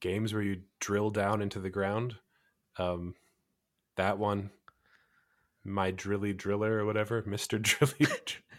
games 0.00 0.32
where 0.34 0.42
you 0.42 0.62
drill 0.80 1.10
down 1.10 1.40
into 1.40 1.60
the 1.60 1.70
ground. 1.70 2.16
Um, 2.78 3.14
that 3.96 4.18
one, 4.18 4.50
my 5.64 5.90
Drilly 5.90 6.32
Driller 6.32 6.78
or 6.78 6.84
whatever, 6.84 7.22
Mister 7.26 7.58
Drilly. 7.58 8.08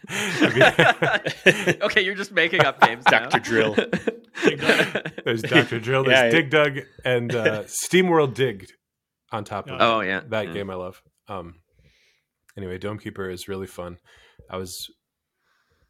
I 0.08 1.20
okay, 1.82 2.02
you're 2.04 2.14
just 2.14 2.32
making 2.32 2.64
up 2.64 2.80
names. 2.82 3.04
Dr. 3.04 3.38
Drill. 3.38 3.74
There's 5.24 5.42
Doctor 5.42 5.78
Drill. 5.78 6.04
There's 6.04 6.18
Yeah, 6.18 6.30
Dig 6.30 6.50
Dug 6.50 6.78
and 7.04 7.34
uh, 7.34 7.62
SteamWorld 7.64 8.34
Digged 8.34 8.72
on 9.30 9.44
top 9.44 9.68
of 9.68 9.74
it. 9.74 9.80
Oh 9.80 10.00
yeah, 10.00 10.22
that 10.28 10.48
yeah. 10.48 10.54
game 10.54 10.70
I 10.70 10.74
love. 10.74 11.00
Um, 11.28 11.56
anyway, 12.56 12.78
Dome 12.78 12.98
Keeper 12.98 13.30
is 13.30 13.48
really 13.48 13.68
fun. 13.68 13.98
I 14.50 14.56
was, 14.56 14.90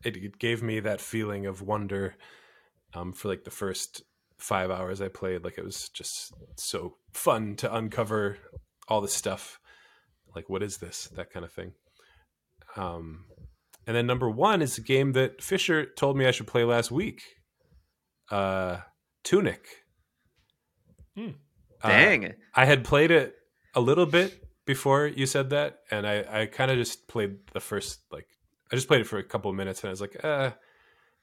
it, 0.04 0.16
it 0.16 0.38
gave 0.38 0.62
me 0.62 0.80
that 0.80 1.00
feeling 1.00 1.46
of 1.46 1.62
wonder 1.62 2.16
um, 2.94 3.12
for 3.12 3.28
like 3.28 3.44
the 3.44 3.50
first 3.50 4.02
five 4.36 4.70
hours 4.70 5.00
I 5.00 5.08
played. 5.08 5.44
Like 5.44 5.56
it 5.56 5.64
was 5.64 5.88
just 5.88 6.34
so 6.56 6.96
fun 7.12 7.56
to 7.56 7.74
uncover 7.74 8.38
all 8.92 9.00
this 9.00 9.14
stuff. 9.14 9.58
Like, 10.34 10.48
what 10.48 10.62
is 10.62 10.78
this? 10.78 11.08
That 11.16 11.30
kind 11.32 11.44
of 11.44 11.52
thing. 11.52 11.72
Um, 12.76 13.24
and 13.86 13.96
then 13.96 14.06
number 14.06 14.30
one 14.30 14.62
is 14.62 14.78
a 14.78 14.82
game 14.82 15.12
that 15.12 15.42
Fisher 15.42 15.86
told 15.86 16.16
me 16.16 16.26
I 16.26 16.30
should 16.30 16.46
play 16.46 16.64
last 16.64 16.90
week. 16.90 17.22
Uh, 18.30 18.78
Tunic. 19.24 19.66
Hmm. 21.16 21.30
Uh, 21.82 21.88
I 22.54 22.64
had 22.64 22.84
played 22.84 23.10
it 23.10 23.34
a 23.74 23.80
little 23.80 24.06
bit 24.06 24.42
before 24.64 25.06
you 25.06 25.26
said 25.26 25.50
that, 25.50 25.80
and 25.90 26.06
I, 26.06 26.24
I 26.42 26.46
kind 26.46 26.70
of 26.70 26.76
just 26.76 27.08
played 27.08 27.38
the 27.52 27.60
first 27.60 28.00
like 28.12 28.26
I 28.70 28.76
just 28.76 28.88
played 28.88 29.00
it 29.00 29.06
for 29.06 29.18
a 29.18 29.24
couple 29.24 29.50
of 29.50 29.56
minutes, 29.56 29.80
and 29.80 29.88
I 29.88 29.90
was 29.90 30.00
like, 30.00 30.24
uh, 30.24 30.50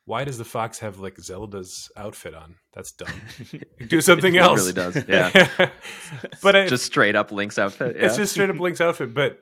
why 0.10 0.24
does 0.24 0.39
the 0.39 0.43
fox 0.43 0.80
have 0.80 0.97
like 0.99 1.20
Zelda's 1.20 1.91
outfit 1.95 2.34
on? 2.34 2.55
That's 2.74 2.91
dumb. 2.93 3.14
Do 3.88 4.01
something 4.01 4.36
else. 4.38 4.68
It 4.68 4.76
else. 4.76 4.95
really 4.95 5.03
does, 5.05 5.38
yeah. 5.38 5.70
but 6.41 6.55
I, 6.55 6.66
just 6.66 6.86
straight 6.86 7.16
up 7.16 7.32
Link's 7.32 7.60
outfit. 7.60 7.95
Yeah. 7.95 8.07
it's 8.07 8.18
just 8.18 8.34
straight 8.34 8.49
up 8.49 8.60
Link's 8.60 8.82
outfit, 8.82 9.14
but 9.14 9.38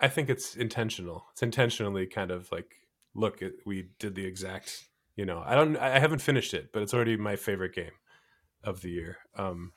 I 0.00 0.08
think 0.08 0.30
it's 0.30 0.56
intentional. 0.56 1.26
It's 1.32 1.42
intentionally 1.42 2.06
kind 2.06 2.30
of 2.30 2.50
like, 2.50 2.72
look, 3.14 3.42
it, 3.42 3.56
we 3.66 3.90
did 3.98 4.14
the 4.14 4.24
exact. 4.24 4.84
You 5.16 5.26
know, 5.26 5.42
I 5.44 5.54
don't. 5.54 5.76
I 5.76 5.98
haven't 5.98 6.22
finished 6.22 6.54
it, 6.54 6.70
but 6.72 6.82
it's 6.82 6.94
already 6.94 7.18
my 7.18 7.36
favorite 7.36 7.74
game 7.74 7.92
of 8.64 8.80
the 8.80 8.88
year. 8.90 9.18
Um, 9.36 9.72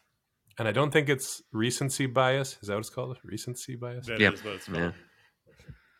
and 0.57 0.69
I 0.69 0.71
don't 0.71 0.91
think 0.91 1.09
it's 1.09 1.43
recency 1.51 2.05
bias. 2.05 2.57
Is 2.61 2.69
that 2.69 2.75
what 2.75 2.79
it's 2.79 2.89
called? 2.89 3.17
Recency 3.25 3.75
bias. 3.75 4.07
That 4.07 4.21
Yep. 4.21 4.33
is 4.35 4.43
what 4.45 4.53
it's 4.53 4.69
Yeah. 4.69 4.91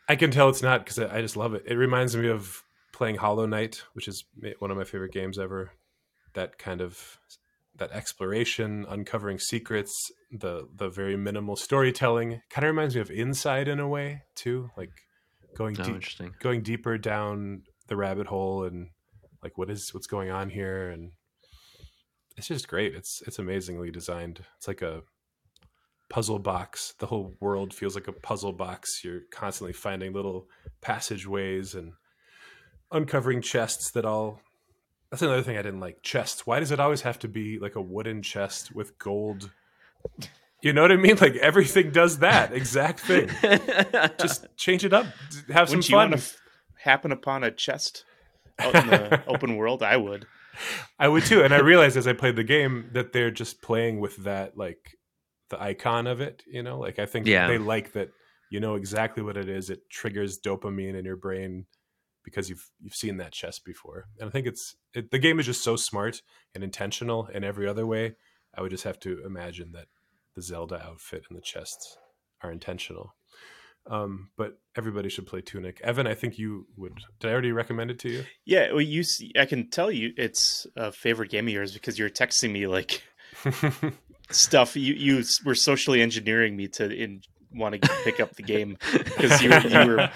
I 0.08 0.16
can 0.16 0.32
tell 0.32 0.47
it's 0.47 0.64
not 0.64 0.86
because 0.86 0.97
I 0.97 1.18
I 1.18 1.22
just 1.22 1.36
love 1.36 1.53
it. 1.55 1.64
It 1.68 1.76
reminds 1.76 2.16
me 2.16 2.30
of 2.30 2.64
playing 2.97 3.15
Hollow 3.17 3.45
Knight, 3.45 3.83
which 3.93 4.07
is 4.07 4.25
one 4.57 4.71
of 4.71 4.77
my 4.77 4.83
favorite 4.83 5.13
games 5.13 5.37
ever. 5.37 5.71
That 6.33 6.57
kind 6.57 6.81
of 6.81 7.19
that 7.75 7.91
exploration, 7.91 8.87
uncovering 8.89 9.37
secrets, 9.37 9.93
the 10.31 10.67
the 10.75 10.89
very 10.89 11.15
minimal 11.15 11.55
storytelling 11.55 12.41
kind 12.49 12.65
of 12.65 12.71
reminds 12.71 12.95
me 12.95 13.01
of 13.01 13.11
Inside 13.11 13.67
in 13.67 13.79
a 13.79 13.87
way 13.87 14.23
too, 14.35 14.71
like 14.75 14.89
going 15.55 15.75
Oh, 15.79 15.83
deep, 15.83 15.95
interesting. 15.95 16.35
going 16.39 16.63
deeper 16.63 16.97
down 16.97 17.61
the 17.87 17.95
rabbit 17.95 18.27
hole 18.27 18.63
and 18.63 18.89
like 19.43 19.57
what 19.59 19.69
is 19.69 19.93
what's 19.93 20.07
going 20.07 20.31
on 20.31 20.49
here 20.49 20.89
and 20.89 21.11
it's 22.35 22.47
just 22.47 22.67
great. 22.67 22.95
It's 22.95 23.21
it's 23.27 23.39
amazingly 23.39 23.91
designed. 23.91 24.43
It's 24.57 24.67
like 24.67 24.81
a 24.81 25.03
puzzle 26.09 26.39
box. 26.39 26.95
The 26.97 27.07
whole 27.07 27.35
world 27.39 27.73
feels 27.75 27.93
like 27.93 28.07
a 28.07 28.13
puzzle 28.13 28.53
box. 28.53 29.03
You're 29.03 29.21
constantly 29.31 29.73
finding 29.73 30.13
little 30.13 30.47
passageways 30.81 31.75
and 31.75 31.93
uncovering 32.91 33.41
chests 33.41 33.91
that 33.91 34.05
all 34.05 34.39
that's 35.09 35.21
another 35.21 35.41
thing 35.41 35.57
I 35.57 35.61
didn't 35.61 35.79
like. 35.79 36.01
Chests. 36.03 36.45
Why 36.45 36.59
does 36.59 36.71
it 36.71 36.79
always 36.81 37.01
have 37.01 37.17
to 37.19 37.27
be 37.29 37.59
like 37.59 37.75
a 37.75 37.81
wooden 37.81 38.21
chest 38.21 38.75
with 38.75 38.97
gold? 38.99 39.51
You 40.61 40.73
know 40.73 40.81
what 40.81 40.91
I 40.91 40.97
mean? 40.97 41.15
Like 41.21 41.35
everything 41.38 41.91
does 41.91 42.19
that 42.19 42.51
exact 42.53 42.99
thing. 43.01 43.29
Just 44.19 44.47
change 44.57 44.83
it 44.83 44.93
up. 44.93 45.05
Have 45.49 45.69
some 45.69 45.77
Wouldn't 45.77 45.89
you 45.89 45.95
fun. 45.95 46.11
to 46.11 46.17
f- 46.17 46.35
happen 46.79 47.11
upon 47.11 47.43
a 47.43 47.51
chest 47.51 48.03
out 48.59 48.75
in 48.75 48.88
the 48.88 49.23
open 49.27 49.55
world? 49.55 49.81
I 49.81 49.95
would. 49.97 50.25
I 50.99 51.07
would 51.07 51.23
too. 51.23 51.41
And 51.43 51.53
I 51.53 51.59
realized 51.59 51.95
as 51.97 52.07
I 52.07 52.13
played 52.13 52.35
the 52.35 52.43
game 52.43 52.89
that 52.93 53.13
they're 53.13 53.31
just 53.31 53.61
playing 53.61 53.99
with 53.99 54.17
that, 54.23 54.57
like 54.57 54.97
the 55.49 55.61
icon 55.61 56.07
of 56.07 56.19
it. 56.19 56.43
You 56.45 56.63
know, 56.63 56.79
like 56.79 56.99
I 56.99 57.05
think 57.05 57.27
Yeah. 57.27 57.47
they 57.47 57.57
like 57.59 57.93
that. 57.93 58.09
You 58.49 58.59
know 58.59 58.75
exactly 58.75 59.23
what 59.23 59.38
it 59.38 59.47
is. 59.47 59.69
It 59.69 59.89
triggers 59.89 60.39
dopamine 60.39 60.95
in 60.97 61.05
your 61.05 61.17
brain 61.17 61.65
because 62.28 62.49
you've 62.49 62.69
you've 62.82 62.93
seen 62.93 63.15
that 63.15 63.32
chest 63.32 63.63
before. 63.63 64.09
And 64.19 64.28
I 64.28 64.32
think 64.34 64.47
it's 64.47 64.75
it, 64.93 65.11
the 65.11 65.17
game 65.17 65.39
is 65.39 65.45
just 65.45 65.63
so 65.63 65.78
smart 65.78 66.21
and 66.53 66.61
intentional 66.61 67.28
in 67.28 67.45
every 67.45 67.65
other 67.65 67.88
way. 67.88 68.17
I 68.53 68.61
would 68.61 68.71
just 68.71 68.84
have 68.84 68.99
to 69.01 69.23
imagine 69.25 69.71
that 69.71 69.86
the 70.36 70.41
Zelda 70.41 70.84
outfit 70.86 71.23
and 71.30 71.38
the 71.38 71.41
chests 71.41 71.95
are 72.43 72.51
intentional. 72.51 73.15
Um, 73.89 74.32
but 74.36 74.59
everybody 74.75 75.07
should 75.07 75.25
play 75.25 75.39
Tunic. 75.39 75.80
Evan, 75.86 76.05
I 76.05 76.15
think 76.15 76.38
you 76.38 76.67
would. 76.75 76.99
Did 77.21 77.30
I 77.30 77.32
already 77.32 77.53
recommend 77.53 77.91
it 77.91 77.99
to 77.99 78.09
you? 78.09 78.25
Yeah, 78.43 78.73
well, 78.73 78.82
you. 78.82 79.03
See, 79.03 79.32
I 79.39 79.45
can 79.45 79.69
tell 79.69 79.89
you 79.89 80.11
it's 80.17 80.67
a 80.75 80.91
favorite 80.91 81.32
game 81.32 81.47
of 81.47 81.53
yours 81.53 81.73
because 81.73 81.97
you're 81.97 82.09
texting 82.09 82.51
me 82.51 82.67
like 82.67 83.03
stuff. 84.32 84.75
You 84.75 84.93
you 84.95 85.23
were 85.45 85.55
socially 85.55 86.01
engineering 86.01 86.57
me 86.57 86.67
to 86.67 86.93
in, 86.93 87.21
want 87.58 87.82
to 87.82 87.89
pick 88.03 88.20
up 88.20 88.36
the 88.36 88.43
game 88.43 88.78
because 89.03 89.41
you, 89.41 89.51
you 89.60 89.88
were 89.88 90.10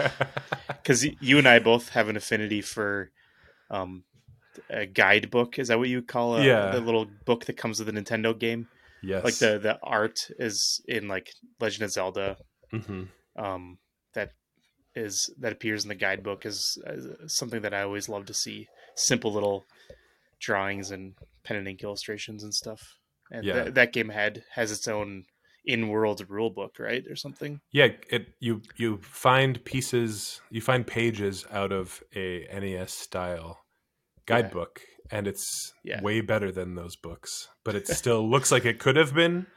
because 0.82 1.06
you 1.20 1.38
and 1.38 1.48
I 1.48 1.60
both 1.60 1.89
have 1.89 2.10
an 2.10 2.18
affinity 2.18 2.62
for 2.62 3.12
um 3.70 4.04
a 4.70 4.86
guidebook. 4.86 5.58
Is 5.60 5.70
that 5.70 5.80
what 5.80 5.89
you 5.89 6.02
call 6.02 6.36
a, 6.38 6.44
Yeah. 6.46 6.72
the 6.72 6.82
little 6.82 7.06
book 7.06 7.46
that 7.46 7.58
comes 7.58 7.80
with 7.80 7.89
a 7.89 7.92
Nintendo 7.94 8.38
game? 8.38 8.68
yes. 9.02 9.24
Like 9.24 9.36
the 9.38 9.60
the 9.60 9.80
art 9.84 10.20
is 10.39 10.82
in 10.88 11.08
like 11.08 11.32
Legend 11.60 11.84
of 11.84 11.92
Zelda. 11.92 12.38
hmm 12.72 13.04
Um, 13.36 13.78
that 14.14 14.32
is 14.94 15.34
that 15.39 15.54
appears 15.54 15.84
in 15.84 15.89
the 15.89 15.96
guidebook 15.96 16.46
is, 16.46 16.78
is 16.86 17.08
something 17.34 17.62
that 17.62 17.74
I 17.74 17.82
always 17.84 18.10
love 18.10 18.26
to 18.26 18.34
see. 18.34 18.68
Simple 18.96 19.32
little 19.32 19.64
drawings 20.39 20.92
and 20.92 21.14
pen 21.44 21.58
and 21.58 21.68
ink 21.68 21.84
illustrations 21.84 22.44
and 22.44 22.54
stuff. 22.54 22.82
And 23.32 23.46
Yeah. 23.46 23.54
that, 23.54 23.76
that 23.76 23.94
game 23.94 24.10
had 24.10 24.44
has 24.56 24.72
its 24.72 24.88
own 24.88 25.24
in-world 25.66 26.24
rule 26.30 26.49
book, 26.49 26.78
right, 26.80 27.05
or 27.07 27.16
something. 27.16 27.62
Yeah, 27.72 27.89
it 28.09 28.34
you 28.39 28.62
you 28.78 28.97
find 28.97 29.64
pieces, 29.66 30.41
you 30.49 30.62
find 30.62 30.86
pages 30.86 31.45
out 31.51 31.72
of 31.72 32.03
a 32.16 32.47
NES 32.51 32.91
style 32.93 33.59
guidebook, 34.26 34.82
and 35.12 35.28
it's 35.28 35.74
Yeah. 35.84 36.01
way 36.01 36.22
better 36.22 36.51
than 36.51 36.76
those 36.76 36.95
books. 36.95 37.47
But 37.64 37.76
it 37.76 37.88
still 37.99 38.30
looks 38.30 38.51
like 38.51 38.66
it 38.66 38.80
could 38.80 38.95
have 38.95 39.14
been 39.14 39.47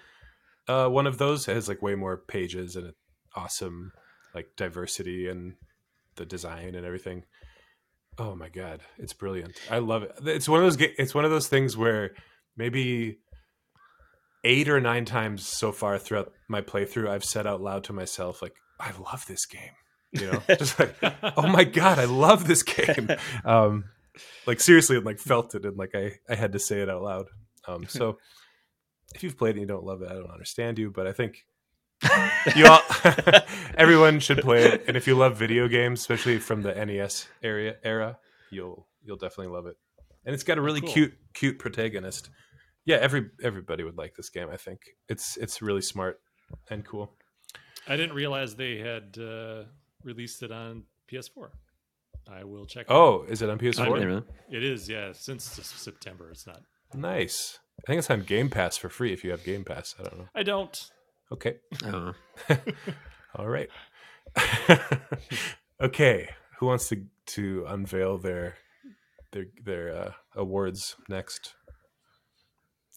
uh, 0.68 0.88
one 0.88 1.06
of 1.06 1.18
those. 1.18 1.48
It 1.48 1.54
has 1.54 1.68
like 1.68 1.82
way 1.82 1.94
more 1.94 2.16
pages 2.16 2.76
and 2.76 2.92
awesome 3.36 3.92
like 4.34 4.48
diversity 4.56 5.28
and 5.28 5.54
the 6.16 6.26
design 6.26 6.74
and 6.74 6.84
everything. 6.86 7.24
Oh 8.18 8.34
my 8.36 8.48
god, 8.48 8.80
it's 8.98 9.12
brilliant! 9.12 9.58
I 9.68 9.78
love 9.78 10.04
it. 10.04 10.12
It's 10.24 10.48
one 10.48 10.62
of 10.62 10.66
those. 10.66 10.88
It's 10.98 11.14
one 11.14 11.24
of 11.24 11.32
those 11.32 11.48
things 11.48 11.76
where 11.76 12.14
maybe 12.56 13.18
eight 14.44 14.68
or 14.68 14.80
nine 14.80 15.04
times 15.04 15.46
so 15.46 15.72
far 15.72 15.98
throughout 15.98 16.32
my 16.48 16.60
playthrough, 16.60 17.08
I've 17.08 17.24
said 17.24 17.46
out 17.46 17.60
loud 17.60 17.84
to 17.84 17.92
myself, 17.92 18.42
like, 18.42 18.54
I 18.78 18.92
love 19.00 19.24
this 19.26 19.46
game. 19.46 19.72
You 20.12 20.30
know, 20.32 20.42
just 20.58 20.78
like, 20.78 20.94
oh 21.36 21.46
my 21.48 21.64
god, 21.64 21.98
I 21.98 22.04
love 22.04 22.46
this 22.46 22.62
game. 22.62 23.08
Um, 23.44 23.84
like 24.46 24.60
seriously, 24.60 24.96
and 24.96 25.04
like 25.04 25.18
felt 25.18 25.54
it 25.56 25.64
and 25.64 25.76
like 25.76 25.90
I 25.94 26.12
I 26.28 26.36
had 26.36 26.52
to 26.52 26.58
say 26.60 26.80
it 26.80 26.88
out 26.88 27.02
loud. 27.02 27.26
Um, 27.66 27.86
so 27.88 28.18
if 29.14 29.24
you've 29.24 29.36
played 29.36 29.56
it 29.56 29.60
and 29.60 29.62
you 29.62 29.66
don't 29.66 29.84
love 29.84 30.02
it, 30.02 30.08
I 30.10 30.14
don't 30.14 30.30
understand 30.30 30.78
you, 30.78 30.92
but 30.92 31.08
I 31.08 31.12
think 31.12 31.44
you 32.56 32.66
all 32.66 32.80
everyone 33.76 34.20
should 34.20 34.38
play 34.38 34.64
it. 34.66 34.84
And 34.86 34.96
if 34.96 35.06
you 35.08 35.16
love 35.16 35.36
video 35.36 35.66
games, 35.66 36.00
especially 36.00 36.38
from 36.38 36.62
the 36.62 36.72
NES 36.72 37.26
area 37.42 37.76
era, 37.82 38.18
you'll 38.52 38.86
you'll 39.02 39.16
definitely 39.16 39.52
love 39.52 39.66
it. 39.66 39.76
And 40.24 40.32
it's 40.32 40.44
got 40.44 40.58
a 40.58 40.62
really 40.62 40.80
Cool. 40.80 40.92
cute 40.92 41.14
cute 41.34 41.58
protagonist. 41.58 42.30
Yeah, 42.84 42.96
every 42.96 43.30
everybody 43.42 43.82
would 43.84 43.96
like 43.96 44.14
this 44.14 44.28
game. 44.30 44.48
I 44.50 44.56
think 44.56 44.80
it's 45.08 45.36
it's 45.36 45.62
really 45.62 45.80
smart 45.82 46.20
and 46.70 46.84
cool. 46.84 47.12
I 47.88 47.96
didn't 47.96 48.14
realize 48.14 48.56
they 48.56 48.78
had 48.78 49.16
uh, 49.18 49.64
released 50.02 50.42
it 50.42 50.50
on 50.52 50.84
PS4. 51.12 51.50
I 52.30 52.44
will 52.44 52.64
check. 52.66 52.86
it 52.88 52.92
Oh, 52.92 53.24
is 53.28 53.42
it 53.42 53.50
on 53.50 53.58
PS4? 53.58 53.84
didn't- 53.84 54.06
Really? 54.06 54.22
It 54.50 54.64
is, 54.64 54.88
yeah. 54.88 55.12
Since 55.12 55.44
September, 55.44 56.30
it's 56.30 56.46
not. 56.46 56.62
Nice. 56.94 57.58
I 57.80 57.86
think 57.86 57.98
it's 57.98 58.08
on 58.10 58.22
Game 58.22 58.48
Pass 58.50 58.76
for 58.78 58.88
free 58.88 59.12
if 59.12 59.24
you 59.24 59.30
have 59.32 59.44
Game 59.44 59.64
Pass. 59.64 59.94
I 59.98 60.04
don't 60.04 60.18
know. 60.18 60.28
I 60.34 60.42
don't. 60.42 60.90
Okay. 61.32 61.56
Oh. 61.84 62.14
All 63.36 63.48
right. 63.48 63.68
okay. 65.80 66.28
Who 66.58 66.66
wants 66.66 66.88
to 66.88 67.04
to 67.26 67.64
unveil 67.68 68.18
their 68.18 68.56
their 69.32 69.46
their 69.64 69.96
uh, 69.96 70.12
awards 70.36 70.96
next. 71.08 71.54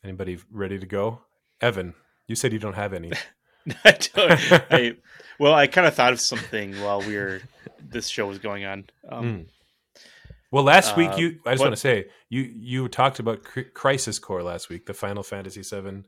Anybody 0.07 0.37
ready 0.51 0.79
to 0.79 0.85
go? 0.85 1.19
Evan, 1.59 1.93
you 2.27 2.35
said 2.35 2.53
you 2.53 2.59
don't 2.59 2.75
have 2.75 2.93
any. 2.93 3.11
I 3.83 3.91
don't, 4.15 4.71
I, 4.71 4.95
well, 5.37 5.53
I 5.53 5.67
kind 5.67 5.85
of 5.85 5.93
thought 5.95 6.13
of 6.13 6.21
something 6.21 6.79
while 6.81 7.01
we 7.01 7.17
were 7.17 7.41
this 7.89 8.07
show 8.07 8.25
was 8.25 8.39
going 8.39 8.63
on. 8.65 8.85
Um, 9.09 9.23
Mm. 9.25 9.45
Well, 10.49 10.63
last 10.63 10.95
week 10.95 11.09
Uh, 11.11 11.15
you 11.17 11.27
I 11.45 11.51
just 11.51 11.59
what- 11.59 11.65
want 11.67 11.73
to 11.73 11.79
say 11.81 12.05
you 12.29 12.41
you 12.55 12.87
talked 12.87 13.19
about 13.19 13.43
Cri- 13.43 13.65
Crisis 13.65 14.17
Core 14.17 14.41
last 14.43 14.69
week, 14.69 14.85
the 14.85 14.93
Final 14.93 15.21
Fantasy 15.23 15.61
VII 15.61 16.03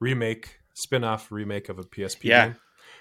remake, 0.00 0.56
spin-off 0.72 1.30
remake 1.30 1.68
of 1.68 1.78
a 1.78 1.84
PSP 1.84 2.24
Yeah. 2.30 2.46
game. 2.46 2.56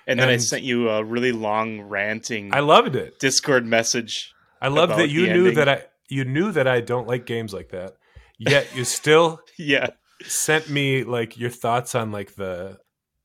and 0.06 0.20
then 0.20 0.28
I 0.28 0.36
sent 0.36 0.64
you 0.64 0.90
a 0.90 1.02
really 1.02 1.32
long 1.32 1.80
ranting 1.84 2.54
I 2.54 2.60
loved 2.60 2.98
it. 2.98 3.20
Discord 3.20 3.66
message. 3.66 4.34
I 4.62 4.68
love 4.68 4.90
that 4.90 5.08
you 5.10 5.28
knew 5.28 5.46
ending. 5.48 5.56
that 5.56 5.70
I 5.70 5.86
you 6.10 6.26
knew 6.26 6.52
that 6.52 6.68
I 6.68 6.82
don't 6.82 7.08
like 7.08 7.26
games 7.26 7.54
like 7.54 7.70
that. 7.70 7.96
Yet 8.38 8.76
you 8.76 8.84
still 8.84 9.40
Yeah, 9.58 9.92
sent 10.24 10.70
me 10.70 11.04
like 11.04 11.38
your 11.38 11.50
thoughts 11.50 11.96
on 11.96 12.12
like 12.12 12.36
the 12.36 12.78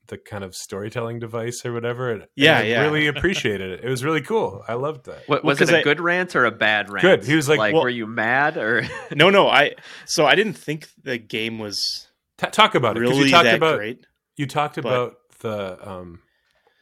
the 0.07 0.17
kind 0.17 0.43
of 0.43 0.53
storytelling 0.53 1.19
device 1.19 1.65
or 1.65 1.71
whatever. 1.71 2.11
And, 2.11 2.21
and 2.23 2.29
Yeah, 2.35 2.57
I 2.59 2.63
yeah. 2.63 2.81
really 2.81 3.07
appreciated 3.13 3.71
it. 3.79 3.85
It 3.85 3.89
was 3.89 4.03
really 4.03 4.19
cool. 4.21 4.61
I 4.67 4.73
loved 4.73 5.05
that. 5.05 5.19
What, 5.27 5.43
Well, 5.43 5.51
was 5.53 5.61
it 5.61 5.65
'cause 5.65 5.73
a 5.73 5.79
I- 5.79 5.83
good 5.83 6.01
rant 6.01 6.35
or 6.35 6.43
a 6.43 6.51
bad 6.51 6.89
rant? 6.89 7.01
Good. 7.01 7.23
He 7.25 7.33
was 7.35 7.47
like, 7.47 7.59
like 7.59 7.73
well- 7.73 7.83
were 7.83 7.89
you 7.89 8.07
mad 8.07 8.57
or? 8.57 8.83
no, 9.15 9.29
no. 9.29 9.47
I 9.47 9.75
so 10.05 10.25
I 10.25 10.35
didn't 10.35 10.53
think 10.57 10.89
the 11.01 11.17
game 11.17 11.59
was 11.59 12.07
T- 12.37 12.47
talk 12.47 12.75
about 12.75 12.97
it 12.97 13.01
'cause 13.01 13.09
really 13.11 13.25
you 13.25 13.31
talked 13.31 13.45
that 13.45 13.55
about 13.55 13.77
great. 13.77 14.05
you 14.35 14.45
talked 14.47 14.75
but- 14.75 14.85
about 14.85 15.13
the 15.39 15.89
um 15.89 16.19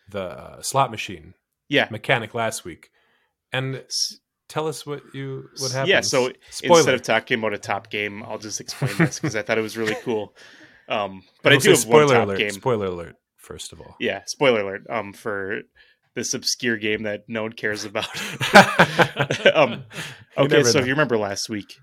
the 0.10 0.24
uh, 0.24 0.62
slot 0.64 0.89
machine 0.89 1.36
Yeah, 1.68 1.88
mechanic 1.91 2.34
last 2.34 2.66
week, 2.66 2.89
and 3.53 3.76
S- 3.76 4.18
tell 4.49 4.67
us 4.67 4.85
what 4.85 5.01
you 5.13 5.47
what 5.59 5.71
happened. 5.71 5.89
Yeah, 5.89 6.01
so 6.01 6.31
Spoiler. 6.49 6.79
instead 6.79 6.95
of 6.95 7.01
talking 7.03 7.39
about 7.39 7.53
a 7.53 7.57
top 7.57 7.89
game, 7.89 8.23
I'll 8.23 8.37
just 8.37 8.59
explain 8.59 8.91
this 8.97 9.19
because 9.19 9.35
I 9.35 9.41
thought 9.41 9.57
it 9.57 9.61
was 9.61 9.77
really 9.77 9.95
cool. 10.03 10.35
Um, 10.89 11.23
but 11.43 11.53
I 11.53 11.55
We'll 11.55 11.61
do 11.61 11.75
say 11.75 11.81
have 11.81 11.89
one 11.89 12.07
spoiler 12.07 12.15
top 12.15 12.27
alert. 12.27 12.37
game. 12.39 12.49
Spoiler 12.51 12.85
alert. 12.87 13.15
First 13.37 13.71
of 13.71 13.79
all, 13.79 13.95
yeah, 13.99 14.23
spoiler 14.25 14.61
alert. 14.61 14.85
Um, 14.89 15.13
for 15.13 15.61
this 16.15 16.33
obscure 16.33 16.77
game 16.77 17.03
that 17.03 17.23
no 17.27 17.43
one 17.43 17.53
cares 17.53 17.85
about. 17.85 18.07
um, 19.55 19.85
okay, 20.37 20.63
so 20.63 20.73
know. 20.73 20.79
if 20.81 20.85
you 20.87 20.91
remember 20.93 21.17
last 21.17 21.47
week, 21.49 21.75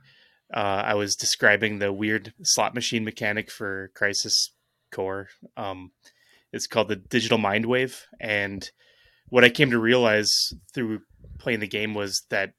uh, 0.52 0.58
I 0.84 0.94
was 0.94 1.16
describing 1.16 1.78
the 1.78 1.92
weird 1.92 2.34
slot 2.42 2.74
machine 2.74 3.04
mechanic 3.04 3.50
for 3.50 3.90
Crisis 3.94 4.52
Core. 4.92 5.28
Um, 5.56 5.92
it's 6.52 6.66
called 6.66 6.88
the 6.88 6.96
Digital 6.96 7.38
Mind 7.38 7.66
Wave, 7.66 8.04
and 8.20 8.68
what 9.28 9.44
I 9.44 9.48
came 9.48 9.70
to 9.70 9.78
realize 9.78 10.52
through 10.74 11.00
playing 11.38 11.60
the 11.60 11.66
game 11.66 11.94
was 11.94 12.22
that 12.30 12.54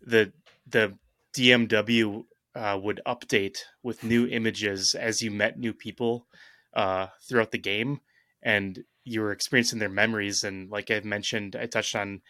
the 0.00 0.32
the 0.66 0.96
DMW 1.36 2.24
uh, 2.54 2.78
would 2.80 3.00
update 3.06 3.58
with 3.82 4.04
new 4.04 4.26
images 4.30 4.94
as 4.94 5.22
you 5.22 5.30
met 5.30 5.58
new 5.58 5.72
people 5.72 6.26
uh, 6.74 7.08
throughout 7.28 7.50
the 7.50 7.58
game, 7.58 8.00
and 8.42 8.84
you 9.04 9.20
were 9.20 9.32
experiencing 9.32 9.78
their 9.78 9.88
memories. 9.88 10.44
And 10.44 10.70
like 10.70 10.90
I 10.90 11.00
mentioned, 11.00 11.56
I 11.56 11.66
touched 11.66 11.94
on 11.94 12.22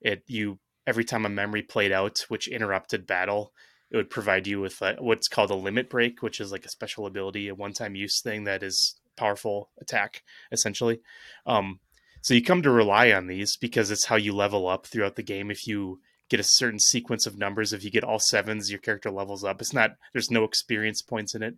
it. 0.00 0.22
You 0.26 0.58
every 0.86 1.04
time 1.04 1.26
a 1.26 1.30
memory 1.30 1.62
played 1.62 1.92
out, 1.92 2.24
which 2.28 2.48
interrupted 2.48 3.06
battle, 3.06 3.52
it 3.90 3.96
would 3.96 4.10
provide 4.10 4.46
you 4.46 4.60
with 4.60 4.80
a, 4.82 4.96
what's 4.98 5.28
called 5.28 5.50
a 5.50 5.54
limit 5.54 5.88
break, 5.88 6.22
which 6.22 6.40
is 6.40 6.52
like 6.52 6.64
a 6.64 6.70
special 6.70 7.06
ability, 7.06 7.48
a 7.48 7.54
one-time 7.54 7.94
use 7.94 8.20
thing 8.20 8.44
that 8.44 8.62
is 8.62 8.96
powerful 9.16 9.70
attack 9.80 10.22
essentially. 10.52 11.00
Um, 11.46 11.80
so 12.24 12.32
you 12.32 12.42
come 12.42 12.62
to 12.62 12.70
rely 12.70 13.12
on 13.12 13.26
these 13.26 13.54
because 13.58 13.90
it's 13.90 14.06
how 14.06 14.16
you 14.16 14.34
level 14.34 14.66
up 14.66 14.86
throughout 14.86 15.14
the 15.14 15.22
game. 15.22 15.50
If 15.50 15.66
you 15.66 16.00
get 16.30 16.40
a 16.40 16.44
certain 16.44 16.80
sequence 16.80 17.26
of 17.26 17.36
numbers, 17.36 17.74
if 17.74 17.84
you 17.84 17.90
get 17.90 18.02
all 18.02 18.18
sevens, 18.18 18.70
your 18.70 18.78
character 18.80 19.10
levels 19.10 19.44
up. 19.44 19.60
It's 19.60 19.74
not 19.74 19.96
there's 20.14 20.30
no 20.30 20.42
experience 20.42 21.02
points 21.02 21.34
in 21.34 21.42
it. 21.42 21.56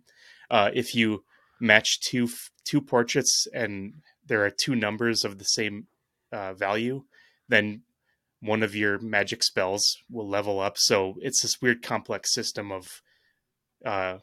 Uh, 0.51 0.69
if 0.73 0.93
you 0.93 1.23
match 1.61 2.01
two 2.01 2.27
two 2.65 2.81
portraits 2.81 3.47
and 3.53 3.93
there 4.25 4.43
are 4.43 4.49
two 4.49 4.75
numbers 4.75 5.23
of 5.23 5.37
the 5.37 5.45
same 5.45 5.87
uh, 6.33 6.53
value, 6.53 7.05
then 7.47 7.83
one 8.41 8.61
of 8.61 8.75
your 8.75 8.99
magic 8.99 9.45
spells 9.45 9.95
will 10.11 10.27
level 10.27 10.59
up. 10.59 10.77
So 10.77 11.15
it's 11.21 11.43
this 11.43 11.61
weird 11.61 11.81
complex 11.81 12.33
system 12.33 12.73
of 12.73 13.01
uh, 13.85 14.17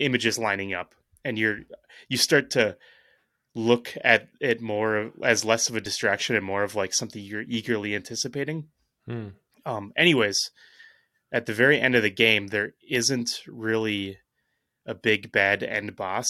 images 0.00 0.36
lining 0.36 0.74
up, 0.74 0.96
and 1.24 1.38
you're 1.38 1.60
you 2.08 2.16
start 2.16 2.50
to 2.50 2.76
look 3.56 3.94
at 4.04 4.28
it 4.38 4.60
more 4.60 5.10
as 5.22 5.44
less 5.44 5.70
of 5.70 5.76
a 5.76 5.80
distraction 5.80 6.36
and 6.36 6.44
more 6.44 6.62
of 6.62 6.74
like 6.74 6.92
something 6.92 7.22
you're 7.22 7.44
eagerly 7.48 7.94
anticipating. 7.94 8.68
Hmm. 9.06 9.28
Um, 9.64 9.92
anyways, 9.96 10.50
at 11.32 11.46
the 11.46 11.54
very 11.54 11.80
end 11.80 11.94
of 11.94 12.02
the 12.02 12.10
game, 12.10 12.48
there 12.48 12.74
isn't 12.88 13.40
really 13.48 14.18
a 14.84 14.94
big 14.94 15.32
bad 15.32 15.62
end 15.62 15.96
boss. 15.96 16.28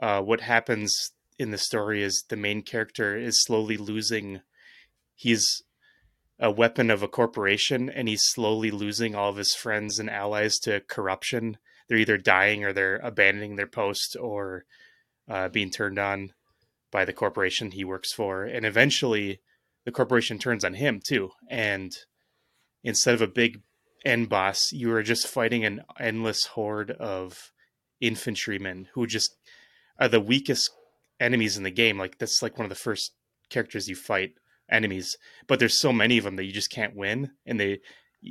Uh, 0.00 0.20
what 0.20 0.40
happens 0.40 1.12
in 1.38 1.52
the 1.52 1.58
story 1.58 2.02
is 2.02 2.24
the 2.28 2.36
main 2.36 2.62
character 2.62 3.16
is 3.16 3.44
slowly 3.44 3.76
losing. 3.76 4.40
He's 5.14 5.62
a 6.38 6.50
weapon 6.50 6.90
of 6.90 7.02
a 7.02 7.08
corporation, 7.08 7.88
and 7.88 8.08
he's 8.08 8.26
slowly 8.26 8.72
losing 8.72 9.14
all 9.14 9.30
of 9.30 9.36
his 9.36 9.54
friends 9.54 9.98
and 10.00 10.10
allies 10.10 10.58
to 10.58 10.80
corruption. 10.80 11.58
They're 11.88 11.98
either 11.98 12.18
dying 12.18 12.64
or 12.64 12.72
they're 12.72 12.96
abandoning 12.96 13.54
their 13.54 13.68
post 13.68 14.16
or 14.20 14.64
uh, 15.28 15.48
being 15.48 15.70
turned 15.70 15.98
on 15.98 16.32
by 16.96 17.04
the 17.04 17.12
corporation 17.12 17.72
he 17.72 17.84
works 17.84 18.10
for. 18.10 18.44
And 18.44 18.64
eventually, 18.64 19.42
the 19.84 19.92
corporation 19.92 20.38
turns 20.38 20.64
on 20.64 20.72
him 20.72 20.98
too. 20.98 21.28
And 21.50 21.94
instead 22.82 23.12
of 23.12 23.20
a 23.20 23.26
big 23.26 23.60
end 24.06 24.30
boss, 24.30 24.72
you 24.72 24.90
are 24.94 25.02
just 25.02 25.28
fighting 25.28 25.62
an 25.62 25.82
endless 26.00 26.46
horde 26.46 26.92
of 26.92 27.52
infantrymen 28.00 28.88
who 28.94 29.06
just 29.06 29.36
are 30.00 30.08
the 30.08 30.22
weakest 30.22 30.70
enemies 31.20 31.58
in 31.58 31.64
the 31.64 31.70
game. 31.70 31.98
Like 31.98 32.16
that's 32.16 32.40
like 32.40 32.56
one 32.56 32.64
of 32.64 32.70
the 32.70 32.74
first 32.74 33.12
characters 33.50 33.88
you 33.88 33.94
fight 33.94 34.32
enemies, 34.70 35.18
but 35.46 35.58
there's 35.58 35.78
so 35.78 35.92
many 35.92 36.16
of 36.16 36.24
them 36.24 36.36
that 36.36 36.44
you 36.44 36.52
just 36.52 36.72
can't 36.72 36.96
win. 36.96 37.32
And 37.44 37.60
they, 37.60 37.80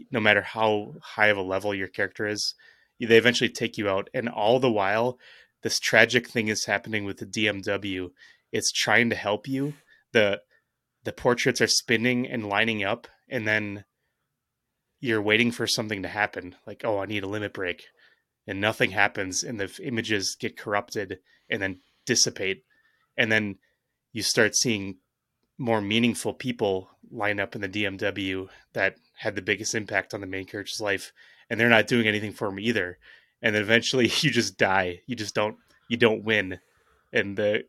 no 0.10 0.20
matter 0.20 0.42
how 0.42 0.96
high 1.04 1.28
of 1.28 1.38
a 1.38 1.44
level 1.44 1.76
your 1.76 1.88
character 1.88 2.26
is, 2.26 2.56
they 3.00 3.16
eventually 3.16 3.52
take 3.52 3.78
you 3.78 3.88
out. 3.88 4.10
And 4.12 4.28
all 4.28 4.60
the 4.60 4.72
while, 4.72 5.20
this 5.62 5.80
tragic 5.80 6.28
thing 6.28 6.48
is 6.48 6.66
happening 6.66 7.06
with 7.06 7.18
the 7.18 7.28
DMW. 7.28 8.10
It's 8.56 8.72
trying 8.72 9.10
to 9.10 9.18
help 9.18 9.50
you. 9.50 9.74
the 10.14 10.42
The 11.04 11.12
portraits 11.12 11.60
are 11.60 11.68
spinning 11.68 12.26
and 12.26 12.48
lining 12.48 12.86
up, 12.86 13.10
and 13.28 13.46
then 13.46 13.84
you're 15.02 15.22
waiting 15.22 15.52
for 15.52 15.68
something 15.68 16.02
to 16.04 16.08
happen. 16.08 16.56
Like, 16.66 16.86
oh, 16.86 17.00
I 17.00 17.06
need 17.06 17.26
a 17.26 17.28
limit 17.28 17.52
break, 17.52 17.88
and 18.48 18.62
nothing 18.62 18.92
happens, 18.92 19.44
and 19.44 19.60
the 19.60 19.70
images 19.84 20.38
get 20.40 20.58
corrupted 20.58 21.20
and 21.50 21.62
then 21.62 21.82
dissipate, 22.06 22.64
and 23.18 23.30
then 23.30 23.58
you 24.14 24.24
start 24.24 24.56
seeing 24.56 25.00
more 25.58 25.82
meaningful 25.82 26.34
people 26.34 26.92
line 27.12 27.42
up 27.42 27.56
in 27.56 27.62
the 27.62 27.68
DMW 27.68 28.48
that 28.72 28.96
had 29.18 29.36
the 29.36 29.42
biggest 29.42 29.76
impact 29.76 30.14
on 30.14 30.22
the 30.22 30.28
main 30.28 30.46
character's 30.46 30.80
life, 30.80 31.12
and 31.50 31.60
they're 31.60 31.68
not 31.68 31.88
doing 31.88 32.08
anything 32.08 32.32
for 32.32 32.48
him 32.48 32.60
either. 32.62 33.00
And 33.42 33.54
then 33.54 33.64
eventually, 33.64 34.06
you 34.22 34.32
just 34.32 34.58
die. 34.58 35.02
You 35.08 35.18
just 35.18 35.36
don't. 35.36 35.58
You 35.90 35.98
don't 35.98 36.24
win, 36.24 36.62
and 37.16 37.38
the 37.38 37.64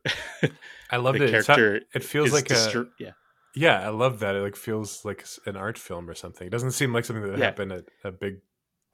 I 0.90 0.96
love 1.04 1.16
the 1.18 1.24
it. 1.24 1.32
Not- 1.32 1.44
character 1.46 1.80
it 1.94 2.04
feels 2.04 2.32
like 2.32 2.50
a 2.50 2.86
yeah. 2.98 3.12
yeah. 3.54 3.80
I 3.80 3.88
love 3.90 4.18
that. 4.20 4.34
It 4.36 4.40
like 4.42 4.56
feels 4.56 5.04
like 5.04 5.24
an 5.46 5.56
art 5.56 5.78
film 5.78 6.08
or 6.10 6.14
something. 6.14 6.46
It 6.46 6.50
doesn't 6.50 6.72
seem 6.72 6.92
like 6.92 7.04
something 7.04 7.22
that 7.22 7.30
would 7.30 7.38
Yeah. 7.38 7.44
happen 7.46 7.72
at 7.72 7.84
a 8.04 8.10
big 8.12 8.36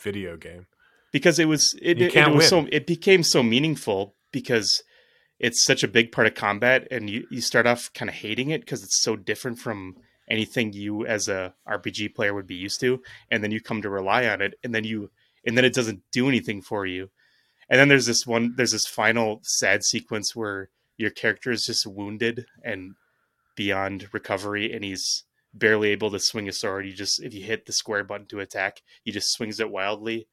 video 0.02 0.36
game. 0.36 0.66
because 1.12 1.38
it 1.38 1.46
was 1.46 1.74
it, 1.82 2.00
it, 2.00 2.14
it 2.16 2.32
was 2.34 2.48
so 2.48 2.66
it 2.72 2.86
became 2.86 3.22
so 3.22 3.42
meaningful 3.42 4.14
because 4.32 4.82
it's 5.38 5.64
such 5.64 5.82
a 5.82 5.88
big 5.88 6.10
part 6.12 6.26
of 6.26 6.34
combat 6.34 6.86
and 6.90 7.10
you, 7.10 7.26
you 7.30 7.40
start 7.40 7.66
off 7.66 7.90
kind 7.94 8.08
of 8.08 8.14
hating 8.14 8.50
it 8.50 8.60
because 8.62 8.82
it's 8.82 9.02
so 9.02 9.16
different 9.16 9.58
from 9.58 9.96
anything 10.30 10.72
you 10.72 11.04
as 11.06 11.28
a 11.28 11.52
rpg 11.68 12.14
player 12.14 12.32
would 12.32 12.46
be 12.46 12.54
used 12.54 12.80
to 12.80 13.00
and 13.30 13.42
then 13.42 13.50
you 13.50 13.60
come 13.60 13.82
to 13.82 13.90
rely 13.90 14.26
on 14.26 14.40
it 14.40 14.54
and 14.64 14.72
then 14.74 14.84
you 14.84 15.10
and 15.44 15.56
then 15.56 15.64
it 15.64 15.74
doesn't 15.74 16.00
do 16.12 16.28
anything 16.28 16.62
for 16.62 16.86
you 16.86 17.10
and 17.72 17.80
then 17.80 17.88
there's 17.88 18.04
this 18.06 18.26
one 18.26 18.52
there's 18.56 18.72
this 18.72 18.86
final 18.86 19.40
sad 19.42 19.82
sequence 19.82 20.36
where 20.36 20.68
your 20.98 21.10
character 21.10 21.50
is 21.50 21.64
just 21.64 21.86
wounded 21.86 22.44
and 22.62 22.94
beyond 23.56 24.08
recovery 24.12 24.70
and 24.72 24.84
he's 24.84 25.24
barely 25.54 25.88
able 25.88 26.10
to 26.10 26.18
swing 26.18 26.48
a 26.48 26.52
sword 26.52 26.86
you 26.86 26.92
just 26.92 27.22
if 27.22 27.32
you 27.34 27.42
hit 27.42 27.64
the 27.64 27.72
square 27.72 28.04
button 28.04 28.26
to 28.26 28.40
attack 28.40 28.82
he 29.04 29.10
just 29.10 29.32
swings 29.32 29.58
it 29.58 29.70
wildly 29.70 30.28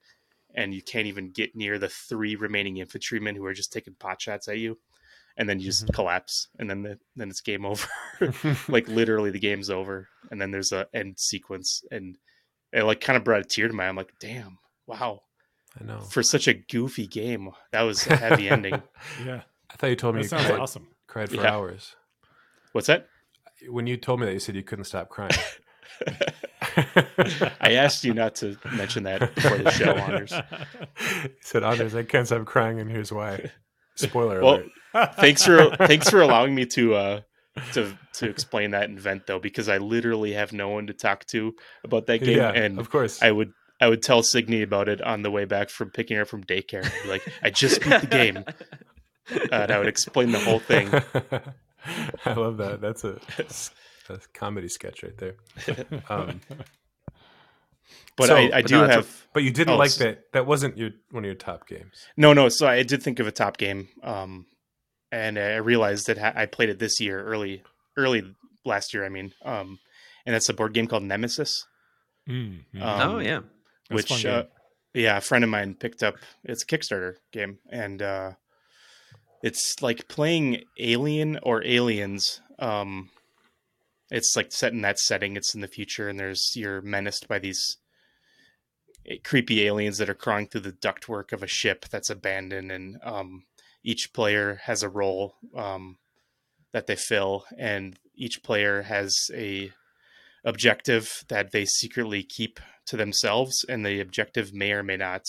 and 0.56 0.74
you 0.74 0.82
can't 0.82 1.08
even 1.08 1.32
get 1.32 1.56
near 1.56 1.80
the 1.80 1.88
three 1.90 2.36
remaining 2.36 2.78
infantrymen 2.78 3.36
who 3.36 3.46
are 3.46 3.54
just 3.54 3.72
taking 3.72 3.94
pot 3.96 4.22
shots 4.22 4.48
at 4.50 4.58
you 4.58 4.78
and 5.38 5.48
then 5.48 5.60
you 5.60 5.66
just 5.68 5.86
Mhm. 5.88 5.94
collapse 5.94 6.50
and 6.60 6.70
then 6.70 6.82
the, 6.84 7.00
then 7.16 7.30
it's 7.30 7.42
game 7.42 7.66
over 7.72 7.88
like 8.68 8.88
literally 8.90 9.32
the 9.32 9.40
game's 9.40 9.70
over 9.70 10.10
and 10.32 10.42
then 10.42 10.52
there's 10.52 10.74
a 10.74 10.88
end 10.94 11.18
sequence 11.18 11.84
and 11.92 12.18
it 12.74 12.84
like 12.84 13.00
kind 13.02 13.16
of 13.18 13.24
brought 13.24 13.42
a 13.42 13.46
tear 13.46 13.68
to 13.70 13.74
my 13.74 13.86
eye. 13.86 13.90
i'm 13.90 13.96
like 13.96 14.12
damn 14.20 14.58
wow 14.88 15.22
I 15.80 15.84
know. 15.84 16.00
for 16.00 16.24
such 16.24 16.48
a 16.48 16.54
goofy 16.54 17.08
game 17.08 17.50
that 17.72 17.82
was 17.84 18.06
a 18.08 18.16
heavy 18.16 18.50
ending 18.50 18.82
Yeah, 19.26 19.42
I 19.72 19.76
thought 19.76 19.88
you 19.88 19.96
told 19.96 20.16
me 20.16 20.22
that 20.22 20.26
you 20.26 20.30
sounds 20.30 20.48
cried, 20.48 20.60
awesome. 20.60 20.88
cried 21.08 21.30
for 21.30 21.38
Yeah. 21.44 21.54
hours. 21.54 21.96
what's 22.72 22.88
that 22.88 23.08
When 23.70 23.88
you 23.88 23.98
told 23.98 24.20
me 24.20 24.26
that, 24.28 24.34
you 24.34 24.40
said 24.40 24.56
you 24.56 24.64
couldn't 24.64 24.86
stop 24.86 25.10
crying. 25.10 25.32
I 27.62 27.74
asked 27.74 28.04
you 28.04 28.14
not 28.14 28.36
to 28.36 28.58
mention 28.72 29.04
that 29.04 29.34
before 29.36 29.58
the 29.58 29.72
show, 29.72 29.92
Anders. 29.92 30.34
he 30.98 31.30
said, 31.42 31.64
Anders, 31.64 31.96
I 31.96 32.04
can't 32.04 32.26
stop 32.28 32.46
crying, 32.46 32.80
and 32.80 32.90
here's 32.90 33.12
why. 33.12 33.52
Spoiler 33.96 34.40
Well, 34.42 34.64
alert. 34.94 35.16
thanks 35.16 35.44
for 35.46 35.76
thanks 35.76 36.10
for 36.10 36.22
allowing 36.22 36.56
me 36.56 36.66
to 36.68 36.96
uh 36.96 37.22
to 37.74 37.98
to 38.14 38.30
explain 38.30 38.72
that 38.72 38.90
invent 38.90 39.28
though, 39.28 39.40
because 39.40 39.68
I 39.68 39.78
literally 39.78 40.34
have 40.34 40.54
no 40.54 40.70
one 40.70 40.88
to 40.88 40.94
talk 40.94 41.26
to 41.28 41.54
about 41.84 42.06
that 42.08 42.20
game, 42.20 42.38
Yeah, 42.38 42.52
and 42.52 42.80
of 42.80 42.90
course. 42.90 43.22
I 43.22 43.32
would 43.32 43.52
I 43.82 43.88
would 43.88 44.02
tell 44.04 44.24
Signy 44.24 44.62
about 44.62 44.90
it 44.90 45.02
on 45.02 45.22
the 45.22 45.32
way 45.32 45.46
back 45.46 45.70
from 45.70 45.90
picking 45.92 46.18
her 46.18 46.24
up 46.24 46.28
from 46.30 46.44
daycare. 46.44 46.90
Like, 47.08 47.22
I 47.42 47.50
just 47.50 47.82
beat 47.82 48.02
the 48.02 48.08
game, 48.08 48.38
uh, 48.38 49.48
and 49.52 49.72
I 49.72 49.78
would 49.80 49.88
explain 49.88 50.32
the 50.32 50.40
whole 50.40 50.60
thing. 50.60 50.90
I 52.26 52.34
love 52.34 52.58
that. 52.58 52.82
That's 52.82 53.04
a, 53.06 53.20
a 54.10 54.20
comedy 54.34 54.68
sketch 54.68 55.02
right 55.04 55.18
there. 55.18 55.36
Um, 56.10 56.42
But 58.18 58.28
So- 58.28 58.36
I, 58.36 58.40
I 58.40 58.50
but 58.62 58.66
do 58.68 58.76
no, 58.76 58.82
that's 58.88 58.96
have 58.96 59.26
but 59.34 59.44
you 59.44 59.52
didn't 59.52 59.76
Oh, 59.76 59.78
like 59.78 59.94
that. 59.96 60.32
That 60.34 60.46
wasn't 60.46 60.78
your 60.78 60.90
one 61.12 61.24
of 61.24 61.28
your 61.28 61.36
top 61.36 61.68
games. 61.68 62.06
no 62.18 62.34
no. 62.34 62.50
So 62.50 62.68
I 62.68 62.84
did 62.84 63.02
think 63.02 63.20
of 63.20 63.28
a 63.28 63.32
top 63.32 63.58
game, 63.58 63.88
um, 64.04 64.46
and 65.12 65.40
I 65.40 65.56
realized 65.58 66.08
that 66.08 66.20
I 66.38 66.46
played 66.48 66.70
it 66.70 66.80
this 66.80 67.00
year, 67.00 67.24
early 67.24 67.64
early 67.96 68.24
last 68.66 68.94
year. 68.94 69.06
I 69.06 69.10
mean, 69.10 69.34
um, 69.46 69.80
and 70.26 70.36
that's 70.36 70.50
a 70.50 70.54
board 70.54 70.74
game 70.74 70.88
called 70.88 71.04
Nemesis. 71.04 71.66
Mm, 72.28 72.66
mm. 72.76 72.82
Um, 72.82 73.10
oh 73.16 73.20
yeah. 73.20 73.40
That's 73.90 74.10
which 74.10 74.26
uh, 74.26 74.46
yeah 74.94 75.18
a 75.18 75.22
friend 75.22 75.44
of 75.44 75.50
mine 75.50 75.76
picked 75.76 76.04
up 76.04 76.16
it's 76.44 76.64
a 76.64 76.66
kickstarter 76.66 77.16
game 77.32 77.60
and 77.72 78.02
uh 78.02 78.32
it's 79.42 79.82
like 79.82 80.08
playing 80.08 80.64
alien 80.80 81.40
or 81.44 81.64
aliens 81.66 82.42
um 82.60 83.10
it's 84.12 84.36
like 84.36 84.52
set 84.52 84.74
in 84.74 84.82
that 84.82 85.00
setting 85.00 85.36
it's 85.36 85.54
in 85.54 85.62
the 85.62 85.68
future 85.68 86.10
and 86.10 86.20
there's 86.20 86.52
you're 86.56 86.82
menaced 86.82 87.28
by 87.28 87.40
these 87.40 87.78
eh, 89.08 89.18
creepy 89.24 89.66
aliens 89.66 89.98
that 89.98 90.10
are 90.10 90.16
crawling 90.16 90.48
through 90.48 90.62
the 90.62 90.72
ductwork 90.72 91.32
of 91.32 91.44
a 91.44 91.48
ship 91.48 91.86
that's 91.90 92.10
abandoned 92.10 92.72
and 92.72 92.98
um 93.04 93.44
each 93.84 94.12
player 94.14 94.60
has 94.64 94.84
a 94.84 94.90
role 94.90 95.36
um 95.56 95.98
that 96.74 96.88
they 96.88 96.96
fill 96.96 97.46
and 97.58 97.98
each 98.16 98.44
player 98.44 98.84
has 98.84 99.16
a 99.34 99.72
objective 100.44 101.24
that 101.28 101.52
they 101.52 101.66
secretly 101.66 102.24
keep 102.24 102.60
to 102.90 102.98
themselves, 102.98 103.66
and 103.70 103.86
the 103.86 104.00
objective 104.00 104.54
may 104.54 104.72
or 104.72 104.84
may 104.84 104.98
not 104.98 105.24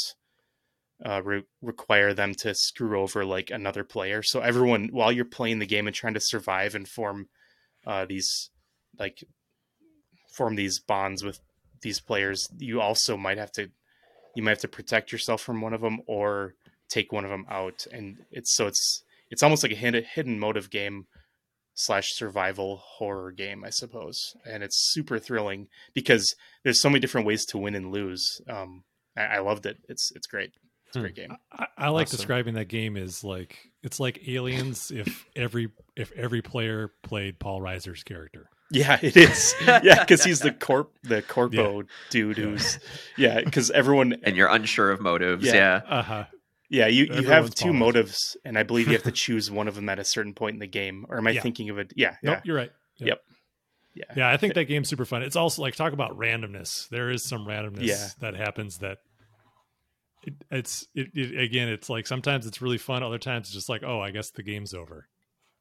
uh, 1.05 1.23
re- 1.23 1.45
require 1.62 2.12
them 2.15 2.35
to 2.35 2.55
screw 2.55 3.01
over 3.01 3.24
like 3.24 3.51
another 3.51 3.85
player. 3.85 4.23
So 4.23 4.41
everyone, 4.41 4.89
while 4.93 5.12
you're 5.12 5.24
playing 5.24 5.59
the 5.59 5.66
game 5.66 5.87
and 5.87 5.95
trying 5.95 6.15
to 6.15 6.20
survive 6.20 6.74
and 6.74 6.89
form 6.89 7.28
uh, 7.87 8.07
these 8.07 8.51
like 8.99 9.24
form 10.32 10.57
these 10.57 10.81
bonds 10.81 11.23
with 11.23 11.41
these 11.82 12.01
players, 12.01 12.49
you 12.59 12.81
also 12.81 13.16
might 13.16 13.39
have 13.39 13.53
to 13.53 13.70
you 14.35 14.43
might 14.43 14.53
have 14.53 14.59
to 14.61 14.69
protect 14.69 15.12
yourself 15.12 15.43
from 15.43 15.61
one 15.61 15.74
of 15.74 15.81
them 15.81 16.01
or 16.07 16.55
take 16.89 17.12
one 17.12 17.24
of 17.24 17.31
them 17.31 17.47
out, 17.51 17.87
and 17.93 18.19
it's 18.31 18.55
so 18.55 18.66
it's 18.66 19.05
it's 19.31 19.43
almost 19.43 19.62
like 19.62 19.73
a 19.73 19.77
hidden, 19.77 20.05
hidden 20.05 20.39
motive 20.39 20.70
game 20.70 21.07
slash 21.75 22.13
survival 22.15 22.77
horror 22.83 23.33
game, 23.33 23.65
I 23.65 23.71
suppose. 23.71 24.35
And 24.45 24.63
it's 24.63 24.77
super 24.93 25.19
thrilling 25.19 25.69
because 25.95 26.35
there's 26.65 26.81
so 26.81 26.89
many 26.91 27.01
different 27.01 27.27
ways 27.27 27.45
to 27.47 27.59
win 27.59 27.75
and 27.75 27.91
lose. 27.93 28.41
Um, 28.49 28.85
I, 29.17 29.23
I 29.23 29.39
loved 29.41 29.67
it. 29.67 29.79
It's 29.89 30.13
it's 30.15 30.27
great. 30.27 30.53
It's 30.89 30.97
a 30.97 30.99
Hmm. 30.99 31.03
great 31.05 31.15
game. 31.17 31.37
I, 31.53 31.67
I 31.79 31.89
like 31.91 32.07
Awesome. 32.09 32.17
describing 32.17 32.55
that 32.55 32.67
game 32.69 32.97
as 32.97 33.23
like 33.25 33.57
it's 33.83 34.01
like 34.01 34.29
aliens 34.29 34.91
if 34.91 35.25
every 35.37 35.69
if 35.97 36.11
every 36.13 36.43
player 36.43 36.91
played 37.03 37.39
Paul 37.39 37.61
Reiser's 37.61 38.03
character. 38.03 38.49
Yeah, 38.73 38.99
it 39.03 39.17
is. 39.17 39.55
Yeah, 39.67 40.01
because 40.01 40.23
he's 40.23 40.39
the 40.41 40.53
corp 40.53 40.93
the 41.03 41.23
corpo 41.23 41.83
dude 42.11 42.37
who's 42.39 42.79
yeah. 43.17 43.41
Because 43.43 43.71
everyone 43.71 44.17
And 44.23 44.37
you're 44.37 44.49
unsure 44.49 44.91
of 44.93 45.01
motives. 45.01 45.45
Yeah. 45.45 45.55
Yeah. 45.55 45.81
Uh 45.89 46.03
huh. 46.03 46.25
Yeah 46.71 46.87
you 46.87 47.05
you 47.13 47.25
have 47.29 47.55
two 47.55 47.67
Paul 47.67 47.73
motives, 47.75 48.37
and 48.45 48.57
I 48.59 48.63
believe 48.63 48.87
you 48.87 48.95
have 48.95 49.03
to 49.03 49.13
choose 49.27 49.51
one 49.51 49.69
of 49.69 49.75
them 49.75 49.89
at 49.91 49.99
a 49.99 50.05
certain 50.05 50.33
point 50.33 50.55
in 50.55 50.61
the 50.61 50.67
game. 50.67 51.05
Or 51.11 51.19
am 51.19 51.27
I 51.27 51.33
Yeah. 51.33 51.43
thinking 51.43 51.69
of 51.69 51.79
it? 51.79 51.93
Yeah, 51.97 52.17
Nope, 52.23 52.37
yeah, 52.37 52.41
you're 52.45 52.57
right. 52.57 52.71
Yep. 52.99 53.21
yeah. 53.95 54.05
Yeah, 54.17 54.31
I 54.31 54.37
think 54.39 54.55
that 54.55 54.65
game's 54.65 54.89
super 54.89 55.05
fun. 55.05 55.23
It's 55.23 55.37
also 55.37 55.61
like 55.63 55.75
talk 55.75 55.93
about 55.93 56.17
randomness. 56.19 56.89
There 56.89 57.11
is 57.11 57.25
some 57.25 57.45
randomness 57.47 57.83
Yeah. 57.87 58.09
that 58.21 58.35
happens 58.37 58.79
that 58.79 58.99
it, 60.23 60.35
it's 60.51 60.87
it, 60.95 61.09
it 61.15 61.41
again. 61.41 61.69
It's 61.69 61.89
like 61.91 62.07
sometimes 62.07 62.47
it's 62.47 62.61
really 62.63 62.79
fun. 62.79 63.03
Other 63.03 63.19
times 63.19 63.49
it's 63.49 63.55
just 63.55 63.69
like, 63.69 63.83
oh, 63.83 64.01
I 64.01 64.11
guess 64.11 64.31
the 64.31 64.43
game's 64.43 64.75
over. 64.75 65.09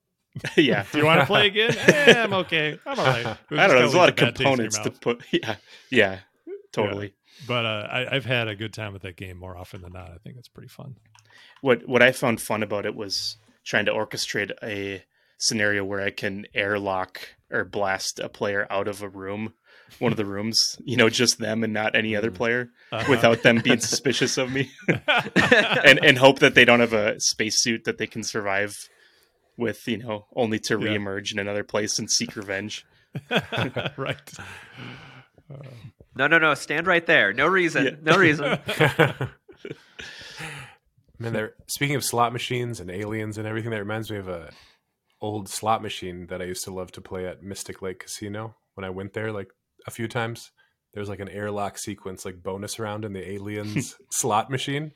yeah. 0.58 0.86
Do 0.92 1.00
you 1.00 1.06
want 1.06 1.22
to 1.22 1.26
play 1.26 1.48
again? 1.48 1.76
eh, 1.76 2.22
I'm 2.24 2.34
okay. 2.34 2.78
I'm 2.86 3.00
all 3.00 3.06
right. 3.06 3.26
I 3.26 3.38
don't 3.50 3.58
know. 3.58 3.80
There's 3.80 3.94
a 3.94 3.98
lot 3.98 4.10
of 4.10 4.16
components 4.16 4.78
to 4.80 4.90
to. 4.90 5.00
put. 5.00 5.24
Yeah, 5.32 5.56
yeah, 5.90 6.20
totally. 6.72 7.14
But 7.48 7.66
uh, 7.66 7.88
I, 7.92 8.16
I've 8.16 8.26
had 8.26 8.48
a 8.48 8.56
good 8.56 8.74
time 8.74 8.94
with 8.94 9.02
that 9.04 9.16
game 9.16 9.38
more 9.38 9.58
often 9.58 9.82
than 9.82 9.94
not. 9.94 10.12
I 10.12 10.18
think 10.24 10.38
it's 10.38 10.48
pretty 10.48 10.68
fun. 10.70 10.96
what 11.62 11.88
what 11.88 12.02
I 12.02 12.12
found 12.12 12.42
fun 12.42 12.64
about 12.64 12.86
it 12.86 12.96
was 12.96 13.38
trying 13.66 13.86
to 13.86 13.92
orchestrate 13.94 14.52
a 14.64 15.04
scenario 15.38 15.84
where 15.86 16.02
I 16.02 16.10
can 16.12 16.46
airlock 16.54 17.22
or 17.52 17.64
blast 17.66 18.20
a 18.20 18.28
player 18.30 18.68
out 18.70 18.88
of 18.88 19.02
a 19.02 19.08
room, 19.10 19.54
one 20.00 20.12
of 20.12 20.18
the 20.18 20.26
rooms, 20.26 20.76
you 20.84 20.98
know, 20.98 21.10
just 21.10 21.40
them 21.40 21.64
and 21.64 21.72
not 21.74 21.96
any 21.96 22.16
other 22.16 22.30
Mm. 22.32 22.36
player, 22.36 22.70
Uh-huh. 22.92 23.06
without 23.10 23.42
them 23.44 23.62
being 23.64 23.80
suspicious 23.92 24.38
of 24.38 24.52
me, 24.52 24.70
and 25.88 26.04
and 26.04 26.18
hope 26.18 26.40
that 26.40 26.56
they 26.56 26.66
don't 26.66 26.82
have 26.82 26.94
a 26.94 27.20
spacesuit 27.20 27.86
that 27.86 27.98
they 27.98 28.08
can 28.08 28.24
survive 28.24 28.76
with, 29.58 29.88
you 29.88 29.98
know, 29.98 30.26
only 30.36 30.60
to 30.60 30.74
Yeah. 30.78 30.90
reemerge 30.98 31.32
in 31.32 31.40
another 31.40 31.64
place 31.64 32.00
and 32.00 32.10
seek 32.12 32.36
revenge. 32.36 32.86
right. 33.98 34.32
No, 36.20 36.28
no, 36.28 36.38
no. 36.38 36.54
Stand 36.54 36.86
right 36.86 37.06
there. 37.06 37.32
No 37.32 37.48
reason. 37.48 37.86
Yeah. 37.86 37.92
No 38.02 38.18
reason. 38.18 38.60
Man, 41.18 41.34
they're 41.34 41.54
Speaking 41.68 41.96
of 41.96 42.04
slot 42.04 42.34
machines 42.34 42.82
and 42.82 42.92
aliens 42.92 43.38
and 43.38 43.48
everything, 43.48 43.72
that 43.72 43.80
reminds 43.80 44.12
me 44.12 44.18
of 44.18 44.28
a 44.28 44.52
old 45.22 45.48
slot 45.48 45.82
machine 45.82 46.28
that 46.28 46.42
I 46.42 46.46
used 46.46 46.66
to 46.66 46.74
love 46.74 46.92
to 46.94 47.02
play 47.02 47.26
at 47.26 47.42
Mystic 47.42 47.82
Lake 47.82 48.00
Casino 48.00 48.56
when 48.76 48.84
I 48.84 48.90
went 48.90 49.14
there 49.14 49.32
like 49.32 49.48
a 49.88 49.92
few 49.92 50.10
times. 50.10 50.52
There's 50.94 51.08
like 51.08 51.22
an 51.22 51.30
airlock 51.30 51.78
sequence, 51.78 52.26
like 52.26 52.44
bonus 52.44 52.80
round 52.80 53.06
in 53.06 53.14
the 53.14 53.32
aliens 53.32 53.96
slot 54.12 54.50
machine, 54.50 54.92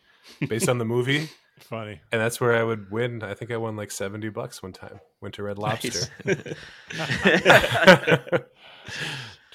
based 0.49 0.67
on 0.67 0.77
the 0.77 0.85
movie, 0.85 1.29
Funny. 1.59 2.01
and 2.11 2.19
that's 2.19 2.41
where 2.41 2.53
I 2.53 2.63
would 2.63 2.91
win. 2.91 3.23
I 3.23 3.33
think 3.33 3.51
I 3.51 3.57
won 3.57 3.77
like 3.77 3.91
seventy 3.91 4.29
bucks 4.29 4.61
one 4.61 4.73
time. 4.73 4.99
Went 5.21 5.35
to 5.35 5.43
Red 5.43 5.57
Lobster. 5.57 6.07
to 6.25 6.55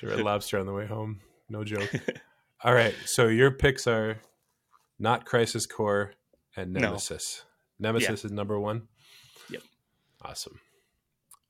Red 0.02 0.20
Lobster 0.20 0.58
on 0.58 0.66
the 0.66 0.72
way 0.72 0.86
home. 0.86 1.20
No 1.48 1.64
joke. 1.64 1.90
All 2.64 2.74
right, 2.74 2.94
so 3.04 3.28
your 3.28 3.50
picks 3.50 3.86
are 3.86 4.18
not 4.98 5.24
Crisis 5.24 5.64
Core 5.66 6.12
and 6.56 6.72
No. 6.72 6.80
Nemesis. 6.80 7.44
Nemesis 7.78 8.24
is 8.24 8.32
number 8.32 8.58
one. 8.58 8.88
Yep. 9.50 9.62
Awesome. 10.22 10.58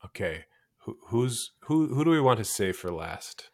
Okay, 0.04 0.44
who, 0.80 0.98
who's 1.06 1.52
who? 1.60 1.94
Who 1.94 2.04
do 2.04 2.10
we 2.10 2.20
want 2.20 2.38
to 2.38 2.44
save 2.44 2.76
for 2.76 2.90
last? 2.92 3.50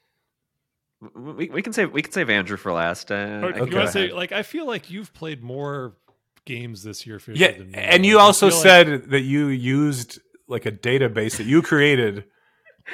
we, 1.15 1.49
we 1.51 1.63
can 1.63 1.73
save 1.73 1.93
we 1.93 2.03
can 2.03 2.13
save 2.13 2.29
Andrew 2.31 2.57
for 2.57 2.73
last. 2.73 3.11
Uh, 3.13 3.15
Or, 3.15 3.19
I 3.19 3.47
you 3.49 3.53
can 3.53 3.59
want 3.61 3.71
go 3.73 3.81
to 3.87 3.91
say 3.93 4.13
like 4.13 4.33
I 4.33 4.43
feel 4.43 4.67
like 4.67 4.91
you've 4.91 5.13
played 5.15 5.43
more 5.43 5.95
games 6.45 6.83
this 6.83 7.07
year, 7.07 7.19
Fisher, 7.19 7.39
Yeah, 7.39 7.53
than 7.59 7.71
me. 7.71 7.79
and 7.79 8.05
you 8.05 8.19
also 8.19 8.49
feel 8.49 8.59
like- 8.59 8.63
said 8.63 9.11
that 9.11 9.21
you 9.23 9.47
used 9.49 10.19
like 10.49 10.67
a 10.67 10.73
database 10.73 11.37
that 11.39 11.47
you 11.47 11.63
created 11.63 12.25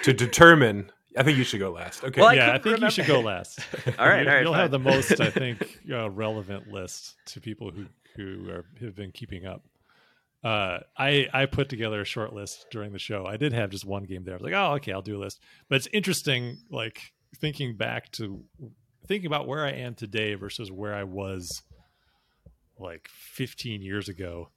to 0.02 0.12
determine. 0.12 0.92
I 1.16 1.22
think 1.22 1.38
you 1.38 1.44
should 1.44 1.60
go 1.60 1.70
last. 1.70 2.04
Okay. 2.04 2.20
Well, 2.20 2.34
yeah, 2.34 2.52
I 2.52 2.58
couldn't 2.58 2.80
think 2.80 2.96
you 2.96 3.02
should 3.04 3.06
go 3.12 3.20
last. 3.20 3.58
All 3.98 4.08
right, 4.08 4.22
You- 4.22 4.28
all 4.28 4.34
right, 4.36 4.42
You'll 4.42 4.52
have 4.52 4.70
the 4.70 4.78
most, 4.78 5.20
I 5.20 5.30
think, 5.42 5.78
uh, 5.90 6.08
relevant 6.10 6.68
list 6.68 7.16
to 7.26 7.40
people 7.40 7.70
who 7.70 7.86
who 8.16 8.50
are, 8.50 8.64
have 8.80 8.94
been 8.94 9.10
keeping 9.12 9.46
up. 9.46 9.62
Uh, 10.44 10.78
I 10.96 11.28
I 11.32 11.46
put 11.46 11.68
together 11.68 12.00
a 12.00 12.04
short 12.04 12.32
list 12.32 12.66
during 12.70 12.92
the 12.92 12.98
show. 12.98 13.26
I 13.26 13.36
did 13.36 13.52
have 13.52 13.70
just 13.70 13.84
one 13.84 14.04
game 14.04 14.24
there. 14.24 14.34
I 14.34 14.36
was 14.38 14.42
like, 14.44 14.54
oh, 14.54 14.74
okay, 14.74 14.92
I'll 14.92 15.02
do 15.02 15.16
a 15.18 15.22
list. 15.22 15.40
But 15.68 15.76
it's 15.76 15.88
interesting, 15.92 16.58
like 16.70 17.12
thinking 17.36 17.76
back 17.76 18.10
to 18.12 18.42
thinking 19.06 19.26
about 19.26 19.46
where 19.48 19.64
I 19.66 19.70
am 19.72 19.94
today 19.94 20.34
versus 20.34 20.70
where 20.70 20.94
I 20.94 21.04
was 21.04 21.62
like 22.78 23.08
15 23.08 23.82
years 23.82 24.08
ago 24.08 24.48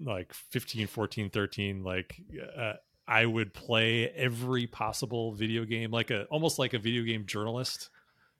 like 0.00 0.32
15 0.32 0.86
14 0.86 1.30
13 1.30 1.82
like 1.82 2.20
uh, 2.56 2.74
i 3.06 3.24
would 3.26 3.52
play 3.54 4.08
every 4.10 4.66
possible 4.66 5.32
video 5.32 5.64
game 5.64 5.90
like 5.90 6.10
a 6.10 6.24
almost 6.24 6.58
like 6.58 6.72
a 6.74 6.78
video 6.78 7.02
game 7.02 7.26
journalist 7.26 7.90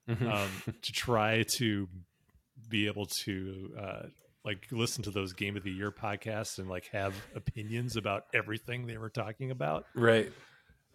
Mhm. 0.09 0.31
um, 0.31 0.49
to 0.83 0.91
try 0.91 1.43
to 1.57 1.87
be 2.69 2.85
able 2.87 3.07
to 3.07 3.71
uh, 3.79 4.01
like 4.43 4.67
listen 4.71 5.03
to 5.03 5.11
those 5.11 5.33
game 5.33 5.57
of 5.57 5.63
the 5.63 5.71
year 5.71 5.91
podcasts 5.91 6.59
and 6.59 6.69
like 6.69 6.87
have 6.91 7.13
opinions 7.35 7.95
about 7.95 8.25
everything 8.33 8.85
they 8.85 8.97
were 8.97 9.09
talking 9.09 9.49
about 9.51 9.85
right. 9.95 10.31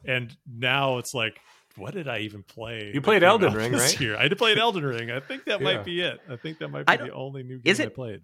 and 0.04 0.36
now 0.48 0.98
it's 0.98 1.12
like 1.12 1.40
what 1.76 1.92
did 1.94 2.08
i 2.08 2.18
even 2.20 2.42
play 2.44 2.90
You 2.94 3.00
played 3.00 3.22
Elden 3.24 3.52
Ring, 3.52 3.72
this 3.72 3.92
right? 3.94 4.00
year? 4.00 4.16
i 4.16 4.28
did 4.28 4.38
play 4.38 4.56
Elden 4.56 4.84
Ring. 4.84 5.10
I 5.10 5.18
think 5.20 5.44
that 5.46 5.60
Yeah. 5.60 5.64
might 5.76 5.84
be 5.84 6.00
it. 6.00 6.20
I 6.28 6.36
think 6.36 6.58
that 6.58 6.68
might 6.68 6.86
be 6.86 6.96
the 6.96 7.12
only 7.12 7.42
new 7.42 7.58
game 7.58 7.70
is 7.70 7.80
I 7.80 7.84
it- 7.84 7.94
played. 7.94 8.22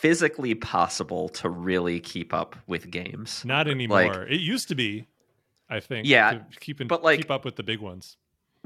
Physically 0.00 0.54
possible 0.54 1.28
to 1.30 1.48
really 1.48 2.00
keep 2.00 2.32
up 2.34 2.56
with 2.66 2.90
games. 2.90 3.44
Not 3.44 3.68
anymore. 3.68 4.22
it 4.24 4.40
used 4.40 4.68
to 4.68 4.74
be, 4.74 5.06
I 5.68 5.80
think. 5.80 6.06
Yeah, 6.06 6.32
to 6.50 6.60
keep 6.60 6.80
in, 6.80 6.86
but, 6.88 7.02
like- 7.02 7.18
keep 7.20 7.30
up 7.30 7.44
with 7.44 7.56
the 7.56 7.62
big 7.62 7.80
ones. 7.80 8.16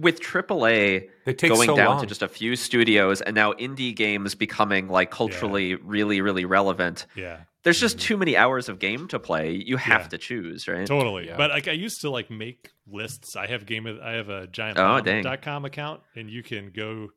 with 0.01 0.21
AAA 0.21 1.09
They 1.27 1.35
take 1.35 1.51
going 1.51 1.67
so 1.69 1.77
down 1.77 1.87
long. 1.97 2.01
to 2.01 2.07
just 2.07 2.23
a 2.23 2.29
few 2.29 2.57
studios 2.57 3.21
and 3.21 3.35
now 3.35 3.53
indie 3.53 3.95
games 3.95 4.35
becoming 4.35 4.89
like 4.89 5.11
culturally 5.11 5.75
really 5.75 6.21
really 6.23 6.47
relevant. 6.47 7.07
Yeah, 7.15 7.41
There's 7.63 7.79
just 7.79 7.99
Mhm. 7.99 8.01
too 8.01 8.17
many 8.17 8.37
hours 8.37 8.69
of 8.71 8.79
game 8.79 9.07
to 9.09 9.19
play. 9.21 9.53
You 9.53 9.77
have 9.77 10.03
Yeah. 10.03 10.09
to 10.09 10.19
choose, 10.19 10.67
right? 10.67 10.87
totally. 10.87 11.27
Yeah. 11.27 11.37
But 11.37 11.51
like 11.51 11.69
I 11.69 11.73
used 11.73 12.01
to 12.01 12.11
like 12.11 12.31
make 12.31 12.71
lists. 12.91 13.37
I 13.37 13.47
have 13.47 13.67
game 13.67 13.87
of 13.87 14.01
I 14.01 14.13
have 14.13 14.31
a 14.31 14.47
giant 14.47 14.79
Oh, 14.79 15.01
dang. 15.01 15.23
giantbomb.com 15.25 15.65
account 15.67 16.01
and 16.17 16.29
you 16.31 16.43
can 16.43 16.71
go 16.71 17.11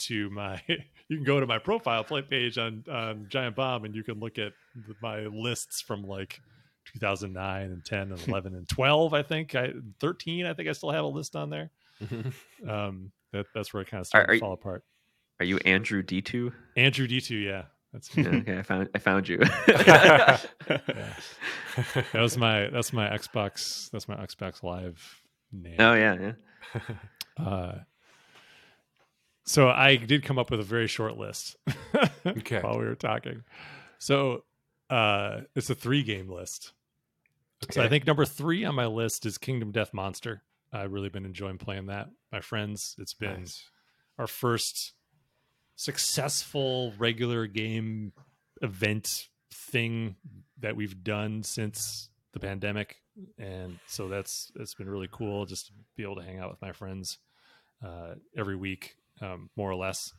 to 0.00 0.28
my 0.30 0.60
you 1.10 1.16
can 1.16 1.24
go 1.24 1.38
to 1.40 1.46
my 1.46 1.58
profile 1.58 2.02
page 2.04 2.56
on 2.56 2.84
on 2.90 3.26
Giant 3.28 3.56
Bomb 3.56 3.84
and 3.84 3.94
you 3.94 4.02
can 4.02 4.18
look 4.20 4.38
at 4.38 4.52
my 5.02 5.26
lists 5.26 5.82
from 5.82 6.02
like 6.04 6.40
2009 6.94 7.62
and 7.62 7.84
10 7.84 8.12
and 8.12 8.18
11 8.28 8.54
and 8.54 8.66
12 8.68 9.12
I 9.12 9.22
think 9.22 9.54
I 9.54 9.72
13 10.00 10.46
I 10.46 10.54
think 10.54 10.68
I 10.68 10.72
still 10.72 10.90
have 10.92 11.04
a 11.04 11.08
list 11.08 11.36
on 11.36 11.50
there. 11.50 11.70
Um 12.66 13.12
that, 13.32 13.46
that's 13.54 13.72
where 13.74 13.82
it 13.82 13.88
kind 13.90 14.00
of 14.00 14.06
started 14.06 14.24
are 14.24 14.32
to 14.32 14.34
you- 14.36 14.40
fall 14.40 14.52
apart. 14.54 14.82
Are 15.40 15.44
you 15.44 15.58
Andrew 15.58 16.02
D2? 16.02 16.52
Andrew 16.76 17.06
D2 17.06 17.44
yeah. 17.44 17.62
That's 17.92 18.16
Yeah, 18.16 18.28
okay, 18.40 18.58
I 18.58 18.62
found 18.62 18.88
I 18.94 18.98
found 18.98 19.28
you. 19.28 19.38
yeah. 19.68 20.38
That 20.68 22.14
was 22.14 22.36
my 22.36 22.68
that's 22.70 22.92
my 22.92 23.08
Xbox 23.08 23.90
that's 23.90 24.06
my 24.08 24.14
Xbox 24.16 24.62
Live 24.62 25.20
name. 25.52 25.76
oh 25.80 25.94
yeah, 25.94 26.32
yeah. 26.78 26.82
Uh, 27.44 27.78
so 29.50 29.68
I 29.68 29.96
did 29.96 30.22
come 30.22 30.38
up 30.38 30.50
with 30.50 30.60
a 30.60 30.64
very 30.64 30.86
short 30.86 31.16
list 31.18 31.56
Okay. 32.26 32.60
while 32.60 32.78
we 32.78 32.84
were 32.84 32.94
talking. 32.94 33.42
So 33.98 34.44
uh, 34.88 35.40
it's 35.56 35.68
a 35.70 35.74
three 35.74 36.02
game 36.04 36.30
list. 36.30 36.72
So 37.70 37.82
I 37.82 37.88
think 37.88 38.06
number 38.06 38.24
three 38.24 38.64
on 38.64 38.74
my 38.76 38.86
list 38.86 39.26
is 39.26 39.36
Kingdom 39.38 39.72
Death 39.72 39.92
Monster. 39.92 40.42
I've 40.72 40.92
really 40.92 41.08
been 41.08 41.24
enjoying 41.24 41.58
playing 41.58 41.86
that. 41.86 42.08
My 42.30 42.40
friends, 42.40 42.94
it's 42.98 43.12
been 43.14 43.40
Nice. 43.40 43.64
our 44.18 44.26
first 44.28 44.92
successful 45.76 46.92
regular 46.98 47.46
game 47.46 48.12
event 48.62 49.28
thing 49.52 50.14
that 50.60 50.76
we've 50.76 51.02
done 51.02 51.42
since 51.42 52.10
the 52.32 52.38
pandemic 52.38 52.96
and 53.38 53.78
so 53.86 54.06
that's 54.06 54.52
it's 54.54 54.74
been 54.74 54.88
really 54.88 55.08
cool 55.10 55.44
just 55.46 55.66
to 55.66 55.72
be 55.96 56.02
able 56.04 56.14
to 56.16 56.22
hang 56.22 56.38
out 56.38 56.50
with 56.50 56.62
my 56.62 56.70
friends 56.70 57.18
uh, 57.84 58.14
every 58.36 58.54
week 58.54 58.94
um, 59.20 59.50
more 59.56 59.70
or 59.70 59.76
less 59.76 60.12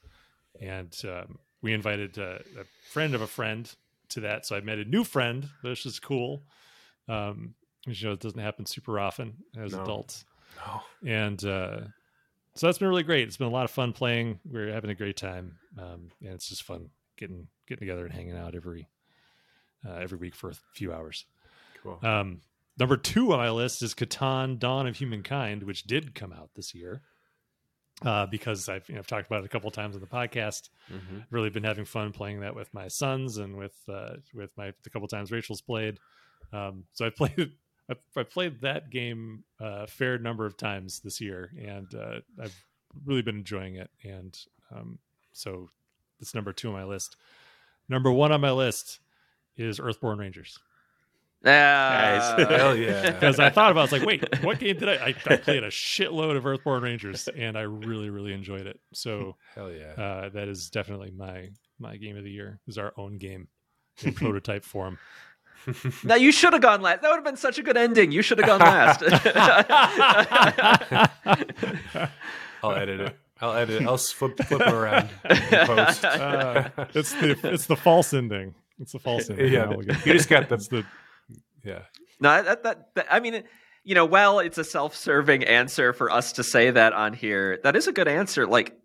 and 0.61 0.95
um, 1.05 1.37
we 1.61 1.73
invited 1.73 2.17
uh, 2.19 2.39
a 2.59 2.63
friend 2.91 3.15
of 3.15 3.21
a 3.21 3.27
friend 3.27 3.73
to 4.09 4.19
that 4.21 4.45
so 4.45 4.55
i 4.55 4.61
met 4.61 4.77
a 4.79 4.85
new 4.85 5.03
friend 5.03 5.47
which 5.61 5.85
is 5.85 5.99
cool 5.99 6.43
um, 7.07 7.55
you 7.87 8.05
know 8.07 8.13
it 8.13 8.19
doesn't 8.19 8.39
happen 8.39 8.65
super 8.65 8.99
often 8.99 9.33
as 9.57 9.73
No. 9.73 9.81
adults 9.83 10.25
No. 10.65 10.81
and 11.09 11.43
uh, 11.45 11.79
so 12.53 12.67
that's 12.67 12.79
been 12.79 12.89
really 12.89 13.03
great. 13.03 13.29
It's 13.29 13.37
been 13.37 13.47
a 13.47 13.51
lot 13.51 13.63
of 13.63 13.71
fun 13.71 13.93
playing. 13.93 14.41
We're 14.43 14.73
having 14.73 14.89
a 14.89 14.93
great 14.95 15.15
time, 15.15 15.57
um, 15.79 16.11
and 16.21 16.33
it's 16.33 16.49
just 16.49 16.63
fun 16.63 16.89
getting 17.17 17.47
getting 17.65 17.79
together 17.87 18.03
and 18.05 18.13
hanging 18.13 18.35
out 18.35 18.55
every 18.55 18.89
uh, 19.87 19.93
every 19.93 20.17
week 20.17 20.35
for 20.35 20.49
a 20.49 20.53
few 20.73 20.91
hours. 20.91 21.23
Cool. 21.81 21.97
Um, 22.03 22.41
number 22.77 22.97
two 22.97 23.31
on 23.31 23.39
my 23.39 23.49
list 23.49 23.81
is 23.81 23.93
Catan: 23.93 24.59
Dawn 24.59 24.85
of 24.85 24.97
Humankind, 24.97 25.63
which 25.63 25.83
did 25.83 26.13
come 26.13 26.33
out 26.33 26.49
this 26.55 26.75
year. 26.75 27.01
Uh, 28.03 28.25
because 28.25 28.67
I've 28.67 28.87
you 28.89 28.95
know, 28.95 28.99
I've 28.99 29.07
talked 29.07 29.27
about 29.27 29.43
it 29.43 29.45
a 29.45 29.49
couple 29.49 29.67
of 29.67 29.75
times 29.75 29.95
on 29.95 30.01
the 30.01 30.07
podcast. 30.07 30.69
hmm 30.87 31.19
Really 31.29 31.49
been 31.49 31.63
having 31.63 31.85
fun 31.85 32.11
playing 32.11 32.39
that 32.39 32.55
with 32.55 32.73
my 32.73 32.87
sons 32.87 33.37
and 33.37 33.55
with 33.55 33.75
uh, 33.87 34.15
with 34.33 34.55
my 34.57 34.73
the 34.83 34.89
couple 34.89 35.07
times 35.07 35.31
Rachel's 35.31 35.61
played. 35.61 35.99
Um, 36.51 36.85
so 36.93 37.05
I 37.05 37.09
played 37.15 37.51
I, 37.89 37.95
I 38.17 38.23
played 38.23 38.61
that 38.61 38.89
game 38.89 39.43
a 39.59 39.85
fair 39.87 40.17
number 40.17 40.45
of 40.45 40.57
times 40.57 40.99
this 41.01 41.21
year, 41.21 41.51
and 41.59 41.93
uh, 41.93 42.19
I've 42.41 42.65
really 43.05 43.21
been 43.21 43.37
enjoying 43.37 43.75
it. 43.75 43.91
And 44.03 44.37
um, 44.75 44.99
so 45.33 45.69
it's 46.19 46.33
number 46.33 46.53
two 46.53 46.69
on 46.69 46.73
my 46.73 46.83
list. 46.83 47.17
Number 47.87 48.11
one 48.11 48.31
on 48.31 48.41
my 48.41 48.51
list 48.51 48.99
is 49.57 49.79
Earthborne 49.79 50.17
Rangers 50.17 50.57
Ah, 51.43 52.35
Hell 52.49 52.75
yeah. 52.77 53.11
because 53.11 53.39
I 53.39 53.49
thought 53.49 53.71
about 53.71 53.79
it, 53.79 53.81
I 53.81 53.83
was 53.83 53.91
like, 53.93 54.05
wait, 54.05 54.43
what 54.43 54.59
game 54.59 54.77
did 54.77 54.89
I, 54.89 54.93
I? 55.07 55.15
I 55.25 55.37
played 55.37 55.63
a 55.63 55.69
shitload 55.69 56.37
of 56.37 56.43
Earthborne 56.43 56.83
Rangers, 56.83 57.27
and 57.35 57.57
I 57.57 57.61
really 57.61 58.09
really 58.11 58.31
enjoyed 58.33 58.67
it. 58.67 58.79
So 58.93 59.35
Hell 59.55 59.71
yeah. 59.71 59.93
uh, 60.01 60.29
that 60.29 60.47
is 60.47 60.69
definitely 60.69 61.11
my 61.11 61.49
my 61.79 61.97
game 61.97 62.15
of 62.15 62.23
the 62.23 62.29
year. 62.31 62.59
Is 62.67 62.77
our 62.77 62.93
own 62.97 63.17
game 63.17 63.47
in 64.03 64.13
prototype 64.13 64.63
form. 64.63 64.97
Now 66.03 66.15
you 66.15 66.31
should 66.31 66.53
have 66.53 66.61
gone 66.63 66.81
last. 66.81 67.03
That 67.03 67.09
would 67.09 67.17
have 67.17 67.23
been 67.23 67.37
such 67.37 67.59
a 67.59 67.61
good 67.63 67.77
ending. 67.77 68.11
You 68.11 68.23
should 68.23 68.39
have 68.39 68.47
gone 68.47 68.61
last. 68.61 69.03
I'll 72.63 72.75
edit 72.75 72.99
it. 72.99 73.15
I'll 73.39 73.53
edit 73.53 73.81
it. 73.81 73.87
I'll 73.87 73.97
flip 73.97 74.37
flip 74.43 74.61
it 74.61 74.73
around 74.73 75.09
in 75.29 75.65
post. 75.67 76.05
Uh, 76.05 76.69
it's 76.93 77.11
the 77.13 77.37
it's 77.43 77.65
the 77.67 77.75
false 77.75 78.13
ending. 78.13 78.53
It's 78.79 78.91
the 78.93 78.99
false 78.99 79.29
ending. 79.29 79.51
yeah, 79.53 79.65
Now 79.65 79.77
we 79.77 79.85
get- 79.85 80.05
you 80.05 80.13
just 80.13 80.29
got 80.29 80.49
the 80.49 80.57
the 80.57 80.83
yeah. 81.63 81.81
no, 82.19 82.41
that, 82.43 82.63
that, 82.63 82.95
that 82.95 83.07
I 83.11 83.19
mean, 83.19 83.43
you 83.83 83.95
know, 83.95 84.05
well, 84.05 84.39
it's 84.39 84.57
a 84.57 84.63
self-serving 84.63 85.43
answer 85.43 85.93
for 85.93 86.11
us 86.11 86.33
to 86.33 86.43
say 86.43 86.71
that 86.71 86.93
on 86.93 87.13
here. 87.13 87.59
That 87.63 87.75
is 87.75 87.87
a 87.87 87.91
good 87.91 88.07
answer. 88.07 88.45
Like, 88.45 88.77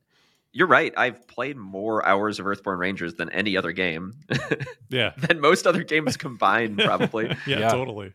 you're 0.52 0.66
right. 0.66 0.92
I've 0.96 1.28
played 1.28 1.56
more 1.56 2.04
hours 2.06 2.38
of 2.40 2.46
Earthborne 2.46 2.78
Rangers 2.78 3.14
than 3.14 3.28
any 3.30 3.56
other 3.58 3.72
game, 3.72 4.14
yeah 4.88 5.10
than 5.18 5.40
most 5.40 5.66
other 5.66 5.84
games 5.84 6.16
combined, 6.26 6.78
probably. 6.78 7.26
yeah, 7.46 7.58
Yeah. 7.58 7.68
totally 7.68 8.14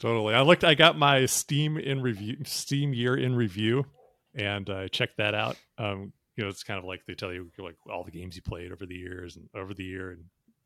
totally. 0.00 0.34
I 0.34 0.42
looked. 0.42 0.64
I 0.64 0.74
got 0.74 0.98
my 0.98 1.26
Steam 1.26 1.78
in 1.78 2.02
review 2.02 2.38
Steam 2.44 2.92
year 2.92 3.16
in 3.16 3.36
review, 3.36 3.86
and 4.34 4.68
I 4.68 4.88
checked 4.88 5.18
that 5.18 5.34
out. 5.34 5.56
Um, 5.78 6.12
you 6.36 6.42
know, 6.42 6.50
it's 6.50 6.64
kind 6.64 6.78
of 6.78 6.84
like 6.84 7.06
they 7.06 7.14
tell 7.14 7.32
you 7.32 7.50
like 7.58 7.76
all 7.88 8.02
the 8.02 8.10
games 8.10 8.34
you 8.34 8.42
played 8.42 8.72
over 8.72 8.84
the 8.84 8.96
years 8.96 9.36
and 9.36 9.48
over 9.54 9.72
the 9.74 9.84
year 9.84 10.10
and 10.10 10.24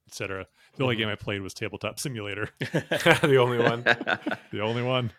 etc. 0.08 0.46
The 0.76 0.82
only 0.82 0.96
Mhm. 0.96 0.98
game 0.98 1.08
I 1.08 1.14
played 1.14 1.42
was 1.42 1.54
Tabletop 1.54 2.00
Simulator, 2.00 2.48
the 2.60 3.38
only 3.40 3.58
one. 3.58 3.82
the 4.52 4.60
only 4.60 4.82
one. 4.82 5.12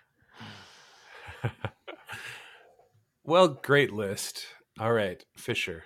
Well, 3.24 3.48
great 3.50 3.92
list. 3.94 4.46
All 4.80 4.92
right, 4.94 5.24
Fisher. 5.36 5.84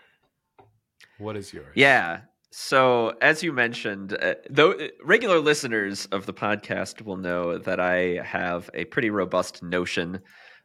What 1.17 1.35
is 1.35 1.53
yours? 1.53 1.73
Yeah. 1.75 2.21
So, 2.51 3.17
as 3.21 3.41
you 3.43 3.51
mentioned, 3.51 4.13
uh, 4.21 4.35
though 4.49 4.75
regular 5.03 5.39
listeners 5.39 6.05
of 6.07 6.25
the 6.25 6.33
podcast 6.33 7.01
will 7.01 7.17
know 7.17 7.57
that 7.57 7.79
I 7.79 8.21
have 8.23 8.69
a 8.73 8.85
pretty 8.85 9.09
robust 9.09 9.63
Notion 9.63 10.21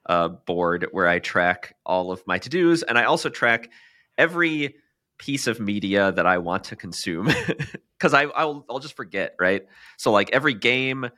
uh, 0.07 0.29
board 0.29 0.87
where 0.93 1.09
I 1.09 1.19
track 1.19 1.75
all 1.87 2.13
of 2.13 2.23
my 2.27 2.39
to 2.39 2.49
dos, 2.49 2.83
and 2.83 2.99
I 2.99 3.05
also 3.05 3.29
track 3.31 3.71
every 4.19 4.77
piece 5.19 5.47
of 5.47 5.61
media 5.61 6.13
that 6.13 6.27
I 6.27 6.39
want 6.39 6.65
to 6.65 6.77
consume 6.77 7.27
because 7.99 8.15
I 8.15 8.25
I'll, 8.25 8.65
I'll 8.71 8.79
just 8.79 8.97
forget, 8.97 9.35
right? 9.39 9.67
So, 9.97 10.11
like 10.13 10.31
every 10.33 10.55
game, 10.55 11.09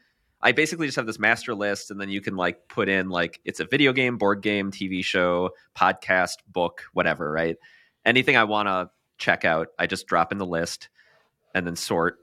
I 0.43 0.52
basically 0.52 0.86
just 0.86 0.97
have 0.97 1.06
this 1.06 1.18
master 1.18 1.55
list, 1.55 1.90
and 1.90 2.01
then 2.01 2.09
you 2.09 2.20
can 2.20 2.36
like 2.36 2.68
put 2.68 2.89
in 2.89 3.10
like 3.10 3.40
it's 3.44 3.60
a 3.60 3.64
video 3.64 3.93
game, 3.93 4.18
board 4.18 4.43
game, 4.43 4.70
TV 4.70 5.05
show, 5.05 5.51
podcast, 5.77 6.39
book, 6.48 6.85
whatever, 6.93 7.31
right? 7.31 7.56
Anything 8.05 8.36
I 8.36 8.44
want 8.44 8.68
to 8.68 8.90
check 9.18 9.44
out, 9.44 9.68
I 9.78 9.86
just 9.86 10.06
drop 10.06 10.32
in 10.32 10.39
the 10.39 10.47
list 10.47 10.89
and 11.55 11.66
then 11.66 11.77
sort. 11.77 12.18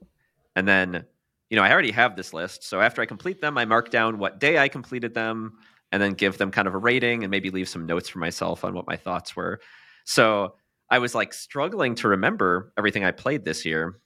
And 0.56 0.68
then, 0.68 1.06
you 1.50 1.56
know, 1.56 1.64
I 1.64 1.72
already 1.72 1.92
have 1.92 2.16
this 2.16 2.34
list. 2.34 2.64
So 2.64 2.82
after 2.82 3.02
I 3.02 3.06
complete 3.06 3.40
them, 3.40 3.58
I 3.58 3.66
mark 3.66 3.92
down 3.92 4.18
what 4.18 4.40
day 4.40 4.58
I 4.58 4.68
completed 4.68 5.14
them 5.14 5.60
and 5.92 6.02
then 6.02 6.14
give 6.14 6.38
them 6.38 6.52
kind 6.52 6.68
of 6.68 6.74
a 6.74 6.80
rating 6.80 7.24
and 7.24 7.32
maybe 7.32 7.50
leave 7.50 7.70
some 7.70 7.86
notes 7.86 8.10
for 8.10 8.20
myself 8.20 8.66
on 8.66 8.74
what 8.74 8.88
my 8.88 8.98
thoughts 8.98 9.36
were. 9.36 9.62
So 10.04 10.56
I 10.90 11.00
was 11.00 11.14
like 11.14 11.34
struggling 11.34 11.96
to 11.96 12.10
remember 12.10 12.72
everything 12.78 13.04
I 13.04 13.12
played 13.12 13.44
this 13.44 13.66
year. 13.66 14.00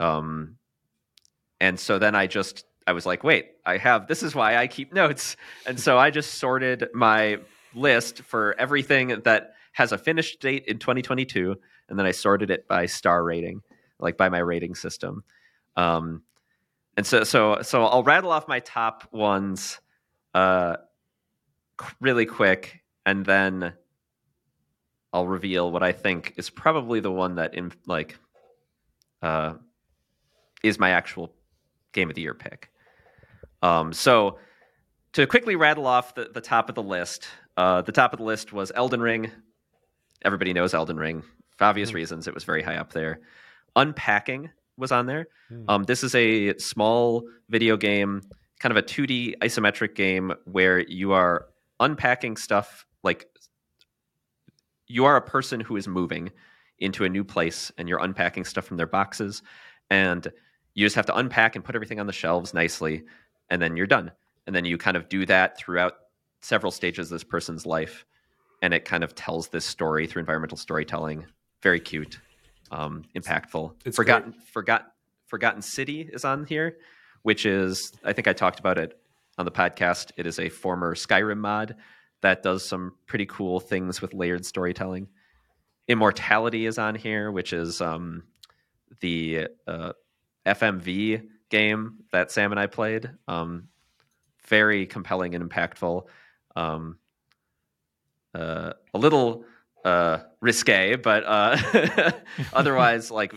Um, 0.00 0.56
and 1.60 1.78
so 1.78 1.98
then 1.98 2.14
I 2.14 2.26
just, 2.26 2.64
I 2.86 2.92
was 2.92 3.06
like, 3.06 3.22
wait, 3.22 3.50
I 3.64 3.76
have, 3.76 4.08
this 4.08 4.22
is 4.22 4.34
why 4.34 4.56
I 4.56 4.66
keep 4.66 4.92
notes. 4.92 5.36
And 5.66 5.78
so 5.78 5.98
I 5.98 6.10
just 6.10 6.34
sorted 6.34 6.88
my 6.94 7.38
list 7.74 8.22
for 8.22 8.54
everything 8.58 9.20
that 9.24 9.54
has 9.72 9.92
a 9.92 9.98
finished 9.98 10.40
date 10.40 10.64
in 10.66 10.78
2022 10.78 11.56
and 11.88 11.98
then 11.98 12.06
I 12.06 12.12
sorted 12.12 12.50
it 12.50 12.66
by 12.66 12.86
star 12.86 13.22
rating, 13.22 13.60
like 13.98 14.16
by 14.16 14.30
my 14.30 14.38
rating 14.38 14.74
system. 14.74 15.24
Um, 15.76 16.22
and 16.96 17.06
so, 17.06 17.24
so, 17.24 17.60
so 17.62 17.84
I'll 17.84 18.02
rattle 18.02 18.32
off 18.32 18.48
my 18.48 18.60
top 18.60 19.08
ones, 19.12 19.78
uh, 20.34 20.76
really 22.00 22.26
quick, 22.26 22.82
and 23.04 23.26
then 23.26 23.74
I'll 25.12 25.26
reveal 25.26 25.70
what 25.70 25.82
I 25.82 25.92
think 25.92 26.34
is 26.36 26.48
probably 26.50 27.00
the 27.00 27.10
one 27.12 27.34
that, 27.36 27.54
in 27.54 27.72
like, 27.86 28.16
uh, 29.20 29.54
is 30.62 30.78
my 30.78 30.90
actual 30.90 31.32
game 31.92 32.08
of 32.08 32.14
the 32.16 32.22
year 32.22 32.34
pick. 32.34 32.70
Um, 33.62 33.92
so 33.92 34.38
to 35.12 35.26
quickly 35.26 35.56
rattle 35.56 35.86
off 35.86 36.14
the, 36.14 36.30
the 36.32 36.40
top 36.40 36.68
of 36.68 36.74
the 36.74 36.82
list, 36.82 37.28
uh, 37.56 37.82
the 37.82 37.92
top 37.92 38.12
of 38.12 38.18
the 38.18 38.24
list 38.24 38.52
was 38.52 38.72
Elden 38.74 39.00
Ring. 39.00 39.30
Everybody 40.24 40.52
knows 40.52 40.72
Elden 40.74 40.96
Ring 40.96 41.22
for 41.58 41.64
obvious 41.64 41.90
Mm. 41.90 41.94
reasons. 41.94 42.26
It 42.28 42.34
was 42.34 42.44
very 42.44 42.62
high 42.62 42.76
up 42.76 42.92
there. 42.92 43.20
Unpacking 43.76 44.50
was 44.78 44.90
on 44.92 45.06
there. 45.06 45.26
Mm. 45.50 45.64
Um, 45.68 45.84
this 45.84 46.02
is 46.02 46.14
a 46.14 46.56
small 46.58 47.24
video 47.50 47.76
game, 47.76 48.22
kind 48.60 48.70
of 48.70 48.76
a 48.78 48.82
2D 48.82 49.36
isometric 49.42 49.94
game 49.94 50.32
where 50.44 50.78
you 50.78 51.12
are 51.12 51.46
unpacking 51.80 52.36
stuff 52.36 52.86
like 53.02 53.26
you 54.92 55.04
are 55.06 55.16
a 55.16 55.22
person 55.22 55.60
who 55.60 55.76
is 55.76 55.88
moving 55.88 56.30
into 56.78 57.04
a 57.04 57.08
new 57.08 57.24
place 57.24 57.72
and 57.78 57.88
you're 57.88 58.02
unpacking 58.02 58.44
stuff 58.44 58.64
from 58.64 58.76
their 58.76 58.86
boxes 58.86 59.42
and 59.90 60.30
you 60.74 60.84
just 60.84 60.96
have 60.96 61.06
to 61.06 61.16
unpack 61.16 61.56
and 61.56 61.64
put 61.64 61.74
everything 61.74 61.98
on 61.98 62.06
the 62.06 62.12
shelves 62.12 62.52
nicely 62.52 63.04
and 63.50 63.60
then 63.60 63.76
you're 63.76 63.86
done. 63.86 64.10
And 64.46 64.54
then 64.54 64.64
you 64.64 64.76
kind 64.76 64.96
of 64.96 65.08
do 65.08 65.24
that 65.26 65.56
throughout 65.56 65.94
several 66.40 66.72
stages 66.72 67.06
of 67.06 67.16
this 67.16 67.24
person's 67.24 67.64
life 67.64 68.04
and 68.60 68.74
it 68.74 68.84
kind 68.84 69.02
of 69.02 69.14
tells 69.14 69.48
this 69.48 69.64
story 69.64 70.06
through 70.06 70.20
environmental 70.20 70.58
storytelling. 70.58 71.24
Very 71.62 71.80
cute 71.80 72.18
um, 72.70 73.04
impactful. 73.16 73.74
It's 73.84 73.96
forgotten 73.96 74.34
forgot 74.52 74.92
forgotten 75.26 75.62
city 75.62 76.10
is 76.12 76.26
on 76.26 76.44
here 76.44 76.76
which 77.22 77.46
is 77.46 77.90
i 78.04 78.12
think 78.12 78.28
i 78.28 78.34
talked 78.34 78.58
about 78.58 78.76
it 78.76 79.00
on 79.38 79.44
the 79.44 79.50
podcast. 79.50 80.12
It 80.16 80.26
is 80.26 80.38
a 80.38 80.48
former 80.48 80.94
skyrim 80.94 81.38
mod 81.38 81.76
that 82.22 82.42
does 82.42 82.64
some 82.64 82.94
pretty 83.06 83.26
cool 83.26 83.60
things 83.60 84.00
with 84.00 84.14
layered 84.14 84.44
storytelling 84.44 85.08
immortality 85.88 86.66
is 86.66 86.78
on 86.78 86.94
here 86.94 87.30
which 87.30 87.52
is 87.52 87.80
um, 87.80 88.22
the 89.00 89.48
uh, 89.66 89.92
fmv 90.46 91.22
game 91.50 91.98
that 92.12 92.30
sam 92.30 92.50
and 92.50 92.60
i 92.60 92.66
played 92.66 93.10
um, 93.28 93.68
very 94.46 94.86
compelling 94.86 95.34
and 95.34 95.48
impactful 95.48 96.06
um, 96.56 96.98
uh, 98.34 98.72
a 98.94 98.98
little 98.98 99.44
uh, 99.84 100.18
risque, 100.40 100.96
but 100.96 101.24
uh, 101.26 102.12
otherwise, 102.52 103.10
like 103.10 103.34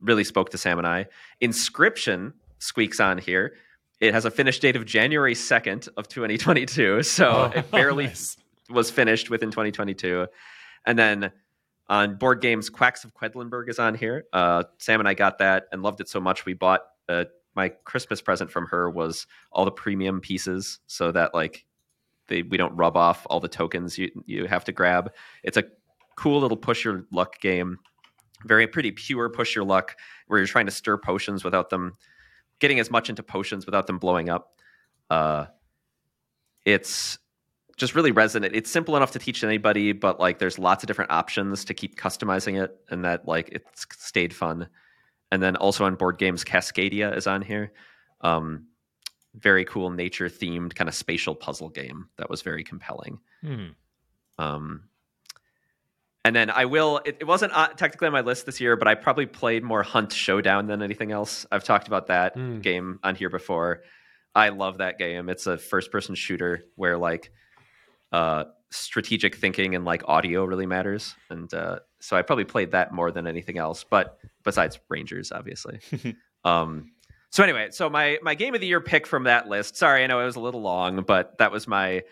really 0.00 0.24
spoke 0.24 0.50
to 0.50 0.58
Sam 0.58 0.78
and 0.78 0.86
I. 0.86 1.06
Inscryption 1.42 2.32
squeaks 2.58 3.00
on 3.00 3.18
here. 3.18 3.54
It 4.00 4.12
has 4.14 4.24
a 4.24 4.30
finish 4.30 4.58
date 4.58 4.76
of 4.76 4.84
January 4.84 5.34
second 5.34 5.88
of 5.96 6.08
2022, 6.08 7.02
so 7.02 7.50
Oh, 7.54 7.58
it 7.58 7.70
barely 7.70 8.06
nice. 8.06 8.36
was 8.68 8.90
finished 8.90 9.30
within 9.30 9.50
2022. 9.50 10.26
And 10.84 10.98
then 10.98 11.32
on 11.88 12.16
board 12.16 12.40
games, 12.40 12.68
Quacks 12.68 13.04
of 13.04 13.14
Quedlinburg 13.14 13.68
is 13.68 13.78
on 13.78 13.94
here. 13.94 14.24
Uh, 14.32 14.64
Sam 14.78 15.00
and 15.00 15.08
I 15.08 15.14
got 15.14 15.38
that 15.38 15.64
and 15.72 15.82
loved 15.82 16.00
it 16.00 16.08
so 16.08 16.20
much 16.20 16.44
we 16.44 16.52
bought. 16.54 16.82
Uh, 17.08 17.24
my 17.54 17.70
Christmas 17.70 18.20
present 18.20 18.50
from 18.50 18.66
her 18.66 18.90
was 18.90 19.26
all 19.50 19.64
the 19.64 19.70
premium 19.70 20.20
pieces, 20.20 20.80
so 20.86 21.10
that 21.12 21.32
like 21.32 21.64
they 22.28 22.42
we 22.42 22.56
don't 22.58 22.76
rub 22.76 22.96
off 22.98 23.26
all 23.30 23.40
the 23.40 23.48
tokens 23.48 23.96
you 23.96 24.10
you 24.26 24.46
have 24.46 24.64
to 24.64 24.72
grab. 24.72 25.12
It's 25.42 25.56
a 25.56 25.64
cool 26.16 26.40
little 26.40 26.56
push 26.58 26.84
your 26.84 27.06
luck 27.12 27.40
game, 27.40 27.78
very 28.44 28.66
pretty 28.66 28.90
pure 28.90 29.30
push 29.30 29.54
your 29.54 29.64
luck 29.64 29.96
where 30.26 30.38
you're 30.38 30.46
trying 30.46 30.66
to 30.66 30.72
stir 30.72 30.98
potions 30.98 31.44
without 31.44 31.70
them 31.70 31.96
getting 32.60 32.80
as 32.80 32.90
much 32.90 33.08
into 33.10 33.22
potions 33.22 33.66
without 33.66 33.86
them 33.86 33.98
blowing 33.98 34.28
up. 34.28 34.54
Uh, 35.10 35.46
it's 36.64 37.18
just 37.76 37.94
really 37.94 38.10
resonant. 38.10 38.54
It's 38.54 38.70
simple 38.70 38.96
enough 38.96 39.12
to 39.12 39.18
teach 39.18 39.44
anybody, 39.44 39.92
but 39.92 40.18
like 40.18 40.38
there's 40.38 40.58
lots 40.58 40.82
of 40.82 40.86
different 40.88 41.10
options 41.10 41.64
to 41.66 41.74
keep 41.74 41.96
customizing 41.96 42.62
it, 42.62 42.76
and 42.90 43.04
that 43.04 43.26
like 43.26 43.50
it's 43.50 43.86
stayed 43.96 44.34
fun. 44.34 44.68
And 45.30 45.42
then 45.42 45.56
also 45.56 45.84
on 45.84 45.96
board 45.96 46.18
games, 46.18 46.44
Cascadia 46.44 47.16
is 47.16 47.26
on 47.26 47.42
here. 47.42 47.72
Um, 48.20 48.66
very 49.34 49.64
cool 49.64 49.90
nature 49.90 50.28
themed 50.28 50.74
kind 50.74 50.88
of 50.88 50.94
spatial 50.94 51.34
puzzle 51.34 51.68
game 51.68 52.08
that 52.16 52.30
was 52.30 52.42
very 52.42 52.64
compelling. 52.64 53.18
Hmm. 53.42 53.66
Um, 54.38 54.84
and 56.26 56.34
then 56.34 56.50
I 56.50 56.64
will. 56.64 57.00
It, 57.04 57.18
it 57.20 57.24
wasn't 57.24 57.52
uh, 57.54 57.68
technically 57.68 58.06
on 58.08 58.12
my 58.12 58.20
list 58.20 58.46
this 58.46 58.60
year, 58.60 58.76
but 58.76 58.88
I 58.88 58.94
probably 58.96 59.26
played 59.26 59.62
more 59.62 59.82
Hunt 59.82 60.12
Showdown 60.12 60.66
than 60.66 60.82
anything 60.82 61.12
else. 61.12 61.46
I've 61.52 61.64
talked 61.64 61.86
about 61.86 62.08
that 62.08 62.34
Hmm. 62.34 62.60
game 62.60 62.98
on 63.02 63.14
here 63.14 63.30
before. 63.30 63.82
I 64.34 64.50
love 64.50 64.78
that 64.78 64.98
game. 64.98 65.28
It's 65.28 65.46
a 65.46 65.56
first-person 65.56 66.14
shooter 66.16 66.64
where 66.74 66.98
like 66.98 67.30
uh, 68.12 68.44
strategic 68.70 69.36
thinking 69.36 69.74
and 69.74 69.84
like 69.84 70.02
audio 70.08 70.44
really 70.44 70.66
matters, 70.66 71.14
and 71.30 71.52
uh, 71.54 71.78
so 72.00 72.16
I 72.16 72.22
probably 72.22 72.44
played 72.44 72.72
that 72.72 72.92
more 72.92 73.10
than 73.10 73.26
anything 73.26 73.58
else. 73.58 73.84
But 73.88 74.18
besides 74.44 74.78
Rangers, 74.88 75.32
obviously. 75.32 75.80
um, 76.44 76.90
so 77.30 77.42
anyway, 77.44 77.68
so 77.70 77.88
my 77.88 78.18
my 78.22 78.34
game 78.34 78.54
of 78.54 78.60
the 78.60 78.66
year 78.66 78.80
pick 78.80 79.06
from 79.06 79.24
that 79.24 79.48
list. 79.48 79.76
Sorry, 79.76 80.02
I 80.02 80.06
know 80.06 80.20
it 80.20 80.24
was 80.26 80.36
a 80.36 80.40
little 80.40 80.62
long, 80.62 81.02
but 81.02 81.38
that 81.38 81.50
was 81.52 81.66
my 81.66 82.02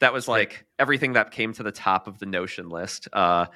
that 0.00 0.12
was 0.12 0.26
like 0.28 0.66
everything 0.78 1.12
that 1.14 1.30
came 1.30 1.52
to 1.54 1.62
the 1.62 1.72
top 1.72 2.06
of 2.08 2.18
the 2.18 2.26
Notion 2.26 2.68
list. 2.68 3.08
Uh, 3.12 3.46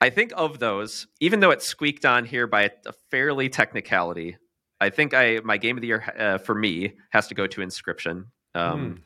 I 0.00 0.10
think 0.10 0.32
of 0.36 0.58
those, 0.58 1.06
even 1.20 1.40
though 1.40 1.50
it 1.50 1.62
squeaked 1.62 2.04
on 2.04 2.24
here 2.24 2.46
by 2.46 2.70
a, 2.86 2.92
fairly 3.10 3.48
technicality, 3.48 4.36
I 4.80 4.90
think 4.90 5.14
I 5.14 5.40
my 5.44 5.56
game 5.56 5.76
of 5.76 5.80
the 5.80 5.86
year 5.88 6.04
uh, 6.18 6.38
for 6.38 6.54
me 6.54 6.94
has 7.10 7.28
to 7.28 7.34
go 7.34 7.46
to 7.46 7.60
Inscryption. 7.60 8.26
Um, 8.54 9.02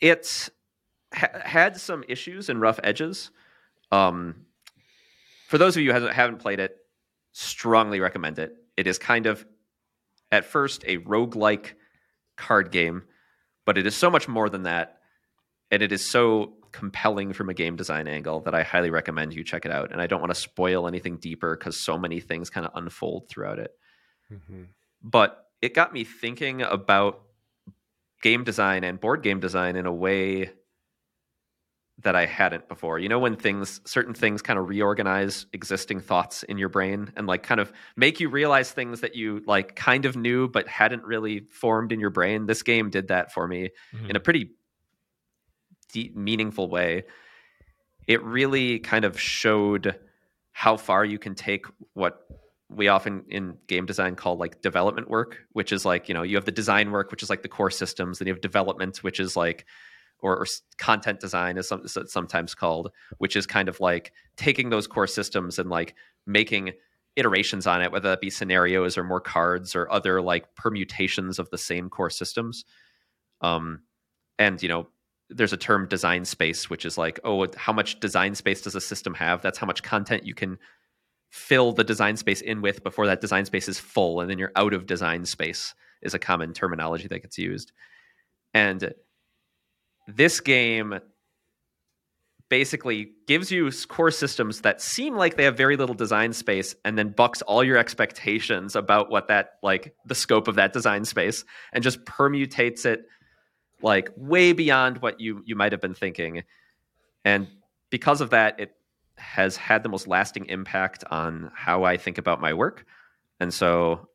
It 0.00 0.48
ha- 1.14 1.40
had 1.44 1.76
some 1.76 2.02
issues 2.08 2.48
and 2.48 2.60
rough 2.60 2.80
edges. 2.82 3.30
Um, 3.92 4.46
for 5.48 5.58
those 5.58 5.76
of 5.76 5.82
you 5.82 5.92
who 5.92 6.06
haven't 6.06 6.38
played 6.38 6.58
it, 6.58 6.76
strongly 7.32 8.00
recommend 8.00 8.38
it. 8.38 8.56
It 8.76 8.86
is 8.86 8.98
kind 8.98 9.26
of, 9.26 9.46
at 10.32 10.44
first, 10.44 10.82
a 10.86 10.96
roguelike 10.98 11.74
card 12.36 12.72
game, 12.72 13.04
but 13.64 13.78
it 13.78 13.86
is 13.86 13.96
so 13.96 14.10
much 14.10 14.28
more 14.28 14.48
than 14.48 14.64
that. 14.64 14.98
And 15.70 15.82
it 15.82 15.92
is 15.92 16.04
so 16.04 16.54
compelling 16.72 17.32
from 17.32 17.48
a 17.48 17.54
game 17.54 17.76
design 17.76 18.08
angle 18.08 18.40
that 18.40 18.54
I 18.54 18.62
highly 18.62 18.90
recommend 18.90 19.34
you 19.34 19.44
check 19.44 19.64
it 19.64 19.70
out. 19.70 19.92
And 19.92 20.00
I 20.00 20.06
don't 20.06 20.20
want 20.20 20.34
to 20.34 20.40
spoil 20.40 20.86
anything 20.86 21.16
deeper 21.16 21.56
because 21.56 21.80
so 21.80 21.98
many 21.98 22.20
things 22.20 22.50
kind 22.50 22.66
of 22.66 22.72
unfold 22.74 23.28
throughout 23.28 23.58
it. 23.58 23.72
Mhm. 24.30 24.68
But 25.02 25.50
it 25.60 25.74
got 25.74 25.92
me 25.92 26.04
thinking 26.04 26.62
about 26.62 27.22
game 28.22 28.44
design 28.44 28.84
and 28.84 29.00
board 29.00 29.22
game 29.22 29.40
design 29.40 29.76
in 29.76 29.86
a 29.86 29.92
way 29.92 30.52
that 31.98 32.16
I 32.16 32.26
hadn't 32.26 32.68
before. 32.68 32.98
You 32.98 33.08
know, 33.08 33.18
when 33.18 33.36
things, 33.36 33.80
certain 33.84 34.14
things 34.14 34.42
kind 34.42 34.58
of 34.58 34.68
reorganize 34.68 35.46
existing 35.52 36.00
thoughts 36.00 36.42
in 36.42 36.58
your 36.58 36.68
brain 36.68 37.12
and 37.16 37.26
like 37.26 37.42
kind 37.42 37.60
of 37.60 37.72
make 37.96 38.18
you 38.18 38.28
realize 38.28 38.72
things 38.72 39.02
that 39.02 39.14
you 39.14 39.42
like 39.46 39.76
kind 39.76 40.04
of 40.06 40.16
knew 40.16 40.48
but 40.48 40.66
hadn't 40.66 41.04
really 41.04 41.40
formed 41.50 41.92
in 41.92 42.00
your 42.00 42.10
brain. 42.10 42.46
This 42.46 42.62
game 42.62 42.90
did 42.90 43.08
that 43.08 43.32
for 43.32 43.46
me 43.46 43.70
Mhm. 43.94 44.10
in 44.10 44.16
a 44.16 44.20
pretty 44.20 44.50
deep, 45.92 46.16
meaningful 46.16 46.68
way. 46.68 47.04
It 48.08 48.22
really 48.22 48.78
kind 48.78 49.04
of 49.04 49.20
showed 49.20 49.98
how 50.52 50.76
far 50.76 51.04
you 51.04 51.18
can 51.18 51.34
take 51.34 51.66
what 51.92 52.26
we 52.68 52.88
often 52.88 53.24
in 53.28 53.58
game 53.66 53.84
design 53.84 54.16
call 54.16 54.36
like 54.38 54.62
development 54.62 55.08
work, 55.10 55.38
which 55.52 55.72
is 55.72 55.84
like, 55.84 56.08
you 56.08 56.14
know, 56.14 56.22
you 56.22 56.36
have 56.36 56.46
the 56.46 56.52
design 56.52 56.90
work, 56.90 57.10
which 57.10 57.22
is 57.22 57.28
like 57.30 57.42
the 57.42 57.48
core 57.48 57.70
systems, 57.70 58.18
then 58.18 58.26
you 58.26 58.32
have 58.34 58.40
development, 58.40 58.98
which 59.04 59.20
is 59.20 59.36
like, 59.36 59.66
or, 60.22 60.38
or 60.38 60.46
content 60.78 61.20
design 61.20 61.58
is 61.58 61.68
some, 61.68 61.86
sometimes 61.86 62.54
called, 62.54 62.90
which 63.18 63.36
is 63.36 63.46
kind 63.46 63.68
of 63.68 63.80
like 63.80 64.12
taking 64.36 64.70
those 64.70 64.86
core 64.86 65.06
systems 65.06 65.58
and 65.58 65.68
like 65.68 65.94
making 66.26 66.72
iterations 67.16 67.66
on 67.66 67.82
it, 67.82 67.92
whether 67.92 68.08
that 68.08 68.20
be 68.20 68.30
scenarios 68.30 68.96
or 68.96 69.04
more 69.04 69.20
cards 69.20 69.74
or 69.74 69.90
other 69.92 70.22
like 70.22 70.54
permutations 70.54 71.38
of 71.38 71.50
the 71.50 71.58
same 71.58 71.90
core 71.90 72.10
systems. 72.10 72.64
Um, 73.40 73.82
and 74.38 74.62
you 74.62 74.68
know, 74.68 74.88
there's 75.28 75.52
a 75.52 75.58
term 75.58 75.88
design 75.88 76.24
space, 76.24 76.70
which 76.70 76.84
is 76.84 76.96
like, 76.96 77.20
oh, 77.24 77.46
how 77.56 77.72
much 77.72 78.00
design 78.00 78.34
space 78.34 78.62
does 78.62 78.74
a 78.74 78.80
system 78.80 79.14
have? 79.14 79.42
That's 79.42 79.58
how 79.58 79.66
much 79.66 79.82
content 79.82 80.26
you 80.26 80.34
can 80.34 80.58
fill 81.30 81.72
the 81.72 81.84
design 81.84 82.16
space 82.16 82.42
in 82.42 82.60
with 82.60 82.82
before 82.82 83.06
that 83.06 83.20
design 83.20 83.46
space 83.46 83.68
is 83.68 83.80
full, 83.80 84.20
and 84.20 84.30
then 84.30 84.38
you're 84.38 84.52
out 84.54 84.74
of 84.74 84.86
design 84.86 85.24
space 85.24 85.74
is 86.02 86.14
a 86.14 86.18
common 86.18 86.52
terminology 86.52 87.08
that 87.08 87.22
gets 87.22 87.38
used. 87.38 87.72
And 88.52 88.92
this 90.16 90.40
game 90.40 90.98
basically 92.52 93.12
gives 93.26 93.50
you 93.50 93.70
core 93.88 94.10
systems 94.10 94.60
that 94.60 94.82
seem 94.82 95.16
like 95.16 95.38
they 95.38 95.44
have 95.44 95.56
very 95.56 95.74
little 95.74 95.94
design 95.94 96.34
space 96.34 96.74
and 96.84 96.98
then 96.98 97.08
bucks 97.08 97.40
all 97.40 97.64
your 97.64 97.78
expectations 97.78 98.76
about 98.76 99.10
what 99.10 99.28
that 99.28 99.52
like 99.62 99.94
the 100.04 100.14
scope 100.14 100.48
of 100.48 100.56
that 100.56 100.74
design 100.74 101.06
space 101.06 101.46
and 101.72 101.82
just 101.82 102.04
permutates 102.04 102.84
it 102.84 103.06
like 103.80 104.10
way 104.18 104.52
beyond 104.52 104.98
what 104.98 105.18
you 105.18 105.42
you 105.46 105.56
might 105.56 105.72
have 105.72 105.80
been 105.80 105.94
thinking. 105.94 106.42
And 107.24 107.48
because 107.88 108.20
of 108.20 108.28
that 108.30 108.60
it 108.60 108.76
has 109.16 109.56
had 109.56 109.82
the 109.82 109.88
most 109.88 110.06
lasting 110.06 110.44
impact 110.46 111.04
on 111.10 111.50
how 111.54 111.84
i 111.84 111.96
think 111.96 112.18
about 112.18 112.38
my 112.38 112.52
work. 112.52 112.84
And 113.40 113.52
so 113.54 114.08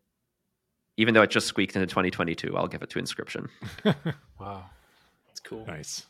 even 0.96 1.16
though 1.16 1.24
it 1.24 1.32
just 1.32 1.48
squeaked 1.48 1.76
into 1.76 1.88
2022 1.88 2.56
i'll 2.56 2.68
give 2.68 2.84
it 2.84 2.92
to 2.92 3.00
inscryption. 3.00 3.48
Wow. 4.40 4.66
It's 5.38 5.48
cool. 5.48 5.66
nice. 5.68 6.06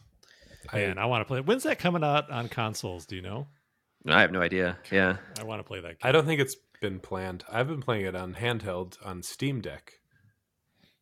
I- 0.71 0.77
Man, 0.79 0.97
I 0.97 1.05
want 1.05 1.21
to 1.21 1.25
play. 1.25 1.41
When's 1.41 1.63
that 1.63 1.79
coming 1.79 2.03
out 2.03 2.29
on 2.31 2.47
consoles? 2.49 3.05
Do 3.05 3.15
you 3.15 3.21
know? 3.21 3.47
i 4.09 4.21
have 4.21 4.31
no 4.31 4.41
idea 4.41 4.77
yeah 4.89 5.17
I 5.37 5.43
want 5.43 5.59
to 5.59 5.63
play 5.67 5.81
that. 5.81 5.87
Game. 5.89 5.97
I 6.03 6.13
don't 6.13 6.25
think 6.25 6.39
it's 6.39 6.55
been 6.79 6.99
planned. 6.99 7.43
I've 7.51 7.67
been 7.67 7.81
playing 7.81 8.05
it 8.05 8.15
on 8.15 8.35
handheld 8.35 8.95
on 9.05 9.21
Steam 9.21 9.59
Deck. 9.59 9.93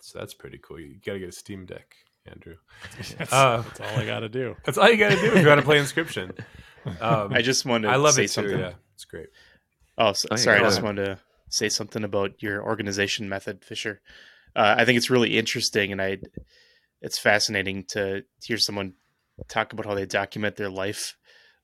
So 0.02 0.18
that's 0.18 0.34
pretty 0.34 0.60
cool. 0.61 0.80
You 0.80 0.95
got 1.06 1.14
to 1.14 1.19
get 1.19 1.30
a 1.30 1.31
Steam 1.31 1.65
Deck, 1.68 1.95
Andrew. 2.26 2.56
That's, 3.18 3.31
Uh, 3.34 3.64
that's 3.68 3.80
all 3.81 3.99
I 3.99 4.06
got 4.06 4.19
to 4.22 4.30
do. 4.30 4.56
That's 4.65 4.77
all 4.80 4.89
you 4.89 4.97
got 4.97 5.10
to 5.11 5.18
do 5.18 5.34
if 5.34 5.41
you 5.41 5.47
want 5.47 5.60
to 5.60 5.65
play 5.65 5.77
Inscryption. 5.80 6.31
Um, 7.02 7.34
I 7.34 7.41
just 7.41 7.65
wanted 7.65 7.88
to 7.88 7.93
I 7.93 7.95
love 7.97 8.14
say 8.14 8.26
it 8.26 8.27
too. 8.27 8.34
something. 8.34 8.60
Yeah, 8.60 8.73
it's 8.93 9.06
great. 9.06 9.27
Oh, 9.97 10.10
s 10.10 10.23
Oh, 10.30 10.35
yeah, 10.35 10.38
sorry. 10.38 10.60
I 10.60 10.61
just 10.64 10.77
ahead. 10.77 10.84
wanted 10.85 11.06
to 11.06 11.19
say 11.49 11.68
something 11.68 12.03
about 12.03 12.43
your 12.43 12.64
organization 12.64 13.27
method, 13.27 13.65
Fisher. 13.65 14.02
Uh, 14.56 14.76
I 14.77 14.85
think 14.85 14.97
it's 14.97 15.10
really 15.10 15.35
interesting, 15.35 15.91
and 15.91 15.99
I 15.99 16.19
it's 17.06 17.19
fascinating 17.19 17.84
to 17.84 18.23
hear 18.44 18.57
someone 18.57 18.94
talk 19.48 19.72
about 19.72 19.86
how 19.86 19.94
they 19.94 20.07
document 20.07 20.56
their 20.56 20.72
life 20.72 21.15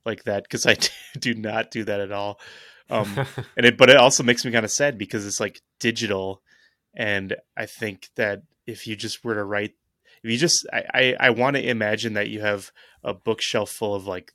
like 0.06 0.24
that 0.26 0.44
because 0.44 0.68
I 0.68 0.78
do 1.20 1.34
not 1.34 1.72
do 1.72 1.84
that 1.84 2.00
at 2.00 2.12
all. 2.12 2.40
Um, 2.92 3.12
and 3.58 3.66
it, 3.66 3.76
but 3.76 3.90
it 3.90 3.98
also 3.98 4.22
makes 4.22 4.46
me 4.46 4.52
kind 4.52 4.64
of 4.64 4.72
sad 4.72 5.00
because 5.00 5.26
it's 5.26 5.40
like 5.40 5.62
digital, 5.80 6.44
and 6.96 7.36
I 7.58 7.66
think 7.66 8.10
that 8.18 8.44
if 8.68 8.86
you 8.86 8.96
just 8.96 9.24
were 9.24 9.34
to 9.34 9.44
write, 9.44 9.74
if 10.24 10.30
you 10.30 10.38
just, 10.38 10.68
I, 10.72 10.84
I, 10.94 11.16
I 11.20 11.30
want 11.32 11.56
to 11.56 11.68
imagine 11.68 12.14
that 12.14 12.30
you 12.30 12.42
have 12.42 12.72
a 13.04 13.16
bookshelf 13.16 13.72
full 13.72 13.96
of 13.96 14.06
like, 14.06 14.34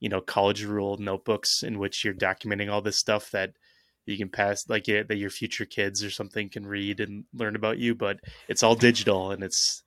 you 0.00 0.08
know, 0.08 0.22
college 0.22 0.64
rule 0.64 0.96
notebooks 0.96 1.62
in 1.62 1.78
which 1.78 2.04
you're 2.04 2.14
documenting 2.14 2.72
all 2.72 2.80
this 2.80 2.98
stuff 2.98 3.30
that 3.32 3.52
you 4.06 4.16
can 4.16 4.30
pass, 4.30 4.66
like 4.66 4.88
yeah, 4.88 5.02
that 5.02 5.16
your 5.16 5.28
future 5.28 5.66
kids 5.66 6.02
or 6.02 6.10
something 6.10 6.48
can 6.48 6.66
read 6.66 7.00
and 7.00 7.24
learn 7.34 7.54
about 7.54 7.76
you. 7.78 7.94
But 7.94 8.20
it's 8.48 8.62
all 8.62 8.76
digital 8.76 9.30
and 9.30 9.42
it's 9.42 9.82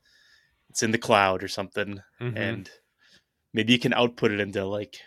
it's 0.70 0.84
in 0.84 0.91
the 0.91 0.98
cloud 0.98 1.44
or 1.44 1.48
something, 1.48 2.02
Mhm. 2.22 2.36
and 2.38 2.70
maybe 3.54 3.74
you 3.74 3.80
can 3.80 3.94
output 3.94 4.32
it 4.32 4.40
into 4.40 4.66
like, 4.66 4.98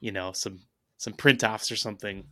you 0.00 0.12
know, 0.12 0.32
some 0.32 0.60
some 0.98 1.12
print 1.12 1.44
offs 1.44 1.70
or 1.70 1.76
something. 1.76 2.26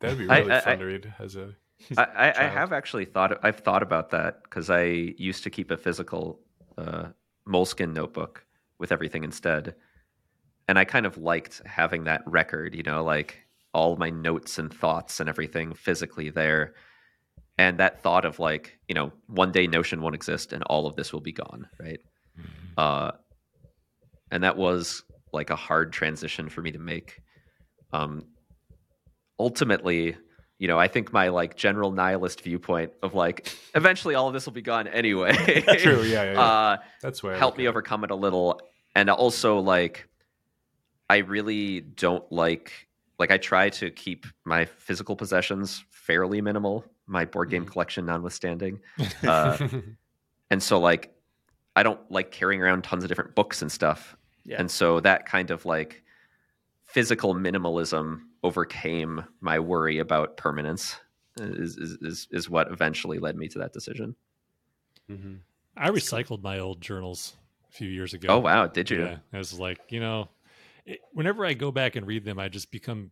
That'd 0.00 0.18
be 0.18 0.26
really 0.26 0.52
I- 0.52 0.60
fun 0.60 0.72
I- 0.74 0.76
to 0.76 0.84
read 0.84 1.14
as 1.18 1.36
a. 1.36 1.54
I, 1.98 2.02
I, 2.04 2.28
I 2.44 2.48
have 2.48 2.72
actually 2.72 3.04
thought 3.04 3.38
I've 3.44 3.60
thought 3.60 3.82
about 3.82 4.10
that 4.10 4.42
because 4.44 4.70
I 4.70 4.82
used 5.18 5.42
to 5.44 5.50
keep 5.50 5.70
a 5.70 5.76
physical 5.76 6.40
uh, 6.78 7.08
Moleskine 7.46 7.92
notebook 7.92 8.46
with 8.78 8.92
everything 8.92 9.24
instead, 9.24 9.74
and 10.68 10.78
I 10.78 10.84
kind 10.84 11.06
of 11.06 11.18
liked 11.18 11.60
having 11.66 12.04
that 12.04 12.22
record. 12.26 12.74
You 12.74 12.82
know, 12.82 13.04
like 13.04 13.38
all 13.74 13.96
my 13.96 14.08
notes 14.10 14.58
and 14.58 14.72
thoughts 14.72 15.20
and 15.20 15.28
everything 15.28 15.74
physically 15.74 16.30
there, 16.30 16.74
and 17.58 17.78
that 17.78 18.02
thought 18.02 18.24
of 18.24 18.38
like 18.38 18.78
you 18.88 18.94
know 18.94 19.12
one 19.26 19.52
day 19.52 19.66
Notion 19.66 20.00
won't 20.02 20.14
exist 20.14 20.52
and 20.52 20.62
all 20.64 20.86
of 20.86 20.96
this 20.96 21.12
will 21.12 21.20
be 21.20 21.32
gone, 21.32 21.68
right? 21.80 22.00
Uh, 22.76 23.12
and 24.30 24.42
that 24.42 24.56
was 24.56 25.02
like 25.32 25.50
a 25.50 25.56
hard 25.56 25.92
transition 25.92 26.48
for 26.48 26.62
me 26.62 26.72
to 26.72 26.78
make. 26.78 27.20
Um, 27.92 28.26
ultimately, 29.38 30.16
you 30.58 30.68
know, 30.68 30.78
I 30.78 30.88
think 30.88 31.12
my 31.12 31.28
like 31.28 31.56
general 31.56 31.92
nihilist 31.92 32.42
viewpoint 32.42 32.92
of 33.02 33.14
like 33.14 33.54
eventually 33.74 34.14
all 34.14 34.28
of 34.28 34.34
this 34.34 34.46
will 34.46 34.52
be 34.52 34.62
gone 34.62 34.88
anyway. 34.88 35.32
True, 35.78 36.02
yeah, 36.02 36.24
yeah, 36.24 36.32
yeah. 36.32 36.40
Uh, 36.40 36.76
That's 37.02 37.22
where 37.22 37.34
I 37.34 37.38
helped 37.38 37.58
me 37.58 37.68
overcome 37.68 38.04
it 38.04 38.10
a 38.10 38.14
little, 38.14 38.60
and 38.94 39.10
also 39.10 39.58
like, 39.58 40.08
I 41.08 41.18
really 41.18 41.80
don't 41.80 42.30
like 42.32 42.72
like 43.18 43.30
I 43.30 43.38
try 43.38 43.70
to 43.70 43.90
keep 43.90 44.26
my 44.44 44.64
physical 44.64 45.16
possessions 45.16 45.84
fairly 45.90 46.40
minimal, 46.40 46.84
my 47.06 47.24
board 47.24 47.50
game 47.50 47.64
Mhm. 47.64 47.70
collection 47.70 48.06
notwithstanding, 48.06 48.80
uh, 49.24 49.56
and 50.50 50.62
so 50.62 50.78
like 50.80 51.12
I 51.76 51.82
don't 51.82 52.00
like 52.10 52.30
carrying 52.30 52.60
around 52.62 52.82
tons 52.84 53.04
of 53.04 53.08
different 53.08 53.34
books 53.34 53.62
and 53.62 53.70
stuff, 53.70 54.16
Yeah. 54.44 54.56
and 54.58 54.70
so 54.70 55.00
that 55.00 55.26
kind 55.26 55.50
of 55.50 55.64
like 55.66 56.02
physical 56.86 57.34
minimalism 57.34 58.22
overcame 58.42 59.24
my 59.40 59.58
worry 59.58 59.98
about 59.98 60.36
permanence. 60.36 60.96
Is, 61.38 61.76
is 61.76 61.98
is 62.00 62.28
is 62.30 62.48
what 62.48 62.70
eventually 62.72 63.18
led 63.18 63.36
me 63.36 63.46
to 63.48 63.58
that 63.58 63.72
decision. 63.74 64.16
Mhm. 65.10 65.40
I 65.76 65.90
recycled 65.90 66.42
my 66.42 66.58
old 66.58 66.80
journals 66.80 67.36
a 67.68 67.72
few 67.72 67.88
years 67.90 68.14
ago. 68.14 68.28
Oh 68.30 68.38
wow, 68.38 68.66
did 68.68 68.88
you? 68.90 69.02
Yeah, 69.04 69.18
I 69.34 69.38
was 69.38 69.52
like, 69.58 69.78
you 69.90 70.00
know, 70.00 70.30
it, 70.86 71.00
whenever 71.12 71.44
I 71.44 71.52
go 71.52 71.70
back 71.70 71.94
and 71.94 72.06
read 72.06 72.24
them, 72.24 72.38
I 72.38 72.48
just 72.48 72.70
become 72.70 73.10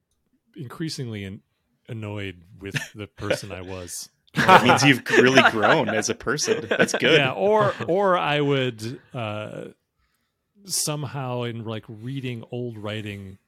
increasingly 0.57 1.25
an, 1.25 1.43
annoyed 1.89 2.43
with 2.61 2.77
the 2.95 3.07
person 3.07 3.53
I 3.53 3.61
was. 3.63 4.09
that 4.35 4.65
means 4.65 4.83
you've 4.83 5.03
really 5.11 5.43
grown 5.51 5.89
as 5.89 6.09
a 6.11 6.15
person. 6.15 6.67
That's 6.69 6.93
good. 6.99 7.19
Yeah, 7.19 7.33
or 7.33 7.73
or 7.87 8.17
I 8.19 8.41
would 8.41 9.01
uh, 9.13 9.67
somehow 10.65 11.43
in 11.43 11.65
like 11.65 11.85
reading 11.89 12.45
old 12.51 12.77
writing 12.79 13.39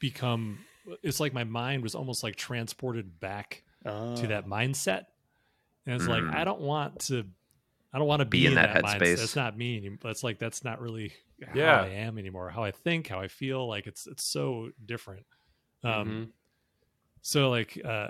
become. 0.00 0.58
It's 1.02 1.20
like 1.20 1.32
my 1.32 1.44
mind 1.44 1.82
was 1.82 1.94
almost 1.94 2.22
like 2.22 2.36
transported 2.36 3.18
back 3.20 3.62
Oh. 3.86 4.16
to 4.16 4.26
that 4.28 4.46
mindset, 4.46 5.04
and 5.86 5.96
it's 5.96 6.04
Mm. 6.04 6.26
like 6.26 6.34
I 6.34 6.44
don't 6.44 6.60
want 6.62 7.00
to. 7.06 7.26
I 7.92 7.98
don't 7.98 8.08
want 8.08 8.20
to 8.20 8.24
be, 8.24 8.40
Be 8.40 8.46
in 8.46 8.52
in 8.52 8.56
that 8.56 8.72
that, 8.74 8.84
mindset. 8.84 9.00
headspace. 9.00 9.16
That's 9.18 9.36
not 9.36 9.56
me. 9.58 9.76
anymore. 9.76 9.98
That's 10.02 10.24
like 10.24 10.38
that's 10.38 10.64
not 10.64 10.80
really 10.80 11.12
how 11.46 11.52
Yeah. 11.58 11.80
I 11.82 11.88
am 11.88 12.18
anymore. 12.18 12.48
How 12.50 12.64
I 12.64 12.70
think, 12.70 13.08
how 13.08 13.20
I 13.20 13.28
feel. 13.28 13.68
Like 13.68 13.86
it's 13.86 14.06
it's 14.06 14.24
so 14.24 14.70
different. 14.84 15.26
Um, 15.84 16.08
Mhm. 16.08 16.28
So 17.26 17.48
like, 17.50 17.80
uh, 17.84 18.08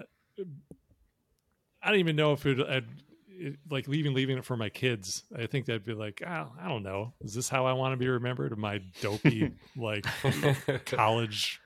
I 1.83 1.91
don't 1.91 2.01
even 2.01 2.17
know 2.17 2.33
if 2.33 2.47
it, 2.47 2.59
I'd 2.61 2.85
it, 3.29 3.57
like 3.71 3.89
leaving 3.89 4.15
leaving 4.15 4.39
it 4.39 4.45
for 4.45 4.57
my 4.57 4.69
kids. 4.69 5.23
I 5.37 5.47
think 5.47 5.67
that'd 5.67 5.85
be 5.85 5.93
like, 5.95 6.23
oh, 6.27 6.53
I 6.61 6.69
don't 6.69 6.83
know. 6.83 7.13
Is 7.21 7.35
this 7.35 7.49
how 7.49 7.67
I 7.67 7.73
want 7.73 7.93
to 7.93 7.97
be 7.97 8.09
remembered? 8.09 8.57
My 8.57 8.81
dopey 9.01 9.53
like 9.77 10.07
college 10.87 11.61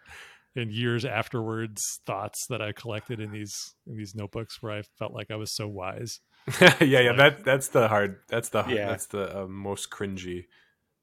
and 0.56 0.72
years 0.72 1.04
afterwards 1.04 2.00
thoughts 2.06 2.46
that 2.48 2.60
I 2.60 2.72
collected 2.72 3.20
in 3.20 3.30
these 3.30 3.74
in 3.86 3.96
these 3.96 4.14
notebooks 4.14 4.60
where 4.62 4.72
I 4.72 4.82
felt 4.98 5.12
like 5.12 5.30
I 5.30 5.36
was 5.36 5.52
so 5.52 5.68
wise. 5.68 6.20
yeah, 6.60 6.74
yeah. 6.80 7.10
like- 7.10 7.16
That 7.16 7.44
that's 7.44 7.68
the 7.68 7.86
hard. 7.88 8.16
That's 8.28 8.48
the 8.48 8.64
Yeah. 8.68 8.88
that's 8.88 9.06
the 9.06 9.42
uh, 9.42 9.46
most 9.46 9.90
cringy. 9.90 10.46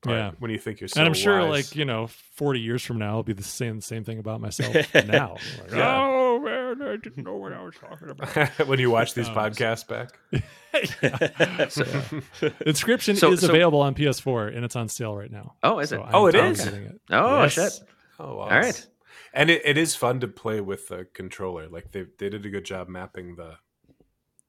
Part 0.01 0.17
Yeah. 0.17 0.31
when 0.39 0.51
you 0.51 0.57
think 0.59 0.81
you're 0.81 0.87
so. 0.87 0.99
and 0.99 1.07
I'm 1.07 1.13
sure, 1.13 1.39
wise. 1.39 1.49
like 1.69 1.75
you 1.75 1.85
know, 1.85 2.07
40 2.35 2.59
years 2.59 2.83
from 2.83 2.97
now, 2.99 3.15
I'll 3.17 3.23
be 3.23 3.33
the 3.33 3.43
same 3.43 3.79
same 3.81 4.03
thing 4.03 4.19
about 4.19 4.41
myself 4.41 4.75
now. 4.93 5.37
Like, 5.61 5.71
Yeah. 5.71 5.95
Oh 6.01 6.09
man, 6.11 6.24
I 6.91 6.97
didn't 6.97 7.23
know 7.23 7.35
what 7.35 7.53
I 7.53 7.63
was 7.63 7.75
talking 7.75 8.09
about. 8.09 8.49
when 8.67 8.79
you 8.79 8.89
watch 8.89 9.13
these 9.13 9.27
Um, 9.29 9.35
podcasts 9.35 9.87
back. 9.87 10.09
Yeah. 11.01 11.67
So, 11.69 11.83
Inscryption 12.65 13.15
So- 13.17 13.31
is 13.31 13.39
so- 13.41 13.49
available 13.49 13.79
on 13.81 13.95
PS4 13.95 14.55
and 14.55 14.65
it's 14.65 14.75
on 14.75 14.89
sale 14.89 15.15
right 15.15 15.31
now. 15.31 15.55
Oh, 15.63 15.79
is 15.79 15.91
it? 15.91 15.95
So 15.97 16.09
Oh, 16.11 16.27
it 16.27 16.33
totally 16.33 16.51
is? 16.51 16.63
getting 16.65 16.83
it. 16.83 16.99
oh 17.11 17.43
Yes. 17.43 17.53
shit! 17.53 17.71
Oh, 18.19 18.35
wow. 18.35 18.41
All 18.43 18.49
right. 18.49 18.87
And 19.33 19.49
it, 19.49 19.61
it 19.65 19.77
is 19.77 19.95
fun 19.95 20.19
to 20.21 20.27
play 20.27 20.59
with 20.61 20.87
the 20.89 21.05
controller. 21.13 21.67
Like 21.69 21.91
they 21.91 22.05
they 22.17 22.29
did 22.29 22.45
a 22.45 22.49
good 22.49 22.65
job 22.65 22.87
mapping 22.89 23.35
the 23.35 23.55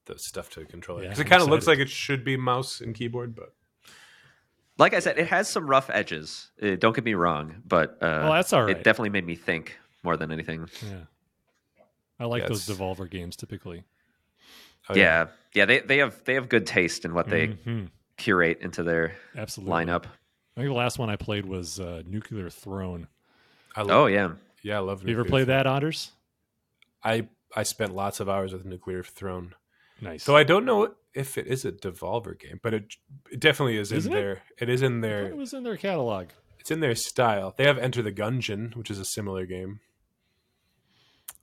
the 0.05 0.17
stuff 0.19 0.49
to 0.51 0.59
the 0.61 0.65
controller 0.65 1.03
Yeah, 1.03 1.09
because 1.09 1.19
it 1.21 1.25
kind 1.29 1.41
of 1.41 1.49
looks 1.49 1.67
like 1.67 1.79
it 1.79 1.89
should 1.89 2.23
be 2.23 2.35
mouse 2.37 2.81
and 2.81 2.93
keyboard, 2.95 3.33
but 3.35 3.53
Like 4.77 4.93
I 4.93 4.99
said, 4.99 5.17
it 5.17 5.27
has 5.27 5.49
some 5.49 5.67
rough 5.69 5.89
edges. 5.89 6.51
Uh, 6.61 6.75
don't 6.75 6.93
get 6.95 7.03
me 7.05 7.13
wrong, 7.13 7.61
but 7.65 7.91
uh, 8.01 8.23
Well, 8.23 8.33
that's 8.33 8.53
all 8.53 8.63
right. 8.63 8.77
it 8.77 8.83
definitely 8.83 9.09
made 9.09 9.25
me 9.25 9.35
think 9.35 9.77
more 10.03 10.15
than 10.17 10.31
anything. 10.31 10.69
Yeah. 10.85 11.05
I 12.19 12.25
like 12.25 12.43
Yeah, 12.43 12.49
those 12.49 12.67
Devolver 12.67 13.09
games 13.09 13.35
typically. 13.35 13.83
oh, 14.89 14.95
yeah, 14.95 15.27
yeah, 15.53 15.65
they 15.65 15.79
they 15.79 15.97
have 15.99 16.23
they 16.25 16.33
have 16.35 16.49
good 16.49 16.65
taste 16.65 17.05
in 17.05 17.13
what 17.13 17.29
they 17.29 17.47
Mhm. 17.49 17.89
curate 18.17 18.59
into 18.61 18.83
their 18.83 19.15
Absolutely. 19.35 19.73
lineup. 19.73 20.05
I 20.55 20.61
think 20.61 20.69
the 20.69 20.73
last 20.73 20.97
one 20.97 21.09
I 21.09 21.15
played 21.15 21.45
was 21.45 21.79
uh, 21.79 22.01
Nuclear 22.05 22.49
Throne. 22.49 23.07
I 23.75 23.81
love, 23.81 23.91
Oh 23.91 24.05
yeah, 24.07 24.31
yeah, 24.63 24.77
I 24.77 24.79
love. 24.79 25.03
You 25.03 25.13
ever 25.13 25.23
Nuclear 25.23 25.29
play 25.29 25.43
Throne. 25.43 25.57
that, 25.57 25.67
Otters? 25.67 26.11
I 27.03 27.27
I 27.55 27.63
spent 27.63 27.93
lots 27.93 28.19
of 28.19 28.27
hours 28.27 28.53
with 28.53 28.65
Nuclear 28.65 29.03
Throne. 29.03 29.53
Nice. 30.01 30.23
So 30.23 30.35
I 30.35 30.43
don't 30.43 30.65
know 30.65 30.95
if 31.13 31.37
it 31.37 31.47
is 31.47 31.65
a 31.65 31.71
Devolver 31.71 32.37
game, 32.39 32.59
but 32.61 32.73
it, 32.73 32.95
it 33.31 33.39
definitely 33.39 33.77
is 33.77 33.91
Isn't 33.91 34.11
in 34.11 34.17
it? 34.17 34.21
their. 34.21 34.41
It 34.59 34.69
is 34.69 34.81
in 34.81 34.99
I 34.99 35.07
thought 35.07 35.07
their. 35.09 35.25
it 35.29 35.37
was 35.37 35.53
in 35.53 35.63
their 35.63 35.77
catalog. 35.77 36.27
It's 36.59 36.71
in 36.71 36.79
their 36.81 36.95
style. 36.95 37.53
They 37.57 37.63
have 37.65 37.77
Enter 37.77 38.01
the 38.01 38.11
Gungeon, 38.11 38.75
which 38.75 38.91
is 38.91 38.99
a 38.99 39.05
similar 39.05 39.45
game. 39.45 39.79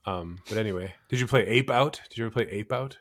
Um, 0.07 0.39
but 0.49 0.59
anyway, 0.59 0.95
did 1.09 1.21
you 1.21 1.27
play 1.27 1.47
Ape 1.47 1.71
Out? 1.71 2.01
Did 2.11 2.19
you 2.19 2.27
ever 2.27 2.33
play 2.33 2.47
Ape 2.51 2.73
Out? 2.73 2.99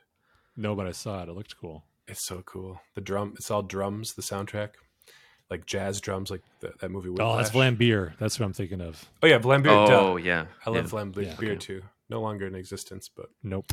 No, 0.56 0.76
but 0.76 0.88
I 0.88 0.92
saw 0.92 1.22
it. 1.24 1.30
It 1.30 1.34
looked 1.34 1.58
cool. 1.58 1.84
It's 2.08 2.26
so 2.26 2.42
cool. 2.46 2.80
The 2.96 3.02
drum, 3.02 3.34
it's 3.38 3.50
all 3.52 3.62
drums. 3.64 4.14
The 4.14 4.22
soundtrack, 4.22 4.70
like 5.50 5.66
jazz 5.66 6.00
drums, 6.02 6.30
like 6.32 6.42
the, 6.60 6.72
that 6.80 6.90
movie. 6.92 7.10
Whiplash. 7.10 7.34
Oh, 7.34 7.38
that's 7.38 7.50
Vlambeer. 7.52 8.18
That's 8.20 8.40
what 8.40 8.46
I'm 8.46 8.54
thinking 8.54 8.82
of. 8.82 9.10
Oh 9.22 9.28
yeah, 9.28 9.40
Vlambeer. 9.40 9.88
oh 9.88 10.18
duh. 10.18 10.24
yeah. 10.24 10.46
I 10.66 10.70
love 10.70 10.86
yeah. 10.86 11.00
Vlambeer 11.00 11.26
Yeah, 11.26 11.34
okay. 11.34 11.56
too. 11.56 11.82
No 12.10 12.22
longer 12.22 12.46
in 12.48 12.56
existence, 12.56 13.10
but 13.14 13.28
Nope. 13.42 13.72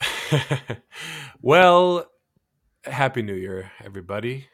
well, 1.42 2.06
happy 2.84 3.22
New 3.22 3.34
Year, 3.34 3.70
everybody. 3.84 4.48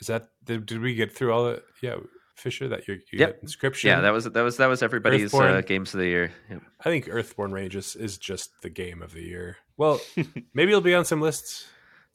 Is 0.00 0.06
that 0.06 0.28
did, 0.44 0.66
did 0.66 0.80
we 0.80 0.94
get 0.94 1.12
through 1.12 1.32
all 1.32 1.44
the 1.44 1.62
yeah 1.82 1.96
Fisher 2.38 2.68
that 2.68 2.86
you 2.88 2.94
you 3.12 3.18
Yep. 3.18 3.40
got 3.42 3.48
inscryption? 3.48 3.84
Yeah, 3.84 4.00
that 4.00 4.12
was 4.12 4.24
that 4.24 4.40
was 4.42 4.56
that 4.58 4.66
was 4.68 4.82
everybody's 4.82 5.34
uh, 5.34 5.60
games 5.66 5.92
of 5.94 6.00
the 6.00 6.06
year. 6.06 6.32
Yep. 6.50 6.62
I 6.80 6.84
think 6.84 7.06
Earthborne 7.06 7.52
Ranges 7.52 7.96
is 7.96 8.16
just 8.18 8.50
the 8.62 8.70
game 8.70 9.02
of 9.02 9.12
the 9.12 9.22
year. 9.22 9.56
Well, 9.76 10.00
maybe 10.54 10.70
it'll 10.70 10.80
be 10.80 10.94
on 10.94 11.04
some 11.04 11.20
lists 11.20 11.66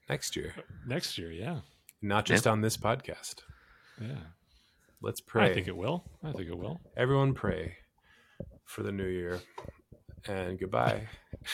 next 0.09 0.35
year, 0.35 0.53
Next 0.87 1.17
year, 1.17 1.31
yeah. 1.31 1.59
not 2.01 2.25
just 2.25 2.47
on 2.47 2.61
this 2.61 2.77
podcast. 2.77 3.35
Yeah. 4.01 4.15
Let's 5.01 5.19
pray. 5.21 5.51
I 5.51 5.53
think 5.53 5.67
it 5.67 5.75
will. 5.75 6.03
I 6.23 6.31
think 6.31 6.47
it 6.49 6.57
will. 6.57 6.79
Everyone 6.97 7.33
pray 7.33 7.75
for 8.65 8.83
the 8.83 8.91
new 8.91 9.07
year. 9.07 9.39
And 10.25 10.57
goodbye. 10.57 11.07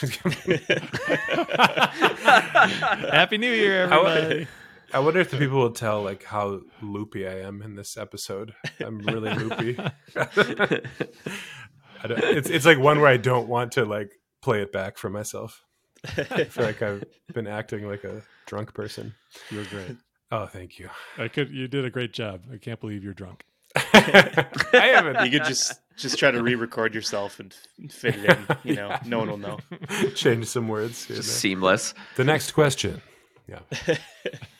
Happy 3.10 3.38
New 3.38 3.52
Year, 3.52 3.88
How- 3.92 4.04
everybody. 4.06 4.46
I 4.92 4.98
wonder 4.98 5.20
if 5.20 5.30
the 5.30 5.36
people 5.36 5.58
will 5.58 5.70
tell 5.70 6.02
like 6.02 6.24
how 6.24 6.60
loopy 6.82 7.26
I 7.26 7.40
am 7.40 7.62
in 7.62 7.76
this 7.76 7.96
episode. 7.96 8.54
I'm 8.80 8.98
really 8.98 9.32
loopy. 9.34 9.78
I 10.16 12.06
don't, 12.06 12.24
it's 12.24 12.50
it's 12.50 12.66
like 12.66 12.78
one 12.78 13.00
where 13.00 13.10
I 13.10 13.16
don't 13.16 13.48
want 13.48 13.72
to 13.72 13.84
like 13.84 14.12
play 14.42 14.62
it 14.62 14.72
back 14.72 14.98
for 14.98 15.10
myself. 15.10 15.62
I 16.04 16.44
feel 16.44 16.64
like 16.64 16.82
I've 16.82 17.04
been 17.34 17.46
acting 17.46 17.86
like 17.86 18.04
a 18.04 18.22
drunk 18.46 18.72
person. 18.74 19.14
You're 19.50 19.64
great. 19.66 19.96
Oh, 20.32 20.46
thank 20.46 20.78
you. 20.78 20.88
I 21.18 21.28
could. 21.28 21.50
You 21.50 21.68
did 21.68 21.84
a 21.84 21.90
great 21.90 22.12
job. 22.12 22.44
I 22.52 22.56
can't 22.56 22.80
believe 22.80 23.04
you're 23.04 23.14
drunk. 23.14 23.44
I 23.76 24.46
haven't. 24.72 25.24
You 25.24 25.38
could 25.38 25.46
just 25.46 25.80
just 25.96 26.18
try 26.18 26.30
to 26.30 26.42
re-record 26.42 26.94
yourself 26.94 27.38
and 27.38 27.54
fit 27.90 28.16
it 28.16 28.24
in. 28.24 28.56
You 28.64 28.74
know, 28.76 28.96
no 29.04 29.18
one 29.18 29.28
will 29.28 29.36
know. 29.36 29.58
change 30.14 30.46
some 30.46 30.68
words. 30.68 31.06
Just 31.06 31.40
seamless. 31.40 31.94
The 32.16 32.24
next 32.24 32.52
question. 32.52 33.02
Yeah. 33.50 33.96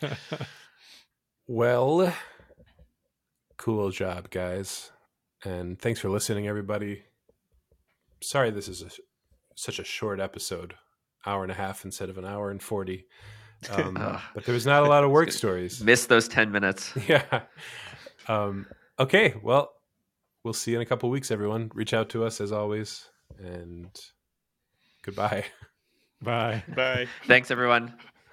Well, 1.52 2.14
cool 3.56 3.90
job, 3.90 4.30
guys. 4.30 4.92
And 5.44 5.76
thanks 5.80 5.98
for 5.98 6.08
listening, 6.08 6.46
everybody. 6.46 7.02
Sorry 8.22 8.52
this 8.52 8.68
is 8.68 8.82
a, 8.82 8.90
such 9.56 9.80
a 9.80 9.84
short 9.84 10.20
episode, 10.20 10.74
hour 11.26 11.42
and 11.42 11.50
a 11.50 11.56
half 11.56 11.84
instead 11.84 12.08
of 12.08 12.18
an 12.18 12.24
hour 12.24 12.52
and 12.52 12.62
40. 12.62 13.04
Um, 13.68 13.96
Ugh. 13.96 14.20
but 14.36 14.44
there 14.44 14.52
was 14.52 14.64
not 14.64 14.84
a 14.84 14.88
lot 14.88 15.02
of 15.02 15.10
work 15.10 15.32
stories. 15.32 15.82
Miss 15.82 16.06
those 16.06 16.28
ten 16.28 16.52
minutes. 16.52 16.92
Yeah. 17.08 17.40
Um, 18.28 18.66
okay. 19.00 19.34
Well, 19.42 19.72
we'll 20.44 20.54
see 20.54 20.70
you 20.70 20.76
in 20.76 20.82
a 20.82 20.86
couple 20.86 21.10
weeks, 21.10 21.32
everyone. 21.32 21.72
Reach 21.74 21.94
out 21.94 22.10
to 22.10 22.24
us 22.24 22.40
as 22.40 22.52
always. 22.52 23.08
And 23.40 23.90
goodbye. 25.02 25.46
Bye. 26.22 26.62
Bye. 26.76 27.08
Thanks, 27.26 27.50
everyone. 27.50 27.92